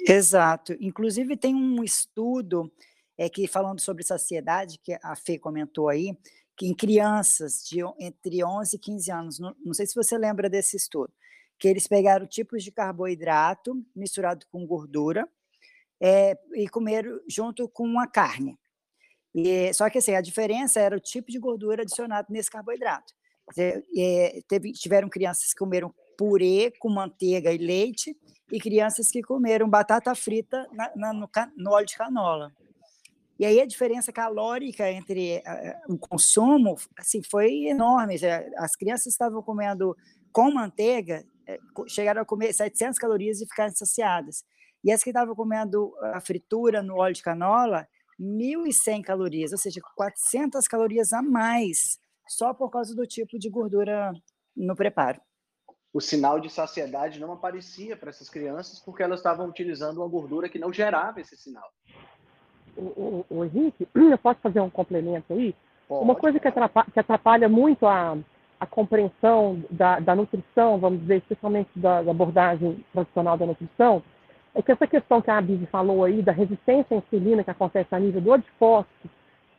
Exato. 0.00 0.76
Inclusive, 0.80 1.36
tem 1.36 1.54
um 1.54 1.82
estudo 1.84 2.70
é, 3.16 3.28
que 3.28 3.46
falando 3.46 3.80
sobre 3.80 4.02
saciedade, 4.02 4.80
que 4.82 4.98
a 5.00 5.14
Fê 5.14 5.38
comentou 5.38 5.88
aí, 5.88 6.18
que 6.56 6.66
em 6.66 6.74
crianças 6.74 7.64
de 7.64 7.78
entre 8.00 8.44
11 8.44 8.74
e 8.74 8.78
15 8.78 9.12
anos, 9.12 9.38
não, 9.38 9.54
não 9.64 9.72
sei 9.72 9.86
se 9.86 9.94
você 9.94 10.18
lembra 10.18 10.50
desse 10.50 10.76
estudo, 10.76 11.12
que 11.58 11.68
eles 11.68 11.86
pegaram 11.86 12.26
tipos 12.26 12.64
de 12.64 12.72
carboidrato 12.72 13.80
misturado 13.94 14.44
com 14.50 14.66
gordura 14.66 15.28
é, 16.00 16.36
e 16.54 16.68
comeram 16.68 17.20
junto 17.28 17.68
com 17.68 18.00
a 18.00 18.06
carne. 18.08 18.58
E, 19.36 19.70
só 19.74 19.90
que 19.90 19.98
assim, 19.98 20.14
a 20.14 20.22
diferença 20.22 20.80
era 20.80 20.96
o 20.96 21.00
tipo 21.00 21.30
de 21.30 21.38
gordura 21.38 21.82
adicionado 21.82 22.28
nesse 22.30 22.50
carboidrato. 22.50 23.12
É, 23.54 24.40
teve, 24.48 24.72
tiveram 24.72 25.10
crianças 25.10 25.52
que 25.52 25.58
comeram 25.58 25.94
purê 26.16 26.72
com 26.80 26.88
manteiga 26.88 27.52
e 27.52 27.58
leite 27.58 28.16
e 28.50 28.58
crianças 28.58 29.10
que 29.10 29.22
comeram 29.22 29.68
batata 29.68 30.14
frita 30.14 30.66
na, 30.72 30.90
na, 30.96 31.12
no, 31.12 31.28
no, 31.54 31.70
óleo 31.70 31.86
de 31.86 31.96
canola. 31.98 32.50
E 33.38 33.44
aí 33.44 33.60
a 33.60 33.66
diferença 33.66 34.10
calórica 34.10 34.90
entre 34.90 35.42
o 35.86 35.98
consumo 35.98 36.74
assim, 36.98 37.22
foi 37.22 37.66
enorme. 37.66 38.16
As 38.56 38.74
crianças 38.74 39.08
estavam 39.08 39.42
comendo 39.42 39.94
com 40.32 40.50
manteiga, 40.50 41.22
eh, 41.46 41.58
chegaram 41.86 42.22
a 42.22 42.24
comer 42.24 42.54
700 42.54 42.98
calorias 42.98 43.42
e 43.42 43.46
ficaram 43.46 43.74
saciadas. 43.74 44.42
E 44.82 44.90
as 44.90 45.02
que 45.02 45.10
estavam 45.10 45.34
comendo 45.34 45.94
a 46.14 46.20
fritura 46.20 46.82
no 46.82 46.96
óleo 46.96 47.14
de 47.14 47.22
canola, 47.22 47.86
1.100 48.20 49.02
calorias, 49.02 49.52
ou 49.52 49.58
seja, 49.58 49.80
400 49.94 50.66
calorias 50.66 51.12
a 51.12 51.22
mais, 51.22 51.98
só 52.28 52.54
por 52.54 52.70
causa 52.70 52.94
do 52.94 53.06
tipo 53.06 53.38
de 53.38 53.48
gordura 53.50 54.12
no 54.56 54.74
preparo 54.74 55.20
o 55.96 56.00
sinal 56.00 56.38
de 56.38 56.50
saciedade 56.50 57.18
não 57.18 57.32
aparecia 57.32 57.96
para 57.96 58.10
essas 58.10 58.28
crianças 58.28 58.78
porque 58.78 59.02
elas 59.02 59.20
estavam 59.20 59.48
utilizando 59.48 59.96
uma 59.96 60.06
gordura 60.06 60.46
que 60.46 60.58
não 60.58 60.70
gerava 60.70 61.22
esse 61.22 61.34
sinal. 61.38 61.66
O, 62.76 62.82
o, 62.82 63.26
o 63.30 63.44
Henrique, 63.46 63.88
eu 63.96 64.18
posso 64.18 64.38
fazer 64.40 64.60
um 64.60 64.68
complemento 64.68 65.32
aí? 65.32 65.54
Pode. 65.88 66.04
Uma 66.04 66.14
coisa 66.14 66.38
que 66.38 66.46
atrapalha, 66.46 66.86
que 66.92 67.00
atrapalha 67.00 67.48
muito 67.48 67.86
a, 67.86 68.14
a 68.60 68.66
compreensão 68.66 69.64
da, 69.70 69.98
da, 69.98 70.14
nutrição, 70.14 70.78
vamos 70.78 71.00
dizer, 71.00 71.16
especialmente 71.16 71.70
da, 71.74 72.02
da, 72.02 72.10
abordagem 72.10 72.84
tradicional 72.92 73.38
da 73.38 73.46
nutrição, 73.46 74.02
é 74.56 74.62
que 74.62 74.72
essa 74.72 74.86
questão 74.86 75.20
que 75.20 75.30
a 75.30 75.36
Abid 75.36 75.66
falou 75.66 76.02
aí, 76.02 76.22
da 76.22 76.32
resistência 76.32 76.96
à 76.96 76.96
insulina 76.96 77.44
que 77.44 77.50
acontece 77.50 77.94
a 77.94 78.00
nível 78.00 78.22
do 78.22 78.32
adipócito, 78.32 79.10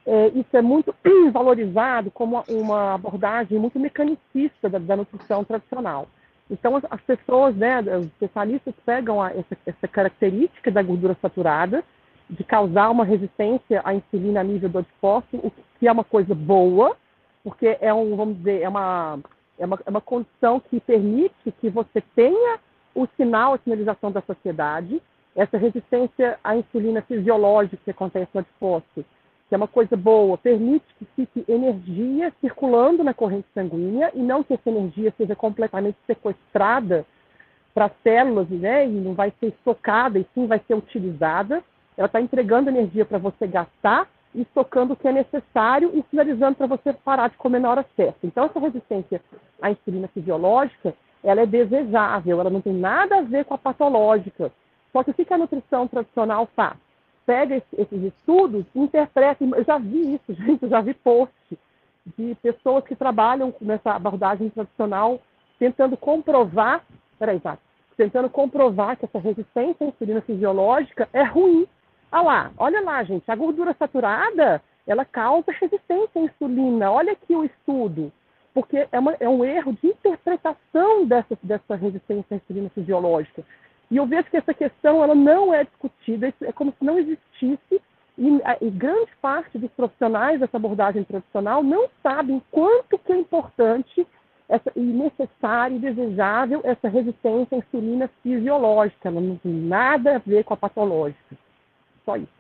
é, 0.08 0.30
isso 0.30 0.58
é 0.58 0.62
muito 0.62 0.94
valorizado 1.32 2.10
como 2.10 2.44
uma 2.50 2.96
abordagem 2.96 3.60
muito 3.60 3.80
mecanicista 3.80 4.68
da, 4.68 4.80
da 4.80 4.96
nutrição 4.96 5.44
tradicional. 5.44 6.08
Então, 6.50 6.82
as 6.90 7.02
pessoas, 7.02 7.56
né, 7.56 7.80
os 7.82 8.08
especialistas 8.08 8.74
pegam 8.86 9.22
a, 9.22 9.30
essa, 9.30 9.56
essa, 9.68 9.88
característica 9.88 10.72
da 10.72 10.82
gordura 10.82 11.16
saturada, 11.22 11.84
de 12.28 12.44
causar 12.44 12.90
uma 12.90 13.06
resistência 13.06 13.82
à 13.84 13.94
insulina 13.94 14.40
a 14.40 14.44
nível 14.44 14.70
do 14.70 14.80
adipócito, 14.80 15.38
o 15.38 15.52
que 15.80 15.88
é 15.88 15.92
uma 15.92 16.04
coisa 16.04 16.34
boa, 16.34 16.98
porque 17.44 17.78
é 17.80 17.94
um, 17.94 18.16
vamos 18.16 18.38
dizer, 18.38 18.62
é 18.62 18.70
uma, 18.70 19.20
é 19.60 19.66
uma, 19.66 19.80
é 19.86 19.90
uma 19.90 20.02
condição 20.02 20.60
que 20.60 20.80
permite 20.80 21.52
que 21.62 21.70
você 21.70 22.02
tenha 22.16 22.60
o 22.98 23.08
sinal, 23.16 23.54
a 23.54 23.60
sinalização 23.60 24.12
da 24.12 24.22
sociedade, 24.22 25.02
essa 25.36 25.56
resistência 25.56 26.40
à 26.44 26.58
insulina 26.58 27.02
fisiológica 27.04 27.78
que 27.86 27.92
acontece 27.92 28.30
no 28.34 28.40
adipócito, 28.40 29.06
que 29.48 29.54
é 29.54 29.58
uma 29.58 29.68
coisa 29.68 29.96
boa, 29.96 30.36
permite 30.36 30.86
que 30.98 31.06
fique 31.16 31.46
energia 31.48 32.34
circulando 32.42 33.04
na 33.04 33.14
corrente 33.14 33.48
sanguínea 33.54 34.12
e 34.16 34.20
não 34.20 34.44
que 34.44 34.56
essa 34.56 34.70
energia 34.70 35.14
seja 35.16 35.36
completamente 35.36 35.98
sequestrada 36.08 37.06
para 37.72 37.86
as 37.86 37.92
células, 38.04 38.50
né, 38.50 38.88
e 38.88 38.90
não 38.90 39.14
vai 39.14 39.32
ser 39.40 39.50
estocada, 39.50 40.18
e 40.18 40.26
sim 40.34 40.48
vai 40.48 40.60
ser 40.68 40.74
utilizada. 40.74 41.64
Ela 41.96 42.08
está 42.08 42.20
entregando 42.20 42.72
energia 42.72 43.06
para 43.06 43.20
você 43.20 43.46
gastar 43.46 44.10
e 44.34 44.42
estocando 44.42 44.94
o 44.94 44.96
que 44.96 45.08
é 45.08 45.12
necessário 45.12 45.92
e 45.94 46.04
sinalizando 46.10 46.56
para 46.56 46.66
você 46.66 46.92
parar 46.92 47.30
de 47.30 47.38
comer 47.38 47.60
na 47.60 47.70
hora 47.70 47.86
certa. 47.96 48.26
Então, 48.26 48.46
essa 48.46 48.60
resistência 48.60 49.22
à 49.62 49.70
insulina 49.70 50.08
fisiológica, 50.08 50.96
ela 51.24 51.42
é 51.42 51.46
desejável, 51.46 52.40
ela 52.40 52.50
não 52.50 52.62
tem 52.62 52.74
nada 52.74 53.18
a 53.18 53.22
ver 53.22 53.46
com 53.46 53.54
a 53.54 53.58
patológica. 53.58 54.52
Só 54.92 55.04
que 55.04 55.12
o 55.12 55.14
que 55.14 55.34
a 55.34 55.38
nutrição 55.38 55.88
tradicional 55.88 56.48
faz? 56.56 56.78
Pega 57.26 57.56
esses 57.56 58.04
estudos 58.04 58.66
interpreta. 58.74 59.44
Eu 59.44 59.64
já 59.64 59.78
vi 59.78 60.16
isso, 60.16 60.34
gente, 60.42 60.64
eu 60.64 60.70
já 60.70 60.82
vi 60.82 60.94
post 60.94 61.34
de 62.18 62.36
pessoas 62.36 62.86
que 62.86 62.96
trabalham 62.96 63.54
nessa 63.60 63.92
abordagem 63.92 64.50
tradicional 64.50 65.20
tentando 65.60 65.98
comprovar, 65.98 66.86
peraí, 67.20 67.40
tá, 67.40 67.58
tentando 67.98 68.30
comprovar 68.30 68.96
que 68.96 69.06
essa 69.06 69.20
resistência 69.20 69.86
à 69.86 69.90
insulina 69.90 70.22
fisiológica 70.22 71.10
é 71.12 71.24
ruim 71.24 71.68
Olha 72.12 72.22
lá, 72.22 72.52
olha 72.58 72.82
lá, 72.82 73.04
gente, 73.04 73.30
a 73.30 73.36
gordura 73.36 73.76
saturada, 73.78 74.62
ela 74.86 75.04
causa 75.04 75.52
resistência 75.52 76.10
à 76.16 76.20
insulina. 76.20 76.92
Olha 76.92 77.12
aqui 77.12 77.36
o 77.36 77.44
estudo, 77.44 78.12
porque 78.58 78.88
é, 78.92 79.00
uma, 79.00 79.16
é 79.20 79.30
um 79.30 79.46
erro 79.46 79.72
de 79.74 79.90
interpretação 79.90 81.06
dessa, 81.06 81.38
dessa 81.44 81.76
resistência 81.76 82.26
à 82.32 82.36
insulina 82.38 82.72
fisiológica. 82.72 83.44
E 83.92 83.98
eu 83.98 84.08
vejo 84.08 84.32
que 84.32 84.38
essa 84.38 84.52
questão 84.52 85.04
ela 85.04 85.14
não 85.14 85.54
é 85.54 85.64
discutida, 85.64 86.34
é 86.42 86.52
como 86.52 86.72
se 86.72 86.84
não 86.84 86.98
existisse, 86.98 87.80
e, 88.18 88.42
e 88.60 88.70
grande 88.72 89.12
parte 89.22 89.60
dos 89.60 89.70
profissionais 89.74 90.40
dessa 90.40 90.58
abordagem 90.58 91.04
tradicional 91.04 91.62
não 91.62 91.88
sabem 92.02 92.42
quanto 92.50 92.98
que 92.98 93.14
é 93.14 93.18
importante 93.18 94.08
essa, 94.50 94.72
e 94.76 94.80
necessário 94.80 95.76
e 95.76 95.80
desejável 95.80 96.62
essa 96.64 96.90
resistência 96.90 97.58
à 97.58 97.60
insulina 97.60 98.10
fisiológica, 98.24 99.08
ela 99.08 99.22
não 99.22 99.38
tem 99.38 99.54
nada 99.54 100.16
a 100.16 100.20
ver 100.20 100.46
com 100.46 100.56
a 100.56 100.58
patológica. 100.58 101.38
Só 102.04 102.18
isso. 102.18 102.37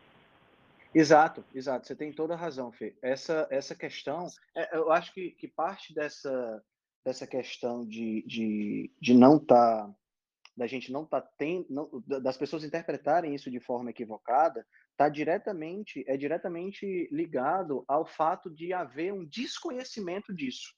Exato, 0.98 1.46
exato. 1.54 1.86
Você 1.86 1.96
tem 1.96 2.12
toda 2.12 2.34
a 2.34 2.38
razão, 2.38 2.72
Fê. 2.72 2.98
Essa, 3.04 3.48
essa 3.52 3.76
questão, 3.76 4.26
é, 4.56 4.76
eu 4.76 4.92
acho 4.92 5.14
que, 5.14 5.30
que 5.30 5.48
parte 5.48 5.94
dessa, 5.94 6.64
dessa 7.06 7.28
questão 7.28 7.86
de, 7.86 8.24
de, 8.26 8.92
de 9.00 9.14
não 9.14 9.38
estar, 9.38 9.86
tá, 9.86 9.96
da 10.58 10.66
gente 10.66 10.92
não 10.92 11.06
tá 11.06 11.22
tendo, 11.22 12.04
das 12.08 12.36
pessoas 12.36 12.64
interpretarem 12.64 13.36
isso 13.36 13.52
de 13.52 13.60
forma 13.60 13.92
equivocada, 13.92 14.66
tá 14.98 15.08
diretamente, 15.08 16.04
é 16.08 16.18
diretamente 16.18 17.08
ligado 17.12 17.86
ao 17.88 18.04
fato 18.04 18.50
de 18.50 18.74
haver 18.74 19.14
um 19.14 19.24
desconhecimento 19.24 20.34
disso. 20.34 20.74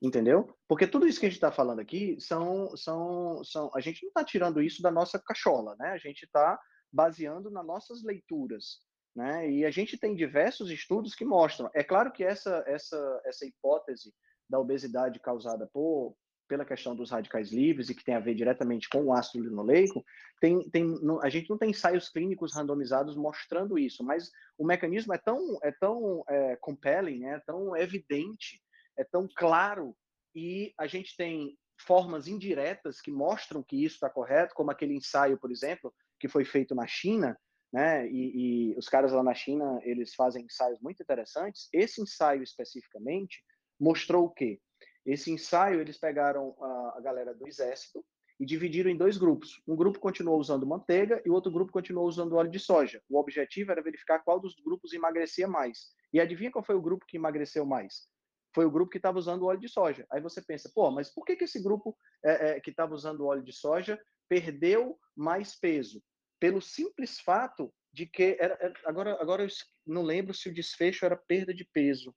Entendeu? 0.00 0.56
Porque 0.66 0.86
tudo 0.86 1.06
isso 1.06 1.20
que 1.20 1.26
a 1.26 1.28
gente 1.28 1.36
está 1.36 1.52
falando 1.52 1.80
aqui 1.80 2.18
são, 2.18 2.74
são, 2.78 3.44
são. 3.44 3.70
A 3.74 3.80
gente 3.80 4.02
não 4.04 4.08
está 4.08 4.24
tirando 4.24 4.62
isso 4.62 4.80
da 4.80 4.90
nossa 4.90 5.18
cachola, 5.18 5.76
né? 5.78 5.90
A 5.90 5.98
gente 5.98 6.22
está 6.22 6.58
baseando 6.90 7.50
nas 7.50 7.66
nossas 7.66 8.02
leituras. 8.02 8.88
Né? 9.14 9.50
E 9.50 9.64
a 9.64 9.70
gente 9.70 9.98
tem 9.98 10.14
diversos 10.14 10.70
estudos 10.70 11.14
que 11.14 11.24
mostram. 11.24 11.70
É 11.74 11.82
claro 11.82 12.12
que 12.12 12.22
essa, 12.22 12.62
essa, 12.66 13.20
essa 13.24 13.46
hipótese 13.46 14.12
da 14.48 14.58
obesidade 14.58 15.20
causada 15.20 15.68
por, 15.72 16.16
pela 16.50 16.64
questão 16.64 16.96
dos 16.96 17.10
radicais 17.10 17.52
livres 17.52 17.88
e 17.88 17.94
que 17.94 18.04
tem 18.04 18.16
a 18.16 18.20
ver 18.20 18.34
diretamente 18.34 18.88
com 18.88 19.04
o 19.04 19.12
ácido 19.12 19.44
linoleico, 19.44 20.04
tem, 20.40 20.68
tem, 20.70 20.96
a 21.22 21.28
gente 21.28 21.48
não 21.48 21.56
tem 21.56 21.70
ensaios 21.70 22.08
clínicos 22.08 22.54
randomizados 22.54 23.16
mostrando 23.16 23.78
isso, 23.78 24.02
mas 24.02 24.32
o 24.58 24.66
mecanismo 24.66 25.14
é 25.14 25.18
tão, 25.18 25.58
é 25.62 25.70
tão 25.70 26.24
é, 26.28 26.56
compelling, 26.56 27.24
é 27.26 27.38
tão 27.40 27.76
evidente, 27.76 28.60
é 28.98 29.04
tão 29.04 29.28
claro, 29.36 29.94
e 30.34 30.74
a 30.76 30.88
gente 30.88 31.16
tem 31.16 31.56
formas 31.78 32.26
indiretas 32.26 33.00
que 33.00 33.12
mostram 33.12 33.62
que 33.62 33.84
isso 33.84 33.94
está 33.94 34.10
correto, 34.10 34.54
como 34.54 34.72
aquele 34.72 34.94
ensaio, 34.94 35.38
por 35.38 35.52
exemplo, 35.52 35.94
que 36.18 36.28
foi 36.28 36.44
feito 36.44 36.74
na 36.74 36.86
China, 36.86 37.38
né? 37.72 38.08
E, 38.08 38.72
e, 38.72 38.78
os 38.78 38.88
caras 38.88 39.12
lá 39.12 39.22
na 39.22 39.34
China 39.34 39.80
eles 39.84 40.14
fazem 40.14 40.44
ensaios 40.44 40.80
muito 40.80 41.02
interessantes. 41.02 41.68
Esse 41.72 42.00
ensaio 42.00 42.42
especificamente 42.42 43.42
mostrou 43.78 44.24
o 44.24 44.30
quê? 44.30 44.60
Esse 45.06 45.30
ensaio 45.30 45.80
eles 45.80 45.98
pegaram 45.98 46.56
a, 46.60 46.94
a 46.98 47.00
galera 47.00 47.34
do 47.34 47.46
exército 47.46 48.04
e 48.38 48.46
dividiram 48.46 48.90
em 48.90 48.96
dois 48.96 49.18
grupos. 49.18 49.62
Um 49.68 49.76
grupo 49.76 49.98
continuou 49.98 50.38
usando 50.38 50.66
manteiga 50.66 51.22
e 51.24 51.30
o 51.30 51.34
outro 51.34 51.52
grupo 51.52 51.70
continuou 51.70 52.06
usando 52.06 52.36
óleo 52.36 52.50
de 52.50 52.58
soja. 52.58 53.02
O 53.08 53.18
objetivo 53.18 53.70
era 53.70 53.82
verificar 53.82 54.20
qual 54.20 54.40
dos 54.40 54.54
grupos 54.56 54.92
emagrecia 54.92 55.46
mais. 55.46 55.90
E 56.12 56.18
adivinha 56.18 56.50
qual 56.50 56.64
foi 56.64 56.74
o 56.74 56.80
grupo 56.80 57.04
que 57.06 57.18
emagreceu 57.18 57.66
mais? 57.66 58.08
Foi 58.54 58.64
o 58.64 58.70
grupo 58.70 58.90
que 58.90 58.96
estava 58.96 59.18
usando 59.18 59.44
óleo 59.44 59.60
de 59.60 59.68
soja. 59.68 60.06
Aí 60.10 60.20
você 60.20 60.42
pensa, 60.42 60.70
pô, 60.74 60.90
mas 60.90 61.12
por 61.12 61.24
que, 61.24 61.36
que 61.36 61.44
esse 61.44 61.62
grupo 61.62 61.96
é, 62.24 62.50
é, 62.50 62.60
que 62.60 62.70
estava 62.70 62.94
usando 62.94 63.26
óleo 63.26 63.44
de 63.44 63.52
soja 63.52 64.00
perdeu 64.28 64.98
mais 65.14 65.54
peso? 65.58 66.02
Pelo 66.40 66.60
simples 66.60 67.20
fato 67.20 67.72
de 67.92 68.06
que 68.06 68.36
era, 68.40 68.72
agora 68.84 69.20
agora 69.20 69.44
eu 69.44 69.48
não 69.86 70.02
lembro 70.02 70.32
se 70.32 70.48
o 70.48 70.54
desfecho 70.54 71.04
era 71.04 71.16
perda 71.16 71.52
de 71.52 71.64
peso. 71.64 72.14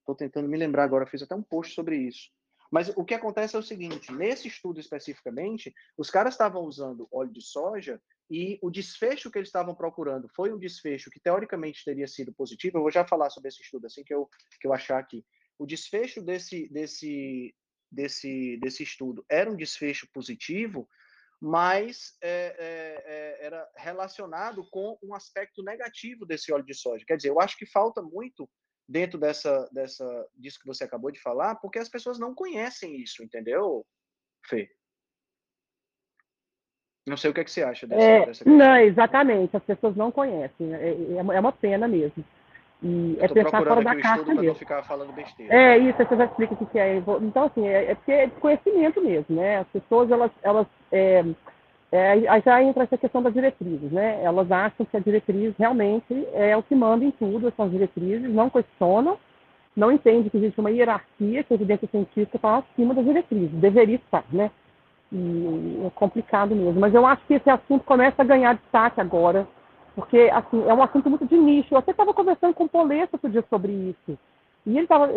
Estou 0.00 0.14
tentando 0.14 0.48
me 0.48 0.58
lembrar 0.58 0.84
agora, 0.84 1.06
fiz 1.06 1.22
até 1.22 1.34
um 1.34 1.42
post 1.42 1.74
sobre 1.74 1.96
isso. 1.96 2.30
Mas 2.70 2.88
o 2.96 3.04
que 3.04 3.14
acontece 3.14 3.56
é 3.56 3.58
o 3.58 3.62
seguinte: 3.62 4.12
nesse 4.12 4.48
estudo 4.48 4.80
especificamente, 4.80 5.74
os 5.96 6.10
caras 6.10 6.34
estavam 6.34 6.62
usando 6.62 7.08
óleo 7.12 7.32
de 7.32 7.42
soja 7.42 8.00
e 8.30 8.58
o 8.62 8.70
desfecho 8.70 9.30
que 9.30 9.38
eles 9.38 9.48
estavam 9.48 9.74
procurando 9.74 10.28
foi 10.28 10.52
um 10.52 10.58
desfecho 10.58 11.10
que 11.10 11.20
teoricamente 11.20 11.84
teria 11.84 12.06
sido 12.06 12.32
positivo. 12.32 12.78
Eu 12.78 12.82
vou 12.82 12.90
já 12.90 13.04
falar 13.04 13.28
sobre 13.30 13.48
esse 13.48 13.60
estudo 13.60 13.86
assim 13.86 14.04
que 14.04 14.14
eu 14.14 14.28
que 14.60 14.66
eu 14.66 14.72
achar 14.72 14.98
aqui. 14.98 15.24
O 15.58 15.66
desfecho 15.66 16.22
desse 16.22 16.68
desse 16.68 17.54
desse 17.90 18.56
desse 18.58 18.82
estudo 18.84 19.24
era 19.28 19.50
um 19.50 19.56
desfecho 19.56 20.08
positivo, 20.12 20.88
mas 21.40 22.16
é, 22.22 22.54
é, 22.58 23.46
era 23.46 23.68
relacionado 23.76 24.62
com 24.70 24.98
um 25.02 25.14
aspecto 25.14 25.62
negativo 25.62 26.26
desse 26.26 26.52
óleo 26.52 26.64
de 26.64 26.74
soja. 26.74 27.04
Quer 27.06 27.16
dizer, 27.16 27.30
eu 27.30 27.40
acho 27.40 27.56
que 27.56 27.64
falta 27.64 28.02
muito 28.02 28.48
dentro 28.86 29.18
dessa, 29.18 29.68
dessa 29.72 30.04
disso 30.36 30.58
que 30.60 30.66
você 30.66 30.84
acabou 30.84 31.10
de 31.10 31.20
falar, 31.20 31.54
porque 31.56 31.78
as 31.78 31.88
pessoas 31.88 32.18
não 32.18 32.34
conhecem 32.34 33.00
isso, 33.00 33.22
entendeu, 33.22 33.86
Fê? 34.46 34.68
Não 37.06 37.16
sei 37.16 37.30
o 37.30 37.34
que, 37.34 37.40
é 37.40 37.44
que 37.44 37.50
você 37.50 37.62
acha 37.62 37.86
dessa, 37.86 38.02
é, 38.02 38.26
dessa 38.26 38.44
Não, 38.48 38.76
exatamente, 38.76 39.56
as 39.56 39.62
pessoas 39.62 39.96
não 39.96 40.12
conhecem, 40.12 40.74
é, 40.74 40.90
é, 40.90 41.16
é 41.16 41.40
uma 41.40 41.52
pena 41.52 41.88
mesmo. 41.88 42.22
E 42.82 43.16
é 43.20 43.28
pensar 43.28 43.62
fora 43.62 43.82
da 43.82 43.96
caixa 43.96 44.34
mesmo. 44.34 44.54
ficar 44.54 44.82
falando 44.82 45.12
besteira. 45.12 45.54
É 45.54 45.78
isso, 45.78 45.98
você 45.98 46.16
já 46.16 46.24
explica 46.24 46.54
o 46.54 46.66
que 46.66 46.78
é. 46.78 46.96
Então, 46.96 47.44
assim, 47.44 47.68
é, 47.68 47.90
é 47.90 47.94
porque 47.94 48.12
é 48.12 48.30
conhecimento 48.30 49.02
mesmo, 49.02 49.36
né? 49.36 49.58
As 49.58 49.68
pessoas, 49.68 50.10
elas, 50.10 50.30
elas 50.42 50.66
é, 50.92 51.24
é, 51.92 52.12
aí 52.28 52.42
já 52.44 52.62
entra 52.62 52.84
essa 52.84 52.96
questão 52.96 53.20
das 53.20 53.34
diretrizes, 53.34 53.90
né? 53.90 54.22
Elas 54.22 54.50
acham 54.50 54.86
que 54.86 54.96
a 54.96 55.00
diretriz 55.00 55.54
realmente 55.58 56.26
é 56.32 56.56
o 56.56 56.62
que 56.62 56.74
manda 56.74 57.04
em 57.04 57.10
tudo, 57.10 57.52
são 57.56 57.66
as 57.66 57.72
diretrizes, 57.72 58.32
não 58.32 58.48
questionam, 58.48 59.18
não 59.76 59.90
entendem 59.90 60.28
que 60.28 60.36
existe 60.36 60.60
uma 60.60 60.70
hierarquia 60.70 61.42
que 61.42 61.52
a 61.52 61.56
evidência 61.56 61.88
científica 61.88 62.36
está 62.36 62.58
acima 62.58 62.94
das 62.94 63.04
diretrizes, 63.04 63.50
deveria 63.52 63.96
estar, 63.96 64.24
né? 64.32 64.50
E 65.12 65.82
é 65.84 65.90
complicado 65.90 66.54
mesmo. 66.54 66.78
Mas 66.80 66.94
eu 66.94 67.04
acho 67.04 67.24
que 67.26 67.34
esse 67.34 67.50
assunto 67.50 67.84
começa 67.84 68.22
a 68.22 68.24
ganhar 68.24 68.54
destaque 68.54 69.00
agora, 69.00 69.48
porque 69.96 70.30
assim, 70.32 70.62
é 70.68 70.72
um 70.72 70.82
assunto 70.82 71.10
muito 71.10 71.26
de 71.26 71.36
nicho. 71.36 71.74
Eu 71.74 71.78
até 71.78 71.90
estava 71.90 72.14
conversando 72.14 72.54
com 72.54 72.64
o 72.64 72.68
Polesso 72.68 73.10
outro 73.14 73.28
dia 73.28 73.44
sobre 73.50 73.72
isso. 73.72 74.16
E 74.64 74.70
ele 74.70 74.82
estava 74.82 75.08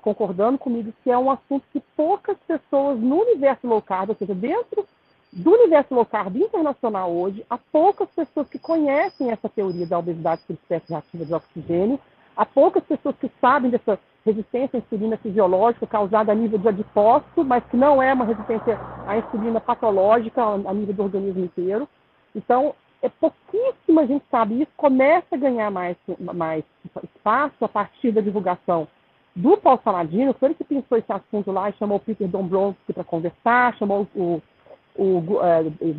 concordando 0.00 0.58
comigo 0.58 0.92
que 1.02 1.10
é 1.10 1.18
um 1.18 1.30
assunto 1.30 1.64
que 1.72 1.82
poucas 1.96 2.36
pessoas 2.46 3.00
no 3.00 3.22
universo 3.22 3.66
low 3.66 3.82
carb, 3.82 4.10
ou 4.10 4.16
seja, 4.16 4.34
dentro 4.34 4.86
do 5.32 5.52
universo 5.52 5.94
low 5.94 6.04
carb 6.04 6.36
internacional 6.36 7.12
hoje, 7.12 7.44
há 7.48 7.56
poucas 7.56 8.08
pessoas 8.10 8.48
que 8.48 8.58
conhecem 8.58 9.30
essa 9.30 9.48
teoria 9.48 9.86
da 9.86 9.98
obesidade 9.98 10.42
por 10.46 10.54
espécie 10.54 10.90
reativa 10.90 11.24
de 11.24 11.34
oxigênio, 11.34 12.00
há 12.36 12.44
poucas 12.44 12.82
pessoas 12.84 13.14
que 13.16 13.30
sabem 13.40 13.70
dessa 13.70 13.98
resistência 14.26 14.76
à 14.76 14.80
insulina 14.80 15.16
fisiológica 15.16 15.86
causada 15.86 16.32
a 16.32 16.34
nível 16.34 16.58
de 16.58 16.68
adipócito, 16.68 17.44
mas 17.44 17.64
que 17.64 17.76
não 17.76 18.02
é 18.02 18.12
uma 18.12 18.24
resistência 18.24 18.78
à 19.06 19.18
insulina 19.18 19.60
patológica 19.60 20.42
a 20.42 20.74
nível 20.74 20.94
do 20.94 21.02
organismo 21.04 21.44
inteiro. 21.44 21.88
Então, 22.34 22.74
é 23.00 23.08
pouquíssima 23.08 24.06
gente 24.06 24.24
sabe 24.30 24.60
isso, 24.60 24.72
começa 24.76 25.34
a 25.34 25.38
ganhar 25.38 25.70
mais, 25.70 25.96
mais 26.34 26.64
espaço 27.04 27.64
a 27.64 27.68
partir 27.68 28.12
da 28.12 28.20
divulgação 28.20 28.86
do 29.34 29.56
Paulo 29.56 29.80
Saladino, 29.82 30.34
foi 30.34 30.48
ele 30.48 30.54
que 30.56 30.64
pensou 30.64 30.98
esse 30.98 31.10
assunto 31.10 31.52
lá 31.52 31.70
e 31.70 31.74
chamou 31.74 31.96
o 31.96 32.00
Peter 32.00 32.28
Dombrowski 32.28 32.92
para 32.92 33.04
conversar, 33.04 33.76
chamou 33.76 34.06
o, 34.14 34.42
o, 35.00 35.18
o 35.18 35.40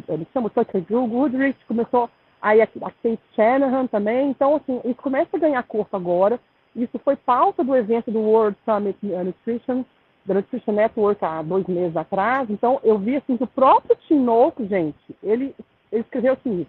ele 0.08 0.28
chama 0.32 0.48
o 0.48 0.50
Tucker 0.50 0.84
Goodrich, 0.88 1.58
começou 1.68 2.10
aí 2.42 2.62
a, 2.62 2.66
a 2.66 2.92
Kate 2.92 3.20
Shanahan 3.36 3.88
também, 3.88 4.30
então 4.30 4.56
assim, 4.56 4.80
isso 4.86 5.02
começa 5.02 5.36
a 5.36 5.40
ganhar 5.40 5.64
corpo 5.64 5.96
agora, 5.96 6.40
isso 6.76 7.00
foi 7.00 7.16
pauta 7.16 7.64
do 7.64 7.76
evento 7.76 8.12
do 8.12 8.20
World 8.20 8.58
Summit 8.64 8.98
Nutrition, 9.02 9.84
da 10.26 10.36
Nutrition 10.36 10.74
Network 10.74 11.24
há 11.26 11.42
dois 11.42 11.66
meses 11.68 11.98
atrás, 11.98 12.50
então 12.50 12.80
eu 12.84 12.98
vi 12.98 13.16
assim 13.16 13.38
que 13.38 13.44
o 13.44 13.48
próprio 13.48 13.96
Tinoco, 14.08 14.66
gente, 14.66 15.16
ele, 15.24 15.56
ele 15.92 16.02
escreveu 16.02 16.34
assim, 16.34 16.68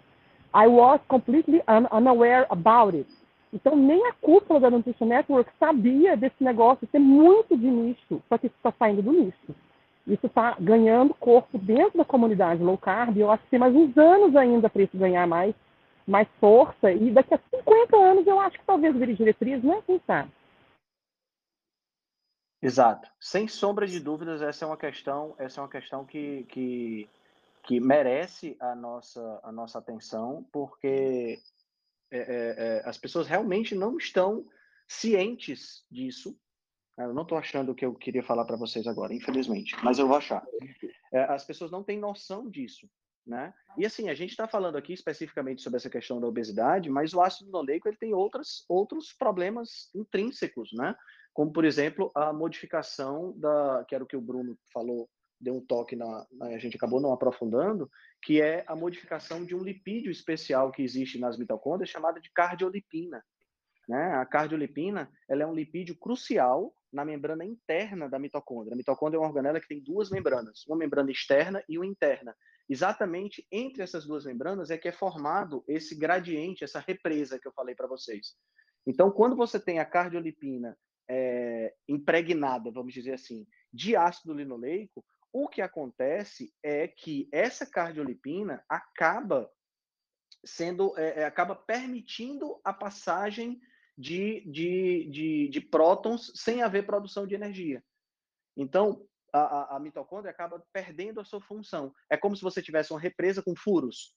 I 0.55 0.67
was 0.67 1.01
completely 1.07 1.61
un 1.67 1.87
unaware 1.91 2.45
about 2.49 2.95
it. 2.95 3.09
Então, 3.51 3.75
nem 3.75 4.07
a 4.07 4.13
cúpula 4.13 4.59
da 4.59 4.69
Nutrition 4.69 5.05
Network 5.05 5.51
sabia 5.59 6.17
desse 6.17 6.43
negócio 6.43 6.87
ser 6.91 6.99
muito 6.99 7.55
de 7.55 7.67
nicho, 7.67 8.21
só 8.27 8.37
que 8.37 8.47
está 8.47 8.73
saindo 8.79 9.03
do 9.03 9.11
nicho. 9.11 9.55
Isso 10.05 10.25
está 10.27 10.55
ganhando 10.59 11.13
corpo 11.13 11.57
dentro 11.57 11.97
da 11.97 12.05
comunidade 12.05 12.61
low 12.61 12.77
carb. 12.77 13.17
Eu 13.17 13.31
acho 13.31 13.43
que 13.43 13.49
tem 13.49 13.59
mais 13.59 13.73
uns 13.73 13.97
anos 13.97 14.35
ainda 14.35 14.69
para 14.69 14.83
isso 14.83 14.97
ganhar 14.97 15.25
mais, 15.25 15.55
mais 16.05 16.27
força. 16.39 16.91
E 16.91 17.11
daqui 17.11 17.33
a 17.33 17.39
50 17.49 17.95
anos 17.97 18.27
eu 18.27 18.39
acho 18.39 18.59
que 18.59 18.65
talvez 18.65 18.95
vire 18.95 19.13
diretriz, 19.13 19.63
né? 19.63 19.81
Quem 19.85 20.01
sabe? 20.05 20.29
Exato. 22.61 23.09
Sem 23.19 23.47
sombra 23.47 23.87
de 23.87 23.99
dúvidas, 23.99 24.41
essa 24.41 24.65
é 24.65 24.67
uma 24.67 24.77
questão, 24.77 25.35
essa 25.37 25.59
é 25.59 25.63
uma 25.63 25.69
questão 25.69 26.05
que, 26.05 26.43
que 26.49 27.09
que 27.63 27.79
merece 27.79 28.57
a 28.59 28.75
nossa, 28.75 29.39
a 29.41 29.51
nossa 29.51 29.79
atenção, 29.79 30.45
porque 30.51 31.39
é, 32.11 32.17
é, 32.17 32.55
é 32.57 32.83
as 32.85 32.97
pessoas 32.97 33.25
realmente 33.25 33.73
não 33.73 33.97
estão 33.97 34.45
cientes 34.85 35.85
disso. 35.89 36.37
Eu 36.97 37.13
não 37.13 37.23
estou 37.23 37.37
achando 37.37 37.71
o 37.71 37.75
que 37.75 37.85
eu 37.85 37.93
queria 37.93 38.23
falar 38.23 38.45
para 38.45 38.55
vocês 38.55 38.85
agora, 38.85 39.13
infelizmente, 39.13 39.75
mas 39.83 39.97
eu 39.97 40.07
vou 40.07 40.17
achar. 40.17 40.45
É, 41.11 41.23
as 41.23 41.43
pessoas 41.43 41.71
não 41.71 41.83
têm 41.83 41.99
noção 41.99 42.49
disso. 42.49 42.87
Né? 43.25 43.53
E 43.77 43.85
assim, 43.85 44.09
a 44.09 44.13
gente 44.13 44.31
está 44.31 44.49
falando 44.49 44.75
aqui 44.75 44.91
especificamente 44.91 45.61
sobre 45.61 45.77
essa 45.77 45.89
questão 45.89 46.19
da 46.19 46.27
obesidade, 46.27 46.89
mas 46.89 47.13
o 47.13 47.21
ácido 47.21 47.45
linoleico 47.45 47.87
ele 47.87 47.95
tem 47.95 48.13
outras, 48.13 48.65
outros 48.67 49.13
problemas 49.13 49.89
intrínsecos, 49.95 50.71
né? 50.73 50.93
Como, 51.33 51.51
por 51.51 51.63
exemplo, 51.63 52.11
a 52.13 52.33
modificação 52.33 53.33
da, 53.39 53.85
que 53.87 53.95
era 53.95 54.03
o 54.03 54.07
que 54.07 54.17
o 54.17 54.21
Bruno 54.21 54.57
falou 54.73 55.09
deu 55.39 55.55
um 55.55 55.65
toque 55.65 55.95
na, 55.95 56.25
a 56.41 56.57
gente 56.57 56.77
acabou 56.77 57.01
não 57.01 57.11
aprofundando, 57.11 57.89
que 58.21 58.41
é 58.41 58.63
a 58.65 58.75
modificação 58.75 59.45
de 59.45 59.53
um 59.53 59.63
lipídio 59.63 60.11
especial 60.11 60.71
que 60.71 60.81
existe 60.81 61.19
nas 61.19 61.37
mitocôndrias 61.37 61.89
chamada 61.89 62.21
de 62.21 62.31
cardiolipina. 62.31 63.23
Né? 63.87 64.13
A 64.15 64.25
cardiolipina 64.25 65.11
ela 65.27 65.43
é 65.43 65.47
um 65.47 65.53
lipídio 65.53 65.95
crucial 65.95 66.73
na 66.91 67.03
membrana 67.03 67.43
interna 67.43 68.07
da 68.07 68.19
mitocôndria. 68.19 68.73
A 68.73 68.77
mitocôndria 68.77 69.17
é 69.17 69.19
uma 69.19 69.27
organela 69.27 69.59
que 69.59 69.67
tem 69.67 69.81
duas 69.81 70.09
membranas, 70.09 70.63
uma 70.67 70.77
membrana 70.77 71.11
externa 71.11 71.63
e 71.67 71.77
uma 71.77 71.85
interna. 71.85 72.35
Exatamente 72.69 73.45
entre 73.51 73.83
essas 73.83 74.05
duas 74.05 74.25
membranas 74.25 74.69
é 74.69 74.77
que 74.77 74.87
é 74.87 74.91
formado 74.91 75.63
esse 75.67 75.95
gradiente, 75.95 76.63
essa 76.63 76.79
represa 76.79 77.39
que 77.39 77.47
eu 77.47 77.53
falei 77.53 77.75
para 77.75 77.87
vocês. 77.87 78.35
Então, 78.85 79.11
quando 79.11 79.35
você 79.35 79.59
tem 79.59 79.79
a 79.79 79.85
cardiolipina 79.85 80.77
é, 81.09 81.73
impregnada, 81.87 82.71
vamos 82.71 82.93
dizer 82.93 83.13
assim, 83.13 83.45
de 83.71 83.95
ácido 83.95 84.33
linoleico, 84.33 85.03
o 85.31 85.47
que 85.47 85.61
acontece 85.61 86.53
é 86.61 86.87
que 86.87 87.27
essa 87.31 87.65
cardiolipina 87.65 88.63
acaba 88.69 89.49
sendo, 90.45 90.97
é, 90.97 91.21
é, 91.21 91.25
acaba 91.25 91.55
permitindo 91.55 92.59
a 92.63 92.71
passagem 92.71 93.59
de, 93.97 94.41
de, 94.49 95.09
de, 95.09 95.47
de, 95.49 95.61
prótons 95.61 96.31
sem 96.35 96.61
haver 96.61 96.85
produção 96.85 97.27
de 97.27 97.35
energia. 97.35 97.83
Então, 98.55 99.05
a, 99.31 99.39
a, 99.39 99.77
a 99.77 99.79
mitocôndria 99.79 100.31
acaba 100.31 100.63
perdendo 100.71 101.19
a 101.19 101.25
sua 101.25 101.41
função. 101.41 101.93
É 102.09 102.17
como 102.17 102.35
se 102.35 102.41
você 102.41 102.61
tivesse 102.61 102.91
uma 102.93 102.99
represa 102.99 103.41
com 103.41 103.55
furos. 103.55 104.15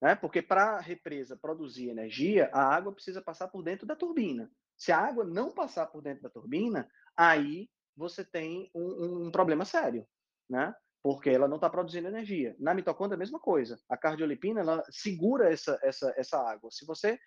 Né? 0.00 0.14
Porque 0.14 0.42
para 0.42 0.76
a 0.76 0.80
represa 0.80 1.36
produzir 1.36 1.88
energia, 1.88 2.50
a 2.52 2.62
água 2.62 2.92
precisa 2.92 3.22
passar 3.22 3.48
por 3.48 3.62
dentro 3.62 3.86
da 3.86 3.94
turbina. 3.94 4.50
Se 4.76 4.90
a 4.90 4.98
água 4.98 5.24
não 5.24 5.52
passar 5.52 5.86
por 5.86 6.02
dentro 6.02 6.22
da 6.22 6.30
turbina, 6.30 6.88
aí 7.16 7.68
você 7.96 8.24
tem 8.24 8.70
um, 8.74 9.26
um 9.26 9.30
problema 9.30 9.64
sério 9.64 10.06
né? 10.52 10.74
Porque 11.02 11.30
ela 11.30 11.48
não 11.48 11.56
está 11.56 11.68
produzindo 11.68 12.06
energia. 12.06 12.54
Na 12.60 12.74
mitocôndria, 12.74 13.16
a 13.16 13.18
mesma 13.18 13.40
coisa. 13.40 13.80
A 13.88 13.96
cardiolipina, 13.96 14.60
ela 14.60 14.84
segura 14.90 15.52
essa, 15.52 15.78
essa, 15.82 16.14
essa 16.16 16.38
água. 16.38 16.70
Se 16.70 16.86
você 16.86 17.18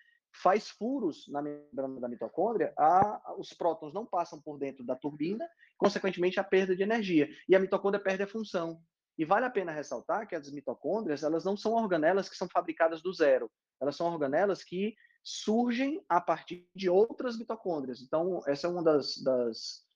faz 0.42 0.68
furos 0.68 1.26
na 1.28 1.42
membrana 1.42 2.00
da 2.00 2.08
mitocôndria, 2.08 2.72
a, 2.78 3.34
os 3.38 3.52
prótons 3.52 3.92
não 3.92 4.06
passam 4.06 4.40
por 4.40 4.58
dentro 4.58 4.84
da 4.84 4.94
turbina, 4.94 5.48
consequentemente, 5.76 6.38
a 6.38 6.44
perda 6.44 6.76
de 6.76 6.82
energia. 6.82 7.28
E 7.48 7.54
a 7.54 7.60
mitocôndria 7.60 8.02
perde 8.02 8.22
a 8.22 8.26
função. 8.26 8.80
E 9.18 9.24
vale 9.24 9.46
a 9.46 9.50
pena 9.50 9.72
ressaltar 9.72 10.28
que 10.28 10.34
as 10.34 10.50
mitocôndrias, 10.50 11.22
elas 11.22 11.44
não 11.44 11.56
são 11.56 11.72
organelas 11.72 12.28
que 12.28 12.36
são 12.36 12.48
fabricadas 12.48 13.02
do 13.02 13.12
zero. 13.12 13.50
Elas 13.80 13.96
são 13.96 14.06
organelas 14.12 14.62
que 14.62 14.94
surgem 15.24 16.04
a 16.08 16.20
partir 16.20 16.68
de 16.74 16.88
outras 16.88 17.38
mitocôndrias. 17.38 18.00
Então, 18.00 18.42
essa 18.46 18.66
é 18.66 18.70
uma 18.70 18.82
das, 18.82 19.16
das 19.22 19.86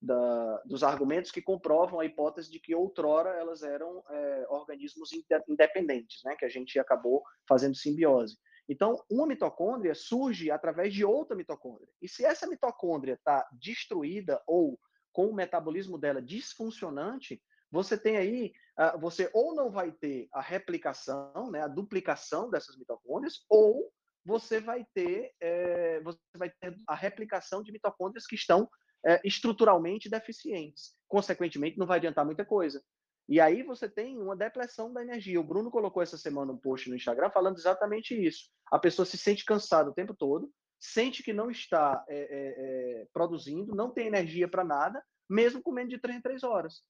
da, 0.00 0.62
dos 0.64 0.82
argumentos 0.82 1.30
que 1.30 1.42
comprovam 1.42 2.00
a 2.00 2.04
hipótese 2.04 2.50
de 2.50 2.60
que 2.60 2.74
outrora 2.74 3.30
elas 3.30 3.62
eram 3.62 4.02
é, 4.08 4.46
organismos 4.50 5.10
independentes, 5.48 6.20
né, 6.24 6.36
que 6.36 6.44
a 6.44 6.48
gente 6.48 6.78
acabou 6.78 7.22
fazendo 7.48 7.74
simbiose. 7.74 8.36
Então, 8.68 9.02
uma 9.10 9.26
mitocôndria 9.26 9.94
surge 9.94 10.50
através 10.50 10.92
de 10.92 11.04
outra 11.04 11.36
mitocôndria. 11.36 11.88
E 12.02 12.08
se 12.08 12.24
essa 12.24 12.46
mitocôndria 12.46 13.14
está 13.14 13.46
destruída 13.52 14.42
ou 14.46 14.78
com 15.12 15.28
o 15.28 15.34
metabolismo 15.34 15.96
dela 15.96 16.20
disfuncionante, 16.20 17.42
você 17.70 17.96
tem 17.96 18.16
aí, 18.16 18.52
uh, 18.78 18.98
você 18.98 19.30
ou 19.32 19.54
não 19.54 19.70
vai 19.70 19.92
ter 19.92 20.28
a 20.32 20.40
replicação, 20.40 21.50
né, 21.50 21.62
a 21.62 21.68
duplicação 21.68 22.50
dessas 22.50 22.76
mitocôndrias, 22.76 23.44
ou 23.48 23.90
você 24.24 24.60
vai 24.60 24.84
ter, 24.92 25.32
é, 25.40 26.00
você 26.00 26.18
vai 26.36 26.50
ter 26.50 26.76
a 26.86 26.94
replicação 26.96 27.62
de 27.62 27.70
mitocôndrias 27.70 28.26
que 28.26 28.34
estão 28.34 28.68
é, 29.06 29.20
estruturalmente 29.24 30.10
deficientes. 30.10 30.96
Consequentemente, 31.06 31.78
não 31.78 31.86
vai 31.86 31.98
adiantar 31.98 32.24
muita 32.26 32.44
coisa. 32.44 32.82
E 33.28 33.40
aí 33.40 33.62
você 33.62 33.88
tem 33.88 34.18
uma 34.18 34.36
depressão 34.36 34.92
da 34.92 35.02
energia. 35.02 35.40
O 35.40 35.44
Bruno 35.44 35.70
colocou 35.70 36.02
essa 36.02 36.16
semana 36.16 36.52
um 36.52 36.58
post 36.58 36.88
no 36.88 36.94
Instagram 36.94 37.30
falando 37.30 37.58
exatamente 37.58 38.14
isso. 38.14 38.50
A 38.70 38.78
pessoa 38.78 39.04
se 39.04 39.18
sente 39.18 39.44
cansada 39.44 39.90
o 39.90 39.94
tempo 39.94 40.14
todo, 40.14 40.50
sente 40.78 41.22
que 41.22 41.32
não 41.32 41.50
está 41.50 42.04
é, 42.08 43.02
é, 43.02 43.06
produzindo, 43.12 43.74
não 43.74 43.90
tem 43.90 44.06
energia 44.06 44.46
para 44.46 44.62
nada, 44.62 45.02
mesmo 45.28 45.62
comendo 45.62 45.90
de 45.90 45.98
três 45.98 46.18
em 46.18 46.22
três 46.22 46.44
horas. 46.44 46.82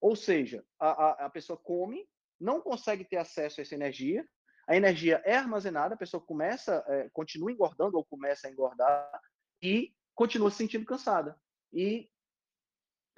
Ou 0.00 0.16
seja, 0.16 0.64
a, 0.80 0.88
a, 0.88 1.26
a 1.26 1.30
pessoa 1.30 1.56
come, 1.56 2.08
não 2.40 2.60
consegue 2.60 3.04
ter 3.04 3.16
acesso 3.16 3.60
a 3.60 3.62
essa 3.62 3.74
energia, 3.74 4.26
a 4.68 4.76
energia 4.76 5.22
é 5.24 5.34
armazenada, 5.34 5.94
a 5.94 5.98
pessoa 5.98 6.20
começa, 6.20 6.84
é, 6.88 7.08
continua 7.10 7.50
engordando 7.50 7.96
ou 7.96 8.04
começa 8.04 8.46
a 8.46 8.50
engordar 8.50 9.20
e 9.62 9.94
continua 10.14 10.50
se 10.50 10.58
sentindo 10.58 10.84
cansada 10.84 11.38
e 11.72 12.10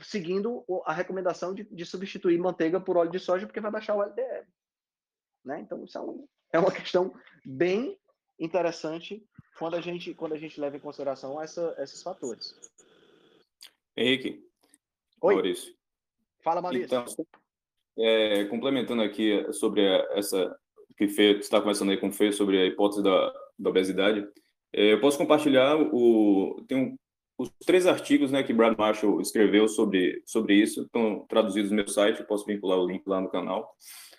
seguindo 0.02 0.64
a 0.84 0.92
recomendação 0.92 1.54
de, 1.54 1.64
de, 1.64 1.84
substituir 1.84 2.38
manteiga 2.38 2.80
por 2.80 2.96
óleo 2.96 3.10
de 3.10 3.18
soja, 3.18 3.46
porque 3.46 3.60
vai 3.60 3.70
baixar 3.70 3.94
o 3.94 4.02
LDL. 4.02 4.46
Né? 5.44 5.60
Então, 5.60 5.84
isso 5.84 5.98
é, 5.98 6.00
um, 6.00 6.28
é, 6.52 6.58
uma 6.58 6.72
questão 6.72 7.14
bem 7.44 7.98
interessante 8.38 9.24
quando 9.58 9.76
a 9.76 9.80
gente, 9.80 10.14
quando 10.14 10.34
a 10.34 10.38
gente 10.38 10.60
leva 10.60 10.76
em 10.76 10.80
consideração 10.80 11.40
essa, 11.40 11.74
esses 11.78 12.02
fatores. 12.02 12.54
Henrique. 13.96 14.42
Oi. 15.20 15.34
Maurício. 15.34 15.74
Fala, 16.42 16.62
Maurício. 16.62 16.86
Então, 16.86 17.04
é, 17.98 18.44
complementando 18.46 19.02
aqui 19.02 19.52
sobre 19.52 19.84
essa 20.12 20.58
que 20.96 21.08
Fê, 21.08 21.38
está 21.38 21.58
conversando 21.58 21.90
aí 21.90 21.96
com 21.96 22.08
o 22.08 22.12
Fê 22.12 22.30
sobre 22.30 22.60
a 22.60 22.66
hipótese 22.66 23.02
da, 23.02 23.32
da 23.58 23.70
obesidade, 23.70 24.26
é, 24.72 24.92
eu 24.92 25.00
posso 25.00 25.16
compartilhar 25.16 25.76
o 25.76 26.62
tem 26.68 26.76
um 26.76 26.98
os 27.40 27.50
três 27.64 27.86
artigos 27.86 28.30
né, 28.30 28.42
que 28.42 28.52
Brad 28.52 28.76
Marshall 28.76 29.18
escreveu 29.20 29.66
sobre, 29.66 30.22
sobre 30.26 30.54
isso 30.54 30.82
estão 30.82 31.24
traduzidos 31.26 31.70
no 31.70 31.76
meu 31.76 31.88
site, 31.88 32.22
posso 32.24 32.44
vincular 32.44 32.78
o 32.78 32.86
link 32.86 33.02
lá 33.06 33.18
no 33.18 33.30
canal. 33.30 33.74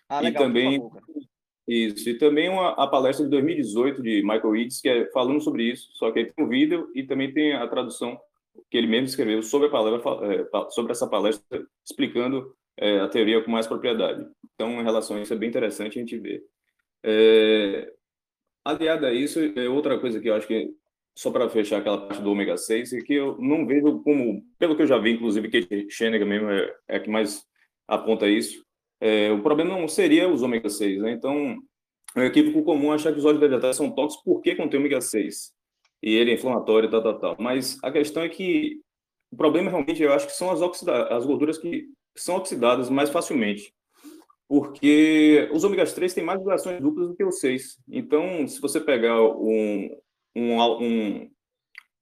Ah, 0.09 0.21
legal, 0.21 0.41
e 0.41 0.45
também 0.45 0.81
isso, 1.67 2.09
e 2.09 2.17
também 2.17 2.49
uma, 2.49 2.71
a 2.71 2.87
palestra 2.87 3.23
de 3.23 3.29
2018 3.29 4.01
de 4.01 4.23
Michael 4.23 4.55
Eads, 4.55 4.81
que 4.81 4.89
é 4.89 5.11
falando 5.11 5.39
sobre 5.39 5.63
isso, 5.63 5.89
só 5.93 6.11
que 6.11 6.19
aí 6.19 6.25
tem 6.25 6.43
um 6.43 6.49
vídeo 6.49 6.89
e 6.95 7.03
também 7.03 7.31
tem 7.31 7.53
a 7.53 7.67
tradução 7.67 8.19
que 8.69 8.77
ele 8.77 8.87
mesmo 8.87 9.05
escreveu 9.05 9.43
sobre, 9.43 9.67
a 9.67 9.71
palavra, 9.71 10.01
é, 10.33 10.71
sobre 10.71 10.91
essa 10.91 11.07
palestra, 11.07 11.65
explicando 11.85 12.55
é, 12.75 13.01
a 13.01 13.07
teoria 13.07 13.41
com 13.43 13.51
mais 13.51 13.67
propriedade. 13.67 14.27
Então, 14.55 14.81
em 14.81 14.83
relação 14.83 15.15
a 15.15 15.21
isso, 15.21 15.33
é 15.33 15.37
bem 15.37 15.49
interessante 15.49 15.99
a 15.99 16.01
gente 16.01 16.17
ver. 16.17 16.43
É, 17.03 17.93
aliado 18.65 19.05
a 19.05 19.13
isso, 19.13 19.39
é 19.55 19.69
outra 19.69 19.99
coisa 19.99 20.19
que 20.19 20.27
eu 20.27 20.35
acho 20.35 20.47
que 20.47 20.73
só 21.15 21.31
para 21.31 21.49
fechar 21.49 21.79
aquela 21.79 22.07
parte 22.07 22.21
do 22.21 22.31
ômega 22.31 22.57
6, 22.57 22.93
é 22.93 23.01
que 23.01 23.13
eu 23.13 23.37
não 23.37 23.65
vejo 23.65 24.01
como, 24.03 24.43
pelo 24.57 24.75
que 24.75 24.81
eu 24.81 24.87
já 24.87 24.97
vi, 24.97 25.11
inclusive, 25.11 25.49
que 25.49 25.89
Schenega 25.89 26.25
mesmo 26.25 26.49
é, 26.49 26.73
é 26.87 26.99
que 26.99 27.09
mais 27.09 27.43
aponta 27.87 28.27
isso, 28.27 28.65
é, 28.99 29.31
o 29.31 29.41
problema 29.41 29.77
não 29.77 29.87
seria 29.87 30.29
os 30.29 30.41
ômega 30.41 30.69
6, 30.69 31.01
né? 31.01 31.11
Então, 31.11 31.57
é 32.15 32.21
um 32.21 32.23
equívoco 32.23 32.63
comum 32.63 32.91
achar 32.91 33.11
que 33.11 33.19
os 33.19 33.25
óleos 33.25 33.39
vegetais 33.39 33.75
são 33.75 33.89
tóxicos 33.89 34.23
porque 34.23 34.55
contém 34.55 34.79
ômega 34.79 35.01
6 35.01 35.53
e 36.03 36.15
ele 36.15 36.31
é 36.31 36.33
inflamatório 36.33 36.89
tal, 36.89 37.01
tal, 37.01 37.19
tal. 37.19 37.35
Mas 37.39 37.77
a 37.83 37.91
questão 37.91 38.23
é 38.23 38.29
que 38.29 38.79
o 39.31 39.37
problema 39.37 39.69
realmente 39.69 40.01
eu 40.01 40.11
acho 40.11 40.27
que 40.27 40.33
são 40.33 40.51
as, 40.51 40.61
oxida 40.61 41.07
as 41.07 41.25
gorduras 41.25 41.57
que 41.57 41.87
são 42.15 42.35
oxidadas 42.35 42.89
mais 42.89 43.09
facilmente. 43.09 43.73
Porque 44.47 45.49
os 45.53 45.63
ômegas 45.63 45.93
3 45.93 46.13
têm 46.13 46.23
mais 46.23 46.39
vibrações 46.39 46.81
duplas 46.81 47.07
do 47.07 47.15
que 47.15 47.23
os 47.23 47.39
6. 47.39 47.79
Então, 47.87 48.45
se 48.47 48.59
você 48.59 48.81
pegar 48.81 49.21
um, 49.21 49.89
um, 50.35 50.61
um, 50.61 51.31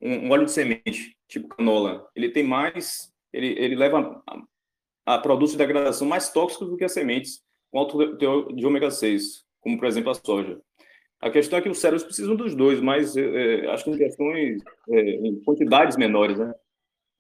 um 0.01 0.31
óleo 0.31 0.45
de 0.45 0.51
semente, 0.51 1.18
tipo 1.27 1.47
canola, 1.47 2.07
ele 2.15 2.30
tem 2.30 2.43
mais, 2.43 3.14
ele, 3.34 3.47
ele 3.57 3.76
leva 3.76 4.22
a, 4.27 5.15
a 5.15 5.19
produtos 5.19 5.51
de 5.51 5.57
degradação 5.57 6.07
mais 6.07 6.30
tóxicos 6.30 6.69
do 6.69 6.77
que 6.77 6.84
as 6.84 6.93
sementes 6.93 7.43
com 7.72 7.80
alto 7.80 8.18
teor 8.18 8.53
de 8.53 8.65
ômega 8.65 8.89
6, 8.89 9.45
como 9.61 9.77
por 9.77 9.88
exemplo 9.88 10.11
a 10.11 10.15
soja. 10.15 10.60
A 11.22 11.30
questão 11.30 11.60
é 11.60 11.61
que 11.61 11.69
os 11.69 11.80
cérebros 11.80 12.03
precisam 12.03 12.35
dos 12.35 12.56
dois, 12.56 12.80
mas 12.80 13.15
é, 13.18 13.65
é, 13.65 13.72
acho 13.72 13.84
que 13.84 13.91
em 13.91 13.97
questões, 13.97 14.61
é, 14.89 14.99
em 14.99 15.39
quantidades 15.43 15.97
menores, 15.97 16.38
né? 16.38 16.53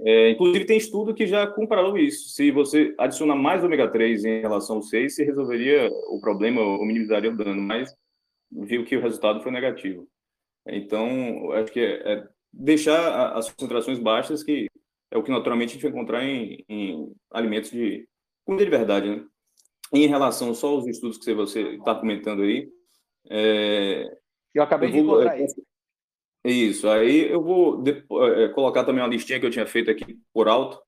É, 0.01 0.29
inclusive, 0.29 0.63
tem 0.63 0.77
estudo 0.77 1.13
que 1.13 1.27
já 1.27 1.45
comparou 1.45 1.97
isso. 1.97 2.29
Se 2.29 2.51
você 2.51 2.95
adicionar 2.97 3.35
mais 3.35 3.61
ômega 3.63 3.91
3 3.91 4.23
em 4.23 4.39
relação 4.39 4.77
ao 4.77 4.81
6, 4.81 5.13
se 5.13 5.25
resolveria 5.25 5.89
o 6.07 6.19
problema 6.21 6.61
ou 6.61 6.85
minimizaria 6.85 7.29
o 7.29 7.35
dano, 7.35 7.61
mas 7.61 7.93
viu 8.49 8.85
que 8.85 8.95
o 8.95 9.01
resultado 9.01 9.43
foi 9.43 9.51
negativo. 9.51 10.07
Então, 10.75 11.51
acho 11.53 11.71
que 11.71 11.79
é, 11.79 12.13
é 12.13 12.27
deixar 12.51 13.33
as 13.37 13.51
concentrações 13.51 13.99
baixas, 13.99 14.43
que 14.43 14.67
é 15.11 15.17
o 15.17 15.23
que 15.23 15.31
naturalmente 15.31 15.71
a 15.71 15.73
gente 15.73 15.81
vai 15.83 15.91
encontrar 15.91 16.23
em, 16.23 16.63
em 16.67 17.13
alimentos 17.31 17.71
de 17.71 18.07
comida 18.45 18.65
de 18.65 18.71
verdade, 18.71 19.09
né? 19.09 19.25
Em 19.93 20.07
relação 20.07 20.53
só 20.53 20.69
aos 20.69 20.85
estudos 20.85 21.17
que 21.17 21.33
você 21.33 21.75
está 21.75 21.95
comentando 21.95 22.43
aí, 22.43 22.69
é, 23.29 24.05
eu 24.53 24.63
acabei 24.63 24.89
eu 24.89 24.93
vou, 24.93 25.01
de 25.01 25.07
encontrar 25.07 25.39
isso. 25.39 25.63
Isso, 26.43 26.87
aí 26.87 27.29
eu 27.29 27.41
vou 27.41 27.83
é, 28.23 28.49
colocar 28.49 28.83
também 28.83 29.03
uma 29.03 29.09
listinha 29.09 29.39
que 29.39 29.45
eu 29.45 29.51
tinha 29.51 29.65
feito 29.65 29.91
aqui 29.91 30.17
por 30.33 30.47
alto, 30.47 30.79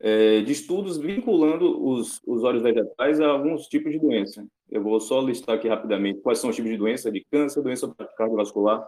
é, 0.00 0.40
de 0.42 0.52
estudos 0.52 0.98
vinculando 0.98 1.82
os, 1.82 2.20
os 2.26 2.44
óleos 2.44 2.62
vegetais 2.62 3.20
a 3.20 3.26
alguns 3.26 3.66
tipos 3.66 3.92
de 3.92 3.98
doença. 3.98 4.46
Eu 4.70 4.82
vou 4.82 5.00
só 5.00 5.20
listar 5.20 5.56
aqui 5.56 5.68
rapidamente 5.68 6.20
quais 6.20 6.38
são 6.38 6.50
os 6.50 6.56
tipos 6.56 6.70
de 6.70 6.76
doença, 6.76 7.10
de 7.10 7.24
câncer, 7.30 7.62
doença 7.62 7.92
cardiovascular, 8.16 8.86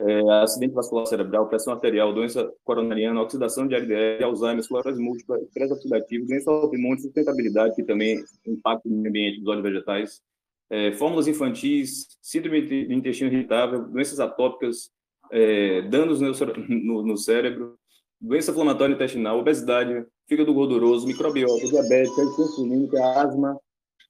é, 0.00 0.30
acidente 0.42 0.74
vascular 0.74 1.06
cerebral, 1.06 1.48
pressão 1.48 1.72
arterial, 1.72 2.12
doença 2.12 2.52
coronariana, 2.64 3.20
oxidação 3.20 3.66
de 3.66 3.74
LDL, 3.74 4.24
Alzheimer, 4.24 4.60
esclerose 4.60 5.02
múltipla, 5.02 5.40
estresse 5.40 5.72
oxidativo, 5.72 6.26
doença 6.26 6.50
autoimune, 6.50 7.00
sustentabilidade, 7.00 7.74
que 7.74 7.82
também 7.82 8.22
impacta 8.46 8.88
no 8.88 9.06
ambiente 9.06 9.40
dos 9.40 9.48
óleos 9.48 9.64
vegetais, 9.64 10.22
é, 10.70 10.92
fórmulas 10.92 11.26
infantis, 11.26 12.18
síndrome 12.22 12.62
de 12.62 12.94
intestino 12.94 13.32
irritável, 13.32 13.88
doenças 13.88 14.20
atópicas, 14.20 14.90
é, 15.32 15.82
danos 15.82 16.20
no, 16.20 16.32
no, 16.68 17.02
no, 17.06 17.16
cérebro, 17.16 17.76
doença 18.20 18.50
inflamatória 18.50 18.94
intestinal, 18.94 19.38
obesidade, 19.38 20.04
fígado 20.28 20.54
gorduroso, 20.54 21.06
microbiota, 21.06 21.66
diabetes, 21.66 22.16
insulínica, 22.38 23.02
asma, 23.20 23.58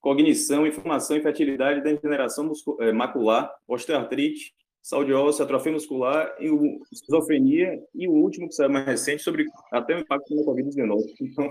cognição, 0.01 0.66
inflamação, 0.66 1.16
infertilidade, 1.16 1.82
degeneração 1.82 2.52
é, 2.81 2.93
macular, 2.93 3.52
osteoartrite, 3.66 4.52
saúde 4.82 5.12
óssea, 5.12 5.44
atrofia 5.44 5.72
muscular, 5.72 6.34
e 6.40 6.50
o, 6.50 6.80
esquizofrenia 6.92 7.78
e 7.94 8.09
o 8.09 8.12
último 8.12 8.48
que 8.48 8.55
saiu 8.55 8.70
mais 8.70 8.86
recente 8.86 9.22
sobre 9.22 9.44
até 9.72 9.96
o 9.96 10.00
impacto 10.00 10.34
na 10.34 10.42
Covid-19. 10.42 11.02
Então, 11.20 11.50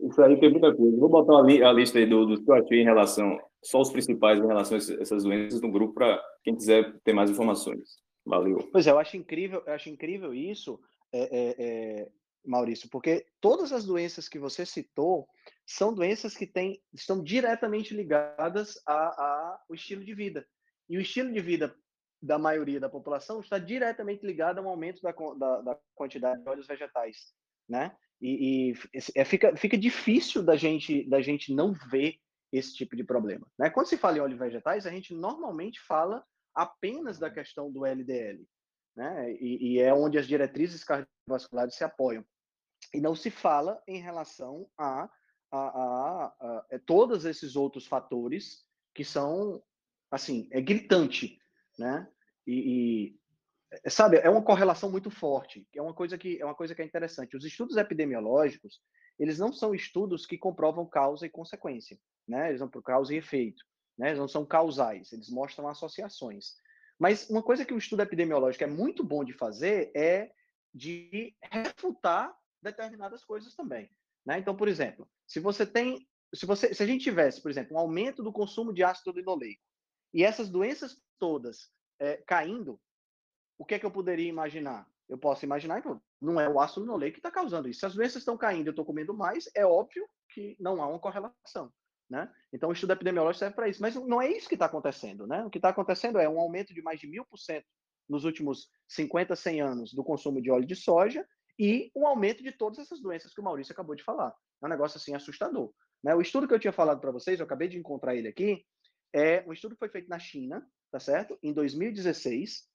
isso 0.00 0.22
aí 0.22 0.38
tem 0.40 0.50
muita 0.50 0.74
coisa. 0.74 0.96
Vou 0.96 1.08
botar 1.08 1.38
a, 1.38 1.42
li, 1.42 1.62
a 1.62 1.72
lista 1.72 1.98
aí 1.98 2.06
do, 2.06 2.24
do 2.24 2.42
que 2.42 2.50
eu 2.50 2.54
achei 2.54 2.80
em 2.80 2.84
relação, 2.84 3.38
só 3.62 3.80
os 3.80 3.90
principais 3.90 4.38
em 4.38 4.46
relação 4.46 4.76
a 4.76 5.02
essas 5.02 5.24
doenças 5.24 5.60
no 5.60 5.70
grupo 5.70 5.94
para 5.94 6.22
quem 6.42 6.54
quiser 6.54 6.94
ter 7.04 7.12
mais 7.12 7.30
informações. 7.30 7.98
Valeu. 8.24 8.68
Pois 8.72 8.86
é, 8.86 8.90
eu 8.90 8.98
acho 8.98 9.16
incrível, 9.16 9.62
eu 9.66 9.72
acho 9.72 9.88
incrível 9.88 10.32
isso, 10.32 10.80
é, 11.12 11.20
é, 11.20 11.54
é, 11.58 12.08
Maurício, 12.44 12.88
porque 12.90 13.26
todas 13.40 13.72
as 13.72 13.84
doenças 13.84 14.28
que 14.28 14.38
você 14.38 14.64
citou 14.64 15.26
são 15.66 15.94
doenças 15.94 16.36
que 16.36 16.46
têm, 16.46 16.80
estão 16.92 17.22
diretamente 17.22 17.94
ligadas 17.94 18.80
ao 18.86 19.74
estilo 19.74 20.04
de 20.04 20.14
vida. 20.14 20.46
E 20.88 20.96
o 20.96 21.00
estilo 21.00 21.32
de 21.32 21.40
vida 21.40 21.74
da 22.22 22.38
maioria 22.38 22.78
da 22.78 22.88
população 22.88 23.40
está 23.40 23.58
diretamente 23.58 24.24
ligado 24.24 24.58
a 24.58 24.62
um 24.62 24.68
aumento 24.68 25.00
da, 25.02 25.12
da, 25.12 25.60
da 25.62 25.78
quantidade 25.94 26.42
de 26.42 26.48
óleos 26.48 26.66
vegetais, 26.66 27.34
né? 27.68 27.96
E, 28.20 28.70
e 28.70 29.10
é, 29.14 29.24
fica, 29.24 29.56
fica 29.56 29.78
difícil 29.78 30.42
da 30.42 30.54
gente, 30.54 31.08
da 31.08 31.22
gente 31.22 31.54
não 31.54 31.72
ver 31.72 32.16
esse 32.52 32.74
tipo 32.74 32.94
de 32.94 33.02
problema. 33.02 33.46
Né? 33.58 33.70
Quando 33.70 33.86
se 33.86 33.96
fala 33.96 34.18
em 34.18 34.20
óleos 34.20 34.38
vegetais, 34.38 34.86
a 34.86 34.90
gente 34.90 35.14
normalmente 35.14 35.80
fala 35.80 36.22
apenas 36.54 37.18
da 37.18 37.30
questão 37.30 37.72
do 37.72 37.86
LDL, 37.86 38.46
né? 38.96 39.32
E, 39.34 39.74
e, 39.74 39.80
é 39.80 39.94
onde 39.94 40.18
as 40.18 40.26
diretrizes 40.26 40.84
cardiovasculares 40.84 41.74
se 41.76 41.84
apoiam. 41.84 42.24
E 42.92 43.00
não 43.00 43.14
se 43.14 43.30
fala 43.30 43.80
em 43.86 44.00
relação 44.00 44.68
a, 44.76 45.04
a, 45.04 45.10
a, 45.52 45.58
a, 45.60 46.34
a 46.40 46.66
é, 46.70 46.78
todos 46.78 47.24
esses 47.24 47.54
outros 47.56 47.86
fatores 47.86 48.66
que 48.94 49.04
são, 49.04 49.62
assim, 50.10 50.48
é 50.50 50.60
gritante, 50.60 51.39
né? 51.80 52.08
E, 52.46 52.54
e, 52.54 53.16
é, 53.84 53.90
sabe, 53.90 54.18
é 54.18 54.30
uma 54.30 54.42
correlação 54.42 54.90
muito 54.90 55.10
forte. 55.10 55.66
É 55.74 55.82
uma 55.82 55.94
coisa 55.94 56.16
que 56.16 56.40
é 56.40 56.44
uma 56.44 56.54
coisa 56.54 56.74
que 56.74 56.82
é 56.82 56.84
interessante. 56.84 57.36
Os 57.36 57.44
estudos 57.44 57.76
epidemiológicos, 57.76 58.80
eles 59.18 59.38
não 59.38 59.52
são 59.52 59.74
estudos 59.74 60.26
que 60.26 60.38
comprovam 60.38 60.86
causa 60.86 61.26
e 61.26 61.30
consequência, 61.30 61.98
né? 62.28 62.48
Eles 62.48 62.60
vão 62.60 62.68
por 62.68 62.82
causa 62.82 63.12
e 63.12 63.16
efeito 63.16 63.64
né? 64.00 64.08
Eles 64.08 64.18
não 64.18 64.26
são 64.26 64.46
causais, 64.46 65.12
eles 65.12 65.28
mostram 65.28 65.68
associações. 65.68 66.54
Mas 66.98 67.28
uma 67.28 67.42
coisa 67.42 67.66
que 67.66 67.74
o 67.74 67.78
estudo 67.78 68.00
epidemiológico 68.00 68.64
é 68.64 68.66
muito 68.66 69.04
bom 69.04 69.22
de 69.22 69.34
fazer 69.34 69.92
é 69.94 70.32
de 70.72 71.34
refutar 71.42 72.34
determinadas 72.62 73.22
coisas 73.22 73.54
também. 73.54 73.90
Né? 74.24 74.38
Então, 74.38 74.56
por 74.56 74.68
exemplo, 74.68 75.06
se 75.26 75.38
você 75.38 75.66
tem, 75.66 76.08
se 76.34 76.46
você, 76.46 76.72
se 76.72 76.82
a 76.82 76.86
gente 76.86 77.04
tivesse, 77.04 77.42
por 77.42 77.50
exemplo, 77.50 77.76
um 77.76 77.78
aumento 77.78 78.22
do 78.22 78.32
consumo 78.32 78.72
de 78.72 78.82
ácido 78.82 79.12
linoleico 79.12 79.62
e 80.14 80.24
essas 80.24 80.48
doenças 80.48 80.98
todas 81.20 81.70
é, 82.00 82.16
caindo, 82.16 82.80
o 83.58 83.64
que 83.64 83.74
é 83.74 83.78
que 83.78 83.86
eu 83.86 83.90
poderia 83.90 84.28
imaginar? 84.28 84.88
Eu 85.08 85.18
posso 85.18 85.44
imaginar 85.44 85.82
que 85.82 85.88
não 86.20 86.40
é 86.40 86.48
o 86.48 86.58
ácido 86.58 86.80
linoleico 86.80 87.14
que 87.14 87.18
está 87.18 87.30
causando 87.30 87.68
isso. 87.68 87.80
Se 87.80 87.86
as 87.86 87.94
doenças 87.94 88.22
estão 88.22 88.36
caindo 88.36 88.66
e 88.66 88.68
eu 88.68 88.72
estou 88.72 88.84
comendo 88.84 89.12
mais, 89.12 89.50
é 89.54 89.66
óbvio 89.66 90.08
que 90.30 90.56
não 90.58 90.82
há 90.82 90.88
uma 90.88 90.98
correlação. 90.98 91.72
Né? 92.08 92.32
Então, 92.52 92.70
o 92.70 92.72
estudo 92.72 92.92
epidemiológico 92.92 93.40
serve 93.40 93.54
para 93.54 93.68
isso. 93.68 93.82
Mas 93.82 93.94
não 93.94 94.20
é 94.20 94.30
isso 94.30 94.48
que 94.48 94.54
está 94.54 94.66
acontecendo. 94.66 95.26
Né? 95.26 95.44
O 95.44 95.50
que 95.50 95.58
está 95.58 95.68
acontecendo 95.68 96.18
é 96.18 96.28
um 96.28 96.40
aumento 96.40 96.72
de 96.72 96.82
mais 96.82 96.98
de 96.98 97.06
mil 97.06 97.24
por 97.24 97.38
cento 97.38 97.66
nos 98.08 98.24
últimos 98.24 98.68
50, 98.88 99.36
100 99.36 99.60
anos 99.60 99.92
do 99.92 100.02
consumo 100.02 100.40
de 100.40 100.50
óleo 100.50 100.66
de 100.66 100.74
soja 100.74 101.24
e 101.58 101.90
um 101.94 102.06
aumento 102.06 102.42
de 102.42 102.50
todas 102.50 102.78
essas 102.78 103.00
doenças 103.00 103.32
que 103.32 103.40
o 103.40 103.44
Maurício 103.44 103.72
acabou 103.72 103.94
de 103.94 104.02
falar. 104.02 104.34
É 104.62 104.66
um 104.66 104.68
negócio 104.68 104.96
assim 104.96 105.14
assustador. 105.14 105.72
Né? 106.02 106.14
O 106.14 106.20
estudo 106.20 106.48
que 106.48 106.54
eu 106.54 106.58
tinha 106.58 106.72
falado 106.72 107.00
para 107.00 107.12
vocês, 107.12 107.38
eu 107.38 107.44
acabei 107.44 107.68
de 107.68 107.78
encontrar 107.78 108.16
ele 108.16 108.28
aqui, 108.28 108.64
é 109.12 109.44
um 109.46 109.52
estudo 109.52 109.74
que 109.74 109.78
foi 109.78 109.88
feito 109.88 110.08
na 110.08 110.18
China, 110.18 110.66
tá 110.90 110.98
certo? 110.98 111.38
Em 111.42 111.52
2016, 111.52 112.68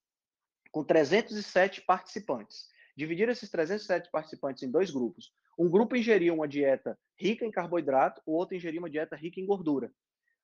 com 0.71 0.83
307 0.83 1.81
participantes. 1.81 2.67
Dividiram 2.95 3.31
esses 3.31 3.49
307 3.49 4.09
participantes 4.09 4.63
em 4.63 4.71
dois 4.71 4.89
grupos. 4.89 5.33
Um 5.57 5.69
grupo 5.69 5.95
ingeria 5.95 6.33
uma 6.33 6.47
dieta 6.47 6.97
rica 7.17 7.45
em 7.45 7.51
carboidrato, 7.51 8.21
o 8.25 8.33
outro 8.33 8.55
ingeria 8.55 8.79
uma 8.79 8.89
dieta 8.89 9.15
rica 9.15 9.39
em 9.39 9.45
gordura. 9.45 9.91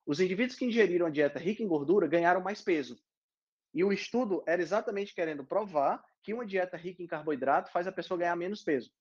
Os 0.05 0.19
indivíduos 0.19 0.57
que 0.57 0.65
ingeriram 0.65 1.05
a 1.05 1.09
dieta 1.09 1.39
rica 1.39 1.63
em 1.63 1.67
gordura 1.67 2.07
ganharam 2.07 2.41
mais 2.41 2.61
peso. 2.61 2.97
E 3.73 3.83
o 3.83 3.93
estudo 3.93 4.43
era 4.45 4.61
exatamente 4.61 5.13
querendo 5.13 5.45
provar 5.45 6.03
que 6.21 6.33
uma 6.33 6.45
dieta 6.45 6.75
rica 6.75 7.01
em 7.01 7.07
carboidrato 7.07 7.71
faz 7.71 7.87
a 7.87 7.91
pessoa 7.91 8.17
ganhar 8.17 8.35
menos 8.35 8.63
peso. 8.63 8.91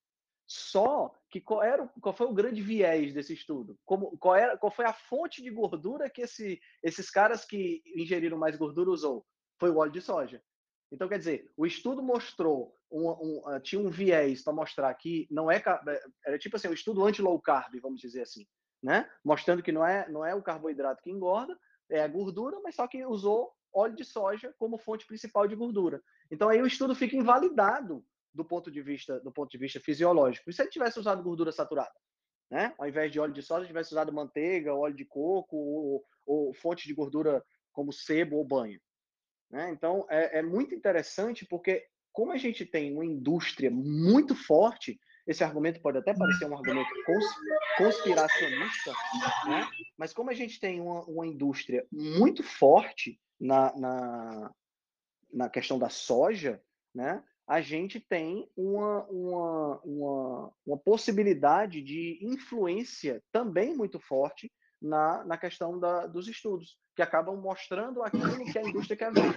Só 0.52 1.14
que 1.30 1.40
qual, 1.40 1.62
era, 1.62 1.86
qual 2.00 2.12
foi 2.12 2.26
o 2.26 2.34
grande 2.34 2.60
viés 2.60 3.14
desse 3.14 3.32
estudo? 3.34 3.78
Como, 3.84 4.18
qual, 4.18 4.34
era, 4.34 4.58
qual 4.58 4.72
foi 4.72 4.84
a 4.84 4.92
fonte 4.92 5.40
de 5.40 5.48
gordura 5.48 6.10
que 6.10 6.22
esse, 6.22 6.60
esses 6.82 7.08
caras 7.08 7.44
que 7.44 7.80
ingeriram 7.94 8.36
mais 8.36 8.56
gordura 8.56 8.90
usou? 8.90 9.24
Foi 9.60 9.70
o 9.70 9.76
óleo 9.76 9.92
de 9.92 10.00
soja. 10.00 10.42
Então, 10.90 11.08
quer 11.08 11.18
dizer, 11.18 11.52
o 11.56 11.64
estudo 11.64 12.02
mostrou, 12.02 12.76
um, 12.90 13.10
um, 13.10 13.42
uh, 13.46 13.60
tinha 13.60 13.80
um 13.80 13.88
viés 13.88 14.42
para 14.42 14.52
mostrar 14.52 14.92
que 14.94 15.28
não 15.30 15.48
é, 15.48 15.58
é, 15.58 16.02
era 16.26 16.36
tipo 16.36 16.56
assim, 16.56 16.66
um 16.66 16.72
estudo 16.72 17.04
anti-low 17.04 17.40
carb, 17.40 17.72
vamos 17.80 18.00
dizer 18.00 18.22
assim, 18.22 18.44
né? 18.82 19.08
Mostrando 19.24 19.62
que 19.62 19.70
não 19.70 19.86
é, 19.86 20.08
não 20.08 20.26
é 20.26 20.34
o 20.34 20.42
carboidrato 20.42 21.00
que 21.00 21.12
engorda, 21.12 21.56
é 21.88 22.02
a 22.02 22.08
gordura, 22.08 22.58
mas 22.60 22.74
só 22.74 22.88
que 22.88 23.06
usou 23.06 23.52
óleo 23.72 23.94
de 23.94 24.04
soja 24.04 24.52
como 24.58 24.78
fonte 24.78 25.06
principal 25.06 25.46
de 25.46 25.54
gordura. 25.54 26.02
Então, 26.28 26.48
aí 26.48 26.60
o 26.60 26.66
estudo 26.66 26.92
fica 26.92 27.14
invalidado 27.14 28.04
do 28.32 28.44
ponto 28.44 28.70
de 28.70 28.80
vista, 28.82 29.20
do 29.20 29.32
ponto 29.32 29.50
de 29.50 29.58
vista 29.58 29.80
fisiológico. 29.80 30.48
E 30.48 30.52
se 30.52 30.62
ele 30.62 30.70
tivesse 30.70 30.98
usado 30.98 31.22
gordura 31.22 31.52
saturada? 31.52 31.92
Né? 32.50 32.74
Ao 32.78 32.88
invés 32.88 33.12
de 33.12 33.20
óleo 33.20 33.32
de 33.32 33.42
soja, 33.42 33.66
tivesse 33.66 33.92
usado 33.92 34.12
manteiga, 34.12 34.74
óleo 34.74 34.94
de 34.94 35.04
coco 35.04 35.56
ou, 35.56 36.04
ou 36.26 36.54
fonte 36.54 36.86
de 36.86 36.94
gordura 36.94 37.44
como 37.72 37.92
sebo 37.92 38.36
ou 38.36 38.44
banho. 38.44 38.80
Né? 39.50 39.70
Então, 39.70 40.06
é, 40.08 40.38
é, 40.38 40.42
muito 40.42 40.74
interessante 40.74 41.46
porque 41.46 41.86
como 42.12 42.32
a 42.32 42.36
gente 42.36 42.66
tem 42.66 42.92
uma 42.92 43.04
indústria 43.04 43.70
muito 43.70 44.34
forte, 44.34 44.98
esse 45.26 45.44
argumento 45.44 45.80
pode 45.80 45.98
até 45.98 46.12
parecer 46.12 46.46
um 46.46 46.56
argumento 46.56 46.90
conspiracionista, 47.76 48.92
né? 49.46 49.68
mas 49.96 50.12
como 50.12 50.30
a 50.30 50.34
gente 50.34 50.58
tem 50.58 50.80
uma, 50.80 51.04
uma 51.04 51.26
indústria 51.26 51.86
muito 51.92 52.42
forte 52.42 53.20
na, 53.38 53.72
na, 53.76 54.54
na 55.32 55.48
questão 55.48 55.78
da 55.78 55.88
soja, 55.88 56.60
né? 56.94 57.22
A 57.50 57.60
gente 57.60 57.98
tem 57.98 58.48
uma, 58.56 59.02
uma, 59.06 59.80
uma, 59.84 60.52
uma 60.64 60.78
possibilidade 60.78 61.82
de 61.82 62.16
influência 62.22 63.20
também 63.32 63.76
muito 63.76 63.98
forte 63.98 64.48
na, 64.80 65.24
na 65.24 65.36
questão 65.36 65.76
da, 65.76 66.06
dos 66.06 66.28
estudos, 66.28 66.76
que 66.94 67.02
acabam 67.02 67.36
mostrando 67.36 68.04
aquilo 68.04 68.44
que 68.52 68.56
a 68.56 68.62
indústria 68.62 68.96
quer 68.96 69.12
ver. 69.12 69.36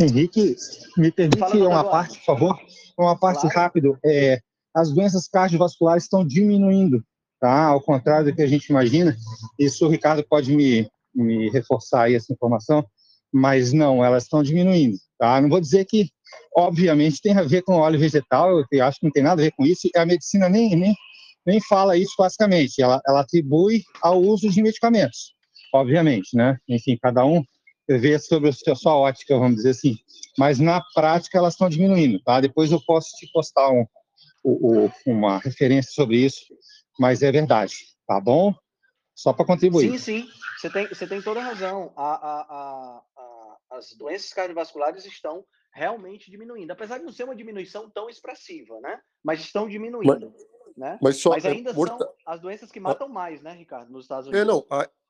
Henrique, 0.00 0.56
me 0.96 1.12
permite 1.12 1.38
Fala, 1.38 1.68
uma 1.68 1.88
parte, 1.88 2.18
por 2.18 2.24
favor? 2.24 2.58
Uma 2.98 3.16
parte 3.16 3.42
claro. 3.42 3.56
rápido. 3.56 3.98
É, 4.04 4.40
as 4.74 4.92
doenças 4.92 5.28
cardiovasculares 5.28 6.02
estão 6.02 6.26
diminuindo, 6.26 7.04
tá? 7.40 7.66
Ao 7.66 7.80
contrário 7.80 8.26
do 8.26 8.34
que 8.34 8.42
a 8.42 8.48
gente 8.48 8.66
imagina. 8.66 9.16
Isso 9.56 9.86
o 9.86 9.88
Ricardo 9.88 10.26
pode 10.28 10.52
me, 10.56 10.90
me 11.14 11.48
reforçar 11.50 12.06
aí 12.06 12.16
essa 12.16 12.32
informação, 12.32 12.84
mas 13.32 13.72
não, 13.72 14.04
elas 14.04 14.24
estão 14.24 14.42
diminuindo, 14.42 14.98
tá? 15.18 15.40
Não 15.40 15.48
vou 15.48 15.60
dizer 15.60 15.84
que, 15.84 16.08
obviamente, 16.56 17.20
tem 17.20 17.36
a 17.36 17.42
ver 17.42 17.62
com 17.62 17.74
óleo 17.74 17.98
vegetal, 17.98 18.64
eu 18.70 18.84
acho 18.84 19.00
que 19.00 19.06
não 19.06 19.12
tem 19.12 19.22
nada 19.22 19.40
a 19.40 19.44
ver 19.44 19.52
com 19.52 19.64
isso, 19.64 19.88
a 19.96 20.06
medicina 20.06 20.48
nem, 20.48 20.74
nem, 20.76 20.94
nem 21.46 21.60
fala 21.60 21.96
isso 21.96 22.14
basicamente, 22.18 22.80
ela, 22.80 23.00
ela 23.06 23.20
atribui 23.20 23.82
ao 24.02 24.20
uso 24.20 24.48
de 24.48 24.62
medicamentos, 24.62 25.34
obviamente, 25.74 26.36
né? 26.36 26.56
Enfim, 26.68 26.96
cada 27.00 27.24
um 27.24 27.42
ver 27.88 28.20
sobre 28.20 28.50
a 28.50 28.74
sua 28.74 28.94
ótica, 28.94 29.38
vamos 29.38 29.56
dizer 29.56 29.70
assim. 29.70 29.96
Mas 30.36 30.58
na 30.58 30.82
prática 30.94 31.38
elas 31.38 31.54
estão 31.54 31.68
diminuindo, 31.68 32.20
tá? 32.22 32.40
Depois 32.40 32.70
eu 32.70 32.80
posso 32.84 33.10
te 33.16 33.30
postar 33.32 33.70
um, 33.70 33.86
um, 34.44 34.90
uma 35.06 35.38
referência 35.38 35.90
sobre 35.92 36.18
isso, 36.18 36.40
mas 36.98 37.22
é 37.22 37.32
verdade, 37.32 37.74
tá 38.06 38.20
bom? 38.20 38.54
Só 39.14 39.32
para 39.32 39.46
contribuir. 39.46 39.90
Sim, 39.92 39.98
sim, 39.98 40.28
você 40.58 40.70
tem, 40.70 40.86
você 40.88 41.06
tem 41.06 41.22
toda 41.22 41.40
a 41.40 41.44
razão. 41.44 41.92
A, 41.96 42.14
a, 42.14 43.02
as 43.70 43.92
doenças 43.96 44.32
cardiovasculares 44.32 45.04
estão 45.04 45.44
realmente 45.72 46.30
diminuindo, 46.30 46.70
apesar 46.70 46.98
de 46.98 47.04
não 47.04 47.12
ser 47.12 47.24
uma 47.24 47.36
diminuição 47.36 47.88
tão 47.88 48.08
expressiva, 48.08 48.80
né? 48.80 49.00
Mas 49.22 49.40
estão 49.40 49.68
diminuindo. 49.68 50.32
Mas, 50.32 50.76
né? 50.76 50.98
mas, 51.02 51.16
só, 51.18 51.30
mas 51.30 51.44
é 51.44 51.50
ainda 51.50 51.70
é, 51.70 51.74
são 51.74 52.14
as 52.26 52.40
doenças 52.40 52.70
que 52.70 52.80
matam 52.80 53.08
mais, 53.08 53.42
né, 53.42 53.52
Ricardo, 53.52 53.90
nos 53.90 54.04
Estados 54.04 54.28
Unidos. 54.28 54.42
É, 54.42 54.44
não, 54.44 54.66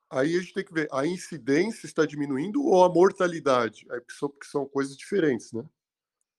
aí 0.09 0.35
a 0.35 0.39
gente 0.39 0.53
tem 0.53 0.65
que 0.65 0.73
ver, 0.73 0.87
a 0.91 1.05
incidência 1.05 1.85
está 1.85 2.05
diminuindo 2.05 2.63
ou 2.63 2.83
a 2.83 2.89
mortalidade? 2.89 3.85
Aí, 3.91 4.01
porque 4.01 4.45
são 4.45 4.65
coisas 4.65 4.95
diferentes, 4.95 5.51
né? 5.51 5.63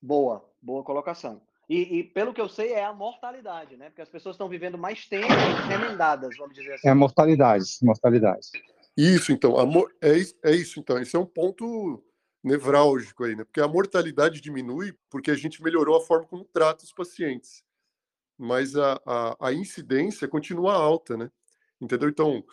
Boa, 0.01 0.47
boa 0.61 0.83
colocação. 0.83 1.41
E, 1.69 1.99
e, 1.99 2.03
pelo 2.03 2.33
que 2.33 2.41
eu 2.41 2.49
sei, 2.49 2.73
é 2.73 2.83
a 2.83 2.91
mortalidade, 2.91 3.77
né? 3.77 3.89
Porque 3.89 4.01
as 4.01 4.09
pessoas 4.09 4.35
estão 4.35 4.49
vivendo 4.49 4.77
mais 4.77 5.07
tempo 5.07 5.27
remendadas, 5.69 6.35
vamos 6.37 6.53
dizer 6.53 6.73
assim. 6.73 6.87
É 6.87 6.91
a 6.91 6.95
mortalidade, 6.95 7.63
mortalidade. 7.81 8.49
Isso, 8.97 9.31
então, 9.31 9.57
a, 9.57 9.63
é, 10.01 10.51
é 10.51 10.55
isso, 10.55 10.81
então. 10.81 10.99
Esse 10.99 11.15
é 11.15 11.19
um 11.19 11.25
ponto 11.25 12.03
nevrálgico 12.43 13.23
aí, 13.23 13.35
né? 13.35 13.43
Porque 13.43 13.61
a 13.61 13.67
mortalidade 13.67 14.41
diminui 14.41 14.93
porque 15.09 15.31
a 15.31 15.35
gente 15.35 15.61
melhorou 15.61 15.95
a 15.95 16.01
forma 16.01 16.25
como 16.27 16.43
trata 16.45 16.83
os 16.83 16.93
pacientes. 16.93 17.63
Mas 18.37 18.75
a, 18.75 18.99
a, 19.05 19.47
a 19.49 19.53
incidência 19.53 20.27
continua 20.27 20.73
alta, 20.73 21.15
né? 21.15 21.31
Entendeu? 21.79 22.09
Então, 22.09 22.43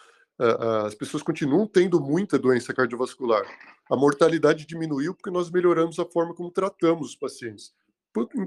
as 0.87 0.95
pessoas 0.95 1.23
continuam 1.23 1.67
tendo 1.67 2.01
muita 2.01 2.39
doença 2.39 2.73
cardiovascular. 2.73 3.45
A 3.91 3.97
mortalidade 3.97 4.67
diminuiu 4.67 5.15
porque 5.15 5.31
nós 5.31 5.51
melhoramos 5.51 5.99
a 5.99 6.05
forma 6.05 6.35
como 6.35 6.51
tratamos 6.51 7.11
os 7.11 7.17
pacientes. 7.17 7.75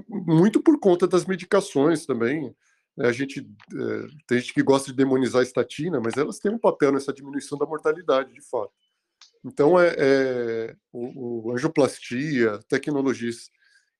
muito 0.08 0.60
por 0.62 0.78
conta 0.80 1.06
das 1.06 1.26
medicações 1.26 2.06
também. 2.06 2.54
Né? 2.96 3.08
A 3.08 3.12
gente 3.12 3.40
é, 3.40 4.06
tem 4.26 4.38
gente 4.38 4.54
que 4.54 4.62
gosta 4.62 4.90
de 4.90 4.96
demonizar 4.96 5.40
a 5.40 5.44
estatina, 5.44 6.00
mas 6.00 6.16
elas 6.16 6.38
têm 6.38 6.52
um 6.52 6.58
papel 6.58 6.92
nessa 6.92 7.12
diminuição 7.12 7.58
da 7.58 7.66
mortalidade, 7.66 8.32
de 8.32 8.40
fato. 8.40 8.72
Então, 9.44 9.78
é, 9.78 9.94
é 9.98 10.76
o, 10.92 11.48
o 11.48 11.52
angioplastia, 11.52 12.58
tecnologias 12.68 13.50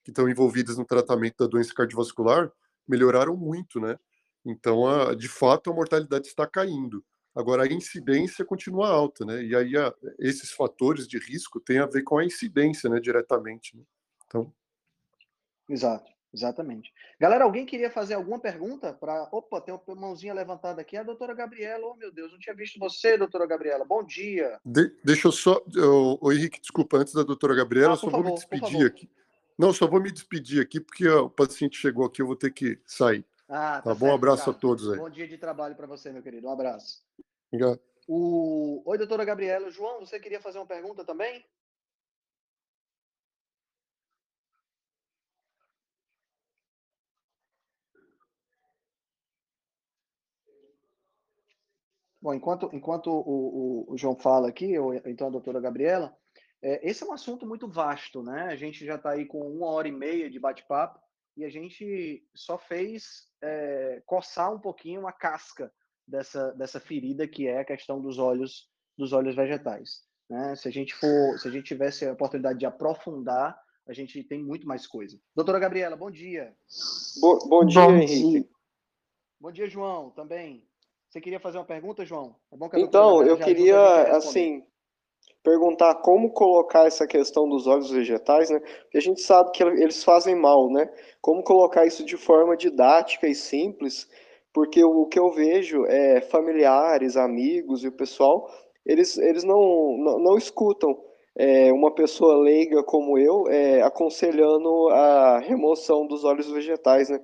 que 0.05 0.10
estão 0.10 0.28
envolvidas 0.28 0.77
no 0.77 0.85
tratamento 0.85 1.39
da 1.39 1.47
doença 1.47 1.74
cardiovascular 1.74 2.51
melhoraram 2.86 3.36
muito, 3.36 3.81
né? 3.81 3.98
Então, 4.44 4.86
a, 4.86 5.14
de 5.14 5.28
fato, 5.28 5.70
a 5.70 5.74
mortalidade 5.74 6.27
está 6.27 6.47
caindo. 6.47 7.05
Agora, 7.35 7.62
a 7.62 7.73
incidência 7.73 8.44
continua 8.44 8.89
alta, 8.89 9.24
né? 9.24 9.43
E 9.43 9.55
aí 9.55 9.77
a, 9.77 9.94
esses 10.19 10.51
fatores 10.51 11.06
de 11.06 11.19
risco 11.19 11.60
têm 11.60 11.78
a 11.78 11.86
ver 11.86 12.02
com 12.02 12.19
a 12.19 12.24
incidência, 12.24 12.90
né, 12.90 13.01
diretamente. 13.01 13.77
Né? 13.77 13.82
Então. 14.27 14.52
Exato, 15.69 16.11
exatamente. 16.32 16.92
Galera, 17.18 17.44
alguém 17.44 17.66
queria 17.66 17.90
fazer 17.90 18.14
alguma 18.14 18.38
pergunta? 18.38 18.92
Para, 18.92 19.28
Opa, 19.32 19.60
tem 19.60 19.74
uma 19.74 19.94
mãozinha 19.94 20.34
levantada 20.34 20.80
aqui. 20.80 20.96
A 20.96 21.02
doutora 21.02 21.34
Gabriela, 21.34 21.86
oh 21.86 21.94
meu 21.94 22.12
Deus, 22.12 22.32
não 22.32 22.38
tinha 22.38 22.54
visto 22.54 22.78
você, 22.78 23.16
doutora 23.18 23.46
Gabriela. 23.46 23.84
Bom 23.84 24.02
dia. 24.02 24.59
De, 24.64 24.94
deixa 25.04 25.28
eu 25.28 25.32
só. 25.32 25.62
O 26.20 26.32
Henrique, 26.32 26.60
desculpa, 26.60 26.96
antes 26.96 27.14
da 27.14 27.22
doutora 27.22 27.54
Gabriela, 27.54 27.94
ah, 27.94 27.96
só 27.96 28.10
favor, 28.10 28.22
vou 28.22 28.32
me 28.32 28.34
despedir 28.34 28.86
aqui. 28.86 29.10
Não, 29.59 29.72
só 29.72 29.86
vou 29.86 30.00
me 30.00 30.10
despedir 30.10 30.62
aqui, 30.62 30.80
porque 30.80 31.06
ó, 31.09 31.26
o 31.26 31.30
paciente 31.30 31.78
chegou 31.78 32.06
aqui, 32.06 32.22
eu 32.22 32.26
vou 32.26 32.36
ter 32.36 32.52
que 32.52 32.78
sair. 32.86 33.24
Ah, 33.48 33.82
tá, 33.82 33.90
tá 33.90 33.94
bom? 33.94 34.09
Um 34.09 34.14
abraço 34.14 34.46
cara. 34.46 34.56
a 34.56 34.60
todos 34.60 34.90
aí. 34.90 34.98
Bom 34.98 35.10
dia 35.10 35.28
de 35.28 35.36
trabalho 35.36 35.74
para 35.76 35.86
você, 35.86 36.10
meu 36.10 36.22
querido. 36.22 36.46
Um 36.48 36.52
abraço. 36.52 37.02
Obrigado. 37.52 37.78
O... 38.09 38.82
Oi, 38.84 38.98
doutora 38.98 39.24
Gabriela. 39.24 39.70
João, 39.70 40.00
você 40.00 40.18
queria 40.18 40.40
fazer 40.40 40.59
uma 40.59 40.66
pergunta 40.66 41.04
também? 41.04 41.44
Bom, 52.23 52.32
enquanto, 52.32 52.70
enquanto 52.73 53.09
o, 53.11 53.89
o, 53.89 53.93
o 53.93 53.99
João 53.99 54.15
fala 54.15 54.49
aqui, 54.49 54.78
ou 54.78 54.94
então 54.94 55.27
a 55.27 55.31
doutora 55.31 55.61
Gabriela, 55.61 56.16
é, 56.62 56.89
esse 56.89 57.03
é 57.03 57.07
um 57.07 57.12
assunto 57.12 57.44
muito 57.44 57.69
vasto, 57.69 58.23
né? 58.23 58.44
A 58.44 58.55
gente 58.55 58.86
já 58.86 58.94
está 58.94 59.11
aí 59.11 59.27
com 59.27 59.40
uma 59.40 59.66
hora 59.66 59.89
e 59.89 59.93
meia 59.93 60.31
de 60.31 60.39
bate-papo 60.39 61.01
e 61.36 61.44
a 61.44 61.51
gente 61.51 62.24
só 62.32 62.57
fez 62.57 63.27
é, 63.43 64.01
coçar 64.07 64.55
um 64.55 64.61
pouquinho 64.61 65.09
a 65.09 65.12
casca 65.12 65.73
dessa, 66.07 66.53
dessa 66.53 66.78
ferida 66.78 67.27
que 67.27 67.49
é 67.49 67.59
a 67.59 67.65
questão 67.65 68.01
dos 68.01 68.19
óleos 68.19 68.70
dos 68.97 69.12
óleos 69.12 69.35
vegetais. 69.35 70.05
Né? 70.31 70.55
Se 70.55 70.69
a 70.69 70.70
gente 70.70 70.94
for, 70.94 71.39
se 71.39 71.49
a 71.49 71.51
gente 71.51 71.65
tivesse 71.65 72.07
a 72.07 72.12
oportunidade 72.12 72.59
de 72.59 72.66
aprofundar, 72.66 73.59
a 73.89 73.93
gente 73.93 74.23
tem 74.23 74.44
muito 74.44 74.66
mais 74.66 74.86
coisa. 74.86 75.19
Doutora 75.35 75.59
Gabriela, 75.59 75.97
bom 75.97 76.11
dia. 76.11 76.55
Bo 77.20 77.49
bom 77.49 77.65
dia, 77.65 77.85
bom 77.85 77.97
Henrique. 77.97 78.49
Bom 79.40 79.51
dia, 79.51 79.66
João, 79.66 80.11
também. 80.11 80.65
Você 81.12 81.20
queria 81.20 81.39
fazer 81.39 81.59
uma 81.59 81.66
pergunta, 81.66 82.06
João? 82.06 82.34
É 82.51 82.80
então, 82.80 83.22
eu 83.22 83.36
queria, 83.36 83.78
assim, 84.16 84.62
perguntar 85.43 85.97
como 85.97 86.32
colocar 86.32 86.86
essa 86.86 87.06
questão 87.06 87.47
dos 87.47 87.66
óleos 87.66 87.90
vegetais, 87.90 88.48
né? 88.48 88.59
Porque 88.60 88.97
a 88.97 89.01
gente 89.02 89.20
sabe 89.20 89.51
que 89.51 89.62
eles 89.62 90.02
fazem 90.02 90.34
mal, 90.34 90.70
né? 90.70 90.90
Como 91.20 91.43
colocar 91.43 91.84
isso 91.84 92.02
de 92.02 92.16
forma 92.16 92.56
didática 92.56 93.28
e 93.28 93.34
simples, 93.34 94.09
porque 94.55 94.82
o 94.82 95.05
que 95.05 95.18
eu 95.18 95.30
vejo 95.30 95.84
é 95.84 96.22
familiares, 96.22 97.14
amigos 97.18 97.84
e 97.84 97.89
o 97.89 97.93
pessoal, 97.93 98.48
eles, 98.86 99.18
eles 99.18 99.44
não, 99.44 99.98
não, 99.98 100.18
não 100.18 100.39
escutam 100.39 100.98
é, 101.36 101.70
uma 101.74 101.94
pessoa 101.94 102.43
leiga 102.43 102.82
como 102.82 103.18
eu 103.18 103.47
é, 103.48 103.82
aconselhando 103.82 104.89
a 104.89 105.40
remoção 105.40 106.06
dos 106.06 106.24
óleos 106.24 106.51
vegetais, 106.51 107.10
né? 107.10 107.20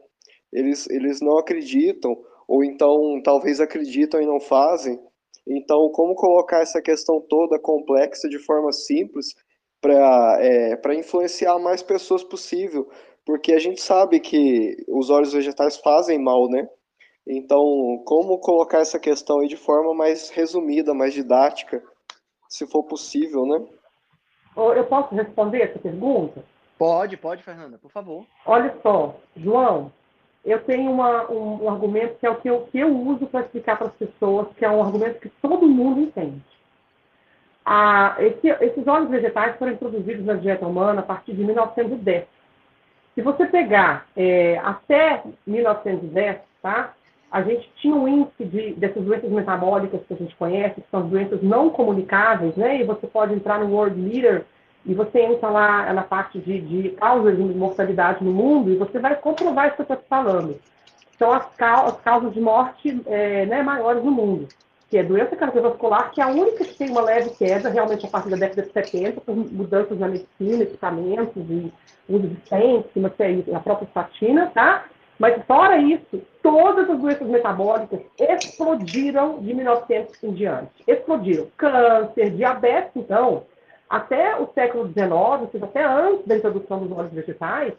Eles, 0.52 0.86
eles 0.90 1.22
não 1.22 1.38
acreditam, 1.38 2.14
ou 2.48 2.64
então 2.64 3.20
talvez 3.22 3.60
acreditam 3.60 4.20
e 4.20 4.26
não 4.26 4.40
fazem, 4.40 4.98
então, 5.48 5.88
como 5.90 6.14
colocar 6.14 6.60
essa 6.60 6.82
questão 6.82 7.22
toda 7.22 7.58
complexa 7.58 8.28
de 8.28 8.38
forma 8.38 8.70
simples 8.70 9.34
para 9.80 10.38
é, 10.40 10.78
influenciar 10.94 11.58
mais 11.58 11.82
pessoas 11.82 12.22
possível? 12.22 12.86
Porque 13.24 13.54
a 13.54 13.58
gente 13.58 13.80
sabe 13.80 14.20
que 14.20 14.76
os 14.86 15.08
óleos 15.08 15.32
vegetais 15.32 15.78
fazem 15.78 16.18
mal, 16.18 16.48
né? 16.50 16.68
Então, 17.26 18.02
como 18.04 18.38
colocar 18.40 18.80
essa 18.80 18.98
questão 18.98 19.40
aí 19.40 19.48
de 19.48 19.56
forma 19.56 19.94
mais 19.94 20.28
resumida, 20.28 20.92
mais 20.92 21.14
didática, 21.14 21.82
se 22.48 22.66
for 22.66 22.84
possível, 22.84 23.46
né? 23.46 23.66
Eu 24.54 24.84
posso 24.86 25.14
responder 25.14 25.62
essa 25.62 25.78
pergunta? 25.78 26.44
Pode, 26.78 27.16
pode, 27.16 27.42
Fernanda, 27.42 27.78
por 27.78 27.90
favor. 27.90 28.26
Olha 28.44 28.76
só, 28.82 29.14
João, 29.36 29.92
eu 30.50 30.60
tenho 30.60 30.90
uma, 30.90 31.30
um, 31.30 31.64
um, 31.64 31.70
argumento 31.70 32.18
que 32.18 32.26
é 32.26 32.30
o 32.30 32.36
que 32.36 32.48
eu, 32.48 32.60
que 32.72 32.78
eu 32.78 32.88
uso 32.88 33.26
para 33.26 33.40
explicar 33.40 33.76
para 33.76 33.88
as 33.88 33.94
pessoas, 33.94 34.48
que 34.56 34.64
é 34.64 34.70
um 34.70 34.82
argumento 34.82 35.20
que 35.20 35.28
todo 35.42 35.66
mundo 35.66 36.00
entende. 36.00 36.42
Ah, 37.64 38.16
esse, 38.18 38.48
esses 38.48 38.86
óleos 38.86 39.10
vegetais 39.10 39.56
foram 39.56 39.72
introduzidos 39.72 40.24
na 40.24 40.34
dieta 40.34 40.66
humana 40.66 41.00
a 41.00 41.04
partir 41.04 41.34
de 41.34 41.44
1910. 41.44 42.24
Se 43.14 43.20
você 43.20 43.46
pegar 43.46 44.06
é, 44.16 44.58
até 44.64 45.22
1910, 45.46 46.38
tá? 46.62 46.94
A 47.30 47.42
gente 47.42 47.70
tinha 47.76 47.94
um 47.94 48.08
índice 48.08 48.44
de, 48.44 48.72
dessas 48.74 49.04
doenças 49.04 49.30
metabólicas 49.30 50.00
que 50.06 50.14
a 50.14 50.16
gente 50.16 50.34
conhece, 50.36 50.80
que 50.80 50.90
são 50.90 51.06
doenças 51.06 51.42
não 51.42 51.68
comunicáveis, 51.68 52.56
né? 52.56 52.80
E 52.80 52.84
você 52.84 53.06
pode 53.06 53.34
entrar 53.34 53.58
no 53.58 53.74
World 53.74 54.00
Leader 54.00 54.46
e 54.86 54.94
você 54.94 55.20
entra 55.20 55.48
lá 55.48 55.92
na 55.92 56.02
parte 56.02 56.38
de, 56.38 56.60
de 56.60 56.90
causas 56.90 57.36
de 57.36 57.42
mortalidade 57.42 58.24
no 58.24 58.32
mundo 58.32 58.70
e 58.70 58.76
você 58.76 58.98
vai 58.98 59.16
comprovar 59.16 59.66
isso 59.66 59.76
que 59.76 59.82
eu 59.82 59.84
estou 59.84 59.96
te 59.96 60.08
falando. 60.08 60.58
São 61.18 61.32
as, 61.32 61.46
as 61.60 62.00
causas 62.00 62.32
de 62.32 62.40
morte 62.40 63.02
é, 63.06 63.44
né, 63.46 63.62
maiores 63.62 64.04
no 64.04 64.10
mundo, 64.10 64.48
que 64.88 64.96
é 64.96 65.02
doença 65.02 65.36
cardiovascular, 65.36 66.10
que 66.12 66.20
é 66.20 66.24
a 66.24 66.28
única 66.28 66.64
que 66.64 66.74
tem 66.74 66.90
uma 66.90 67.02
leve 67.02 67.30
queda, 67.30 67.68
realmente 67.68 68.06
a 68.06 68.08
partir 68.08 68.30
da 68.30 68.36
década 68.36 68.62
de 68.62 68.72
70, 68.72 69.20
por 69.20 69.36
mudanças 69.36 69.98
na 69.98 70.08
medicina, 70.08 70.62
equipamentos 70.62 71.42
e 71.50 71.72
uso 72.08 72.28
de 72.28 72.36
stents, 72.46 73.54
a 73.54 73.60
própria 73.60 73.88
statina, 73.88 74.46
tá? 74.54 74.84
Mas 75.18 75.44
fora 75.46 75.76
isso, 75.78 76.22
todas 76.42 76.88
as 76.88 76.98
doenças 76.98 77.26
metabólicas 77.26 78.00
explodiram 78.18 79.40
de 79.40 79.52
1900 79.52 80.22
em 80.22 80.32
diante. 80.32 80.70
Explodiram. 80.86 81.48
Câncer, 81.56 82.30
diabetes, 82.30 82.92
então, 82.94 83.42
até 83.88 84.36
o 84.38 84.46
século 84.52 84.88
XIX, 84.88 85.62
até 85.62 85.84
antes 85.84 86.26
da 86.26 86.36
introdução 86.36 86.80
dos 86.80 86.92
óleos 86.92 87.12
vegetais, 87.12 87.72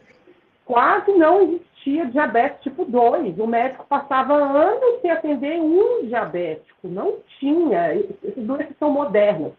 quase 0.66 1.12
não 1.14 1.42
existia 1.42 2.06
diabetes 2.06 2.62
tipo 2.62 2.86
2. 2.86 3.40
O 3.40 3.48
médico 3.48 3.86
passava 3.88 4.36
anos 4.36 5.02
sem 5.02 5.12
atender 5.12 5.60
um 5.60 6.06
diabético. 6.06 6.88
Não 6.88 7.16
tinha. 7.40 7.94
Essas 8.24 8.44
doenças 8.44 8.76
são 8.78 8.92
modernas. 8.92 9.52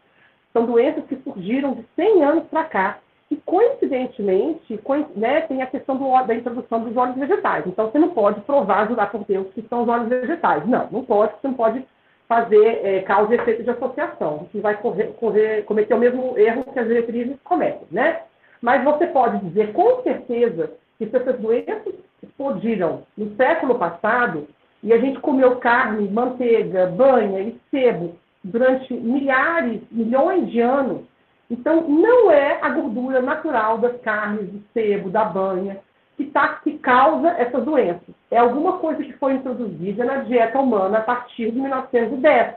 São 0.52 0.66
doenças 0.66 1.05
que 1.06 1.16
surgiram 1.16 1.74
de 1.74 1.85
100 1.97 2.24
anos 2.24 2.44
para 2.48 2.64
cá. 2.64 2.98
E, 3.31 3.36
coincidentemente, 3.36 4.81
né, 5.14 5.43
tem 5.43 5.62
a 5.62 5.66
questão 5.66 5.97
do, 5.97 6.10
da 6.24 6.35
introdução 6.35 6.82
dos 6.82 6.97
óleos 6.97 7.16
vegetais. 7.16 7.64
Então, 7.64 7.89
você 7.89 7.98
não 7.98 8.09
pode 8.09 8.40
provar, 8.40 8.89
jurar 8.89 9.09
por 9.09 9.24
Deus, 9.24 9.47
que 9.55 9.62
são 9.68 9.82
os 9.82 9.89
óleos 9.89 10.09
vegetais. 10.09 10.66
Não, 10.66 10.89
não 10.90 11.05
pode, 11.05 11.32
você 11.35 11.47
não 11.47 11.55
pode 11.55 11.85
fazer 12.31 12.81
é, 12.85 13.01
causa 13.01 13.35
e 13.35 13.39
efeito 13.39 13.65
de 13.65 13.70
associação. 13.70 14.47
Você 14.52 14.61
vai 14.61 14.77
correr, 14.77 15.09
correr, 15.19 15.65
cometer 15.65 15.94
o 15.94 15.98
mesmo 15.98 16.39
erro 16.39 16.62
que 16.62 16.78
as 16.78 16.86
diretrizes 16.86 17.36
cometem, 17.43 17.89
né? 17.90 18.20
Mas 18.62 18.85
você 18.85 19.09
pode 19.09 19.44
dizer 19.47 19.73
com 19.73 20.01
certeza 20.05 20.70
que 20.97 21.07
se 21.07 21.16
essas 21.16 21.40
doenças 21.40 21.93
explodiram 22.23 23.02
no 23.19 23.35
século 23.35 23.74
passado 23.77 24.47
e 24.81 24.93
a 24.93 24.98
gente 24.98 25.19
comeu 25.19 25.57
carne, 25.57 26.09
manteiga, 26.09 26.86
banha 26.86 27.40
e 27.40 27.61
sebo 27.69 28.15
durante 28.44 28.94
milhares, 28.94 29.81
milhões 29.90 30.48
de 30.48 30.61
anos, 30.61 31.02
então 31.51 31.81
não 31.89 32.31
é 32.31 32.61
a 32.62 32.69
gordura 32.69 33.20
natural 33.20 33.78
das 33.78 34.01
carnes, 34.02 34.48
do 34.48 34.62
sebo, 34.73 35.11
da 35.11 35.24
banha, 35.24 35.78
que, 36.16 36.27
tá, 36.27 36.61
que 36.62 36.78
causa 36.78 37.31
essas 37.31 37.65
doenças. 37.65 38.19
É 38.31 38.39
alguma 38.39 38.78
coisa 38.78 39.02
que 39.02 39.12
foi 39.15 39.35
introduzida 39.35 40.05
na 40.05 40.19
dieta 40.19 40.59
humana 40.61 40.98
a 40.98 41.02
partir 41.02 41.51
de 41.51 41.61
1910. 41.61 42.55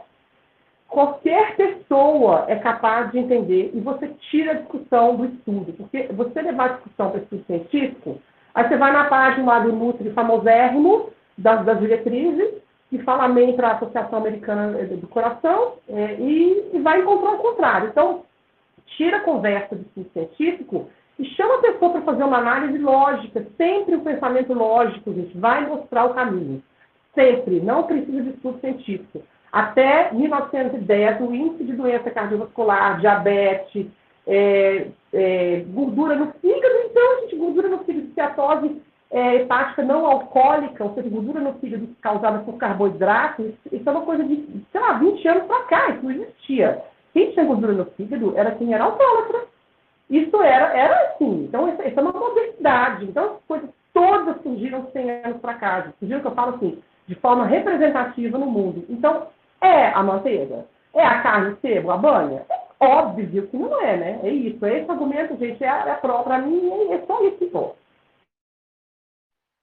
Qualquer 0.87 1.55
pessoa 1.55 2.45
é 2.47 2.55
capaz 2.57 3.11
de 3.11 3.17
entender 3.17 3.71
e 3.73 3.79
você 3.79 4.09
tira 4.29 4.51
a 4.51 4.55
discussão 4.55 5.15
do 5.15 5.25
estudo, 5.25 5.73
porque 5.73 6.03
você 6.13 6.41
levar 6.41 6.65
a 6.65 6.73
discussão 6.73 7.09
para 7.09 7.19
o 7.19 7.23
estudo 7.23 7.43
científico, 7.45 8.21
aí 8.53 8.67
você 8.67 8.77
vai 8.77 8.93
na 8.93 9.05
página 9.05 9.45
lá 9.45 9.59
do 9.59 9.73
Nutri 9.73 10.11
famosérrimo, 10.11 11.09
das, 11.35 11.65
das 11.65 11.79
diretrizes, 11.79 12.61
que 12.91 12.99
fala 12.99 13.23
amém 13.23 13.55
para 13.55 13.69
a 13.69 13.75
Associação 13.77 14.19
Americana 14.19 14.77
do 14.85 15.07
Coração, 15.07 15.73
é, 15.89 16.13
e, 16.19 16.69
e 16.73 16.79
vai 16.79 16.99
encontrar 16.99 17.31
o 17.31 17.39
contrário. 17.39 17.89
Então, 17.89 18.21
tira 18.85 19.17
a 19.17 19.21
conversa 19.21 19.75
do 19.75 19.81
estudo 19.81 20.11
científico 20.13 20.89
e 21.19 21.25
chama 21.25 21.55
a 21.55 21.61
pessoa 21.61 21.91
para 21.91 22.01
fazer 22.01 22.23
uma 22.23 22.37
análise 22.37 22.77
lógica. 22.77 23.45
Sempre 23.57 23.95
o 23.95 24.01
pensamento 24.01 24.53
lógico, 24.53 25.13
gente, 25.13 25.37
vai 25.37 25.67
mostrar 25.67 26.05
o 26.05 26.13
caminho. 26.13 26.63
Sempre. 27.13 27.59
Não 27.59 27.83
precisa 27.83 28.23
de 28.23 28.29
estudo 28.29 28.59
científico. 28.59 29.21
Até 29.51 30.11
1910, 30.11 31.21
o 31.21 31.33
índice 31.33 31.63
de 31.65 31.73
doença 31.73 32.09
cardiovascular, 32.09 32.99
diabetes, 32.99 33.85
é, 34.25 34.87
é, 35.13 35.63
gordura 35.67 36.15
no 36.15 36.33
fígado, 36.41 36.75
então, 36.85 37.19
gente, 37.21 37.35
gordura 37.35 37.69
no 37.69 37.79
fígado, 37.83 38.07
ciatose 38.13 38.81
é, 39.11 39.35
hepática 39.35 39.83
não 39.83 40.07
alcoólica, 40.07 40.83
ou 40.83 40.95
seja, 40.95 41.07
gordura 41.07 41.39
no 41.39 41.53
fígado 41.59 41.87
causada 42.01 42.39
por 42.39 42.57
carboidratos, 42.57 43.53
isso 43.71 43.87
é 43.87 43.91
uma 43.91 44.01
coisa 44.01 44.23
de, 44.23 44.43
sei 44.71 44.81
lá, 44.81 44.93
20 44.93 45.27
anos 45.27 45.43
para 45.43 45.63
cá, 45.65 45.89
isso 45.91 46.03
não 46.03 46.11
existia. 46.11 46.81
Quem 47.13 47.31
tinha 47.31 47.45
gordura 47.45 47.73
no 47.73 47.85
fígado 47.91 48.33
era 48.35 48.55
quem 48.55 48.73
era 48.73 48.85
alcoólatra. 48.85 49.52
Isso 50.09 50.41
era, 50.41 50.77
era 50.77 50.95
assim. 51.07 51.45
Então, 51.45 51.67
isso 51.69 51.81
é 51.81 52.01
uma 52.01 52.11
modernidade. 52.11 53.05
Então, 53.05 53.35
as 53.35 53.43
coisas 53.47 53.69
todas 53.93 54.41
surgiram 54.41 54.89
100 54.91 55.11
anos 55.23 55.41
para 55.41 55.53
cá. 55.55 55.93
Surgiram, 55.99 56.21
que 56.21 56.27
eu 56.27 56.35
falo 56.35 56.55
assim, 56.55 56.81
de 57.07 57.15
forma 57.15 57.45
representativa 57.45 58.37
no 58.37 58.45
mundo. 58.45 58.85
Então, 58.89 59.27
é 59.61 59.87
a 59.87 60.03
manteiga? 60.03 60.65
É 60.93 61.03
a 61.05 61.21
carne 61.21 61.57
sebo, 61.61 61.91
a 61.91 61.97
banha? 61.97 62.45
É 62.79 62.85
óbvio 62.85 63.47
que 63.47 63.57
não 63.57 63.81
é, 63.81 63.97
né? 63.97 64.19
É 64.23 64.29
isso. 64.29 64.65
Esse 64.65 64.91
argumento, 64.91 65.37
gente, 65.37 65.63
é, 65.63 65.67
é 65.67 65.93
para 65.95 66.37
mim 66.39 66.89
e 66.89 66.93
é 66.93 67.05
só 67.05 67.23
isso 67.23 67.37
que. 67.37 67.51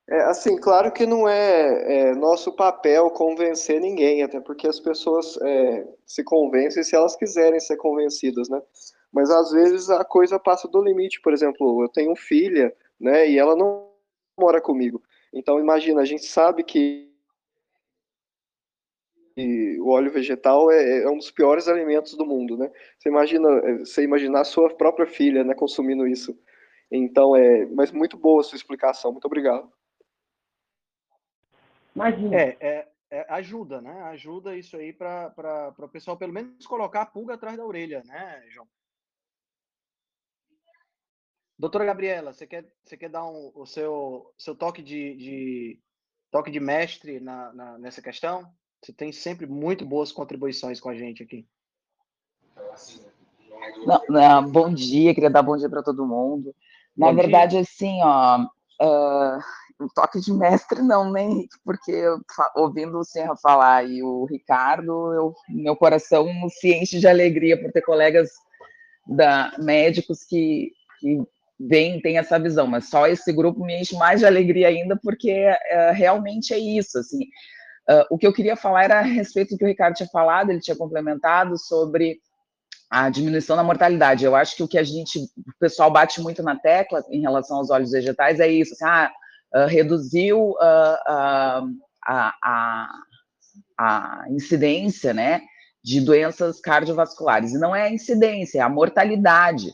É, 0.08 0.22
assim, 0.22 0.56
claro 0.56 0.90
que 0.90 1.06
não 1.06 1.28
é, 1.28 2.08
é, 2.08 2.14
nosso 2.16 2.56
papel 2.56 3.10
convencer 3.10 3.80
ninguém, 3.80 4.24
até 4.24 4.40
porque 4.40 4.66
as 4.66 4.80
pessoas 4.80 5.38
é, 5.40 5.86
se 6.04 6.24
convencem 6.24 6.82
se 6.82 6.96
elas 6.96 7.14
quiserem 7.14 7.60
ser 7.60 7.76
convencidas, 7.76 8.48
né? 8.48 8.60
Mas 9.12 9.30
às 9.30 9.50
vezes 9.50 9.90
a 9.90 10.04
coisa 10.04 10.38
passa 10.38 10.68
do 10.68 10.82
limite. 10.82 11.20
Por 11.20 11.32
exemplo, 11.32 11.82
eu 11.82 11.88
tenho 11.88 12.14
filha, 12.14 12.74
né? 12.98 13.28
E 13.28 13.38
ela 13.38 13.56
não 13.56 13.90
mora 14.38 14.60
comigo. 14.60 15.02
Então, 15.32 15.60
imagina, 15.60 16.00
a 16.00 16.04
gente 16.04 16.24
sabe 16.24 16.64
que 16.64 17.10
o 19.80 19.88
óleo 19.90 20.10
vegetal 20.10 20.70
é, 20.70 21.02
é, 21.02 21.08
um 21.08 21.16
dos 21.16 21.30
piores 21.30 21.68
alimentos 21.68 22.14
do 22.14 22.26
mundo, 22.26 22.56
né? 22.56 22.70
Você 22.98 23.08
imagina, 23.08 23.48
é, 23.48 23.78
você 23.78 24.02
imaginar 24.02 24.40
a 24.40 24.44
sua 24.44 24.68
própria 24.74 25.06
filha, 25.06 25.44
né, 25.44 25.54
consumindo 25.54 26.06
isso. 26.06 26.38
Então, 26.90 27.36
é, 27.36 27.64
mas 27.66 27.92
muito 27.92 28.16
boa 28.16 28.40
a 28.40 28.44
sua 28.44 28.56
explicação. 28.56 29.12
Muito 29.12 29.24
obrigado. 29.24 29.72
Imagina. 31.94 32.36
É, 32.36 32.56
é, 32.60 32.88
é, 33.10 33.26
ajuda, 33.32 33.80
né? 33.80 34.02
Ajuda 34.02 34.56
isso 34.56 34.76
aí 34.76 34.92
para 34.92 35.74
o 35.78 35.88
pessoal, 35.88 36.16
pelo 36.16 36.32
menos, 36.32 36.66
colocar 36.66 37.02
a 37.02 37.06
pulga 37.06 37.34
atrás 37.34 37.56
da 37.56 37.64
orelha, 37.64 38.02
né, 38.04 38.44
João? 38.48 38.66
Doutora 41.60 41.84
Gabriela, 41.84 42.32
você 42.32 42.46
quer, 42.46 42.64
você 42.82 42.96
quer 42.96 43.10
dar 43.10 43.22
um, 43.26 43.52
o 43.54 43.66
seu, 43.66 44.32
seu 44.38 44.56
toque 44.56 44.80
de, 44.80 45.14
de 45.14 45.78
toque 46.30 46.50
de 46.50 46.58
mestre 46.58 47.20
na, 47.20 47.52
na, 47.52 47.78
nessa 47.78 48.00
questão? 48.00 48.50
Você 48.80 48.94
tem 48.94 49.12
sempre 49.12 49.46
muito 49.46 49.84
boas 49.84 50.10
contribuições 50.10 50.80
com 50.80 50.88
a 50.88 50.94
gente 50.94 51.22
aqui. 51.22 51.46
Não, 53.84 54.00
não, 54.08 54.50
bom 54.50 54.72
dia, 54.72 55.14
queria 55.14 55.28
dar 55.28 55.42
bom 55.42 55.54
dia 55.54 55.68
para 55.68 55.82
todo 55.82 56.06
mundo. 56.06 56.56
Na 56.96 57.08
bom 57.08 57.16
verdade, 57.16 57.50
dia. 57.50 57.60
assim, 57.60 58.00
ó, 58.02 58.38
uh, 58.80 59.38
um 59.84 59.88
toque 59.94 60.18
de 60.18 60.32
mestre 60.32 60.80
não, 60.80 61.12
nem 61.12 61.46
porque 61.62 61.90
eu, 61.90 62.22
ouvindo 62.56 62.98
o 62.98 63.04
Serra 63.04 63.36
falar 63.36 63.84
e 63.84 64.02
o 64.02 64.24
Ricardo, 64.24 65.12
eu, 65.12 65.34
meu 65.50 65.76
coração 65.76 66.26
se 66.48 66.72
enche 66.72 66.98
de 66.98 67.06
alegria 67.06 67.60
por 67.60 67.70
ter 67.70 67.82
colegas 67.82 68.30
da 69.06 69.52
médicos 69.58 70.24
que, 70.24 70.72
que 70.98 71.22
vem 71.60 72.00
tem 72.00 72.16
essa 72.16 72.38
visão, 72.38 72.66
mas 72.66 72.88
só 72.88 73.06
esse 73.06 73.32
grupo 73.32 73.64
me 73.64 73.78
enche 73.80 73.94
mais 73.96 74.20
de 74.20 74.26
alegria 74.26 74.68
ainda 74.68 74.98
porque 75.02 75.46
uh, 75.50 75.92
realmente 75.92 76.54
é 76.54 76.58
isso, 76.58 76.98
assim. 76.98 77.24
Uh, 77.88 78.06
o 78.10 78.18
que 78.18 78.26
eu 78.26 78.32
queria 78.32 78.56
falar 78.56 78.84
era 78.84 78.98
a 79.00 79.02
respeito 79.02 79.50
do 79.50 79.58
que 79.58 79.64
o 79.64 79.68
Ricardo 79.68 79.94
tinha 79.94 80.08
falado, 80.08 80.50
ele 80.50 80.60
tinha 80.60 80.76
complementado 80.76 81.58
sobre 81.58 82.18
a 82.90 83.10
diminuição 83.10 83.56
da 83.56 83.62
mortalidade. 83.62 84.24
Eu 84.24 84.34
acho 84.34 84.56
que 84.56 84.62
o 84.62 84.68
que 84.68 84.78
a 84.78 84.82
gente, 84.82 85.18
o 85.18 85.58
pessoal 85.58 85.90
bate 85.90 86.20
muito 86.20 86.42
na 86.42 86.56
tecla 86.56 87.04
em 87.10 87.20
relação 87.20 87.58
aos 87.58 87.70
óleos 87.70 87.90
vegetais 87.90 88.40
é 88.40 88.48
isso, 88.48 88.74
assim, 88.74 88.84
ah, 88.84 89.12
uh, 89.54 89.66
reduziu 89.66 90.52
uh, 90.52 90.96
a, 91.06 92.34
a, 92.42 92.88
a 93.78 94.24
incidência, 94.30 95.12
né, 95.12 95.42
de 95.84 96.00
doenças 96.00 96.60
cardiovasculares. 96.60 97.52
E 97.52 97.58
não 97.58 97.74
é 97.74 97.82
a 97.82 97.92
incidência, 97.92 98.58
é 98.58 98.62
a 98.62 98.68
mortalidade. 98.68 99.68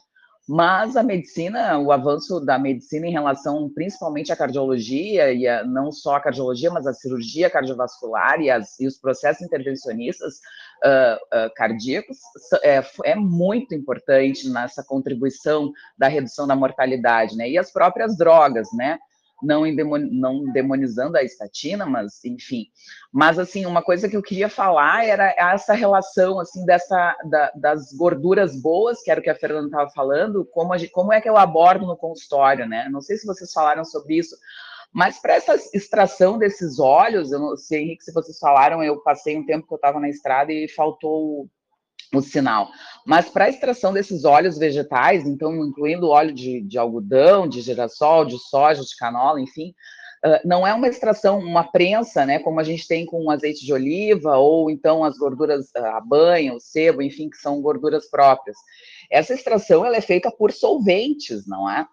Mas 0.49 0.97
a 0.97 1.03
medicina, 1.03 1.77
o 1.77 1.91
avanço 1.91 2.39
da 2.39 2.57
medicina 2.57 3.07
em 3.07 3.13
relação 3.13 3.69
principalmente 3.75 4.33
à 4.33 4.37
cardiologia, 4.37 5.33
e 5.33 5.47
a, 5.47 5.65
não 5.65 5.91
só 5.91 6.15
a 6.15 6.21
cardiologia, 6.21 6.71
mas 6.71 6.87
a 6.87 6.95
cirurgia 6.95 7.51
cardiovascular 7.51 8.41
e, 8.41 8.49
as, 8.49 8.79
e 8.79 8.87
os 8.87 8.97
processos 8.97 9.43
intervencionistas 9.43 10.35
uh, 10.85 11.47
uh, 11.47 11.55
cardíacos, 11.57 12.19
é, 12.63 12.81
é, 13.05 13.15
muito 13.17 13.75
importante 13.75 14.49
nessa 14.49 14.85
contribuição 14.85 15.73
da 15.99 16.07
redução 16.07 16.47
da 16.47 16.55
mortalidade, 16.55 17.37
né? 17.37 17.51
E 17.51 17.59
as 17.59 17.73
próprias 17.73 18.17
drogas, 18.17 18.69
né? 18.73 19.01
Não, 19.43 19.65
não 20.11 20.53
demonizando 20.53 21.17
a 21.17 21.23
estatina, 21.23 21.85
mas 21.85 22.25
enfim. 22.25 22.67
Mas 23.13 23.39
assim, 23.39 23.67
uma 23.67 23.83
coisa 23.83 24.09
que 24.09 24.17
eu 24.17 24.23
queria 24.23 24.49
falar 24.49 25.05
era 25.05 25.35
essa 25.39 25.75
relação 25.75 26.41
assim 26.41 26.65
dessa 26.65 27.17
da, 27.31 27.53
das 27.55 27.93
gorduras 27.93 28.61
boas, 28.61 29.03
que 29.03 29.11
era 29.11 29.21
o 29.21 29.23
que 29.23 29.31
a 29.31 29.35
Fernanda 29.35 29.67
estava 29.67 29.91
falando, 29.91 30.45
como, 30.47 30.73
como 30.91 31.13
é 31.13 31.21
que 31.21 31.29
eu 31.29 31.37
abordo 31.37 31.87
no 31.87 31.97
consultório, 31.97 32.67
né? 32.69 32.89
Não 32.91 33.01
sei 33.01 33.17
se 33.17 33.27
vocês 33.27 33.53
falaram 33.53 33.85
sobre 33.85 34.17
isso, 34.17 34.37
mas 34.93 35.19
para 35.21 35.35
essa 35.35 35.55
extração 35.75 36.39
desses 36.39 36.79
óleos, 36.79 37.31
eu 37.31 37.39
não 37.39 37.57
sei, 37.57 37.83
Henrique, 37.83 38.05
se 38.05 38.13
vocês 38.13 38.39
falaram, 38.39 38.83
eu 38.83 39.03
passei 39.03 39.37
um 39.37 39.45
tempo 39.45 39.67
que 39.67 39.75
eu 39.75 39.77
estava 39.77 40.01
na 40.01 40.09
estrada 40.09 40.53
e 40.53 40.69
faltou 40.69 41.49
o 42.15 42.21
sinal. 42.21 42.71
Mas 43.05 43.29
para 43.29 43.47
a 43.47 43.49
extração 43.49 43.93
desses 43.93 44.25
óleos 44.25 44.59
vegetais, 44.59 45.27
então 45.27 45.55
incluindo 45.65 46.09
óleo 46.09 46.35
de, 46.35 46.61
de 46.63 46.79
algodão, 46.79 47.49
de 47.49 47.61
girassol, 47.61 48.25
de 48.25 48.39
soja, 48.39 48.83
de 48.83 48.97
canola, 48.97 49.41
enfim, 49.41 49.75
uh, 50.25 50.41
não 50.45 50.67
é 50.67 50.75
uma 50.75 50.89
extração, 50.89 51.39
uma 51.39 51.65
prensa, 51.65 52.27
né, 52.27 52.39
como 52.39 52.61
a 52.61 52.65
gente 52.65 52.87
tem 52.87 53.07
com 53.07 53.31
azeite 53.31 53.65
de 53.65 53.73
oliva, 53.73 54.37
ou 54.37 54.71
então 54.71 55.05
as 55.05 55.17
gorduras 55.17 55.75
a 55.75 56.01
banho, 56.01 56.57
o 56.57 56.61
sebo, 56.61 57.03
enfim, 57.03 57.29
que 57.29 57.37
são 57.37 57.61
gorduras 57.61 58.09
próprias. 58.11 58.57
Essa 59.11 59.35
extração 59.35 59.85
ela 59.85 59.97
é 59.97 60.01
feita 60.01 60.31
por 60.31 60.53
solventes, 60.53 61.47
não 61.47 61.71
é? 61.71 61.87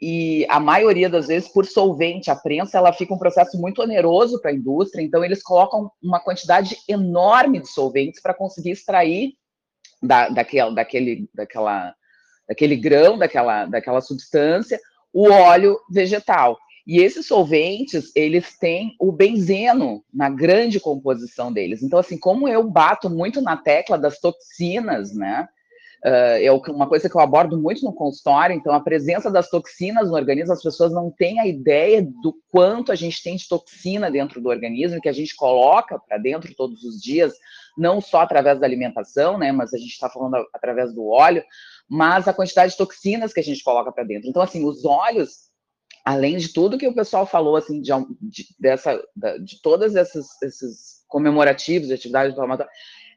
e 0.00 0.46
a 0.48 0.58
maioria 0.58 1.10
das 1.10 1.26
vezes 1.26 1.48
por 1.48 1.66
solvente, 1.66 2.30
a 2.30 2.36
prensa, 2.36 2.78
ela 2.78 2.92
fica 2.92 3.12
um 3.12 3.18
processo 3.18 3.60
muito 3.60 3.82
oneroso 3.82 4.40
para 4.40 4.50
a 4.50 4.54
indústria, 4.54 5.02
então 5.02 5.22
eles 5.22 5.42
colocam 5.42 5.90
uma 6.02 6.18
quantidade 6.18 6.78
enorme 6.88 7.60
de 7.60 7.68
solventes 7.68 8.22
para 8.22 8.32
conseguir 8.32 8.70
extrair 8.70 9.34
da, 10.02 10.28
daquele, 10.28 10.74
daquele, 10.74 11.30
daquela, 11.34 11.94
daquele 12.48 12.76
grão, 12.76 13.18
daquela, 13.18 13.66
daquela 13.66 14.00
substância, 14.00 14.80
o 15.12 15.30
óleo 15.30 15.78
vegetal. 15.90 16.58
E 16.86 16.98
esses 16.98 17.26
solventes, 17.26 18.10
eles 18.16 18.58
têm 18.58 18.96
o 18.98 19.12
benzeno 19.12 20.02
na 20.12 20.28
grande 20.28 20.80
composição 20.80 21.52
deles. 21.52 21.82
Então, 21.82 21.98
assim, 21.98 22.18
como 22.18 22.48
eu 22.48 22.68
bato 22.68 23.08
muito 23.08 23.40
na 23.40 23.56
tecla 23.56 23.98
das 23.98 24.18
toxinas, 24.18 25.14
né? 25.14 25.48
Uh, 26.02 26.40
é 26.40 26.50
uma 26.70 26.88
coisa 26.88 27.10
que 27.10 27.14
eu 27.14 27.20
abordo 27.20 27.58
muito 27.58 27.84
no 27.84 27.92
consultório, 27.92 28.56
então 28.56 28.72
a 28.72 28.80
presença 28.80 29.30
das 29.30 29.50
toxinas 29.50 30.08
no 30.08 30.14
organismo, 30.14 30.54
as 30.54 30.62
pessoas 30.62 30.92
não 30.92 31.10
têm 31.10 31.38
a 31.38 31.46
ideia 31.46 32.02
do 32.22 32.34
quanto 32.50 32.90
a 32.90 32.94
gente 32.94 33.22
tem 33.22 33.36
de 33.36 33.46
toxina 33.46 34.10
dentro 34.10 34.40
do 34.40 34.48
organismo, 34.48 35.00
que 35.00 35.10
a 35.10 35.12
gente 35.12 35.36
coloca 35.36 35.98
para 35.98 36.16
dentro 36.16 36.54
todos 36.54 36.84
os 36.84 37.02
dias, 37.02 37.34
não 37.76 38.00
só 38.00 38.22
através 38.22 38.58
da 38.58 38.66
alimentação, 38.66 39.36
né, 39.36 39.52
mas 39.52 39.74
a 39.74 39.76
gente 39.76 39.90
está 39.90 40.08
falando 40.08 40.36
através 40.54 40.94
do 40.94 41.06
óleo, 41.06 41.44
mas 41.86 42.26
a 42.26 42.32
quantidade 42.32 42.72
de 42.72 42.78
toxinas 42.78 43.34
que 43.34 43.40
a 43.40 43.44
gente 43.44 43.62
coloca 43.62 43.92
para 43.92 44.04
dentro. 44.04 44.26
Então, 44.26 44.40
assim, 44.40 44.64
os 44.64 44.86
óleos, 44.86 45.50
além 46.02 46.38
de 46.38 46.50
tudo 46.50 46.78
que 46.78 46.88
o 46.88 46.94
pessoal 46.94 47.26
falou, 47.26 47.56
assim, 47.56 47.82
de, 47.82 47.92
de 48.22 48.46
dessa, 48.58 48.98
de 49.44 49.60
todas 49.60 49.96
essas, 49.96 50.40
esses 50.42 51.04
comemorativos 51.08 51.88
de 51.88 51.94
atividade 51.94 52.32
inflamatória, 52.32 52.72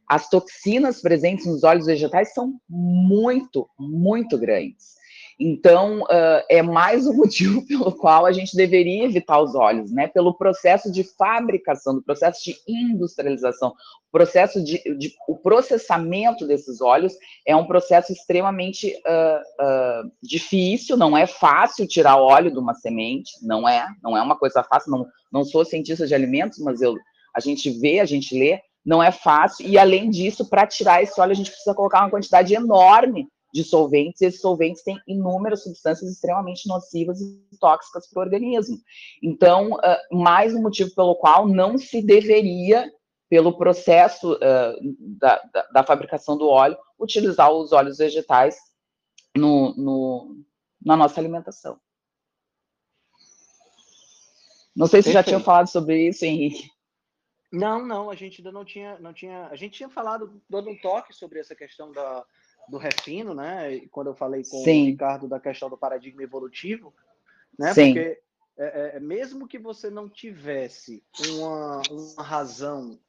as 0.08 0.30
toxinas 0.30 1.02
presentes 1.02 1.46
nos 1.46 1.64
óleos 1.64 1.86
vegetais 1.86 2.34
são 2.34 2.54
muito, 2.70 3.68
muito 3.78 4.38
grandes. 4.38 4.94
Então, 5.40 6.02
uh, 6.04 6.44
é 6.50 6.62
mais 6.62 7.08
um 7.08 7.14
motivo 7.18 7.66
pelo 7.66 7.92
qual 7.92 8.26
a 8.26 8.32
gente 8.32 8.56
deveria 8.56 9.06
evitar 9.06 9.42
os 9.42 9.56
óleos, 9.56 9.92
né? 9.92 10.08
Pelo 10.08 10.38
processo 10.38 10.92
de 10.92 11.04
fabricação, 11.18 11.96
do 11.96 12.04
processo 12.04 12.44
de 12.44 12.56
industrialização, 12.68 13.74
processo 14.14 14.64
de, 14.64 14.78
de 14.96 15.12
o 15.28 15.36
processamento 15.36 16.46
desses 16.46 16.80
óleos 16.82 17.14
é 17.48 17.56
um 17.56 17.66
processo 17.66 18.14
extremamente 18.14 18.94
uh, 19.08 20.06
uh, 20.06 20.12
difícil, 20.22 20.96
não 20.96 21.18
é 21.18 21.26
fácil 21.26 21.88
tirar 21.88 22.18
óleo 22.18 22.52
de 22.52 22.60
uma 22.60 22.76
semente, 22.76 23.32
não 23.42 23.68
é, 23.68 23.88
não 24.04 24.16
é 24.16 24.22
uma 24.22 24.38
coisa 24.38 24.64
fácil, 24.64 24.92
não, 24.92 25.08
não 25.32 25.44
sou 25.44 25.66
cientista 25.66 26.06
de 26.06 26.14
alimentos, 26.14 26.60
mas 26.60 26.80
eu, 26.80 26.96
a 27.36 27.40
gente 27.40 27.72
vê, 27.72 28.00
a 28.00 28.06
gente 28.06 28.38
lê, 28.38 28.62
não 28.86 29.02
é 29.02 29.12
fácil, 29.12 29.68
e 29.68 29.78
além 29.78 30.10
disso, 30.10 30.50
para 30.50 30.68
tirar 30.68 31.02
esse 31.02 31.20
óleo, 31.20 31.32
a 31.32 31.36
gente 31.36 31.52
precisa 31.52 31.74
colocar 31.74 32.02
uma 32.02 32.10
quantidade 32.10 32.54
enorme 32.54 33.28
de 33.54 33.64
solventes, 33.64 34.20
e 34.22 34.26
esses 34.26 34.42
solventes 34.42 34.84
têm 34.84 35.00
inúmeras 35.08 35.64
substâncias 35.64 36.12
extremamente 36.12 36.68
nocivas 36.68 37.22
e 37.22 37.58
tóxicas 37.60 38.10
para 38.10 38.20
o 38.20 38.24
organismo. 38.24 38.78
Então, 39.22 39.74
uh, 39.74 40.18
mais 40.18 40.56
um 40.56 40.62
motivo 40.62 40.94
pelo 40.96 41.16
qual 41.16 41.48
não 41.48 41.78
se 41.78 42.02
deveria, 42.02 42.92
pelo 43.30 43.56
processo 43.56 44.34
uh, 44.34 44.96
da, 45.20 45.42
da, 45.54 45.62
da, 45.74 45.84
fabricação 45.84 46.36
do 46.36 46.48
óleo, 46.48 46.78
utilizar 47.00 47.52
os 47.52 47.72
óleos 47.72 48.00
vegetais 48.00 48.58
no, 49.38 49.74
no, 49.76 50.36
na 50.84 50.98
nossa 50.98 51.20
alimentação. 51.20 51.80
Não 54.76 54.88
sei 54.88 55.04
se 55.04 55.12
Perfeito. 55.12 55.14
já 55.14 55.24
tinham 55.24 55.42
falado 55.42 55.68
sobre 55.68 56.08
isso, 56.08 56.26
Henrique. 56.26 56.73
Não, 57.54 57.86
não, 57.86 58.10
a 58.10 58.16
gente 58.16 58.42
ainda 58.42 58.52
não 58.52 58.66
tinha, 58.66 58.98
não 58.98 59.14
tinha. 59.14 59.46
A 59.46 59.56
gente 59.56 59.78
tinha 59.78 59.90
falado, 59.90 60.42
dando 60.50 60.72
um 60.72 60.82
toque 60.82 61.14
sobre 61.14 61.40
essa 61.40 61.54
questão 61.54 61.92
da, 61.92 62.26
do 62.68 62.80
refino, 62.80 63.36
né? 63.36 63.80
Quando 63.92 64.08
eu 64.08 64.16
falei 64.16 64.42
com 64.42 64.64
Sim. 64.64 64.82
o 64.82 64.86
Ricardo 64.88 65.28
da 65.28 65.40
questão 65.40 65.70
do 65.70 65.78
paradigma 65.78 66.24
evolutivo, 66.24 66.92
né? 67.58 67.72
Sim. 67.72 67.94
Porque 67.94 68.22
é, 68.58 68.66
é, 68.66 68.98
é, 68.98 69.00
mesmo 69.00 69.48
que 69.48 69.60
você 69.60 69.92
não 69.92 70.10
tivesse 70.10 71.04
uma, 71.30 71.82
uma 71.92 72.24
razão, 72.24 73.00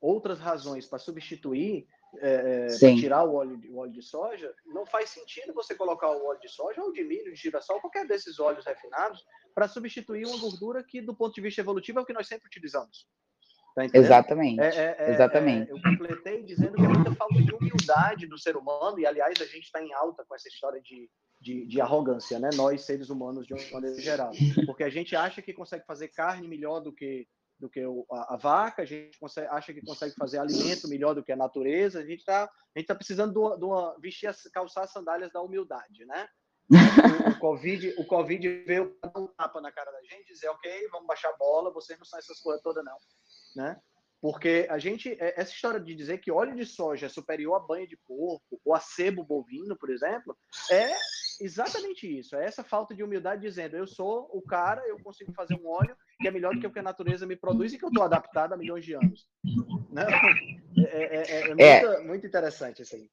outras 0.00 0.38
razões 0.38 0.86
para 0.86 0.98
substituir, 0.98 1.86
é, 2.20 2.68
é 2.70 2.94
tirar 2.96 3.24
o 3.24 3.34
óleo, 3.34 3.58
de, 3.58 3.68
o 3.68 3.76
óleo 3.76 3.92
de 3.92 4.02
soja, 4.02 4.50
não 4.64 4.86
faz 4.86 5.10
sentido 5.10 5.52
você 5.52 5.74
colocar 5.74 6.10
o 6.10 6.24
óleo 6.24 6.40
de 6.40 6.48
soja 6.48 6.82
ou 6.82 6.90
de 6.90 7.04
milho, 7.04 7.34
de 7.34 7.38
girassol, 7.38 7.82
qualquer 7.82 8.06
desses 8.06 8.40
óleos 8.40 8.64
refinados, 8.64 9.24
para 9.54 9.68
substituir 9.68 10.26
uma 10.26 10.38
gordura 10.38 10.82
que, 10.82 11.02
do 11.02 11.14
ponto 11.14 11.34
de 11.34 11.42
vista 11.42 11.60
evolutivo, 11.60 11.98
é 11.98 12.02
o 12.02 12.06
que 12.06 12.14
nós 12.14 12.26
sempre 12.26 12.46
utilizamos. 12.46 13.06
Tá 13.74 13.86
exatamente. 13.92 14.60
É, 14.60 14.68
é, 14.68 14.96
é, 14.98 15.10
exatamente. 15.12 15.70
É, 15.70 15.72
eu 15.72 15.82
completei 15.82 16.42
dizendo 16.42 16.74
que 16.74 16.84
é 16.84 16.88
muita 16.88 17.14
falta 17.14 17.40
de 17.40 17.54
humildade 17.54 18.26
do 18.26 18.38
ser 18.38 18.56
humano, 18.56 18.98
e 18.98 19.06
aliás, 19.06 19.40
a 19.40 19.44
gente 19.44 19.64
está 19.64 19.82
em 19.82 19.92
alta 19.92 20.24
com 20.26 20.34
essa 20.34 20.48
história 20.48 20.80
de, 20.80 21.08
de, 21.40 21.66
de, 21.66 21.80
arrogância, 21.80 22.38
né? 22.38 22.50
Nós, 22.54 22.82
seres 22.82 23.10
humanos, 23.10 23.46
de 23.46 23.54
uma 23.54 23.62
maneira 23.72 24.00
geral. 24.00 24.32
Porque 24.66 24.82
a 24.82 24.90
gente 24.90 25.14
acha 25.14 25.40
que 25.40 25.52
consegue 25.52 25.84
fazer 25.86 26.08
carne 26.08 26.48
melhor 26.48 26.80
do 26.80 26.92
que, 26.92 27.26
do 27.58 27.68
que 27.68 27.80
a, 27.80 28.34
a 28.34 28.36
vaca, 28.36 28.82
a 28.82 28.86
gente 28.86 29.18
consegue, 29.18 29.46
acha 29.48 29.72
que 29.72 29.82
consegue 29.82 30.14
fazer 30.16 30.38
alimento 30.38 30.88
melhor 30.88 31.14
do 31.14 31.22
que 31.22 31.32
a 31.32 31.36
natureza, 31.36 32.00
a 32.00 32.04
gente 32.04 32.20
está 32.20 32.50
tá 32.86 32.94
precisando 32.94 33.32
de 33.32 33.38
uma, 33.38 33.56
de 33.56 33.64
uma, 33.64 33.96
vestir, 34.00 34.32
calçar 34.52 34.82
as 34.82 34.92
sandálias 34.92 35.32
da 35.32 35.40
humildade, 35.40 36.04
né? 36.06 36.28
O, 36.70 37.30
o, 37.30 37.38
COVID, 37.40 37.94
o 37.98 38.06
COVID 38.06 38.64
veio 38.64 38.90
para 39.00 39.10
dar 39.10 39.20
um 39.20 39.26
tapa 39.26 39.60
na 39.60 39.72
cara 39.72 39.90
da 39.90 40.00
gente 40.02 40.32
dizer, 40.32 40.48
ok, 40.48 40.88
vamos 40.92 41.06
baixar 41.06 41.30
a 41.30 41.36
bola, 41.36 41.72
vocês 41.72 41.98
não 41.98 42.06
são 42.06 42.18
essas 42.18 42.38
coisas 42.38 42.62
todas, 42.62 42.84
não 42.84 42.96
né? 43.54 43.76
Porque 44.20 44.66
a 44.68 44.78
gente, 44.78 45.16
é, 45.18 45.40
essa 45.40 45.50
história 45.50 45.80
de 45.80 45.94
dizer 45.94 46.18
que 46.18 46.30
óleo 46.30 46.54
de 46.54 46.66
soja 46.66 47.06
é 47.06 47.08
superior 47.08 47.54
a 47.54 47.60
banho 47.60 47.88
de 47.88 47.96
porco 48.06 48.60
ou 48.64 48.74
a 48.74 48.80
sebo 48.80 49.24
bovino, 49.24 49.76
por 49.78 49.90
exemplo, 49.90 50.36
é 50.70 50.92
exatamente 51.40 52.06
isso. 52.06 52.36
É 52.36 52.44
essa 52.44 52.62
falta 52.62 52.94
de 52.94 53.02
humildade 53.02 53.40
dizendo, 53.40 53.76
eu 53.76 53.86
sou 53.86 54.28
o 54.32 54.42
cara, 54.42 54.86
eu 54.86 54.98
consigo 55.02 55.32
fazer 55.32 55.54
um 55.54 55.66
óleo 55.66 55.96
que 56.20 56.28
é 56.28 56.30
melhor 56.30 56.54
do 56.54 56.60
que 56.60 56.66
o 56.66 56.72
que 56.72 56.78
a 56.78 56.82
natureza 56.82 57.26
me 57.26 57.34
produz 57.34 57.72
e 57.72 57.78
que 57.78 57.84
eu 57.84 57.88
estou 57.88 58.04
adaptado 58.04 58.52
há 58.52 58.56
milhões 58.58 58.84
de 58.84 58.92
anos. 58.92 59.26
Né? 59.90 60.06
É, 60.76 61.16
é, 61.16 61.22
é, 61.22 61.50
é, 61.50 61.54
muito, 61.54 62.06
muito 62.06 62.26
interessante 62.26 62.82
isso 62.82 62.94
aí. 62.94 63.08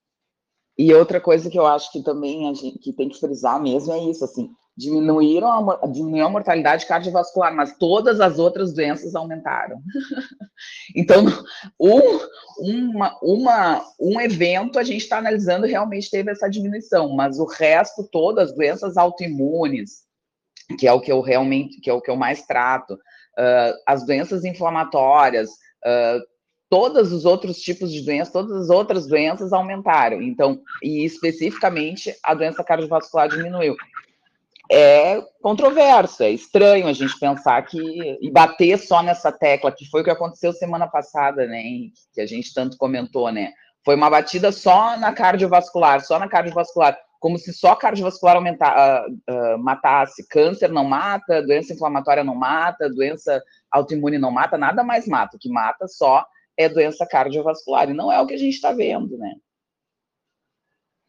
E 0.77 0.93
outra 0.93 1.19
coisa 1.21 1.49
que 1.49 1.57
eu 1.57 1.65
acho 1.65 1.91
que 1.91 2.03
também 2.03 2.49
a 2.49 2.53
gente 2.53 2.77
que 2.79 2.93
tem 2.93 3.09
que 3.09 3.19
frisar 3.19 3.61
mesmo 3.61 3.93
é 3.93 3.99
isso, 3.99 4.25
assim, 4.25 4.53
diminuíram 4.77 5.71
a, 5.71 5.87
diminuiu 5.87 6.27
a 6.27 6.29
mortalidade 6.29 6.85
cardiovascular, 6.85 7.53
mas 7.53 7.75
todas 7.77 8.21
as 8.21 8.37
outras 8.37 8.71
doenças 8.71 9.15
aumentaram. 9.15 9.81
então, 10.95 11.25
um, 11.79 12.19
uma, 12.59 13.17
uma, 13.23 13.85
um 13.99 14.21
evento 14.21 14.77
a 14.77 14.83
gente 14.83 15.01
está 15.01 15.17
analisando 15.17 15.65
realmente 15.65 16.11
teve 16.11 16.29
essa 16.29 16.47
diminuição, 16.47 17.09
mas 17.09 17.39
o 17.39 17.45
resto, 17.45 18.07
todas 18.11 18.49
as 18.49 18.55
doenças 18.55 18.97
autoimunes, 18.97 20.03
que 20.77 20.87
é 20.87 20.93
o 20.93 21.01
que 21.01 21.11
eu 21.11 21.21
realmente, 21.21 21.81
que 21.81 21.89
é 21.89 21.93
o 21.93 22.01
que 22.01 22.11
eu 22.11 22.15
mais 22.15 22.45
trato, 22.45 22.93
uh, 22.93 23.73
as 23.87 24.05
doenças 24.05 24.45
inflamatórias, 24.45 25.49
uh, 25.49 26.21
todos 26.69 27.11
os 27.11 27.25
outros 27.25 27.59
tipos 27.59 27.91
de 27.91 28.01
doenças, 28.01 28.31
todas 28.31 28.55
as 28.55 28.69
outras 28.69 29.07
doenças 29.07 29.53
aumentaram. 29.53 30.21
Então, 30.21 30.61
e 30.83 31.03
especificamente 31.03 32.13
a 32.23 32.35
doença 32.35 32.63
cardiovascular 32.63 33.29
diminuiu 33.29 33.75
é 34.71 35.21
controverso, 35.41 36.23
é 36.23 36.31
estranho 36.31 36.87
a 36.87 36.93
gente 36.93 37.17
pensar 37.19 37.61
que 37.63 38.17
e 38.21 38.31
bater 38.31 38.77
só 38.77 39.01
nessa 39.01 39.31
tecla, 39.31 39.71
que 39.71 39.89
foi 39.89 40.01
o 40.01 40.03
que 40.03 40.09
aconteceu 40.09 40.51
semana 40.53 40.87
passada, 40.87 41.45
né, 41.45 41.61
que 42.13 42.21
a 42.21 42.25
gente 42.25 42.53
tanto 42.53 42.77
comentou, 42.77 43.31
né? 43.31 43.51
Foi 43.85 43.95
uma 43.95 44.09
batida 44.09 44.51
só 44.51 44.97
na 44.97 45.13
cardiovascular, 45.13 46.03
só 46.03 46.19
na 46.19 46.27
cardiovascular, 46.27 46.97
como 47.19 47.37
se 47.37 47.53
só 47.53 47.75
cardiovascular 47.75 48.35
aumentar, 48.35 49.07
uh, 49.07 49.55
uh, 49.55 49.57
matasse. 49.57 50.27
Câncer 50.27 50.69
não 50.69 50.83
mata, 50.83 51.41
doença 51.41 51.73
inflamatória 51.73 52.23
não 52.23 52.35
mata, 52.35 52.89
doença 52.89 53.41
autoimune 53.71 54.17
não 54.17 54.29
mata, 54.29 54.57
nada 54.57 54.83
mais 54.83 55.07
mata. 55.07 55.37
O 55.37 55.39
que 55.39 55.49
mata 55.49 55.87
só 55.87 56.25
é 56.57 56.67
doença 56.67 57.05
cardiovascular, 57.05 57.89
e 57.89 57.93
não 57.93 58.11
é 58.11 58.19
o 58.19 58.27
que 58.27 58.33
a 58.33 58.37
gente 58.37 58.55
está 58.55 58.71
vendo, 58.71 59.17
né? 59.17 59.35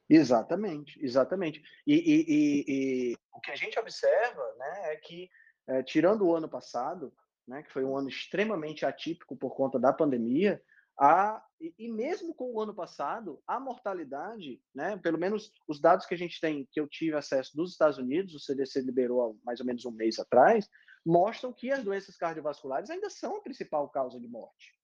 Exatamente, 0.08 0.98
exatamente. 1.04 1.62
E, 1.86 1.94
e, 1.94 2.24
e, 2.28 2.64
e, 3.12 3.16
o 3.34 3.40
que 3.40 3.50
a 3.50 3.56
gente 3.56 3.78
observa 3.78 4.54
né, 4.56 4.92
é 4.92 4.96
que, 4.96 5.28
é, 5.66 5.82
tirando 5.82 6.26
o 6.26 6.34
ano 6.34 6.48
passado, 6.48 7.12
né, 7.46 7.62
que 7.62 7.72
foi 7.72 7.84
um 7.84 7.96
ano 7.96 8.08
extremamente 8.08 8.86
atípico 8.86 9.36
por 9.36 9.54
conta 9.54 9.78
da 9.78 9.92
pandemia, 9.92 10.62
a, 10.98 11.44
e, 11.60 11.88
mesmo 11.88 12.34
com 12.34 12.52
o 12.52 12.60
ano 12.60 12.74
passado, 12.74 13.40
a 13.46 13.60
mortalidade, 13.60 14.60
né, 14.74 14.96
pelo 14.96 15.18
menos 15.18 15.52
os 15.68 15.80
dados 15.80 16.06
que 16.06 16.14
a 16.14 16.18
gente 16.18 16.40
tem, 16.40 16.66
que 16.72 16.80
eu 16.80 16.88
tive 16.88 17.16
acesso 17.16 17.54
dos 17.54 17.72
Estados 17.72 17.98
Unidos, 17.98 18.34
o 18.34 18.40
CDC 18.40 18.80
liberou 18.80 19.22
há 19.22 19.34
mais 19.44 19.60
ou 19.60 19.66
menos 19.66 19.84
um 19.84 19.92
mês 19.92 20.18
atrás, 20.18 20.68
mostram 21.06 21.52
que 21.52 21.70
as 21.70 21.84
doenças 21.84 22.16
cardiovasculares 22.16 22.90
ainda 22.90 23.08
são 23.10 23.36
a 23.36 23.42
principal 23.42 23.88
causa 23.90 24.18
de 24.18 24.26
morte. 24.26 24.74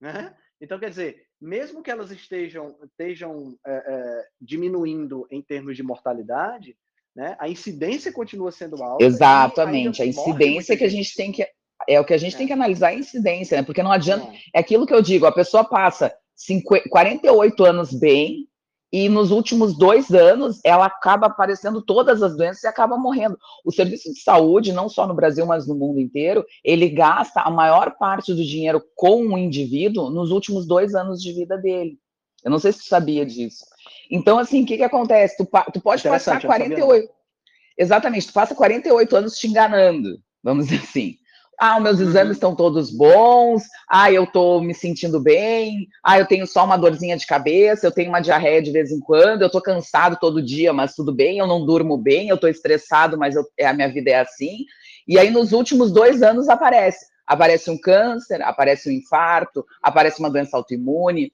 Né? 0.00 0.36
Então, 0.62 0.78
quer 0.78 0.90
dizer, 0.90 1.24
mesmo 1.40 1.82
que 1.82 1.90
elas 1.90 2.12
estejam, 2.12 2.76
estejam 2.84 3.58
é, 3.66 3.72
é, 3.72 4.24
diminuindo 4.40 5.26
em 5.28 5.42
termos 5.42 5.76
de 5.76 5.82
mortalidade, 5.82 6.76
né, 7.16 7.36
a 7.40 7.48
incidência 7.48 8.12
continua 8.12 8.52
sendo 8.52 8.80
alta. 8.80 9.04
Exatamente, 9.04 10.00
a 10.00 10.06
incidência 10.06 10.76
que 10.76 10.84
a 10.84 10.88
gente 10.88 11.14
tem 11.16 11.32
que. 11.32 11.44
É 11.88 11.98
o 11.98 12.04
que 12.04 12.14
a 12.14 12.16
gente 12.16 12.36
é. 12.36 12.38
tem 12.38 12.46
que 12.46 12.52
analisar 12.52 12.88
a 12.88 12.94
incidência, 12.94 13.56
né? 13.56 13.64
Porque 13.64 13.82
não 13.82 13.90
adianta. 13.90 14.32
É 14.54 14.60
aquilo 14.60 14.86
que 14.86 14.94
eu 14.94 15.02
digo, 15.02 15.26
a 15.26 15.32
pessoa 15.32 15.64
passa 15.64 16.14
50, 16.36 16.88
48 16.88 17.64
anos 17.64 17.92
bem, 17.92 18.48
e 18.92 19.08
nos 19.08 19.30
últimos 19.30 19.76
dois 19.76 20.12
anos 20.12 20.60
ela 20.62 20.86
acaba 20.86 21.26
aparecendo 21.26 21.80
todas 21.80 22.22
as 22.22 22.36
doenças 22.36 22.62
e 22.62 22.66
acaba 22.66 22.98
morrendo. 22.98 23.38
O 23.64 23.72
serviço 23.72 24.12
de 24.12 24.20
saúde, 24.20 24.72
não 24.72 24.88
só 24.88 25.06
no 25.06 25.14
Brasil, 25.14 25.46
mas 25.46 25.66
no 25.66 25.74
mundo 25.74 25.98
inteiro, 25.98 26.44
ele 26.62 26.88
gasta 26.90 27.40
a 27.40 27.50
maior 27.50 27.96
parte 27.98 28.34
do 28.34 28.44
dinheiro 28.44 28.82
com 28.94 29.26
o 29.26 29.38
indivíduo 29.38 30.10
nos 30.10 30.30
últimos 30.30 30.66
dois 30.66 30.94
anos 30.94 31.22
de 31.22 31.32
vida 31.32 31.56
dele. 31.56 31.98
Eu 32.44 32.50
não 32.50 32.58
sei 32.58 32.72
se 32.72 32.80
você 32.80 32.88
sabia 32.88 33.24
disso. 33.24 33.64
Então, 34.10 34.38
assim, 34.38 34.62
o 34.62 34.66
que, 34.66 34.76
que 34.76 34.82
acontece? 34.82 35.36
Tu, 35.38 35.48
tu 35.72 35.80
pode 35.80 36.02
passar 36.02 36.42
48. 36.42 37.08
Exatamente, 37.78 38.26
tu 38.26 38.32
passa 38.34 38.54
48 38.54 39.16
anos 39.16 39.38
te 39.38 39.46
enganando, 39.46 40.18
vamos 40.42 40.66
dizer 40.66 40.82
assim. 40.82 41.16
Ah, 41.64 41.78
meus 41.78 42.00
uhum. 42.00 42.08
exames 42.08 42.32
estão 42.32 42.56
todos 42.56 42.90
bons. 42.90 43.62
Ah, 43.88 44.10
eu 44.10 44.24
estou 44.24 44.60
me 44.60 44.74
sentindo 44.74 45.20
bem. 45.20 45.86
Ah, 46.02 46.18
eu 46.18 46.26
tenho 46.26 46.44
só 46.44 46.64
uma 46.64 46.76
dorzinha 46.76 47.16
de 47.16 47.24
cabeça. 47.24 47.86
Eu 47.86 47.92
tenho 47.92 48.08
uma 48.08 48.18
diarreia 48.18 48.60
de 48.60 48.72
vez 48.72 48.90
em 48.90 48.98
quando. 48.98 49.42
Eu 49.42 49.46
estou 49.46 49.62
cansado 49.62 50.18
todo 50.20 50.42
dia, 50.42 50.72
mas 50.72 50.96
tudo 50.96 51.14
bem. 51.14 51.38
Eu 51.38 51.46
não 51.46 51.64
durmo 51.64 51.96
bem. 51.96 52.28
Eu 52.28 52.34
estou 52.34 52.50
estressado, 52.50 53.16
mas 53.16 53.36
eu, 53.36 53.44
a 53.62 53.72
minha 53.72 53.86
vida 53.92 54.10
é 54.10 54.18
assim. 54.18 54.64
E 55.06 55.16
aí, 55.16 55.30
nos 55.30 55.52
últimos 55.52 55.92
dois 55.92 56.20
anos, 56.20 56.48
aparece. 56.48 57.06
Aparece 57.24 57.70
um 57.70 57.78
câncer, 57.78 58.42
aparece 58.42 58.90
um 58.90 58.92
infarto, 58.92 59.64
aparece 59.80 60.18
uma 60.18 60.30
doença 60.30 60.56
autoimune, 60.56 61.32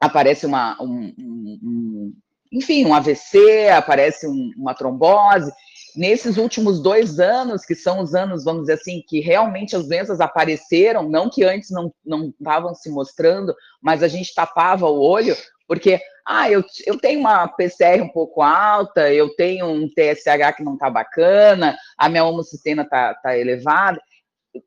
aparece 0.00 0.46
uma, 0.46 0.82
um, 0.82 1.12
um, 1.18 1.60
um 1.62 2.12
enfim, 2.50 2.86
um 2.86 2.94
AVC, 2.94 3.68
aparece 3.68 4.26
um, 4.26 4.50
uma 4.56 4.72
trombose 4.72 5.52
nesses 5.98 6.36
últimos 6.36 6.80
dois 6.80 7.18
anos, 7.18 7.64
que 7.64 7.74
são 7.74 8.00
os 8.00 8.14
anos, 8.14 8.44
vamos 8.44 8.62
dizer 8.62 8.74
assim, 8.74 9.02
que 9.06 9.18
realmente 9.18 9.74
as 9.74 9.88
doenças 9.88 10.20
apareceram, 10.20 11.08
não 11.08 11.28
que 11.28 11.42
antes 11.42 11.70
não 11.70 11.92
estavam 12.38 12.72
se 12.72 12.88
mostrando, 12.88 13.52
mas 13.82 14.02
a 14.02 14.08
gente 14.08 14.32
tapava 14.32 14.86
o 14.86 15.00
olho, 15.00 15.36
porque, 15.66 16.00
ah, 16.24 16.48
eu, 16.48 16.64
eu 16.86 16.96
tenho 16.98 17.18
uma 17.18 17.48
PCR 17.48 18.00
um 18.00 18.08
pouco 18.08 18.40
alta, 18.40 19.12
eu 19.12 19.34
tenho 19.34 19.66
um 19.66 19.88
TSH 19.88 20.56
que 20.56 20.62
não 20.62 20.74
está 20.74 20.88
bacana, 20.88 21.76
a 21.98 22.08
minha 22.08 22.24
homocistena 22.24 22.82
está 22.82 23.14
tá 23.14 23.36
elevada, 23.36 24.00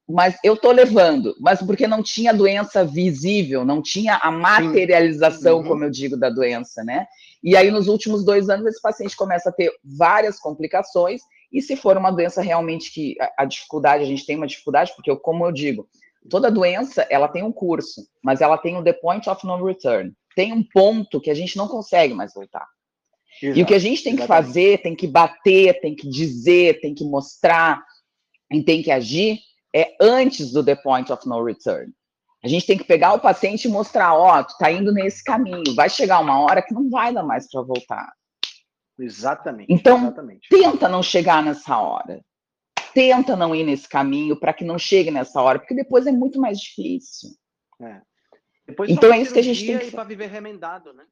mas 0.07 0.37
eu 0.43 0.53
estou 0.53 0.71
levando, 0.71 1.33
mas 1.39 1.61
porque 1.61 1.87
não 1.87 2.03
tinha 2.03 2.33
doença 2.33 2.83
visível, 2.83 3.63
não 3.63 3.81
tinha 3.81 4.19
a 4.21 4.29
materialização, 4.29 5.59
uhum. 5.59 5.63
como 5.63 5.83
eu 5.85 5.89
digo, 5.89 6.17
da 6.17 6.29
doença, 6.29 6.83
né? 6.83 7.07
E 7.43 7.55
aí, 7.55 7.71
nos 7.71 7.87
últimos 7.87 8.23
dois 8.23 8.49
anos, 8.49 8.65
esse 8.67 8.81
paciente 8.81 9.15
começa 9.15 9.49
a 9.49 9.53
ter 9.53 9.71
várias 9.83 10.39
complicações, 10.39 11.21
e 11.51 11.61
se 11.61 11.75
for 11.75 11.97
uma 11.97 12.11
doença 12.11 12.41
realmente 12.41 12.91
que 12.93 13.15
a, 13.19 13.43
a 13.43 13.45
dificuldade, 13.45 14.03
a 14.03 14.07
gente 14.07 14.25
tem 14.25 14.37
uma 14.37 14.47
dificuldade, 14.47 14.93
porque, 14.95 15.09
eu, 15.09 15.17
como 15.17 15.45
eu 15.45 15.51
digo, 15.51 15.87
toda 16.29 16.51
doença, 16.51 17.05
ela 17.09 17.27
tem 17.27 17.43
um 17.43 17.51
curso, 17.51 18.01
mas 18.23 18.41
ela 18.41 18.57
tem 18.57 18.77
o 18.77 18.83
the 18.83 18.93
point 18.93 19.29
of 19.29 19.45
no 19.45 19.63
return. 19.65 20.13
Tem 20.35 20.53
um 20.53 20.63
ponto 20.63 21.19
que 21.19 21.29
a 21.29 21.33
gente 21.33 21.57
não 21.57 21.67
consegue 21.67 22.13
mais 22.13 22.33
voltar. 22.33 22.67
Exato, 23.41 23.59
e 23.59 23.63
o 23.63 23.65
que 23.65 23.73
a 23.73 23.79
gente 23.79 24.03
tem 24.03 24.13
exatamente. 24.13 24.43
que 24.43 24.47
fazer, 24.47 24.81
tem 24.81 24.95
que 24.95 25.07
bater, 25.07 25.81
tem 25.81 25.95
que 25.95 26.07
dizer, 26.07 26.79
tem 26.79 26.93
que 26.93 27.03
mostrar, 27.03 27.83
e 28.51 28.63
tem 28.63 28.83
que 28.83 28.91
agir, 28.91 29.39
é 29.73 29.95
antes 29.99 30.51
do 30.51 30.63
the 30.63 30.75
point 30.75 31.11
of 31.11 31.27
no 31.27 31.43
return. 31.43 31.91
A 32.43 32.47
gente 32.47 32.65
tem 32.65 32.77
que 32.77 32.83
pegar 32.83 33.13
o 33.13 33.19
paciente 33.19 33.65
e 33.65 33.71
mostrar, 33.71 34.13
ó, 34.15 34.39
oh, 34.39 34.43
tu 34.43 34.57
tá 34.57 34.71
indo 34.71 34.91
nesse 34.91 35.23
caminho, 35.23 35.75
vai 35.75 35.89
chegar 35.89 36.19
uma 36.19 36.39
hora 36.39 36.61
que 36.61 36.73
não 36.73 36.89
vai 36.89 37.13
dar 37.13 37.23
mais 37.23 37.49
para 37.49 37.61
voltar. 37.61 38.11
Exatamente. 38.97 39.71
Então, 39.71 39.97
exatamente. 39.97 40.49
tenta 40.49 40.89
não 40.89 41.03
chegar 41.03 41.43
nessa 41.43 41.77
hora. 41.77 42.21
Tenta 42.93 43.35
não 43.35 43.55
ir 43.55 43.63
nesse 43.63 43.87
caminho 43.87 44.35
para 44.35 44.53
que 44.53 44.65
não 44.65 44.77
chegue 44.77 45.11
nessa 45.11 45.41
hora, 45.41 45.59
porque 45.59 45.75
depois 45.75 46.07
é 46.07 46.11
muito 46.11 46.39
mais 46.39 46.59
difícil. 46.59 47.29
É. 47.81 48.01
Depois 48.67 48.89
então 48.89 49.13
é 49.13 49.19
isso 49.19 49.33
que 49.33 49.39
a 49.39 49.43
gente 49.43 49.65
tem 49.65 49.79
que 49.79 49.91
para 49.91 50.03
viver 50.03 50.27
remendado, 50.27 50.93
né? 50.93 51.03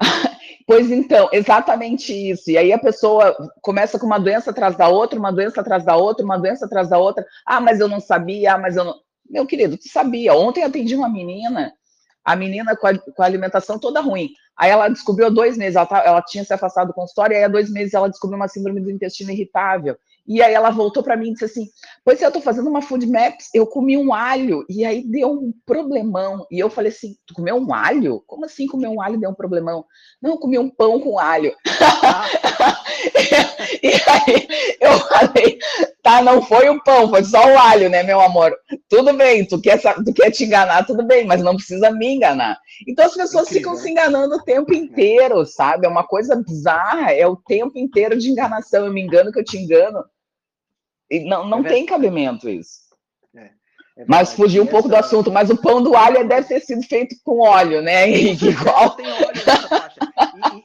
pois 0.66 0.90
então, 0.90 1.28
exatamente 1.32 2.12
isso. 2.12 2.50
E 2.50 2.58
aí 2.58 2.72
a 2.72 2.78
pessoa 2.78 3.36
começa 3.60 3.98
com 3.98 4.06
uma 4.06 4.18
doença 4.18 4.50
atrás 4.50 4.76
da 4.76 4.88
outra, 4.88 5.18
uma 5.18 5.32
doença 5.32 5.60
atrás 5.60 5.84
da 5.84 5.96
outra, 5.96 6.24
uma 6.24 6.38
doença 6.38 6.66
atrás 6.66 6.88
da 6.88 6.98
outra. 6.98 7.24
Ah, 7.46 7.60
mas 7.60 7.80
eu 7.80 7.88
não 7.88 8.00
sabia, 8.00 8.54
ah, 8.54 8.58
mas 8.58 8.76
eu 8.76 8.84
não. 8.84 8.94
Meu 9.28 9.46
querido, 9.46 9.76
tu 9.76 9.88
sabia. 9.88 10.34
Ontem 10.34 10.62
atendi 10.62 10.94
uma 10.94 11.08
menina, 11.08 11.72
a 12.24 12.36
menina 12.36 12.76
com 12.76 12.86
a, 12.86 12.98
com 12.98 13.22
a 13.22 13.26
alimentação 13.26 13.78
toda 13.78 14.00
ruim. 14.00 14.30
Aí 14.56 14.70
ela 14.70 14.88
descobriu 14.88 15.26
há 15.26 15.30
dois 15.30 15.56
meses, 15.56 15.76
ela, 15.76 15.86
tá, 15.86 16.02
ela 16.04 16.22
tinha 16.22 16.44
se 16.44 16.52
afastado 16.52 16.88
do 16.88 16.94
consultório, 16.94 17.34
e 17.34 17.38
aí 17.38 17.44
há 17.44 17.48
dois 17.48 17.70
meses 17.70 17.94
ela 17.94 18.08
descobriu 18.08 18.36
uma 18.36 18.48
síndrome 18.48 18.80
do 18.80 18.90
intestino 18.90 19.30
irritável. 19.30 19.96
E 20.26 20.40
aí 20.40 20.54
ela 20.54 20.70
voltou 20.70 21.02
para 21.02 21.16
mim 21.16 21.30
e 21.30 21.32
disse 21.32 21.46
assim: 21.46 21.66
Pois 22.04 22.20
é, 22.20 22.24
eu 22.24 22.28
estou 22.28 22.42
fazendo 22.42 22.68
uma 22.68 22.80
food 22.80 23.06
maps, 23.06 23.48
eu 23.52 23.66
comi 23.66 23.96
um 23.96 24.14
alho, 24.14 24.64
e 24.68 24.84
aí 24.84 25.02
deu 25.02 25.32
um 25.32 25.52
problemão. 25.66 26.46
E 26.50 26.60
eu 26.60 26.70
falei 26.70 26.92
assim: 26.92 27.16
Tu 27.26 27.34
comeu 27.34 27.56
um 27.56 27.74
alho? 27.74 28.22
Como 28.26 28.44
assim 28.44 28.66
comer 28.66 28.86
um 28.88 29.02
alho 29.02 29.18
deu 29.18 29.30
um 29.30 29.34
problemão? 29.34 29.84
Não, 30.20 30.32
eu 30.32 30.38
comi 30.38 30.58
um 30.58 30.70
pão 30.70 31.00
com 31.00 31.18
alho. 31.18 31.52
e, 33.82 33.88
e 33.88 33.92
aí 33.92 34.71
Não 36.22 36.42
foi 36.42 36.68
o 36.68 36.82
pão, 36.82 37.08
foi 37.08 37.24
só 37.24 37.44
o 37.44 37.58
alho, 37.58 37.90
né, 37.90 38.02
meu 38.02 38.20
amor? 38.20 38.56
Tudo 38.88 39.12
bem, 39.12 39.44
tu 39.44 39.60
quer, 39.60 39.80
tu 39.80 40.12
quer 40.14 40.30
te 40.30 40.44
enganar, 40.44 40.86
tudo 40.86 41.02
bem, 41.02 41.24
mas 41.24 41.42
não 41.42 41.56
precisa 41.56 41.90
me 41.90 42.14
enganar. 42.14 42.58
Então 42.86 43.04
as 43.04 43.14
pessoas 43.14 43.48
ficam 43.48 43.76
se 43.76 43.90
enganando 43.90 44.36
o 44.36 44.42
tempo 44.42 44.72
inteiro, 44.72 45.44
sabe? 45.44 45.86
É 45.86 45.88
uma 45.88 46.04
coisa 46.04 46.36
bizarra, 46.36 47.12
é 47.12 47.26
o 47.26 47.36
tempo 47.36 47.78
inteiro 47.78 48.18
de 48.18 48.30
enganação. 48.30 48.86
Eu 48.86 48.92
me 48.92 49.02
engano 49.02 49.32
que 49.32 49.40
eu 49.40 49.44
te 49.44 49.58
engano. 49.58 50.04
E 51.10 51.20
não, 51.20 51.46
não 51.46 51.60
é 51.60 51.68
tem 51.68 51.86
cabimento 51.86 52.48
isso. 52.48 52.80
É, 53.36 53.50
é 53.98 54.04
mas 54.06 54.32
fugir 54.32 54.60
um 54.60 54.66
pouco 54.66 54.88
do 54.88 54.96
assunto, 54.96 55.30
mas 55.30 55.50
o 55.50 55.56
pão 55.56 55.82
do 55.82 55.94
alho 55.94 56.26
deve 56.26 56.48
ter 56.48 56.60
sido 56.60 56.82
feito 56.82 57.14
com 57.22 57.40
óleo, 57.40 57.82
né, 57.82 58.08
Henrique? 58.08 58.48
Igual. 58.50 58.96
Nessa 59.46 59.68
faixa. 59.68 60.00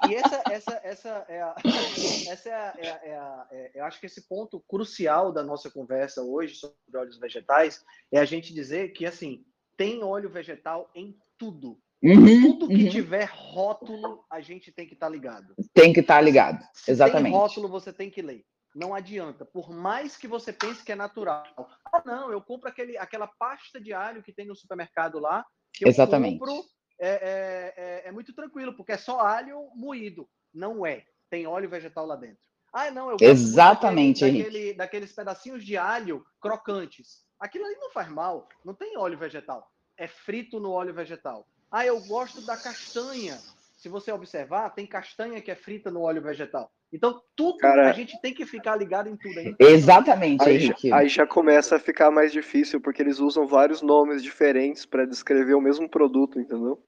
E, 0.05 0.11
e, 0.11 0.15
essa, 0.15 0.43
essa, 0.49 0.81
essa 0.83 1.25
é 1.27 1.41
a, 1.41 1.55
essa 2.31 2.49
é 2.49 2.53
a, 2.53 2.75
é 2.77 2.89
a, 2.89 2.99
é 3.03 3.17
a 3.17 3.47
é, 3.51 3.71
eu 3.75 3.85
acho 3.85 3.99
que 3.99 4.05
esse 4.05 4.27
ponto 4.27 4.59
crucial 4.67 5.31
da 5.31 5.43
nossa 5.43 5.69
conversa 5.69 6.21
hoje 6.21 6.55
sobre 6.55 6.75
óleos 6.95 7.19
vegetais 7.19 7.83
é 8.11 8.19
a 8.19 8.25
gente 8.25 8.53
dizer 8.53 8.89
que, 8.89 9.05
assim, 9.05 9.43
tem 9.75 10.03
óleo 10.03 10.29
vegetal 10.29 10.89
em 10.95 11.17
tudo. 11.37 11.79
Uhum, 12.03 12.41
tudo 12.41 12.67
que 12.67 12.83
uhum. 12.83 12.89
tiver 12.89 13.29
rótulo, 13.33 14.23
a 14.29 14.39
gente 14.39 14.71
tem 14.71 14.87
que 14.87 14.93
estar 14.93 15.07
tá 15.07 15.11
ligado. 15.11 15.55
Tem 15.73 15.91
que 15.91 16.01
estar 16.01 16.15
tá 16.15 16.21
ligado, 16.21 16.63
exatamente. 16.87 17.31
tem 17.31 17.41
rótulo, 17.41 17.67
você 17.67 17.91
tem 17.91 18.09
que 18.09 18.21
ler. 18.21 18.45
Não 18.75 18.93
adianta. 18.93 19.43
Por 19.43 19.71
mais 19.71 20.15
que 20.15 20.27
você 20.27 20.53
pense 20.53 20.83
que 20.83 20.91
é 20.91 20.95
natural. 20.95 21.43
Ah, 21.91 22.03
não, 22.05 22.31
eu 22.31 22.39
compro 22.39 22.69
aquele, 22.69 22.95
aquela 22.97 23.27
pasta 23.39 23.81
de 23.81 23.91
alho 23.91 24.21
que 24.21 24.31
tem 24.31 24.45
no 24.45 24.55
supermercado 24.55 25.17
lá. 25.17 25.43
Eu 25.81 25.87
Exatamente. 25.87 26.37
compro. 26.37 26.63
É, 26.99 27.09
é, 27.09 27.73
é, 27.77 28.07
é, 28.07 28.11
muito 28.11 28.33
tranquilo, 28.33 28.73
porque 28.73 28.91
é 28.91 28.97
só 28.97 29.19
alho 29.19 29.69
moído. 29.75 30.27
Não 30.53 30.85
é. 30.85 31.05
Tem 31.29 31.45
óleo 31.45 31.69
vegetal 31.69 32.05
lá 32.05 32.15
dentro. 32.15 32.39
Ah, 32.73 32.91
não, 32.91 33.11
eu 33.11 33.17
Exatamente, 33.21 34.21
daquele, 34.21 34.43
daquele, 34.43 34.73
daqueles 34.73 35.13
pedacinhos 35.13 35.63
de 35.63 35.77
alho 35.77 36.25
crocantes. 36.39 37.25
Aquilo 37.39 37.65
ali 37.65 37.75
não 37.75 37.91
faz 37.91 38.09
mal. 38.09 38.47
Não 38.63 38.73
tem 38.73 38.97
óleo 38.97 39.17
vegetal. 39.17 39.69
É 39.97 40.07
frito 40.07 40.59
no 40.59 40.71
óleo 40.71 40.93
vegetal. 40.93 41.47
Ah, 41.71 41.85
eu 41.85 41.99
gosto 42.05 42.41
da 42.45 42.57
castanha. 42.57 43.39
Se 43.77 43.87
você 43.87 44.11
observar, 44.11 44.71
tem 44.71 44.87
castanha 44.87 45.41
que 45.41 45.51
é 45.51 45.55
frita 45.55 45.91
no 45.91 46.01
óleo 46.01 46.21
vegetal. 46.21 46.69
Então, 46.91 47.21
tudo 47.35 47.59
Cara, 47.59 47.89
a 47.89 47.93
gente 47.93 48.19
tem 48.21 48.33
que 48.33 48.45
ficar 48.45 48.75
ligado 48.75 49.07
em 49.07 49.15
tudo. 49.15 49.37
Aí. 49.39 49.55
Exatamente, 49.59 50.43
aí, 50.43 50.55
Henrique. 50.55 50.91
Aí 50.91 51.07
já 51.07 51.27
começa 51.27 51.75
a 51.75 51.79
ficar 51.79 52.09
mais 52.09 52.31
difícil, 52.31 52.81
porque 52.81 53.01
eles 53.01 53.19
usam 53.19 53.45
vários 53.45 53.81
nomes 53.81 54.23
diferentes 54.23 54.85
para 54.85 55.05
descrever 55.05 55.53
o 55.53 55.61
mesmo 55.61 55.87
produto, 55.87 56.39
entendeu? 56.39 56.83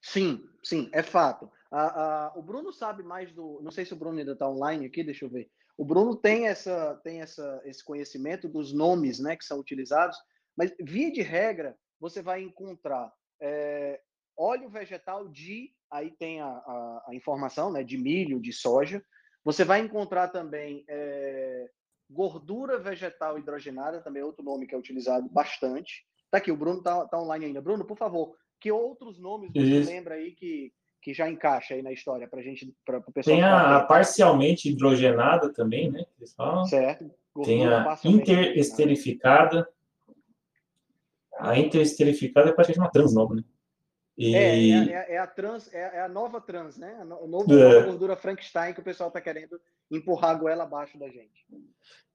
Sim, 0.00 0.42
sim, 0.64 0.88
é 0.92 1.02
fato. 1.02 1.50
A, 1.70 2.26
a, 2.26 2.32
o 2.38 2.42
Bruno 2.42 2.72
sabe 2.72 3.02
mais 3.02 3.32
do. 3.32 3.60
Não 3.62 3.70
sei 3.70 3.84
se 3.84 3.92
o 3.92 3.96
Bruno 3.96 4.18
ainda 4.18 4.32
está 4.32 4.48
online 4.48 4.86
aqui, 4.86 5.04
deixa 5.04 5.24
eu 5.24 5.30
ver. 5.30 5.50
O 5.76 5.84
Bruno 5.84 6.14
tem, 6.16 6.46
essa, 6.46 7.00
tem 7.02 7.20
essa, 7.20 7.60
esse 7.64 7.84
conhecimento 7.84 8.48
dos 8.48 8.72
nomes 8.72 9.18
né, 9.18 9.36
que 9.36 9.44
são 9.44 9.58
utilizados, 9.58 10.16
mas, 10.56 10.72
via 10.80 11.10
de 11.10 11.22
regra, 11.22 11.76
você 11.98 12.22
vai 12.22 12.42
encontrar 12.42 13.10
é, 13.40 14.00
óleo 14.36 14.68
vegetal 14.68 15.28
de. 15.28 15.72
Aí 15.92 16.10
tem 16.10 16.40
a, 16.40 16.46
a, 16.46 17.04
a 17.08 17.14
informação 17.14 17.70
né, 17.70 17.84
de 17.84 17.98
milho, 17.98 18.40
de 18.40 18.52
soja 18.52 19.02
você 19.44 19.64
vai 19.64 19.80
encontrar 19.80 20.28
também 20.28 20.84
é, 20.88 21.68
gordura 22.08 22.78
vegetal 22.78 23.38
hidrogenada, 23.38 24.00
também 24.00 24.22
é 24.22 24.24
outro 24.24 24.44
nome 24.44 24.66
que 24.66 24.74
é 24.74 24.78
utilizado 24.78 25.28
bastante. 25.28 26.04
Tá 26.30 26.38
aqui, 26.38 26.52
o 26.52 26.56
Bruno 26.56 26.82
tá, 26.82 27.06
tá 27.06 27.20
online 27.20 27.46
ainda. 27.46 27.60
Bruno, 27.60 27.84
por 27.84 27.96
favor, 27.96 28.34
que 28.60 28.70
outros 28.70 29.18
nomes 29.18 29.50
você 29.52 29.60
Isso. 29.60 29.90
lembra 29.90 30.14
aí 30.14 30.32
que, 30.32 30.72
que 31.02 31.12
já 31.12 31.28
encaixa 31.28 31.74
aí 31.74 31.82
na 31.82 31.92
história 31.92 32.28
para 32.28 32.40
gente, 32.40 32.72
para 32.84 32.98
o 32.98 33.12
pessoal? 33.12 33.36
Tem 33.36 33.44
a, 33.44 33.78
a, 33.78 33.84
parcialmente 33.84 34.70
hidrogenada 34.70 35.52
também, 35.52 35.90
né? 35.90 36.04
Falam. 36.36 36.64
Certo. 36.64 37.10
Gordura 37.34 37.56
Tem 37.56 37.66
a 37.66 37.98
interesterificada. 38.04 39.68
A 41.38 41.58
interesterificada 41.58 42.50
é 42.50 42.52
praticamente 42.52 42.86
uma 42.86 42.90
transnova, 42.90 43.34
né? 43.34 43.42
E... 44.16 44.34
É, 44.34 44.58
é, 44.58 44.92
é, 44.92 45.14
é, 45.14 45.18
a 45.18 45.26
trans, 45.26 45.72
é, 45.72 45.96
é, 45.96 46.00
a 46.02 46.08
nova 46.08 46.40
trans, 46.40 46.76
né? 46.76 46.96
A 47.00 47.04
nova, 47.04 47.54
é. 47.54 47.82
gordura 47.82 48.16
Frankenstein 48.16 48.74
que 48.74 48.80
o 48.80 48.84
pessoal 48.84 49.08
está 49.08 49.20
querendo 49.20 49.60
empurrar 49.90 50.30
a 50.30 50.34
goela 50.34 50.64
abaixo 50.64 50.98
da 50.98 51.08
gente. 51.08 51.46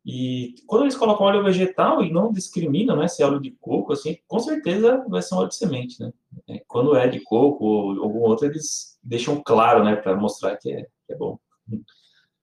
E 0.05 0.55
quando 0.65 0.83
eles 0.83 0.95
colocam 0.95 1.25
óleo 1.25 1.43
vegetal 1.43 2.01
e 2.01 2.11
não 2.11 2.31
discriminam, 2.31 2.95
né, 2.95 3.09
se 3.09 3.21
é 3.21 3.25
óleo 3.25 3.41
de 3.41 3.51
coco, 3.51 3.91
assim, 3.91 4.17
com 4.25 4.39
certeza 4.39 5.03
vai 5.09 5.21
ser 5.21 5.35
um 5.35 5.39
óleo 5.39 5.49
de 5.49 5.55
semente, 5.55 6.01
né? 6.01 6.13
É, 6.47 6.63
quando 6.65 6.95
é 6.95 7.07
de 7.09 7.19
coco 7.19 7.65
ou 7.65 8.03
algum 8.03 8.19
outro, 8.19 8.45
eles 8.45 8.97
deixam 9.03 9.41
claro, 9.43 9.83
né, 9.83 9.97
para 9.97 10.15
mostrar 10.15 10.55
que 10.55 10.71
é, 10.71 10.87
que 11.05 11.13
é 11.13 11.15
bom. 11.15 11.37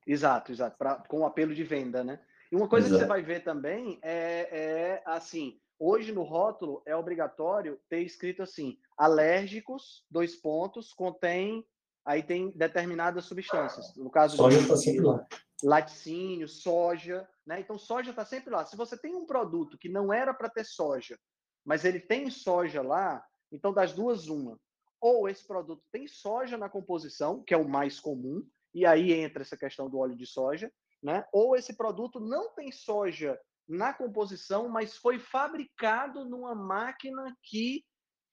Exato, 0.06 0.52
exato, 0.52 0.76
pra, 0.76 0.96
com 1.08 1.24
apelo 1.24 1.54
de 1.54 1.64
venda, 1.64 2.04
né? 2.04 2.20
E 2.52 2.56
uma 2.56 2.68
coisa 2.68 2.86
exato. 2.86 3.00
que 3.00 3.06
você 3.06 3.08
vai 3.08 3.22
ver 3.22 3.42
também 3.42 3.98
é, 4.02 4.48
é 4.50 5.02
assim, 5.06 5.58
hoje 5.78 6.12
no 6.12 6.22
rótulo 6.22 6.82
é 6.86 6.94
obrigatório 6.94 7.80
ter 7.88 8.00
escrito 8.00 8.42
assim, 8.42 8.78
alérgicos, 8.96 10.04
dois 10.10 10.34
pontos, 10.34 10.92
contém, 10.92 11.66
aí 12.04 12.22
tem 12.22 12.50
determinadas 12.50 13.24
substâncias. 13.24 13.94
No 13.96 14.10
caso 14.10 14.36
soja 14.36 14.58
está 14.58 14.76
sempre 14.76 15.04
lá. 15.04 15.26
Laticínio, 15.62 16.48
soja, 16.48 17.28
né? 17.46 17.60
Então 17.60 17.78
soja 17.78 18.10
está 18.10 18.24
sempre 18.24 18.50
lá. 18.50 18.64
Se 18.64 18.76
você 18.76 18.96
tem 18.96 19.14
um 19.14 19.26
produto 19.26 19.78
que 19.78 19.88
não 19.88 20.12
era 20.12 20.34
para 20.34 20.50
ter 20.50 20.64
soja, 20.64 21.18
mas 21.64 21.84
ele 21.84 22.00
tem 22.00 22.30
soja 22.30 22.82
lá, 22.82 23.24
então 23.50 23.72
das 23.72 23.92
duas 23.92 24.28
uma. 24.28 24.58
Ou 25.00 25.28
esse 25.28 25.46
produto 25.46 25.82
tem 25.90 26.06
soja 26.06 26.56
na 26.56 26.68
composição, 26.68 27.42
que 27.42 27.54
é 27.54 27.56
o 27.56 27.68
mais 27.68 28.00
comum, 28.00 28.46
e 28.74 28.84
aí 28.84 29.12
entra 29.12 29.42
essa 29.42 29.56
questão 29.56 29.88
do 29.88 29.98
óleo 29.98 30.16
de 30.16 30.26
soja, 30.26 30.70
né? 31.02 31.24
Ou 31.32 31.56
esse 31.56 31.76
produto 31.76 32.18
não 32.20 32.54
tem 32.54 32.72
soja 32.72 33.38
na 33.68 33.92
composição, 33.92 34.68
mas 34.68 34.96
foi 34.96 35.18
fabricado 35.18 36.24
numa 36.24 36.54
máquina 36.54 37.34
que 37.42 37.84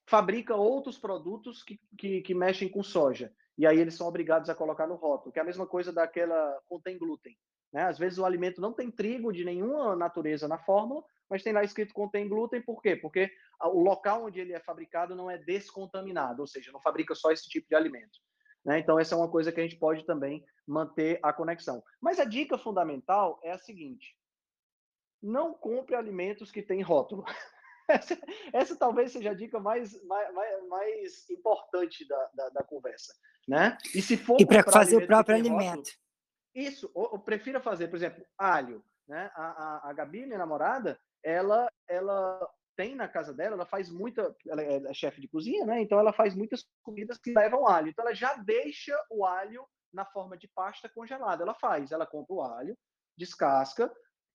fabrica 0.07 0.55
outros 0.55 0.97
produtos 0.97 1.63
que, 1.63 1.79
que, 1.97 2.21
que, 2.21 2.33
mexem 2.33 2.69
com 2.69 2.83
soja. 2.83 3.33
E 3.57 3.65
aí 3.65 3.79
eles 3.79 3.93
são 3.93 4.07
obrigados 4.07 4.49
a 4.49 4.55
colocar 4.55 4.87
no 4.87 4.95
rótulo, 4.95 5.31
que 5.31 5.39
é 5.39 5.41
a 5.41 5.45
mesma 5.45 5.65
coisa 5.65 5.93
daquela 5.93 6.59
contém 6.67 6.97
glúten. 6.97 7.37
Né? 7.71 7.83
Às 7.83 7.97
vezes 7.97 8.19
o 8.19 8.25
alimento 8.25 8.59
não 8.59 8.73
tem 8.73 8.91
trigo 8.91 9.31
de 9.31 9.45
nenhuma 9.45 9.95
natureza 9.95 10.47
na 10.47 10.57
fórmula, 10.57 11.03
mas 11.29 11.43
tem 11.43 11.53
lá 11.53 11.63
escrito 11.63 11.93
contém 11.93 12.27
glúten, 12.27 12.61
por 12.61 12.81
quê? 12.81 12.95
Porque 12.95 13.31
o 13.63 13.79
local 13.79 14.25
onde 14.25 14.39
ele 14.39 14.51
é 14.51 14.59
fabricado 14.59 15.15
não 15.15 15.31
é 15.31 15.37
descontaminado, 15.37 16.41
ou 16.41 16.47
seja, 16.47 16.71
não 16.71 16.81
fabrica 16.81 17.15
só 17.15 17.31
esse 17.31 17.47
tipo 17.47 17.69
de 17.69 17.75
alimento. 17.75 18.19
Né? 18.65 18.79
Então, 18.79 18.99
essa 18.99 19.15
é 19.15 19.17
uma 19.17 19.29
coisa 19.29 19.51
que 19.51 19.59
a 19.59 19.63
gente 19.63 19.77
pode 19.77 20.05
também 20.05 20.43
manter 20.67 21.19
a 21.23 21.31
conexão. 21.33 21.81
Mas 22.01 22.19
a 22.19 22.25
dica 22.25 22.57
fundamental 22.57 23.39
é 23.43 23.51
a 23.51 23.57
seguinte: 23.57 24.15
não 25.21 25.53
compre 25.53 25.95
alimentos 25.95 26.51
que 26.51 26.61
têm 26.61 26.81
rótulo. 26.81 27.23
Essa, 27.89 28.17
essa, 28.53 28.75
talvez 28.77 29.11
seja 29.11 29.31
a 29.31 29.33
dica 29.33 29.59
mais, 29.59 30.01
mais, 30.03 30.33
mais 30.69 31.29
importante 31.29 32.07
da, 32.07 32.29
da, 32.33 32.49
da, 32.49 32.63
conversa. 32.63 33.13
Né? 33.45 33.77
E 33.93 34.01
se 34.01 34.15
for. 34.15 34.39
E 34.39 34.45
para 34.45 34.63
fazer 34.63 34.95
o 34.95 35.05
próprio 35.05 35.35
alimento. 35.35 35.89
Rótulo, 35.89 35.95
isso, 36.55 36.89
ou 36.93 37.19
prefira 37.19 37.59
fazer, 37.59 37.89
por 37.89 37.97
exemplo, 37.97 38.25
alho. 38.37 38.81
Né? 39.05 39.29
A, 39.35 39.43
a, 39.43 39.89
a 39.89 39.93
Gabi, 39.93 40.25
minha 40.25 40.37
namorada, 40.37 40.97
ela, 41.21 41.69
ela 41.85 42.49
tem 42.75 42.95
na 42.95 43.07
casa 43.07 43.33
dela, 43.33 43.55
ela 43.55 43.65
faz 43.65 43.89
muita, 43.89 44.35
ela 44.47 44.61
é, 44.61 44.77
é 44.87 44.93
chefe 44.93 45.19
de 45.19 45.27
cozinha, 45.27 45.65
né? 45.65 45.81
Então 45.81 45.99
ela 45.99 46.13
faz 46.13 46.35
muitas 46.35 46.65
comidas 46.81 47.17
que 47.17 47.33
levam 47.33 47.67
alho. 47.67 47.89
Então 47.89 48.05
ela 48.05 48.15
já 48.15 48.35
deixa 48.35 48.97
o 49.09 49.25
alho 49.25 49.65
na 49.93 50.05
forma 50.05 50.37
de 50.37 50.47
pasta 50.47 50.89
congelada. 50.89 51.43
Ela 51.43 51.53
faz, 51.53 51.91
ela 51.91 52.05
compra 52.05 52.33
o 52.33 52.41
alho, 52.41 52.77
descasca, 53.17 53.91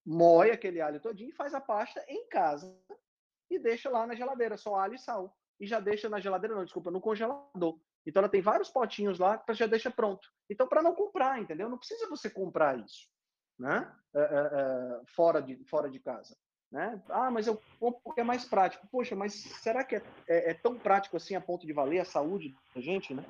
moe 0.07 0.51
aquele 0.51 0.81
alho 0.81 1.01
todinho 1.01 1.35
faz 1.35 1.53
a 1.53 1.61
pasta 1.61 2.03
em 2.09 2.29
casa 2.29 2.79
e 3.51 3.59
deixa 3.59 3.91
lá 3.91 4.07
na 4.07 4.15
geladeira, 4.15 4.57
só 4.57 4.77
alho 4.77 4.95
e 4.95 4.99
sal. 4.99 5.37
E 5.59 5.67
já 5.67 5.81
deixa 5.81 6.09
na 6.09 6.21
geladeira, 6.21 6.55
não, 6.55 6.65
desculpa, 6.65 6.91
no 6.91 7.01
congelador. 7.01 7.79
Então 8.07 8.21
ela 8.21 8.29
tem 8.29 8.41
vários 8.41 8.71
potinhos 8.71 9.19
lá 9.19 9.37
que 9.37 9.53
já 9.55 9.67
deixa 9.67 9.91
pronto. 9.91 10.29
Então 10.49 10.69
para 10.69 10.83
não 10.83 10.95
comprar, 10.95 11.41
entendeu? 11.41 11.69
Não 11.69 11.79
precisa 11.79 12.09
você 12.09 12.31
comprar 12.31 12.79
isso, 12.79 13.09
né? 13.59 13.91
É, 14.15 14.21
é, 14.21 14.23
é, 14.23 15.01
fora 15.07 15.43
de 15.43 15.57
fora 15.65 15.91
de 15.91 15.99
casa. 15.99 16.37
Né? 16.71 17.01
Ah, 17.09 17.31
mas 17.31 17.47
eu 17.47 17.61
compro 17.79 18.01
porque 18.03 18.21
é 18.21 18.25
mais 18.25 18.45
prático. 18.45 18.87
Poxa, 18.91 19.17
mas 19.17 19.35
será 19.35 19.85
que 19.85 19.97
é, 19.97 20.03
é, 20.29 20.51
é, 20.51 20.55
tão 20.55 20.79
prático 20.79 21.17
assim 21.17 21.35
a 21.35 21.41
ponto 21.41 21.67
de 21.67 21.73
valer 21.73 22.01
a 22.01 22.05
saúde 22.05 22.55
da 22.75 22.81
gente, 22.81 23.15
né? 23.15 23.25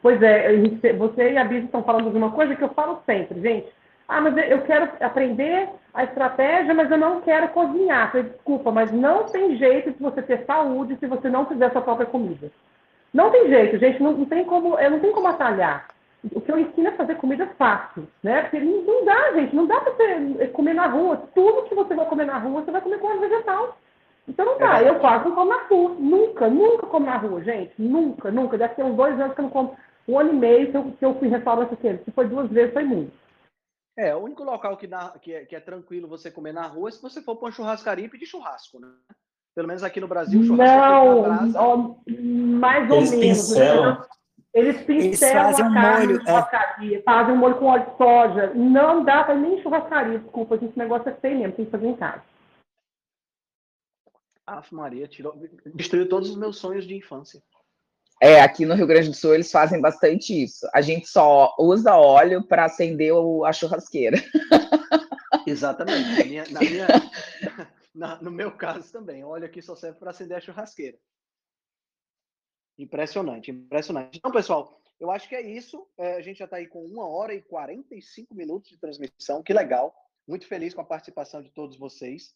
Pois 0.00 0.22
é, 0.22 0.48
você 0.96 1.32
e 1.32 1.36
a 1.36 1.44
Bia 1.44 1.58
estão 1.60 1.82
falando 1.82 2.10
de 2.10 2.16
uma 2.16 2.32
coisa 2.32 2.54
que 2.54 2.62
eu 2.62 2.72
falo 2.72 3.02
sempre, 3.04 3.40
gente. 3.40 3.72
Ah, 4.08 4.20
mas 4.22 4.36
eu 4.48 4.62
quero 4.62 4.90
aprender 5.00 5.68
a 5.92 6.04
estratégia, 6.04 6.72
mas 6.74 6.90
eu 6.90 6.96
não 6.96 7.20
quero 7.20 7.48
cozinhar. 7.50 8.10
Falei, 8.10 8.30
desculpa, 8.30 8.72
mas 8.72 8.90
não 8.90 9.24
tem 9.24 9.56
jeito 9.56 9.92
de 9.92 10.02
você 10.02 10.22
ter 10.22 10.46
saúde 10.46 10.96
se 10.98 11.06
você 11.06 11.28
não 11.28 11.46
fizer 11.46 11.70
sua 11.70 11.82
própria 11.82 12.06
comida. 12.06 12.50
Não 13.12 13.30
tem 13.30 13.48
jeito, 13.48 13.78
gente. 13.78 14.02
Não, 14.02 14.12
não 14.12 14.24
tem 14.24 14.44
como, 14.44 14.70
não 14.70 15.00
tem 15.00 15.12
como 15.12 15.26
atalhar 15.26 15.86
o 16.32 16.40
que 16.40 16.50
eu 16.50 16.58
ensino 16.58 16.88
é 16.88 16.92
fazer 16.92 17.14
comida 17.16 17.46
fácil, 17.58 18.08
né? 18.22 18.42
Porque 18.42 18.58
não 18.58 19.04
dá, 19.04 19.32
gente, 19.34 19.54
não 19.54 19.66
dá 19.66 19.80
para 19.80 19.92
você 19.92 20.48
comer 20.48 20.74
na 20.74 20.86
rua. 20.86 21.22
Tudo 21.34 21.68
que 21.68 21.74
você 21.74 21.94
vai 21.94 22.06
comer 22.06 22.26
na 22.26 22.38
rua, 22.38 22.62
você 22.62 22.70
vai 22.70 22.80
comer 22.80 22.98
com 22.98 23.20
vegetal. 23.20 23.78
Então 24.26 24.44
não 24.44 24.58
dá. 24.58 24.82
É 24.82 24.88
eu 24.88 24.96
quase 24.96 25.24
não 25.24 25.34
como 25.34 25.50
na 25.50 25.62
rua. 25.64 25.96
Nunca, 25.98 26.48
nunca 26.48 26.86
como 26.86 27.06
na 27.06 27.16
rua, 27.16 27.42
gente. 27.42 27.72
Nunca, 27.78 28.30
nunca. 28.30 28.58
Deve 28.58 28.74
ter 28.74 28.82
uns 28.82 28.96
dois 28.96 29.18
anos 29.18 29.34
que 29.34 29.40
eu 29.40 29.44
não 29.44 29.50
como. 29.50 29.76
Um 30.08 30.18
ano 30.18 30.32
e 30.32 30.36
meio 30.36 30.70
que 30.70 30.76
eu, 30.76 30.84
que 30.98 31.04
eu 31.04 31.14
fui 31.16 31.28
restaurante 31.28 31.74
aquele. 31.74 31.98
Se 31.98 32.10
foi 32.10 32.26
duas 32.26 32.50
vezes, 32.50 32.72
foi 32.72 32.82
muito. 32.82 33.12
É, 33.98 34.14
o 34.14 34.20
único 34.20 34.44
local 34.44 34.76
que, 34.76 34.86
dá, 34.86 35.08
que, 35.20 35.34
é, 35.34 35.44
que 35.44 35.56
é 35.56 35.60
tranquilo 35.60 36.06
você 36.06 36.30
comer 36.30 36.52
na 36.52 36.64
rua 36.68 36.88
é 36.88 36.92
se 36.92 37.02
você 37.02 37.20
for 37.20 37.34
para 37.34 37.46
uma 37.46 37.52
churrascaria 37.52 38.06
e 38.06 38.08
pedir 38.08 38.26
churrasco, 38.26 38.78
né? 38.78 38.88
Pelo 39.56 39.66
menos 39.66 39.82
aqui 39.82 40.00
no 40.00 40.06
Brasil, 40.06 40.40
churrasco 40.44 41.26
não, 41.26 41.56
ó, 41.56 41.96
mais 42.16 42.88
ou 42.88 42.98
Eles 42.98 43.10
menos. 43.10 43.48
Pincelam. 43.48 44.06
Eles 44.54 44.82
pincelam 44.82 45.46
Eles 45.46 45.60
a 45.60 45.74
carne 45.74 46.06
molho, 46.06 46.20
churrascaria, 46.20 46.98
é. 46.98 47.02
fazem 47.02 47.34
um 47.34 47.38
molho 47.38 47.58
com 47.58 47.64
óleo 47.64 47.90
de 47.90 47.96
soja. 47.96 48.54
Não 48.54 49.02
dá 49.02 49.24
para 49.24 49.34
nem 49.34 49.60
churrascaria, 49.62 50.20
desculpa, 50.20 50.54
esse 50.54 50.78
negócio 50.78 51.08
é 51.08 51.14
feio 51.14 51.38
mesmo, 51.40 51.56
tem 51.56 51.64
que 51.64 51.70
fazer 51.72 51.88
em 51.88 51.96
casa. 51.96 52.22
Aff, 54.46 54.72
Maria, 54.72 55.08
tirou, 55.08 55.34
destruiu 55.74 56.08
todos 56.08 56.30
os 56.30 56.36
meus 56.36 56.56
sonhos 56.56 56.86
de 56.86 56.94
infância. 56.94 57.42
É, 58.20 58.40
aqui 58.40 58.66
no 58.66 58.74
Rio 58.74 58.86
Grande 58.86 59.10
do 59.10 59.14
Sul 59.14 59.34
eles 59.34 59.50
fazem 59.50 59.80
bastante 59.80 60.42
isso. 60.42 60.68
A 60.74 60.80
gente 60.80 61.06
só 61.06 61.54
usa 61.58 61.96
óleo 61.96 62.42
para 62.42 62.64
acender 62.64 63.12
o, 63.12 63.44
a 63.44 63.52
churrasqueira. 63.52 64.16
Exatamente. 65.46 66.18
Na 66.18 66.24
minha, 66.24 66.44
na 66.50 66.60
minha, 66.60 66.86
na, 67.94 68.22
no 68.22 68.30
meu 68.30 68.50
caso 68.56 68.90
também, 68.92 69.24
óleo 69.24 69.46
aqui 69.46 69.62
só 69.62 69.76
serve 69.76 69.98
para 69.98 70.10
acender 70.10 70.36
a 70.36 70.40
churrasqueira. 70.40 70.98
Impressionante, 72.76 73.50
impressionante. 73.50 74.18
Então, 74.18 74.32
pessoal, 74.32 74.80
eu 74.98 75.10
acho 75.10 75.28
que 75.28 75.34
é 75.34 75.40
isso. 75.40 75.86
É, 75.96 76.16
a 76.16 76.20
gente 76.20 76.38
já 76.38 76.44
está 76.44 76.56
aí 76.56 76.66
com 76.66 76.84
uma 76.84 77.08
hora 77.08 77.34
e 77.34 77.42
45 77.42 78.34
minutos 78.34 78.68
de 78.68 78.78
transmissão. 78.78 79.42
Que 79.42 79.52
legal. 79.52 79.94
Muito 80.26 80.46
feliz 80.46 80.74
com 80.74 80.80
a 80.80 80.84
participação 80.84 81.40
de 81.40 81.50
todos 81.50 81.76
vocês. 81.76 82.34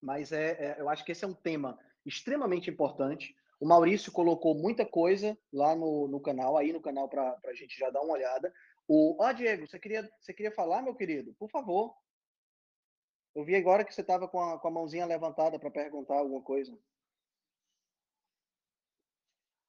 Mas 0.00 0.30
é, 0.30 0.50
é 0.50 0.76
eu 0.78 0.88
acho 0.88 1.04
que 1.04 1.12
esse 1.12 1.24
é 1.24 1.28
um 1.28 1.34
tema 1.34 1.78
extremamente 2.04 2.70
importante. 2.70 3.34
O 3.60 3.66
Maurício 3.66 4.12
colocou 4.12 4.54
muita 4.54 4.86
coisa 4.86 5.36
lá 5.52 5.74
no, 5.74 6.06
no 6.08 6.20
canal, 6.20 6.56
aí 6.56 6.72
no 6.72 6.80
canal, 6.80 7.08
para 7.08 7.38
a 7.44 7.54
gente 7.54 7.76
já 7.76 7.90
dar 7.90 8.02
uma 8.02 8.14
olhada. 8.14 8.52
O, 8.86 9.20
ó, 9.20 9.32
Diego, 9.32 9.66
você 9.66 9.78
queria, 9.78 10.08
você 10.20 10.32
queria 10.32 10.52
falar, 10.52 10.82
meu 10.82 10.94
querido? 10.94 11.34
Por 11.34 11.50
favor. 11.50 11.94
Eu 13.34 13.44
vi 13.44 13.54
agora 13.56 13.84
que 13.84 13.94
você 13.94 14.00
estava 14.00 14.28
com 14.28 14.40
a, 14.40 14.58
com 14.58 14.68
a 14.68 14.70
mãozinha 14.70 15.06
levantada 15.06 15.58
para 15.58 15.70
perguntar 15.70 16.16
alguma 16.16 16.42
coisa. 16.42 16.76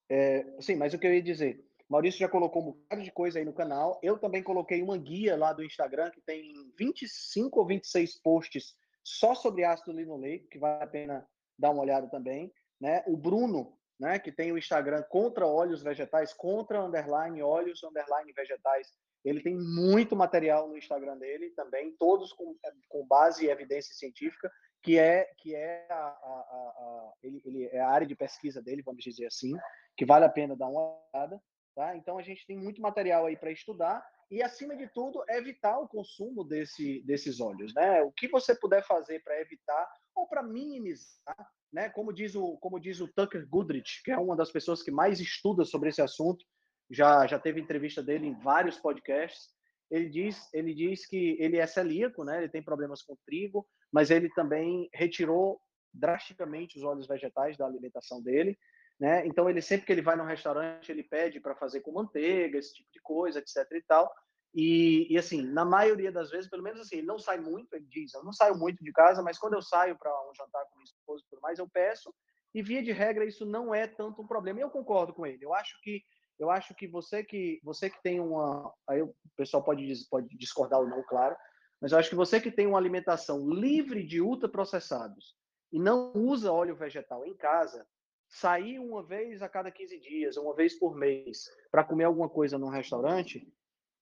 É, 0.07 0.61
sim, 0.61 0.75
mas 0.75 0.93
o 0.93 0.99
que 0.99 1.05
eu 1.05 1.13
ia 1.13 1.21
dizer, 1.21 1.63
Maurício 1.89 2.19
já 2.19 2.29
colocou 2.29 2.61
um 2.61 2.65
bocado 2.71 3.01
de 3.01 3.11
coisa 3.11 3.39
aí 3.39 3.45
no 3.45 3.53
canal. 3.53 3.99
Eu 4.03 4.19
também 4.19 4.43
coloquei 4.43 4.83
uma 4.83 4.97
guia 4.97 5.35
lá 5.35 5.51
do 5.51 5.63
Instagram 5.63 6.11
que 6.11 6.21
tem 6.21 6.53
25 6.77 7.59
ou 7.59 7.65
26 7.65 8.21
posts 8.21 8.75
só 9.03 9.33
sobre 9.33 9.63
ácido 9.63 9.91
linoleico, 9.91 10.47
que 10.49 10.59
vale 10.59 10.83
a 10.83 10.87
pena 10.87 11.27
dar 11.57 11.71
uma 11.71 11.81
olhada 11.81 12.07
também. 12.07 12.53
Né? 12.79 13.03
O 13.07 13.17
Bruno, 13.17 13.75
né, 13.99 14.17
que 14.17 14.31
tem 14.31 14.51
o 14.51 14.57
Instagram 14.57 15.03
contra 15.09 15.45
óleos 15.45 15.83
vegetais, 15.83 16.33
contra 16.33 16.83
underline 16.83 17.41
óleos 17.41 17.83
underline 17.83 18.31
vegetais. 18.33 18.87
Ele 19.25 19.41
tem 19.41 19.57
muito 19.57 20.15
material 20.15 20.69
no 20.69 20.77
Instagram 20.77 21.17
dele 21.17 21.51
também, 21.51 21.93
todos 21.99 22.31
com, 22.31 22.55
com 22.87 23.05
base 23.05 23.45
e 23.45 23.49
evidência 23.49 23.93
científica, 23.93 24.49
que 24.81 24.97
é 24.97 25.29
que 25.37 25.53
é 25.53 25.85
a, 25.89 25.95
a, 25.95 26.07
a, 26.07 27.13
ele, 27.21 27.41
ele, 27.45 27.65
é 27.65 27.81
a 27.81 27.89
área 27.89 28.07
de 28.07 28.15
pesquisa 28.15 28.61
dele, 28.61 28.81
vamos 28.81 29.03
dizer 29.03 29.25
assim 29.25 29.53
que 29.97 30.05
vale 30.05 30.23
a 30.23 30.29
pena 30.29 30.55
dar 30.55 30.67
uma 30.67 30.97
olhada. 31.13 31.41
Tá? 31.75 31.95
Então, 31.97 32.17
a 32.17 32.21
gente 32.21 32.47
tem 32.47 32.57
muito 32.57 32.81
material 32.81 33.25
aí 33.25 33.35
para 33.35 33.51
estudar 33.51 34.01
e, 34.29 34.43
acima 34.43 34.75
de 34.75 34.87
tudo, 34.87 35.23
evitar 35.29 35.79
o 35.79 35.87
consumo 35.87 36.43
desse, 36.43 37.01
desses 37.01 37.39
óleos. 37.39 37.73
Né? 37.73 38.01
O 38.03 38.11
que 38.11 38.27
você 38.27 38.55
puder 38.55 38.85
fazer 38.85 39.23
para 39.23 39.39
evitar 39.41 39.89
ou 40.15 40.27
para 40.27 40.43
minimizar, 40.43 41.49
né? 41.71 41.89
como, 41.89 42.13
diz 42.13 42.35
o, 42.35 42.57
como 42.57 42.79
diz 42.79 43.01
o 43.01 43.07
Tucker 43.07 43.47
Goodrich, 43.47 44.03
que 44.03 44.11
é 44.11 44.17
uma 44.17 44.35
das 44.35 44.51
pessoas 44.51 44.83
que 44.83 44.91
mais 44.91 45.19
estuda 45.19 45.65
sobre 45.65 45.89
esse 45.89 46.01
assunto, 46.01 46.45
já, 46.91 47.25
já 47.25 47.39
teve 47.39 47.59
entrevista 47.59 48.03
dele 48.03 48.27
em 48.27 48.39
vários 48.39 48.77
podcasts. 48.77 49.49
Ele 49.89 50.07
diz, 50.09 50.47
ele 50.53 50.73
diz 50.73 51.07
que 51.07 51.35
ele 51.39 51.57
é 51.57 51.65
celíaco, 51.65 52.23
né? 52.23 52.39
ele 52.39 52.49
tem 52.49 52.63
problemas 52.63 53.01
com 53.01 53.17
trigo, 53.25 53.67
mas 53.91 54.11
ele 54.11 54.29
também 54.29 54.87
retirou 54.93 55.59
drasticamente 55.91 56.77
os 56.77 56.83
óleos 56.83 57.07
vegetais 57.07 57.57
da 57.57 57.65
alimentação 57.65 58.21
dele 58.21 58.55
né? 58.99 59.25
Então 59.25 59.49
ele 59.49 59.61
sempre 59.61 59.85
que 59.85 59.91
ele 59.91 60.01
vai 60.01 60.15
no 60.15 60.25
restaurante 60.25 60.91
ele 60.91 61.03
pede 61.03 61.39
para 61.39 61.55
fazer 61.55 61.81
com 61.81 61.91
manteiga, 61.91 62.57
esse 62.57 62.73
tipo 62.73 62.89
de 62.91 62.99
coisa, 63.01 63.39
etc 63.39 63.65
e 63.71 63.81
tal. 63.81 64.11
E, 64.53 65.13
e, 65.13 65.17
assim, 65.17 65.43
na 65.43 65.63
maioria 65.63 66.11
das 66.11 66.31
vezes, 66.31 66.49
pelo 66.49 66.63
menos 66.63 66.81
assim, 66.81 66.97
ele 66.97 67.07
não 67.07 67.19
sai 67.19 67.39
muito, 67.39 67.71
ele 67.73 67.85
diz, 67.85 68.13
eu 68.15 68.23
não 68.23 68.33
saio 68.33 68.57
muito 68.57 68.83
de 68.83 68.91
casa, 68.91 69.21
mas 69.21 69.37
quando 69.37 69.53
eu 69.53 69.61
saio 69.61 69.95
para 69.95 70.11
um 70.27 70.33
jantar 70.33 70.65
com 70.65 70.75
minha 70.75 70.85
esposa 70.85 71.23
e 71.23 71.29
tudo 71.29 71.41
mais, 71.41 71.59
eu 71.59 71.69
peço, 71.69 72.13
e 72.53 72.63
via 72.63 72.81
de 72.81 72.91
regra 72.91 73.25
isso 73.25 73.45
não 73.45 73.75
é 73.75 73.85
tanto 73.85 74.23
um 74.23 74.27
problema. 74.27 74.59
E 74.59 74.63
eu 74.63 74.71
concordo 74.71 75.13
com 75.13 75.25
ele. 75.25 75.45
Eu 75.45 75.53
acho 75.53 75.79
que 75.81 76.01
eu 76.39 76.49
acho 76.49 76.73
que 76.73 76.87
você 76.87 77.23
que 77.23 77.59
você 77.63 77.89
que 77.89 78.01
tem 78.01 78.19
uma, 78.19 78.73
aí 78.87 79.01
o 79.01 79.13
pessoal 79.35 79.61
pode 79.61 79.93
pode 80.09 80.29
discordar 80.37 80.79
ou 80.79 80.87
não, 80.87 81.03
claro, 81.03 81.35
mas 81.81 81.91
eu 81.91 81.99
acho 81.99 82.09
que 82.09 82.15
você 82.15 82.39
que 82.39 82.49
tem 82.49 82.65
uma 82.65 82.77
alimentação 82.77 83.47
livre 83.49 84.03
de 84.03 84.21
ultraprocessados 84.21 85.35
e 85.71 85.77
não 85.77 86.13
usa 86.15 86.51
óleo 86.51 86.75
vegetal 86.75 87.25
em 87.25 87.35
casa, 87.35 87.85
sair 88.29 88.79
uma 88.79 89.03
vez 89.03 89.41
a 89.41 89.49
cada 89.49 89.71
15 89.71 89.99
dias, 89.99 90.37
uma 90.37 90.55
vez 90.55 90.77
por 90.77 90.95
mês, 90.95 91.49
para 91.71 91.83
comer 91.83 92.03
alguma 92.05 92.29
coisa 92.29 92.57
num 92.57 92.69
restaurante, 92.69 93.51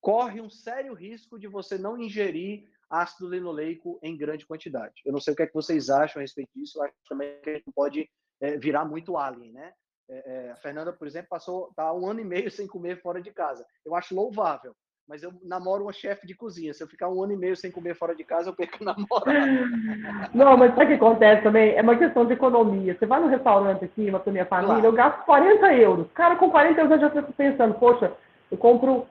corre 0.02 0.42
um 0.42 0.50
sério 0.50 0.94
risco 0.94 1.40
de 1.40 1.48
você 1.48 1.78
não 1.78 1.98
ingerir 1.98 2.70
ácido 2.90 3.30
linoleico 3.30 4.00
em 4.04 4.18
grande 4.18 4.46
quantidade. 4.46 5.02
Eu 5.06 5.14
não 5.14 5.20
sei 5.20 5.34
o 5.34 5.36
que, 5.36 5.44
é 5.44 5.48
que 5.48 5.54
vocês 5.54 5.90
acham 5.90 6.20
a 6.20 6.22
respeito 6.22 6.50
disso, 6.54 6.78
eu 6.78 6.84
acho 6.84 6.94
também 7.10 7.40
que 7.42 7.50
a 7.50 7.54
gente 7.54 7.72
pode 7.74 8.10
é, 8.40 8.58
virar 8.58 8.86
muito 8.86 9.18
alien, 9.18 9.52
né? 9.54 9.74
É, 10.10 10.48
é, 10.48 10.52
a 10.52 10.56
Fernanda, 10.58 10.94
por 10.94 11.08
exemplo, 11.08 11.30
passou 11.30 11.74
tá 11.74 11.94
um 11.94 12.08
ano 12.08 12.22
e 12.22 12.26
meio 12.26 12.50
sem 12.52 12.68
comer 12.68 13.02
fora 13.02 13.22
de 13.22 13.32
casa. 13.32 13.66
Eu 13.86 13.96
acho 13.96 14.16
louvável, 14.16 14.76
mas 15.08 15.24
eu 15.24 15.32
namoro 15.44 15.84
uma 15.84 15.94
chefe 15.94 16.28
de 16.28 16.36
cozinha. 16.36 16.74
Se 16.74 16.84
eu 16.84 16.88
ficar 16.88 17.08
um 17.08 17.24
ano 17.24 17.34
e 17.34 17.38
meio 17.38 17.56
sem 17.56 17.72
comer 17.72 17.96
fora 17.96 18.14
de 18.14 18.26
casa, 18.26 18.50
eu 18.50 18.54
perco 18.54 18.78
a 18.82 18.94
namorada. 18.94 19.70
Não, 20.34 20.58
mas 20.58 20.76
sabe 20.76 20.86
o 20.86 20.88
que 20.88 20.94
acontece 21.06 21.44
também? 21.44 21.74
É 21.76 21.82
uma 21.82 21.96
questão 21.96 22.26
de 22.26 22.34
economia. 22.34 22.94
Você 22.94 23.06
vai 23.06 23.22
no 23.22 23.28
restaurante 23.28 23.86
aqui, 23.86 24.10
uma 24.10 24.22
minha 24.28 24.46
família, 24.46 24.76
claro. 24.76 24.88
eu 24.88 24.92
gasto 24.92 25.26
40 25.26 25.74
euros. 25.76 26.08
Cara, 26.14 26.36
com 26.36 26.50
40 26.50 26.82
euros 26.82 26.92
eu 26.92 27.00
já 27.00 27.08
estou 27.08 27.24
pensando, 27.38 27.74
poxa, 27.76 28.12
eu 28.52 28.58
compro, 28.58 29.06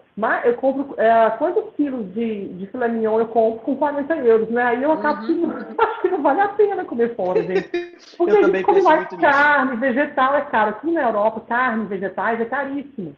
eu 0.44 0.54
compro 0.54 0.94
é, 0.98 1.30
quantos 1.38 1.74
quilos 1.74 2.12
de, 2.12 2.48
de 2.54 2.66
filé 2.66 2.88
mignon 2.88 3.18
eu 3.18 3.28
compro 3.28 3.60
com 3.60 3.76
40 3.76 4.16
euros, 4.16 4.50
né? 4.50 4.62
Aí 4.62 4.82
eu 4.82 4.92
acabo 4.92 5.22
uhum. 5.22 5.50
que 5.50 5.80
acho 5.80 6.02
que 6.02 6.08
não 6.08 6.22
vale 6.22 6.40
a 6.42 6.48
pena 6.48 6.84
comer 6.84 7.14
fora, 7.16 7.42
gente. 7.42 7.70
Porque 8.18 8.32
eu 8.32 8.38
a 8.38 8.42
gente 8.42 8.62
come 8.64 8.82
mais 8.82 9.08
carne, 9.08 9.70
nisso. 9.70 9.80
vegetal 9.80 10.34
é 10.34 10.42
caro. 10.42 10.70
Aqui 10.70 10.90
na 10.90 11.02
Europa, 11.02 11.40
carne, 11.48 11.86
vegetais 11.86 12.38
é 12.40 12.44
caríssimo. 12.44 13.16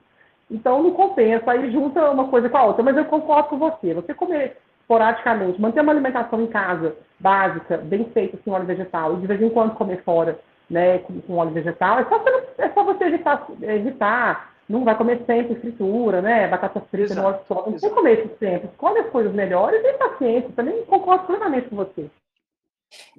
Então 0.50 0.82
não 0.82 0.92
compensa, 0.92 1.50
aí 1.50 1.70
junta 1.70 2.10
uma 2.10 2.28
coisa 2.28 2.48
com 2.48 2.56
a 2.56 2.64
outra. 2.64 2.82
Mas 2.82 2.96
eu 2.96 3.04
concordo 3.04 3.48
com 3.50 3.58
você. 3.58 3.94
Você 3.94 4.14
comer 4.14 4.56
esporadicamente, 4.80 5.60
manter 5.60 5.82
uma 5.82 5.92
alimentação 5.92 6.40
em 6.40 6.46
casa 6.46 6.96
básica, 7.20 7.76
bem 7.76 8.04
feita, 8.14 8.36
assim, 8.36 8.50
óleo 8.50 8.64
vegetal, 8.64 9.14
e 9.14 9.20
de 9.20 9.26
vez 9.26 9.42
em 9.42 9.50
quando 9.50 9.74
comer 9.74 10.02
fora, 10.02 10.38
né, 10.70 10.98
com, 11.00 11.20
com 11.20 11.36
óleo 11.36 11.50
vegetal, 11.50 11.98
é 11.98 12.04
só, 12.04 12.18
você, 12.18 12.44
é 12.56 12.68
só 12.70 12.84
você 12.84 13.04
evitar, 13.04 13.46
evitar 13.60 14.54
não 14.68 14.84
vai 14.84 14.96
comer 14.96 15.24
sempre 15.24 15.58
fritura, 15.60 16.20
né? 16.20 16.46
Batata 16.46 16.80
frita 16.90 17.14
no 17.14 17.24
óleo 17.24 17.40
só. 17.48 17.70
Não 17.70 17.78
tem 17.78 17.90
comer 17.90 18.26
isso 18.26 18.36
sempre. 18.38 18.68
Escolhe 18.68 18.98
as 18.98 19.10
coisas 19.10 19.32
melhores 19.32 19.82
e 19.82 19.92
paciência. 19.94 20.52
Também 20.54 20.84
concordo 20.84 21.26
plenamente 21.26 21.70
com 21.70 21.76
você. 21.76 22.10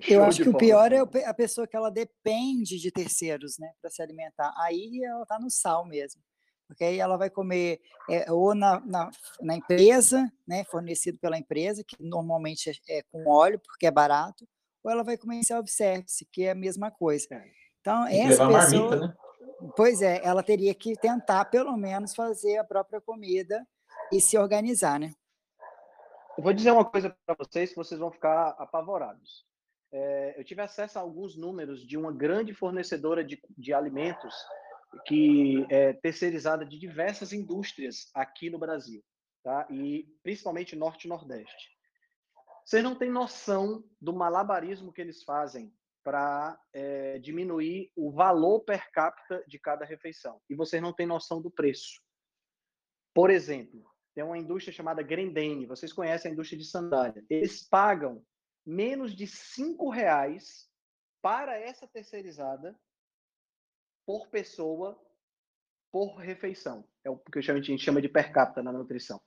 Eu 0.07 0.23
acho 0.23 0.43
que 0.43 0.49
o 0.49 0.57
pior 0.57 0.91
é 0.91 0.99
a 1.25 1.33
pessoa 1.33 1.67
que 1.67 1.75
ela 1.75 1.89
depende 1.89 2.79
de 2.79 2.91
terceiros, 2.91 3.57
né, 3.59 3.71
para 3.81 3.89
se 3.89 4.01
alimentar. 4.01 4.53
Aí 4.57 5.03
ela 5.03 5.25
tá 5.25 5.39
no 5.39 5.49
sal 5.49 5.85
mesmo. 5.85 6.21
Porque 6.69 6.83
aí 6.83 6.99
ela 6.99 7.17
vai 7.17 7.31
comer 7.31 7.81
é, 8.07 8.31
ou 8.31 8.53
na, 8.53 8.79
na, 8.81 9.09
na, 9.41 9.55
empresa, 9.55 10.31
né, 10.47 10.63
fornecido 10.65 11.17
pela 11.17 11.35
empresa, 11.35 11.83
que 11.83 11.95
normalmente 11.99 12.69
é, 12.69 12.99
é, 12.99 13.03
com 13.11 13.27
óleo, 13.27 13.59
porque 13.59 13.87
é 13.87 13.91
barato, 13.91 14.47
ou 14.83 14.91
ela 14.91 15.03
vai 15.03 15.17
comer 15.17 15.37
em 15.37 15.43
self-service, 15.43 16.23
que 16.31 16.43
é 16.43 16.51
a 16.51 16.55
mesma 16.55 16.91
coisa. 16.91 17.25
É. 17.31 17.43
Então, 17.81 18.05
essa 18.05 18.47
pessoa... 18.47 18.51
Marmita, 18.51 18.95
né? 18.97 19.13
Pois 19.75 20.03
é, 20.03 20.21
ela 20.23 20.43
teria 20.43 20.73
que 20.75 20.95
tentar, 20.95 21.45
pelo 21.45 21.75
menos, 21.75 22.13
fazer 22.13 22.57
a 22.57 22.63
própria 22.63 23.01
comida 23.01 23.67
e 24.13 24.21
se 24.21 24.37
organizar, 24.37 24.99
né? 24.99 25.11
Eu 26.37 26.43
vou 26.43 26.53
dizer 26.53 26.71
uma 26.71 26.85
coisa 26.85 27.13
para 27.25 27.35
vocês 27.35 27.71
que 27.71 27.75
vocês 27.75 27.99
vão 27.99 28.11
ficar 28.11 28.49
apavorados. 28.59 29.43
É, 29.91 30.39
eu 30.39 30.45
tive 30.45 30.61
acesso 30.61 30.99
a 30.99 31.01
alguns 31.01 31.35
números 31.35 31.85
de 31.85 31.97
uma 31.97 32.11
grande 32.11 32.53
fornecedora 32.53 33.23
de, 33.25 33.41
de 33.57 33.73
alimentos 33.73 34.35
que 35.05 35.65
é 35.69 35.93
terceirizada 35.93 36.65
de 36.65 36.79
diversas 36.79 37.33
indústrias 37.33 38.09
aqui 38.13 38.49
no 38.49 38.59
Brasil, 38.59 39.03
tá? 39.43 39.67
E 39.69 40.07
principalmente 40.23 40.75
norte 40.75 41.05
e 41.05 41.07
nordeste. 41.07 41.69
Vocês 42.65 42.83
não 42.83 42.95
têm 42.95 43.09
noção 43.09 43.83
do 43.99 44.13
malabarismo 44.13 44.93
que 44.93 45.01
eles 45.01 45.23
fazem 45.23 45.73
para 46.03 46.59
é, 46.73 47.19
diminuir 47.19 47.91
o 47.95 48.11
valor 48.11 48.61
per 48.61 48.91
capita 48.91 49.43
de 49.47 49.59
cada 49.59 49.85
refeição. 49.85 50.41
E 50.49 50.55
vocês 50.55 50.81
não 50.81 50.93
têm 50.93 51.05
noção 51.05 51.41
do 51.41 51.51
preço. 51.51 52.01
Por 53.13 53.29
exemplo, 53.29 53.85
tem 54.15 54.23
uma 54.23 54.37
indústria 54.37 54.73
chamada 54.73 55.03
Grendene, 55.03 55.65
vocês 55.65 55.93
conhecem 55.93 56.29
a 56.29 56.33
indústria 56.33 56.57
de 56.57 56.65
sandália. 56.65 57.23
Eles 57.29 57.67
pagam 57.67 58.23
menos 58.65 59.15
de 59.15 59.25
cinco 59.27 59.89
reais 59.89 60.69
para 61.21 61.57
essa 61.57 61.87
terceirizada 61.87 62.79
por 64.09 64.27
pessoa 64.29 64.99
por 65.91 66.15
refeição. 66.15 66.83
É 67.03 67.11
o 67.11 67.19
que 67.19 67.37
a 67.37 67.61
gente 67.61 67.77
chama 67.77 68.01
de 68.01 68.09
per 68.09 68.33
capita 68.33 68.63
na 68.63 68.71
nutrição. 68.71 69.21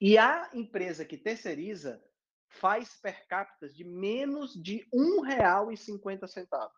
E 0.00 0.16
a 0.16 0.48
empresa 0.54 1.04
que 1.04 1.18
terceiriza 1.18 2.00
faz 2.46 2.94
per 3.00 3.26
capita 3.26 3.68
de 3.68 3.82
menos 3.82 4.54
de 4.54 4.86
R$ 4.92 5.00
1,50. 5.26 6.70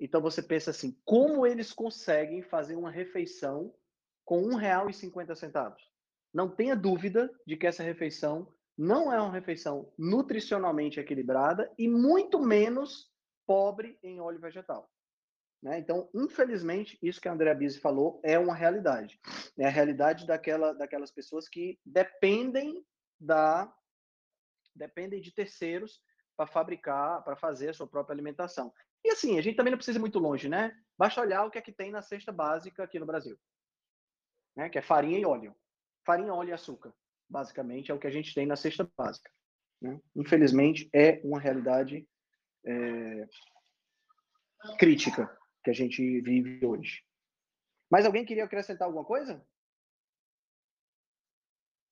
Então 0.00 0.22
você 0.22 0.42
pensa 0.42 0.70
assim, 0.70 0.98
como 1.04 1.46
eles 1.46 1.74
conseguem 1.74 2.42
fazer 2.42 2.74
uma 2.74 2.90
refeição 2.90 3.74
com 4.24 4.56
R$ 4.56 4.66
1,50? 4.66 5.76
Não 6.32 6.48
tenha 6.48 6.74
dúvida 6.74 7.30
de 7.46 7.54
que 7.54 7.66
essa 7.66 7.82
refeição 7.82 8.50
não 8.78 9.12
é 9.12 9.20
uma 9.20 9.30
refeição 9.30 9.92
nutricionalmente 9.98 10.98
equilibrada 10.98 11.70
e 11.78 11.86
muito 11.86 12.40
menos 12.40 13.12
pobre 13.46 13.98
em 14.02 14.22
óleo 14.22 14.40
vegetal. 14.40 14.90
Né? 15.62 15.78
Então, 15.78 16.10
infelizmente, 16.12 16.98
isso 17.00 17.20
que 17.20 17.28
a 17.28 17.32
Andrea 17.32 17.54
Bise 17.54 17.78
falou 17.78 18.20
é 18.24 18.38
uma 18.38 18.54
realidade. 18.54 19.20
É 19.56 19.66
a 19.66 19.70
realidade 19.70 20.26
daquela, 20.26 20.72
daquelas 20.72 21.12
pessoas 21.12 21.48
que 21.48 21.78
dependem 21.84 22.84
da 23.20 23.72
dependem 24.74 25.20
de 25.20 25.30
terceiros 25.30 26.02
para 26.34 26.46
fabricar, 26.46 27.22
para 27.22 27.36
fazer 27.36 27.68
a 27.68 27.74
sua 27.74 27.86
própria 27.86 28.14
alimentação. 28.14 28.72
E 29.04 29.10
assim, 29.10 29.38
a 29.38 29.42
gente 29.42 29.54
também 29.54 29.70
não 29.70 29.76
precisa 29.76 29.98
ir 29.98 30.00
muito 30.00 30.18
longe, 30.18 30.48
né? 30.48 30.74
Basta 30.96 31.20
olhar 31.20 31.44
o 31.44 31.50
que 31.50 31.58
é 31.58 31.62
que 31.62 31.72
tem 31.72 31.90
na 31.90 32.00
cesta 32.00 32.32
básica 32.32 32.82
aqui 32.82 32.98
no 32.98 33.04
Brasil, 33.04 33.38
né? 34.56 34.70
Que 34.70 34.78
é 34.78 34.82
farinha 34.82 35.18
e 35.18 35.26
óleo. 35.26 35.54
Farinha, 36.06 36.34
óleo 36.34 36.48
e 36.48 36.52
açúcar, 36.52 36.92
basicamente, 37.28 37.90
é 37.90 37.94
o 37.94 37.98
que 37.98 38.06
a 38.06 38.10
gente 38.10 38.34
tem 38.34 38.46
na 38.46 38.56
cesta 38.56 38.90
básica. 38.96 39.30
Né? 39.80 40.00
Infelizmente, 40.16 40.88
é 40.92 41.20
uma 41.22 41.38
realidade 41.38 42.08
é, 42.64 43.28
crítica 44.78 45.30
que 45.62 45.70
a 45.70 45.74
gente 45.74 46.20
vive 46.20 46.64
hoje. 46.64 47.02
Mas 47.90 48.06
alguém 48.06 48.24
queria 48.24 48.44
acrescentar 48.44 48.86
alguma 48.86 49.04
coisa? 49.04 49.44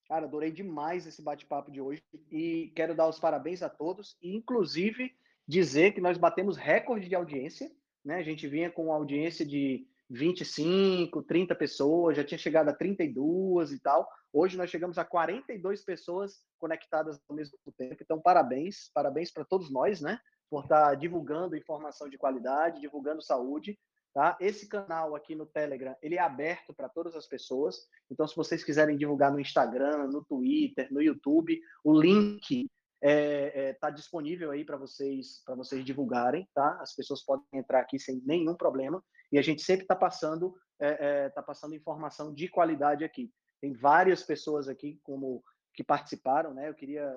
Cara, 0.09 0.27
adorei 0.27 0.51
demais 0.51 1.07
esse 1.07 1.23
bate-papo 1.23 1.71
de 1.71 1.81
hoje 1.81 2.03
e 2.33 2.73
quero 2.75 2.97
dar 2.97 3.09
os 3.09 3.21
parabéns 3.21 3.63
a 3.63 3.69
todos 3.69 4.17
e, 4.21 4.35
inclusive, 4.35 5.15
dizer 5.47 5.93
que 5.93 6.01
nós 6.01 6.19
batemos 6.19 6.57
recorde 6.57 7.09
de 7.09 7.15
audiência. 7.15 7.71
Né? 8.05 8.17
A 8.17 8.23
gente 8.23 8.49
vinha 8.49 8.71
com 8.71 8.87
uma 8.87 8.97
audiência 8.97 9.47
de 9.47 9.87
25, 10.11 11.23
30 11.23 11.55
pessoas, 11.55 12.17
já 12.17 12.25
tinha 12.25 12.39
chegado 12.39 12.69
a 12.69 12.73
32 12.73 13.71
e 13.71 13.79
tal. 13.79 14.09
Hoje 14.33 14.57
nós 14.57 14.69
chegamos 14.69 14.99
a 14.99 15.05
42 15.05 15.85
pessoas 15.85 16.45
conectadas 16.59 17.21
ao 17.29 17.37
mesmo 17.37 17.57
tempo. 17.77 18.03
Então, 18.03 18.21
parabéns, 18.21 18.91
parabéns 18.93 19.31
para 19.31 19.45
todos 19.45 19.71
nós, 19.71 20.01
né? 20.01 20.19
Por 20.51 20.65
estar 20.65 20.95
divulgando 20.97 21.57
informação 21.57 22.09
de 22.09 22.19
qualidade, 22.19 22.81
divulgando 22.81 23.23
saúde 23.23 23.79
Tá? 24.13 24.37
Esse 24.41 24.67
canal 24.67 25.15
aqui 25.15 25.37
no 25.37 25.47
Telegram, 25.47 25.95
ele 26.03 26.17
é 26.17 26.21
aberto 26.21 26.75
para 26.75 26.89
todas 26.89 27.15
as 27.15 27.27
pessoas. 27.29 27.87
Então, 28.11 28.27
se 28.27 28.35
vocês 28.35 28.65
quiserem 28.65 28.97
divulgar 28.97 29.31
no 29.31 29.39
Instagram, 29.39 30.09
no 30.09 30.25
Twitter, 30.25 30.93
no 30.93 31.01
YouTube, 31.01 31.61
o 31.85 32.01
link 32.01 32.63
está 32.63 32.69
é, 33.03 33.69
é, 33.69 33.73
tá 33.75 33.89
disponível 33.89 34.51
aí 34.51 34.65
para 34.65 34.77
vocês 34.77 35.43
para 35.47 35.55
vocês 35.55 35.85
divulgarem, 35.85 36.47
tá? 36.53 36.77
As 36.81 36.95
pessoas 36.95 37.25
podem 37.25 37.47
entrar 37.55 37.81
aqui 37.81 38.01
sem 38.01 38.21
nenhum 38.27 38.57
problema. 38.57 39.03
E 39.31 39.39
a 39.39 39.43
gente 39.43 39.63
sempre 39.63 39.85
está 39.85 39.95
passando 39.95 40.57
é, 40.81 40.89
é, 41.27 41.29
tá 41.29 41.43
passando 41.43 41.77
informação 41.77 42.35
de 42.35 42.49
qualidade 42.49 43.05
aqui. 43.05 43.31
Tem 43.61 43.73
várias 43.73 44.25
pessoas 44.25 44.69
aqui 44.69 44.99
como 45.05 45.41
que 45.73 45.85
participaram, 45.85 46.53
né? 46.53 46.69
Eu 46.69 46.75
queria 46.75 47.17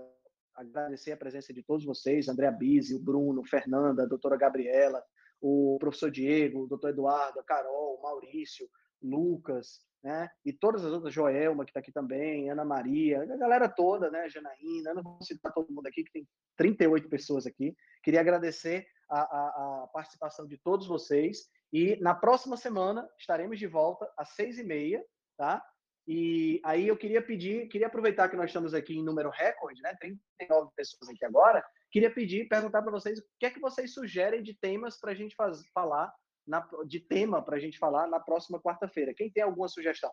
agradecer 0.55 1.11
a 1.11 1.17
presença 1.17 1.53
de 1.53 1.63
todos 1.63 1.85
vocês, 1.85 2.27
André 2.27 2.49
Bise, 2.51 2.95
o 2.95 2.99
Bruno, 2.99 3.43
Fernanda, 3.43 4.03
a 4.03 4.07
doutora 4.07 4.37
Gabriela, 4.37 5.03
o 5.41 5.77
professor 5.79 6.09
Diego, 6.09 6.63
o 6.63 6.67
doutor 6.67 6.89
Eduardo, 6.89 7.39
a 7.39 7.43
Carol, 7.43 7.97
o 7.97 8.01
Maurício, 8.01 8.69
Lucas, 9.01 9.81
né? 10.03 10.29
E 10.45 10.51
todas 10.51 10.83
as 10.83 10.91
outras, 10.91 11.13
Joelma, 11.13 11.63
que 11.63 11.71
está 11.71 11.79
aqui 11.79 11.91
também, 11.91 12.49
Ana 12.49 12.65
Maria, 12.65 13.21
a 13.23 13.37
galera 13.37 13.69
toda, 13.69 14.11
né? 14.11 14.29
Janaína, 14.29 14.91
eu 14.91 14.95
não 14.95 15.03
vou 15.03 15.21
citar 15.21 15.53
todo 15.53 15.71
mundo 15.71 15.87
aqui, 15.87 16.03
que 16.03 16.11
tem 16.11 16.27
38 16.57 17.07
pessoas 17.09 17.45
aqui. 17.45 17.75
Queria 18.03 18.19
agradecer 18.19 18.85
a, 19.09 19.19
a, 19.19 19.83
a 19.83 19.87
participação 19.87 20.45
de 20.45 20.57
todos 20.57 20.87
vocês. 20.87 21.49
E 21.71 21.95
na 22.01 22.13
próxima 22.13 22.57
semana 22.57 23.07
estaremos 23.17 23.57
de 23.57 23.65
volta 23.65 24.09
às 24.17 24.29
seis 24.35 24.57
e 24.59 24.63
meia, 24.63 25.03
tá? 25.37 25.63
E 26.05 26.59
aí 26.65 26.87
eu 26.87 26.97
queria 26.97 27.21
pedir, 27.21 27.67
queria 27.69 27.87
aproveitar 27.87 28.27
que 28.29 28.35
nós 28.35 28.47
estamos 28.47 28.73
aqui 28.73 28.97
em 28.97 29.03
número 29.03 29.29
recorde, 29.29 29.81
né? 29.81 29.95
39 29.99 30.71
pessoas 30.75 31.09
aqui 31.09 31.23
agora. 31.23 31.63
Queria 31.89 32.13
pedir, 32.13 32.47
perguntar 32.47 32.81
para 32.81 32.91
vocês 32.91 33.19
o 33.19 33.23
que 33.39 33.45
é 33.45 33.49
que 33.49 33.59
vocês 33.59 33.93
sugerem 33.93 34.43
de 34.43 34.53
temas 34.53 34.99
para 34.99 35.11
a 35.11 35.15
gente 35.15 35.33
faz, 35.35 35.61
falar, 35.73 36.13
na, 36.45 36.67
de 36.85 36.99
tema 36.99 37.41
para 37.41 37.55
a 37.55 37.59
gente 37.59 37.77
falar 37.77 38.07
na 38.07 38.19
próxima 38.19 38.59
quarta-feira. 38.61 39.13
Quem 39.15 39.31
tem 39.31 39.43
alguma 39.43 39.67
sugestão? 39.67 40.11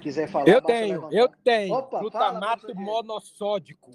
Quiser 0.00 0.28
falar? 0.28 0.48
Eu 0.48 0.62
tenho, 0.62 1.08
eu 1.12 1.28
tenho. 1.44 1.74
Opa, 1.74 2.00
Glutamato 2.00 2.68
fala, 2.68 2.80
monossódico. 2.80 3.94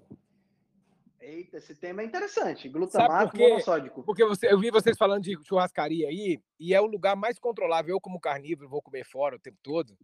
Eita, 1.26 1.58
esse 1.58 1.74
tema 1.74 2.04
é 2.04 2.06
interessante. 2.06 2.70
Glutamato 2.70 3.32
por 3.32 3.40
monossódico. 3.40 4.04
Porque 4.04 4.24
você, 4.24 4.52
eu 4.52 4.60
vi 4.60 4.70
vocês 4.70 4.96
falando 4.96 5.24
de 5.24 5.36
churrascaria 5.44 6.08
aí, 6.08 6.40
e 6.60 6.72
é 6.72 6.80
o 6.80 6.86
lugar 6.86 7.16
mais 7.16 7.40
controlável. 7.40 7.96
Eu, 7.96 8.00
como 8.00 8.20
carnívoro, 8.20 8.70
vou 8.70 8.82
comer 8.82 9.04
fora 9.04 9.36
o 9.36 9.40
tempo 9.40 9.58
todo. 9.64 9.98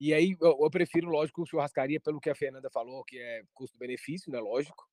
E 0.00 0.12
aí 0.12 0.36
eu, 0.40 0.58
eu 0.60 0.70
prefiro, 0.70 1.08
lógico, 1.08 1.46
churrascaria, 1.46 2.00
pelo 2.00 2.20
que 2.20 2.28
a 2.28 2.34
Fernanda 2.34 2.68
falou, 2.70 3.04
que 3.04 3.16
é 3.18 3.42
custo-benefício, 3.54 4.32
né? 4.32 4.40
Lógico. 4.40 4.84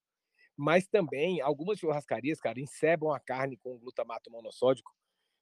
Mas 0.55 0.87
também, 0.87 1.41
algumas 1.41 1.79
churrascarias, 1.79 2.39
cara, 2.39 2.59
encebam 2.59 3.11
a 3.11 3.19
carne 3.19 3.57
com 3.57 3.79
glutamato 3.79 4.29
monossódico 4.29 4.93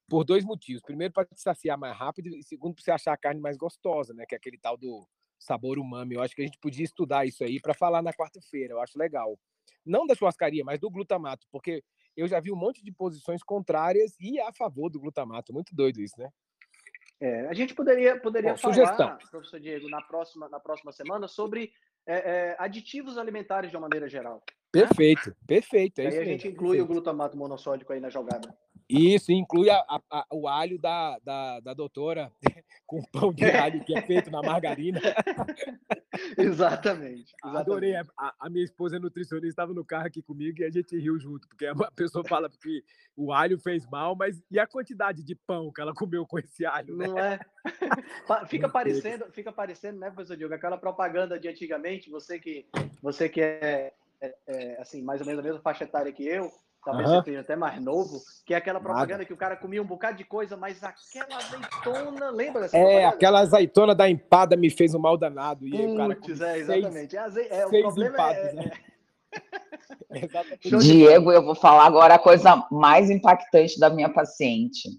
por 0.07 0.23
dois 0.23 0.45
motivos. 0.45 0.81
Primeiro, 0.81 1.13
para 1.13 1.25
te 1.25 1.41
saciar 1.41 1.77
mais 1.77 1.97
rápido, 1.97 2.29
e 2.29 2.43
segundo, 2.43 2.75
para 2.75 2.83
você 2.83 2.91
achar 2.91 3.13
a 3.13 3.17
carne 3.17 3.41
mais 3.41 3.57
gostosa, 3.57 4.13
né? 4.13 4.25
Que 4.25 4.35
é 4.35 4.37
aquele 4.37 4.57
tal 4.57 4.77
do 4.77 5.05
sabor 5.43 5.77
umami. 5.77 6.15
Eu 6.15 6.21
acho 6.21 6.35
que 6.35 6.41
a 6.41 6.45
gente 6.45 6.59
podia 6.59 6.83
estudar 6.83 7.25
isso 7.25 7.43
aí 7.43 7.59
para 7.59 7.73
falar 7.73 8.01
na 8.01 8.13
quarta-feira. 8.13 8.73
Eu 8.73 8.81
acho 8.81 8.97
legal 8.97 9.37
não 9.85 10.07
da 10.07 10.15
churrascaria, 10.15 10.63
mas 10.63 10.79
do 10.79 10.89
glutamato, 10.89 11.45
porque 11.51 11.83
eu 12.15 12.27
já 12.27 12.39
vi 12.39 12.51
um 12.51 12.55
monte 12.55 12.83
de 12.83 12.91
posições 12.91 13.43
contrárias 13.43 14.15
e 14.19 14.39
a 14.39 14.51
favor 14.53 14.89
do 14.89 14.99
glutamato. 14.99 15.53
Muito 15.53 15.75
doido 15.75 16.01
isso, 16.01 16.15
né? 16.17 16.29
É, 17.19 17.47
a 17.47 17.53
gente 17.53 17.73
poderia, 17.73 18.19
poderia 18.19 18.51
Bom, 18.51 18.57
falar, 18.57 18.73
sugestão. 18.73 19.17
professor 19.29 19.59
Diego, 19.59 19.89
na 19.89 20.01
próxima, 20.01 20.49
na 20.49 20.59
próxima 20.59 20.91
semana 20.91 21.27
sobre 21.27 21.71
é, 22.05 22.15
é, 22.15 22.55
aditivos 22.59 23.17
alimentares 23.17 23.69
de 23.69 23.77
uma 23.77 23.83
maneira 23.87 24.09
geral. 24.09 24.43
Né? 24.75 24.81
Perfeito, 24.81 25.35
perfeito. 25.47 25.99
É 25.99 26.07
aí 26.07 26.17
a 26.17 26.25
gente 26.25 26.47
inclui 26.47 26.77
perfeito. 26.77 26.83
o 26.83 26.87
glutamato 26.87 27.37
monossódico 27.37 27.93
aí 27.93 27.99
na 27.99 28.09
jogada. 28.09 28.53
Isso, 28.93 29.31
inclui 29.31 29.71
a, 29.71 29.83
a, 29.89 30.25
o 30.31 30.47
alho 30.47 30.77
da, 30.77 31.17
da, 31.25 31.59
da 31.61 31.73
doutora 31.73 32.31
com 32.85 33.01
pão 33.01 33.33
de 33.33 33.45
alho 33.45 33.83
que 33.83 33.97
é 33.97 34.01
feito 34.03 34.29
na 34.29 34.39
margarina. 34.39 34.99
exatamente, 36.37 37.33
exatamente. 37.33 37.33
Adorei. 37.41 37.95
A, 37.95 38.05
a, 38.39 38.49
minha 38.51 38.63
esposa 38.63 38.97
é 38.97 38.99
nutricionista, 38.99 39.47
estava 39.47 39.73
no 39.73 39.83
carro 39.83 40.05
aqui 40.05 40.21
comigo 40.21 40.61
e 40.61 40.65
a 40.65 40.69
gente 40.69 40.95
riu 40.95 41.19
junto, 41.19 41.47
porque 41.47 41.65
a 41.65 41.73
pessoa 41.95 42.23
fala 42.23 42.47
que 42.49 42.83
o 43.17 43.33
alho 43.33 43.57
fez 43.57 43.83
mal, 43.87 44.15
mas 44.15 44.43
e 44.51 44.59
a 44.59 44.67
quantidade 44.67 45.23
de 45.23 45.33
pão 45.33 45.71
que 45.73 45.81
ela 45.81 45.93
comeu 45.95 46.23
com 46.27 46.37
esse 46.37 46.63
alho? 46.63 46.95
Né? 46.95 47.07
Não 47.07 47.17
é? 47.17 47.39
fica 48.47 48.69
parecendo, 48.69 49.25
fica 49.31 49.51
parecendo, 49.51 49.99
né, 49.99 50.11
professor 50.11 50.37
Diogo, 50.37 50.53
aquela 50.53 50.77
propaganda 50.77 51.39
de 51.39 51.47
antigamente, 51.47 52.11
você 52.11 52.39
que, 52.39 52.67
você 53.01 53.27
que 53.27 53.41
é, 53.41 53.91
é, 54.21 54.35
é 54.45 54.81
assim, 54.81 55.01
mais 55.01 55.19
ou 55.19 55.25
menos 55.25 55.39
a 55.39 55.43
mesma 55.43 55.61
faixa 55.61 55.83
etária 55.83 56.11
que 56.11 56.27
eu, 56.27 56.51
talvez 56.83 57.09
uhum. 57.09 57.15
você 57.15 57.25
seja 57.25 57.41
até 57.41 57.55
mais 57.55 57.81
novo, 57.81 58.21
que 58.45 58.53
é 58.53 58.57
aquela 58.57 58.79
propaganda 58.79 59.13
Nada. 59.13 59.25
que 59.25 59.33
o 59.33 59.37
cara 59.37 59.55
comia 59.55 59.81
um 59.81 59.85
bocado 59.85 60.17
de 60.17 60.23
coisa, 60.23 60.57
mas 60.57 60.83
aquela 60.83 61.37
azeitona, 61.37 62.29
lembra 62.29 62.61
dessa 62.61 62.77
É, 62.77 62.81
propaganda? 62.81 63.07
aquela 63.09 63.39
azeitona 63.39 63.95
da 63.95 64.09
empada 64.09 64.55
me 64.55 64.69
fez 64.69 64.93
um 64.93 64.99
mal 64.99 65.17
danado. 65.17 65.67
E 65.67 65.71
Puts, 65.71 65.93
o 65.93 65.97
cara 65.97 66.51
é, 66.51 66.57
exatamente. 66.59 67.11
Seis, 67.11 67.13
é, 67.13 67.19
aze... 67.19 67.47
é, 67.49 67.65
o 67.65 67.69
problema 67.69 68.13
empadas, 68.13 68.45
é, 68.45 68.53
né? 68.53 68.71
Diego, 70.79 71.31
eu 71.31 71.43
vou 71.43 71.55
falar 71.55 71.85
agora 71.85 72.15
a 72.15 72.19
coisa 72.19 72.65
mais 72.69 73.09
impactante 73.09 73.79
da 73.79 73.89
minha 73.89 74.09
paciente. 74.09 74.89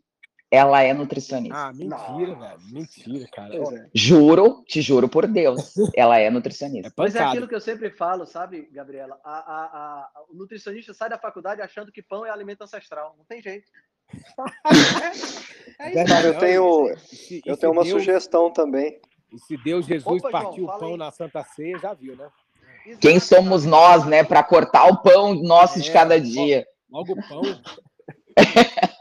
Ela 0.55 0.83
é 0.83 0.95
nutricionista. 0.95 1.59
Ah, 1.59 1.73
mentira, 1.73 2.35
velho. 2.37 2.61
Mentira, 2.71 3.29
cara. 3.33 3.57
É. 3.57 3.89
Juro, 3.93 4.63
te 4.69 4.81
juro 4.81 5.09
por 5.09 5.27
Deus. 5.27 5.75
Ela 5.97 6.21
é 6.21 6.31
nutricionista. 6.31 6.91
É 6.91 6.93
Mas 6.97 7.17
é 7.17 7.25
aquilo 7.25 7.49
que 7.49 7.55
eu 7.57 7.61
sempre 7.61 7.91
falo, 7.91 8.25
sabe, 8.25 8.69
Gabriela? 8.71 9.19
A, 9.25 9.33
a, 9.33 9.65
a, 9.65 10.11
o 10.31 10.37
nutricionista 10.37 10.95
sai 10.95 11.09
da 11.09 11.19
faculdade 11.19 11.61
achando 11.61 11.91
que 11.91 12.01
pão 12.01 12.25
é 12.25 12.31
alimento 12.31 12.63
ancestral. 12.63 13.17
Não 13.19 13.25
tem 13.25 13.43
jeito. 13.43 13.69
é, 15.81 15.99
é 15.99 16.05
Cara, 16.05 16.29
eu 16.29 16.39
tenho, 16.39 16.95
eu 17.45 17.57
tenho 17.57 17.73
uma 17.73 17.83
Deus, 17.83 18.01
sugestão 18.01 18.53
também. 18.53 19.01
E 19.33 19.39
se 19.41 19.57
Deus 19.57 19.87
Jesus 19.87 20.23
Opa, 20.23 20.31
partiu 20.31 20.67
João, 20.67 20.77
o 20.77 20.79
pão 20.79 20.91
aí. 20.91 20.97
na 20.97 21.11
Santa 21.11 21.43
Ceia, 21.43 21.77
já 21.81 21.93
viu, 21.95 22.15
né? 22.15 22.29
Quem 23.01 23.19
somos 23.19 23.65
nós, 23.65 24.07
né, 24.07 24.23
para 24.23 24.45
cortar 24.45 24.87
o 24.87 24.99
pão 25.03 25.35
nosso 25.35 25.81
é, 25.81 25.83
de 25.83 25.91
cada 25.91 26.21
dia? 26.21 26.65
Logo 26.89 27.15
o 27.15 27.29
pão. 27.29 27.43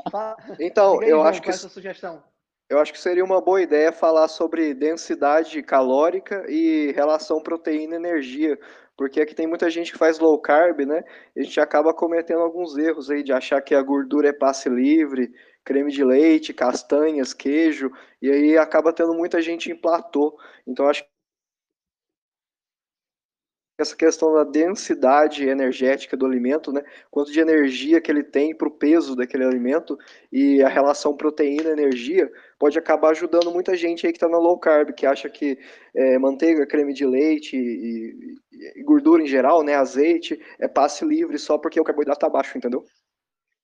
Então, 0.60 1.00
aí, 1.00 1.10
eu 1.10 1.22
acho 1.24 1.42
que 1.42 1.52
sugestão. 1.54 2.24
Eu 2.70 2.80
acho 2.80 2.94
que 2.94 3.00
seria 3.00 3.24
uma 3.24 3.42
boa 3.42 3.62
ideia 3.62 3.92
falar 3.92 4.28
sobre 4.28 4.74
densidade 4.74 5.62
calórica 5.62 6.46
e 6.50 6.92
relação 6.94 7.42
proteína-energia, 7.42 8.58
porque 8.98 9.22
aqui 9.22 9.36
tem 9.36 9.46
muita 9.46 9.70
gente 9.70 9.92
que 9.92 9.98
faz 9.98 10.18
low 10.18 10.40
carb, 10.40 10.80
né? 10.86 11.04
E 11.36 11.42
a 11.42 11.44
gente 11.44 11.60
acaba 11.60 11.94
cometendo 11.94 12.42
alguns 12.42 12.78
erros 12.78 13.12
aí 13.12 13.22
de 13.22 13.34
achar 13.34 13.62
que 13.62 13.76
a 13.76 13.82
gordura 13.82 14.30
é 14.30 14.34
passe 14.34 14.70
livre, 14.70 15.32
creme 15.64 15.92
de 15.92 16.04
leite, 16.04 16.54
castanhas, 16.54 17.34
queijo, 17.34 17.92
e 18.22 18.30
aí 18.32 18.58
acaba 18.58 18.94
tendo 18.94 19.14
muita 19.14 19.42
gente 19.42 19.72
em 19.72 19.76
platô. 19.76 20.38
Então 20.66 20.88
acho 20.88 21.06
essa 23.78 23.96
questão 23.96 24.34
da 24.34 24.44
densidade 24.44 25.48
energética 25.48 26.16
do 26.16 26.26
alimento, 26.26 26.72
né? 26.72 26.84
Quanto 27.10 27.32
de 27.32 27.40
energia 27.40 28.00
que 28.00 28.12
ele 28.12 28.24
tem 28.24 28.56
para 28.56 28.68
o 28.68 28.72
peso 28.72 29.16
daquele 29.16 29.44
alimento 29.44 29.98
e 30.32 30.62
a 30.62 30.70
relação 30.70 31.18
proteína-energia 31.18 32.32
pode 32.60 32.78
acabar 32.78 33.10
ajudando 33.10 33.52
muita 33.52 33.76
gente 33.76 34.06
aí 34.06 34.14
que 34.14 34.18
está 34.18 34.30
na 34.30 34.38
low 34.38 34.60
carb, 34.60 34.94
que 34.94 35.06
acha 35.06 35.28
que 35.28 35.58
é, 35.96 36.20
manteiga, 36.20 36.68
creme 36.68 36.94
de 36.94 37.06
leite 37.06 37.58
e, 37.58 38.38
e, 38.52 38.84
gordura 38.84 39.24
em 39.24 39.28
geral, 39.28 39.64
né? 39.64 39.74
Azeite 39.76 40.40
é 40.60 40.68
passe 40.68 41.04
livre 41.04 41.40
só 41.40 41.58
porque 41.58 41.80
o 41.80 41.84
carboidrato 41.84 42.18
está 42.18 42.30
baixo, 42.30 42.56
entendeu? 42.56 42.86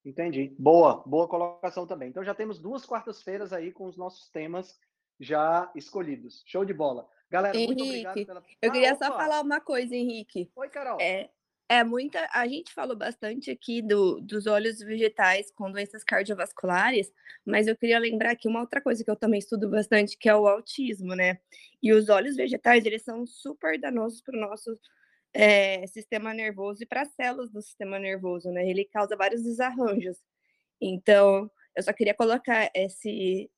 Entendi. 0.04 0.56
Boa, 0.58 1.04
boa 1.06 1.28
colocação 1.28 1.86
também. 1.86 2.10
Então 2.10 2.24
já 2.24 2.34
temos 2.34 2.60
duas 2.60 2.84
quartas-feiras 2.84 3.54
aí 3.54 3.72
com 3.72 3.86
os 3.86 3.96
nossos 3.96 4.28
temas 4.30 4.80
já 5.20 5.70
escolhidos. 5.76 6.42
Show 6.48 6.66
de 6.66 6.74
bola. 6.74 7.08
Galera, 7.30 7.56
Henrique, 7.56 7.76
muito 7.76 7.84
obrigado 7.84 8.26
pela. 8.26 8.44
Eu 8.62 8.72
queria 8.72 8.94
ah, 8.94 8.96
só 8.96 9.16
falar 9.16 9.42
uma 9.42 9.62
coisa, 9.62 9.96
Henrique. 9.96 10.52
Oi, 10.56 10.70
Carol. 10.70 11.00
É, 11.00 11.30
é 11.70 11.84
muita. 11.84 12.28
A 12.34 12.48
gente 12.48 12.74
falou 12.74 12.96
bastante 12.96 13.52
aqui 13.52 13.82
do, 13.82 14.20
dos 14.20 14.48
óleos 14.48 14.80
vegetais 14.80 15.52
com 15.52 15.72
doenças 15.72 16.04
cardiovasculares, 16.04 17.14
mas 17.46 17.68
eu 17.68 17.78
queria 17.78 18.00
lembrar 18.00 18.32
aqui 18.32 18.48
uma 18.48 18.62
outra 18.62 18.82
coisa 18.82 19.04
que 19.04 19.12
eu 19.12 19.16
também 19.16 19.38
estudo 19.38 19.70
bastante, 19.70 20.18
que 20.18 20.28
é 20.28 20.36
o 20.36 20.48
autismo, 20.48 21.14
né? 21.14 21.40
E 21.82 21.94
os 21.94 22.10
óleos 22.10 22.36
vegetais, 22.36 22.86
eles 22.86 23.04
são 23.04 23.26
super 23.28 23.80
danosos 23.80 24.22
para 24.22 24.36
o 24.36 24.42
nosso 24.42 24.80
é, 25.32 25.86
sistema 25.86 26.34
nervoso 26.34 26.82
e 26.82 26.88
para 26.88 27.02
as 27.02 27.14
células 27.14 27.52
do 27.52 27.62
sistema 27.62 28.00
nervoso, 28.00 28.50
né? 28.52 28.68
Ele 28.68 28.86
causa 28.86 29.16
vários 29.16 29.44
desarranjos. 29.44 30.18
Então, 30.82 31.52
eu 31.76 31.84
só 31.84 31.94
queria 31.94 32.16
colocar 32.16 32.72
esse, 32.74 33.50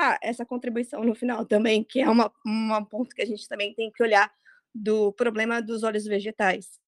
ah, 0.00 0.18
essa 0.22 0.46
contribuição 0.46 1.04
no 1.04 1.14
final 1.14 1.44
também, 1.44 1.84
que 1.84 2.00
é 2.00 2.08
uma, 2.08 2.32
uma 2.44 2.82
ponto 2.82 3.14
que 3.14 3.20
a 3.20 3.26
gente 3.26 3.46
também 3.46 3.74
tem 3.74 3.90
que 3.90 4.02
olhar 4.02 4.32
do 4.74 5.12
problema 5.12 5.60
dos 5.60 5.82
óleos 5.82 6.06
vegetais. 6.06 6.80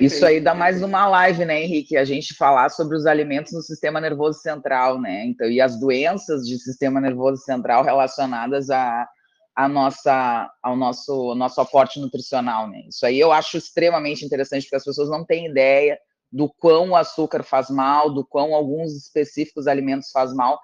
Isso 0.00 0.24
aí 0.24 0.40
dá 0.40 0.54
mais 0.54 0.80
uma 0.80 1.08
live, 1.08 1.44
né, 1.44 1.62
Henrique? 1.62 1.96
A 1.96 2.04
gente 2.04 2.34
falar 2.34 2.68
sobre 2.68 2.96
os 2.96 3.04
alimentos 3.04 3.52
no 3.52 3.62
sistema 3.62 4.00
nervoso 4.00 4.38
central, 4.40 5.00
né? 5.00 5.24
Então, 5.24 5.48
e 5.48 5.60
as 5.60 5.78
doenças 5.78 6.46
de 6.46 6.56
sistema 6.56 7.00
nervoso 7.00 7.42
central 7.42 7.82
relacionadas 7.82 8.70
a, 8.70 9.08
a 9.56 9.68
nossa, 9.68 10.50
ao 10.62 10.76
nosso, 10.76 11.34
nosso 11.34 11.60
aporte 11.60 11.98
nutricional, 11.98 12.68
né? 12.68 12.84
Isso 12.88 13.04
aí 13.04 13.18
eu 13.18 13.32
acho 13.32 13.56
extremamente 13.56 14.24
interessante, 14.24 14.64
porque 14.64 14.76
as 14.76 14.84
pessoas 14.84 15.08
não 15.08 15.24
têm 15.24 15.46
ideia 15.46 15.98
do 16.30 16.48
quão 16.48 16.90
o 16.90 16.96
açúcar 16.96 17.42
faz 17.42 17.70
mal, 17.70 18.12
do 18.12 18.24
quão 18.24 18.54
alguns 18.54 18.92
específicos 18.96 19.66
alimentos 19.66 20.10
faz 20.10 20.32
mal, 20.34 20.60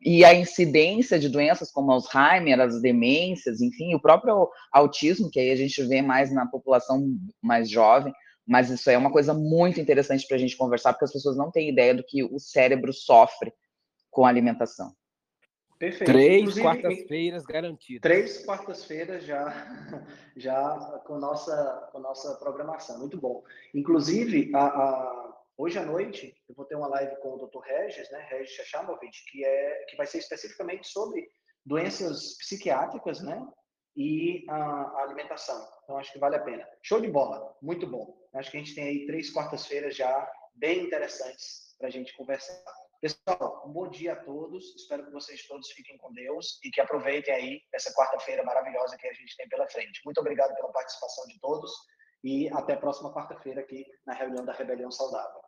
e 0.00 0.24
a 0.24 0.32
incidência 0.32 1.18
de 1.18 1.28
doenças 1.28 1.72
como 1.72 1.90
Alzheimer, 1.90 2.60
as 2.60 2.80
demências, 2.80 3.60
enfim, 3.60 3.94
o 3.94 4.00
próprio 4.00 4.48
autismo, 4.72 5.30
que 5.30 5.40
aí 5.40 5.50
a 5.50 5.56
gente 5.56 5.82
vê 5.84 6.00
mais 6.00 6.32
na 6.32 6.46
população 6.46 7.04
mais 7.42 7.68
jovem, 7.68 8.12
mas 8.46 8.70
isso 8.70 8.88
é 8.88 8.96
uma 8.96 9.10
coisa 9.10 9.34
muito 9.34 9.80
interessante 9.80 10.26
para 10.26 10.36
a 10.36 10.40
gente 10.40 10.56
conversar, 10.56 10.92
porque 10.92 11.04
as 11.04 11.12
pessoas 11.12 11.36
não 11.36 11.50
têm 11.50 11.68
ideia 11.68 11.94
do 11.94 12.04
que 12.04 12.22
o 12.22 12.38
cérebro 12.38 12.92
sofre 12.92 13.52
com 14.10 14.24
a 14.24 14.28
alimentação. 14.28 14.94
Perfeito. 15.78 16.10
Três 16.10 16.58
quartas-feiras 16.58 17.44
garantidas. 17.44 18.00
Três 18.00 18.44
quartas-feiras 18.44 19.24
já, 19.24 20.02
já 20.36 21.02
com 21.06 21.18
nossa, 21.18 21.88
com 21.92 22.00
nossa 22.00 22.34
programação. 22.34 22.98
Muito 22.98 23.16
bom. 23.16 23.44
Inclusive, 23.72 24.50
a, 24.54 24.64
a 24.64 25.27
Hoje 25.58 25.76
à 25.76 25.84
noite 25.84 26.32
eu 26.48 26.54
vou 26.54 26.64
ter 26.64 26.76
uma 26.76 26.86
live 26.86 27.16
com 27.20 27.34
o 27.34 27.46
Dr. 27.46 27.58
Regis, 27.58 28.08
né, 28.12 28.26
Regis 28.30 28.54
Chachamovich, 28.54 29.24
que 29.30 29.44
é 29.44 29.84
que 29.88 29.96
vai 29.96 30.06
ser 30.06 30.18
especificamente 30.18 30.86
sobre 30.86 31.28
doenças 31.66 32.38
psiquiátricas, 32.38 33.20
né? 33.20 33.44
e 33.96 34.44
a, 34.48 34.54
a, 34.54 35.02
alimentação. 35.02 35.68
Então, 35.82 35.98
acho 35.98 36.12
que 36.12 36.20
vale 36.20 36.36
a 36.36 36.42
pena. 36.42 36.64
Show 36.82 37.00
de 37.00 37.10
bola, 37.10 37.52
muito 37.60 37.84
bom. 37.84 38.16
Acho 38.34 38.52
que 38.52 38.56
a 38.56 38.60
gente 38.60 38.72
tem 38.72 38.84
aí 38.84 39.06
três 39.06 39.32
quartas-feiras 39.32 39.96
já 39.96 40.30
bem 40.54 40.84
interessantes 40.84 41.74
para 41.76 41.88
a 41.88 41.90
gente 41.90 42.16
conversar. 42.16 42.62
Pessoal, 43.00 43.64
um 43.66 43.72
bom 43.72 43.88
dia 43.88 44.12
a 44.12 44.24
todos. 44.24 44.76
Espero 44.76 45.04
que 45.04 45.10
vocês 45.10 45.44
todos 45.48 45.68
fiquem 45.72 45.98
com 45.98 46.12
Deus 46.12 46.60
e 46.64 46.70
que 46.70 46.80
aproveitem 46.80 47.34
aí 47.34 47.60
essa 47.74 47.92
quarta-feira 47.92 48.44
maravilhosa 48.44 48.96
que 48.96 49.08
a 49.08 49.12
gente 49.12 49.36
tem 49.36 49.48
pela 49.48 49.68
frente. 49.68 50.00
Muito 50.04 50.20
obrigado 50.20 50.54
pela 50.54 50.70
participação 50.70 51.26
de 51.26 51.40
todos 51.40 51.72
e 52.22 52.48
até 52.50 52.74
a 52.74 52.78
próxima 52.78 53.12
quarta-feira 53.12 53.60
aqui 53.60 53.84
na 54.06 54.14
reunião 54.14 54.44
da 54.44 54.52
Rebelião 54.52 54.92
Saudável. 54.92 55.47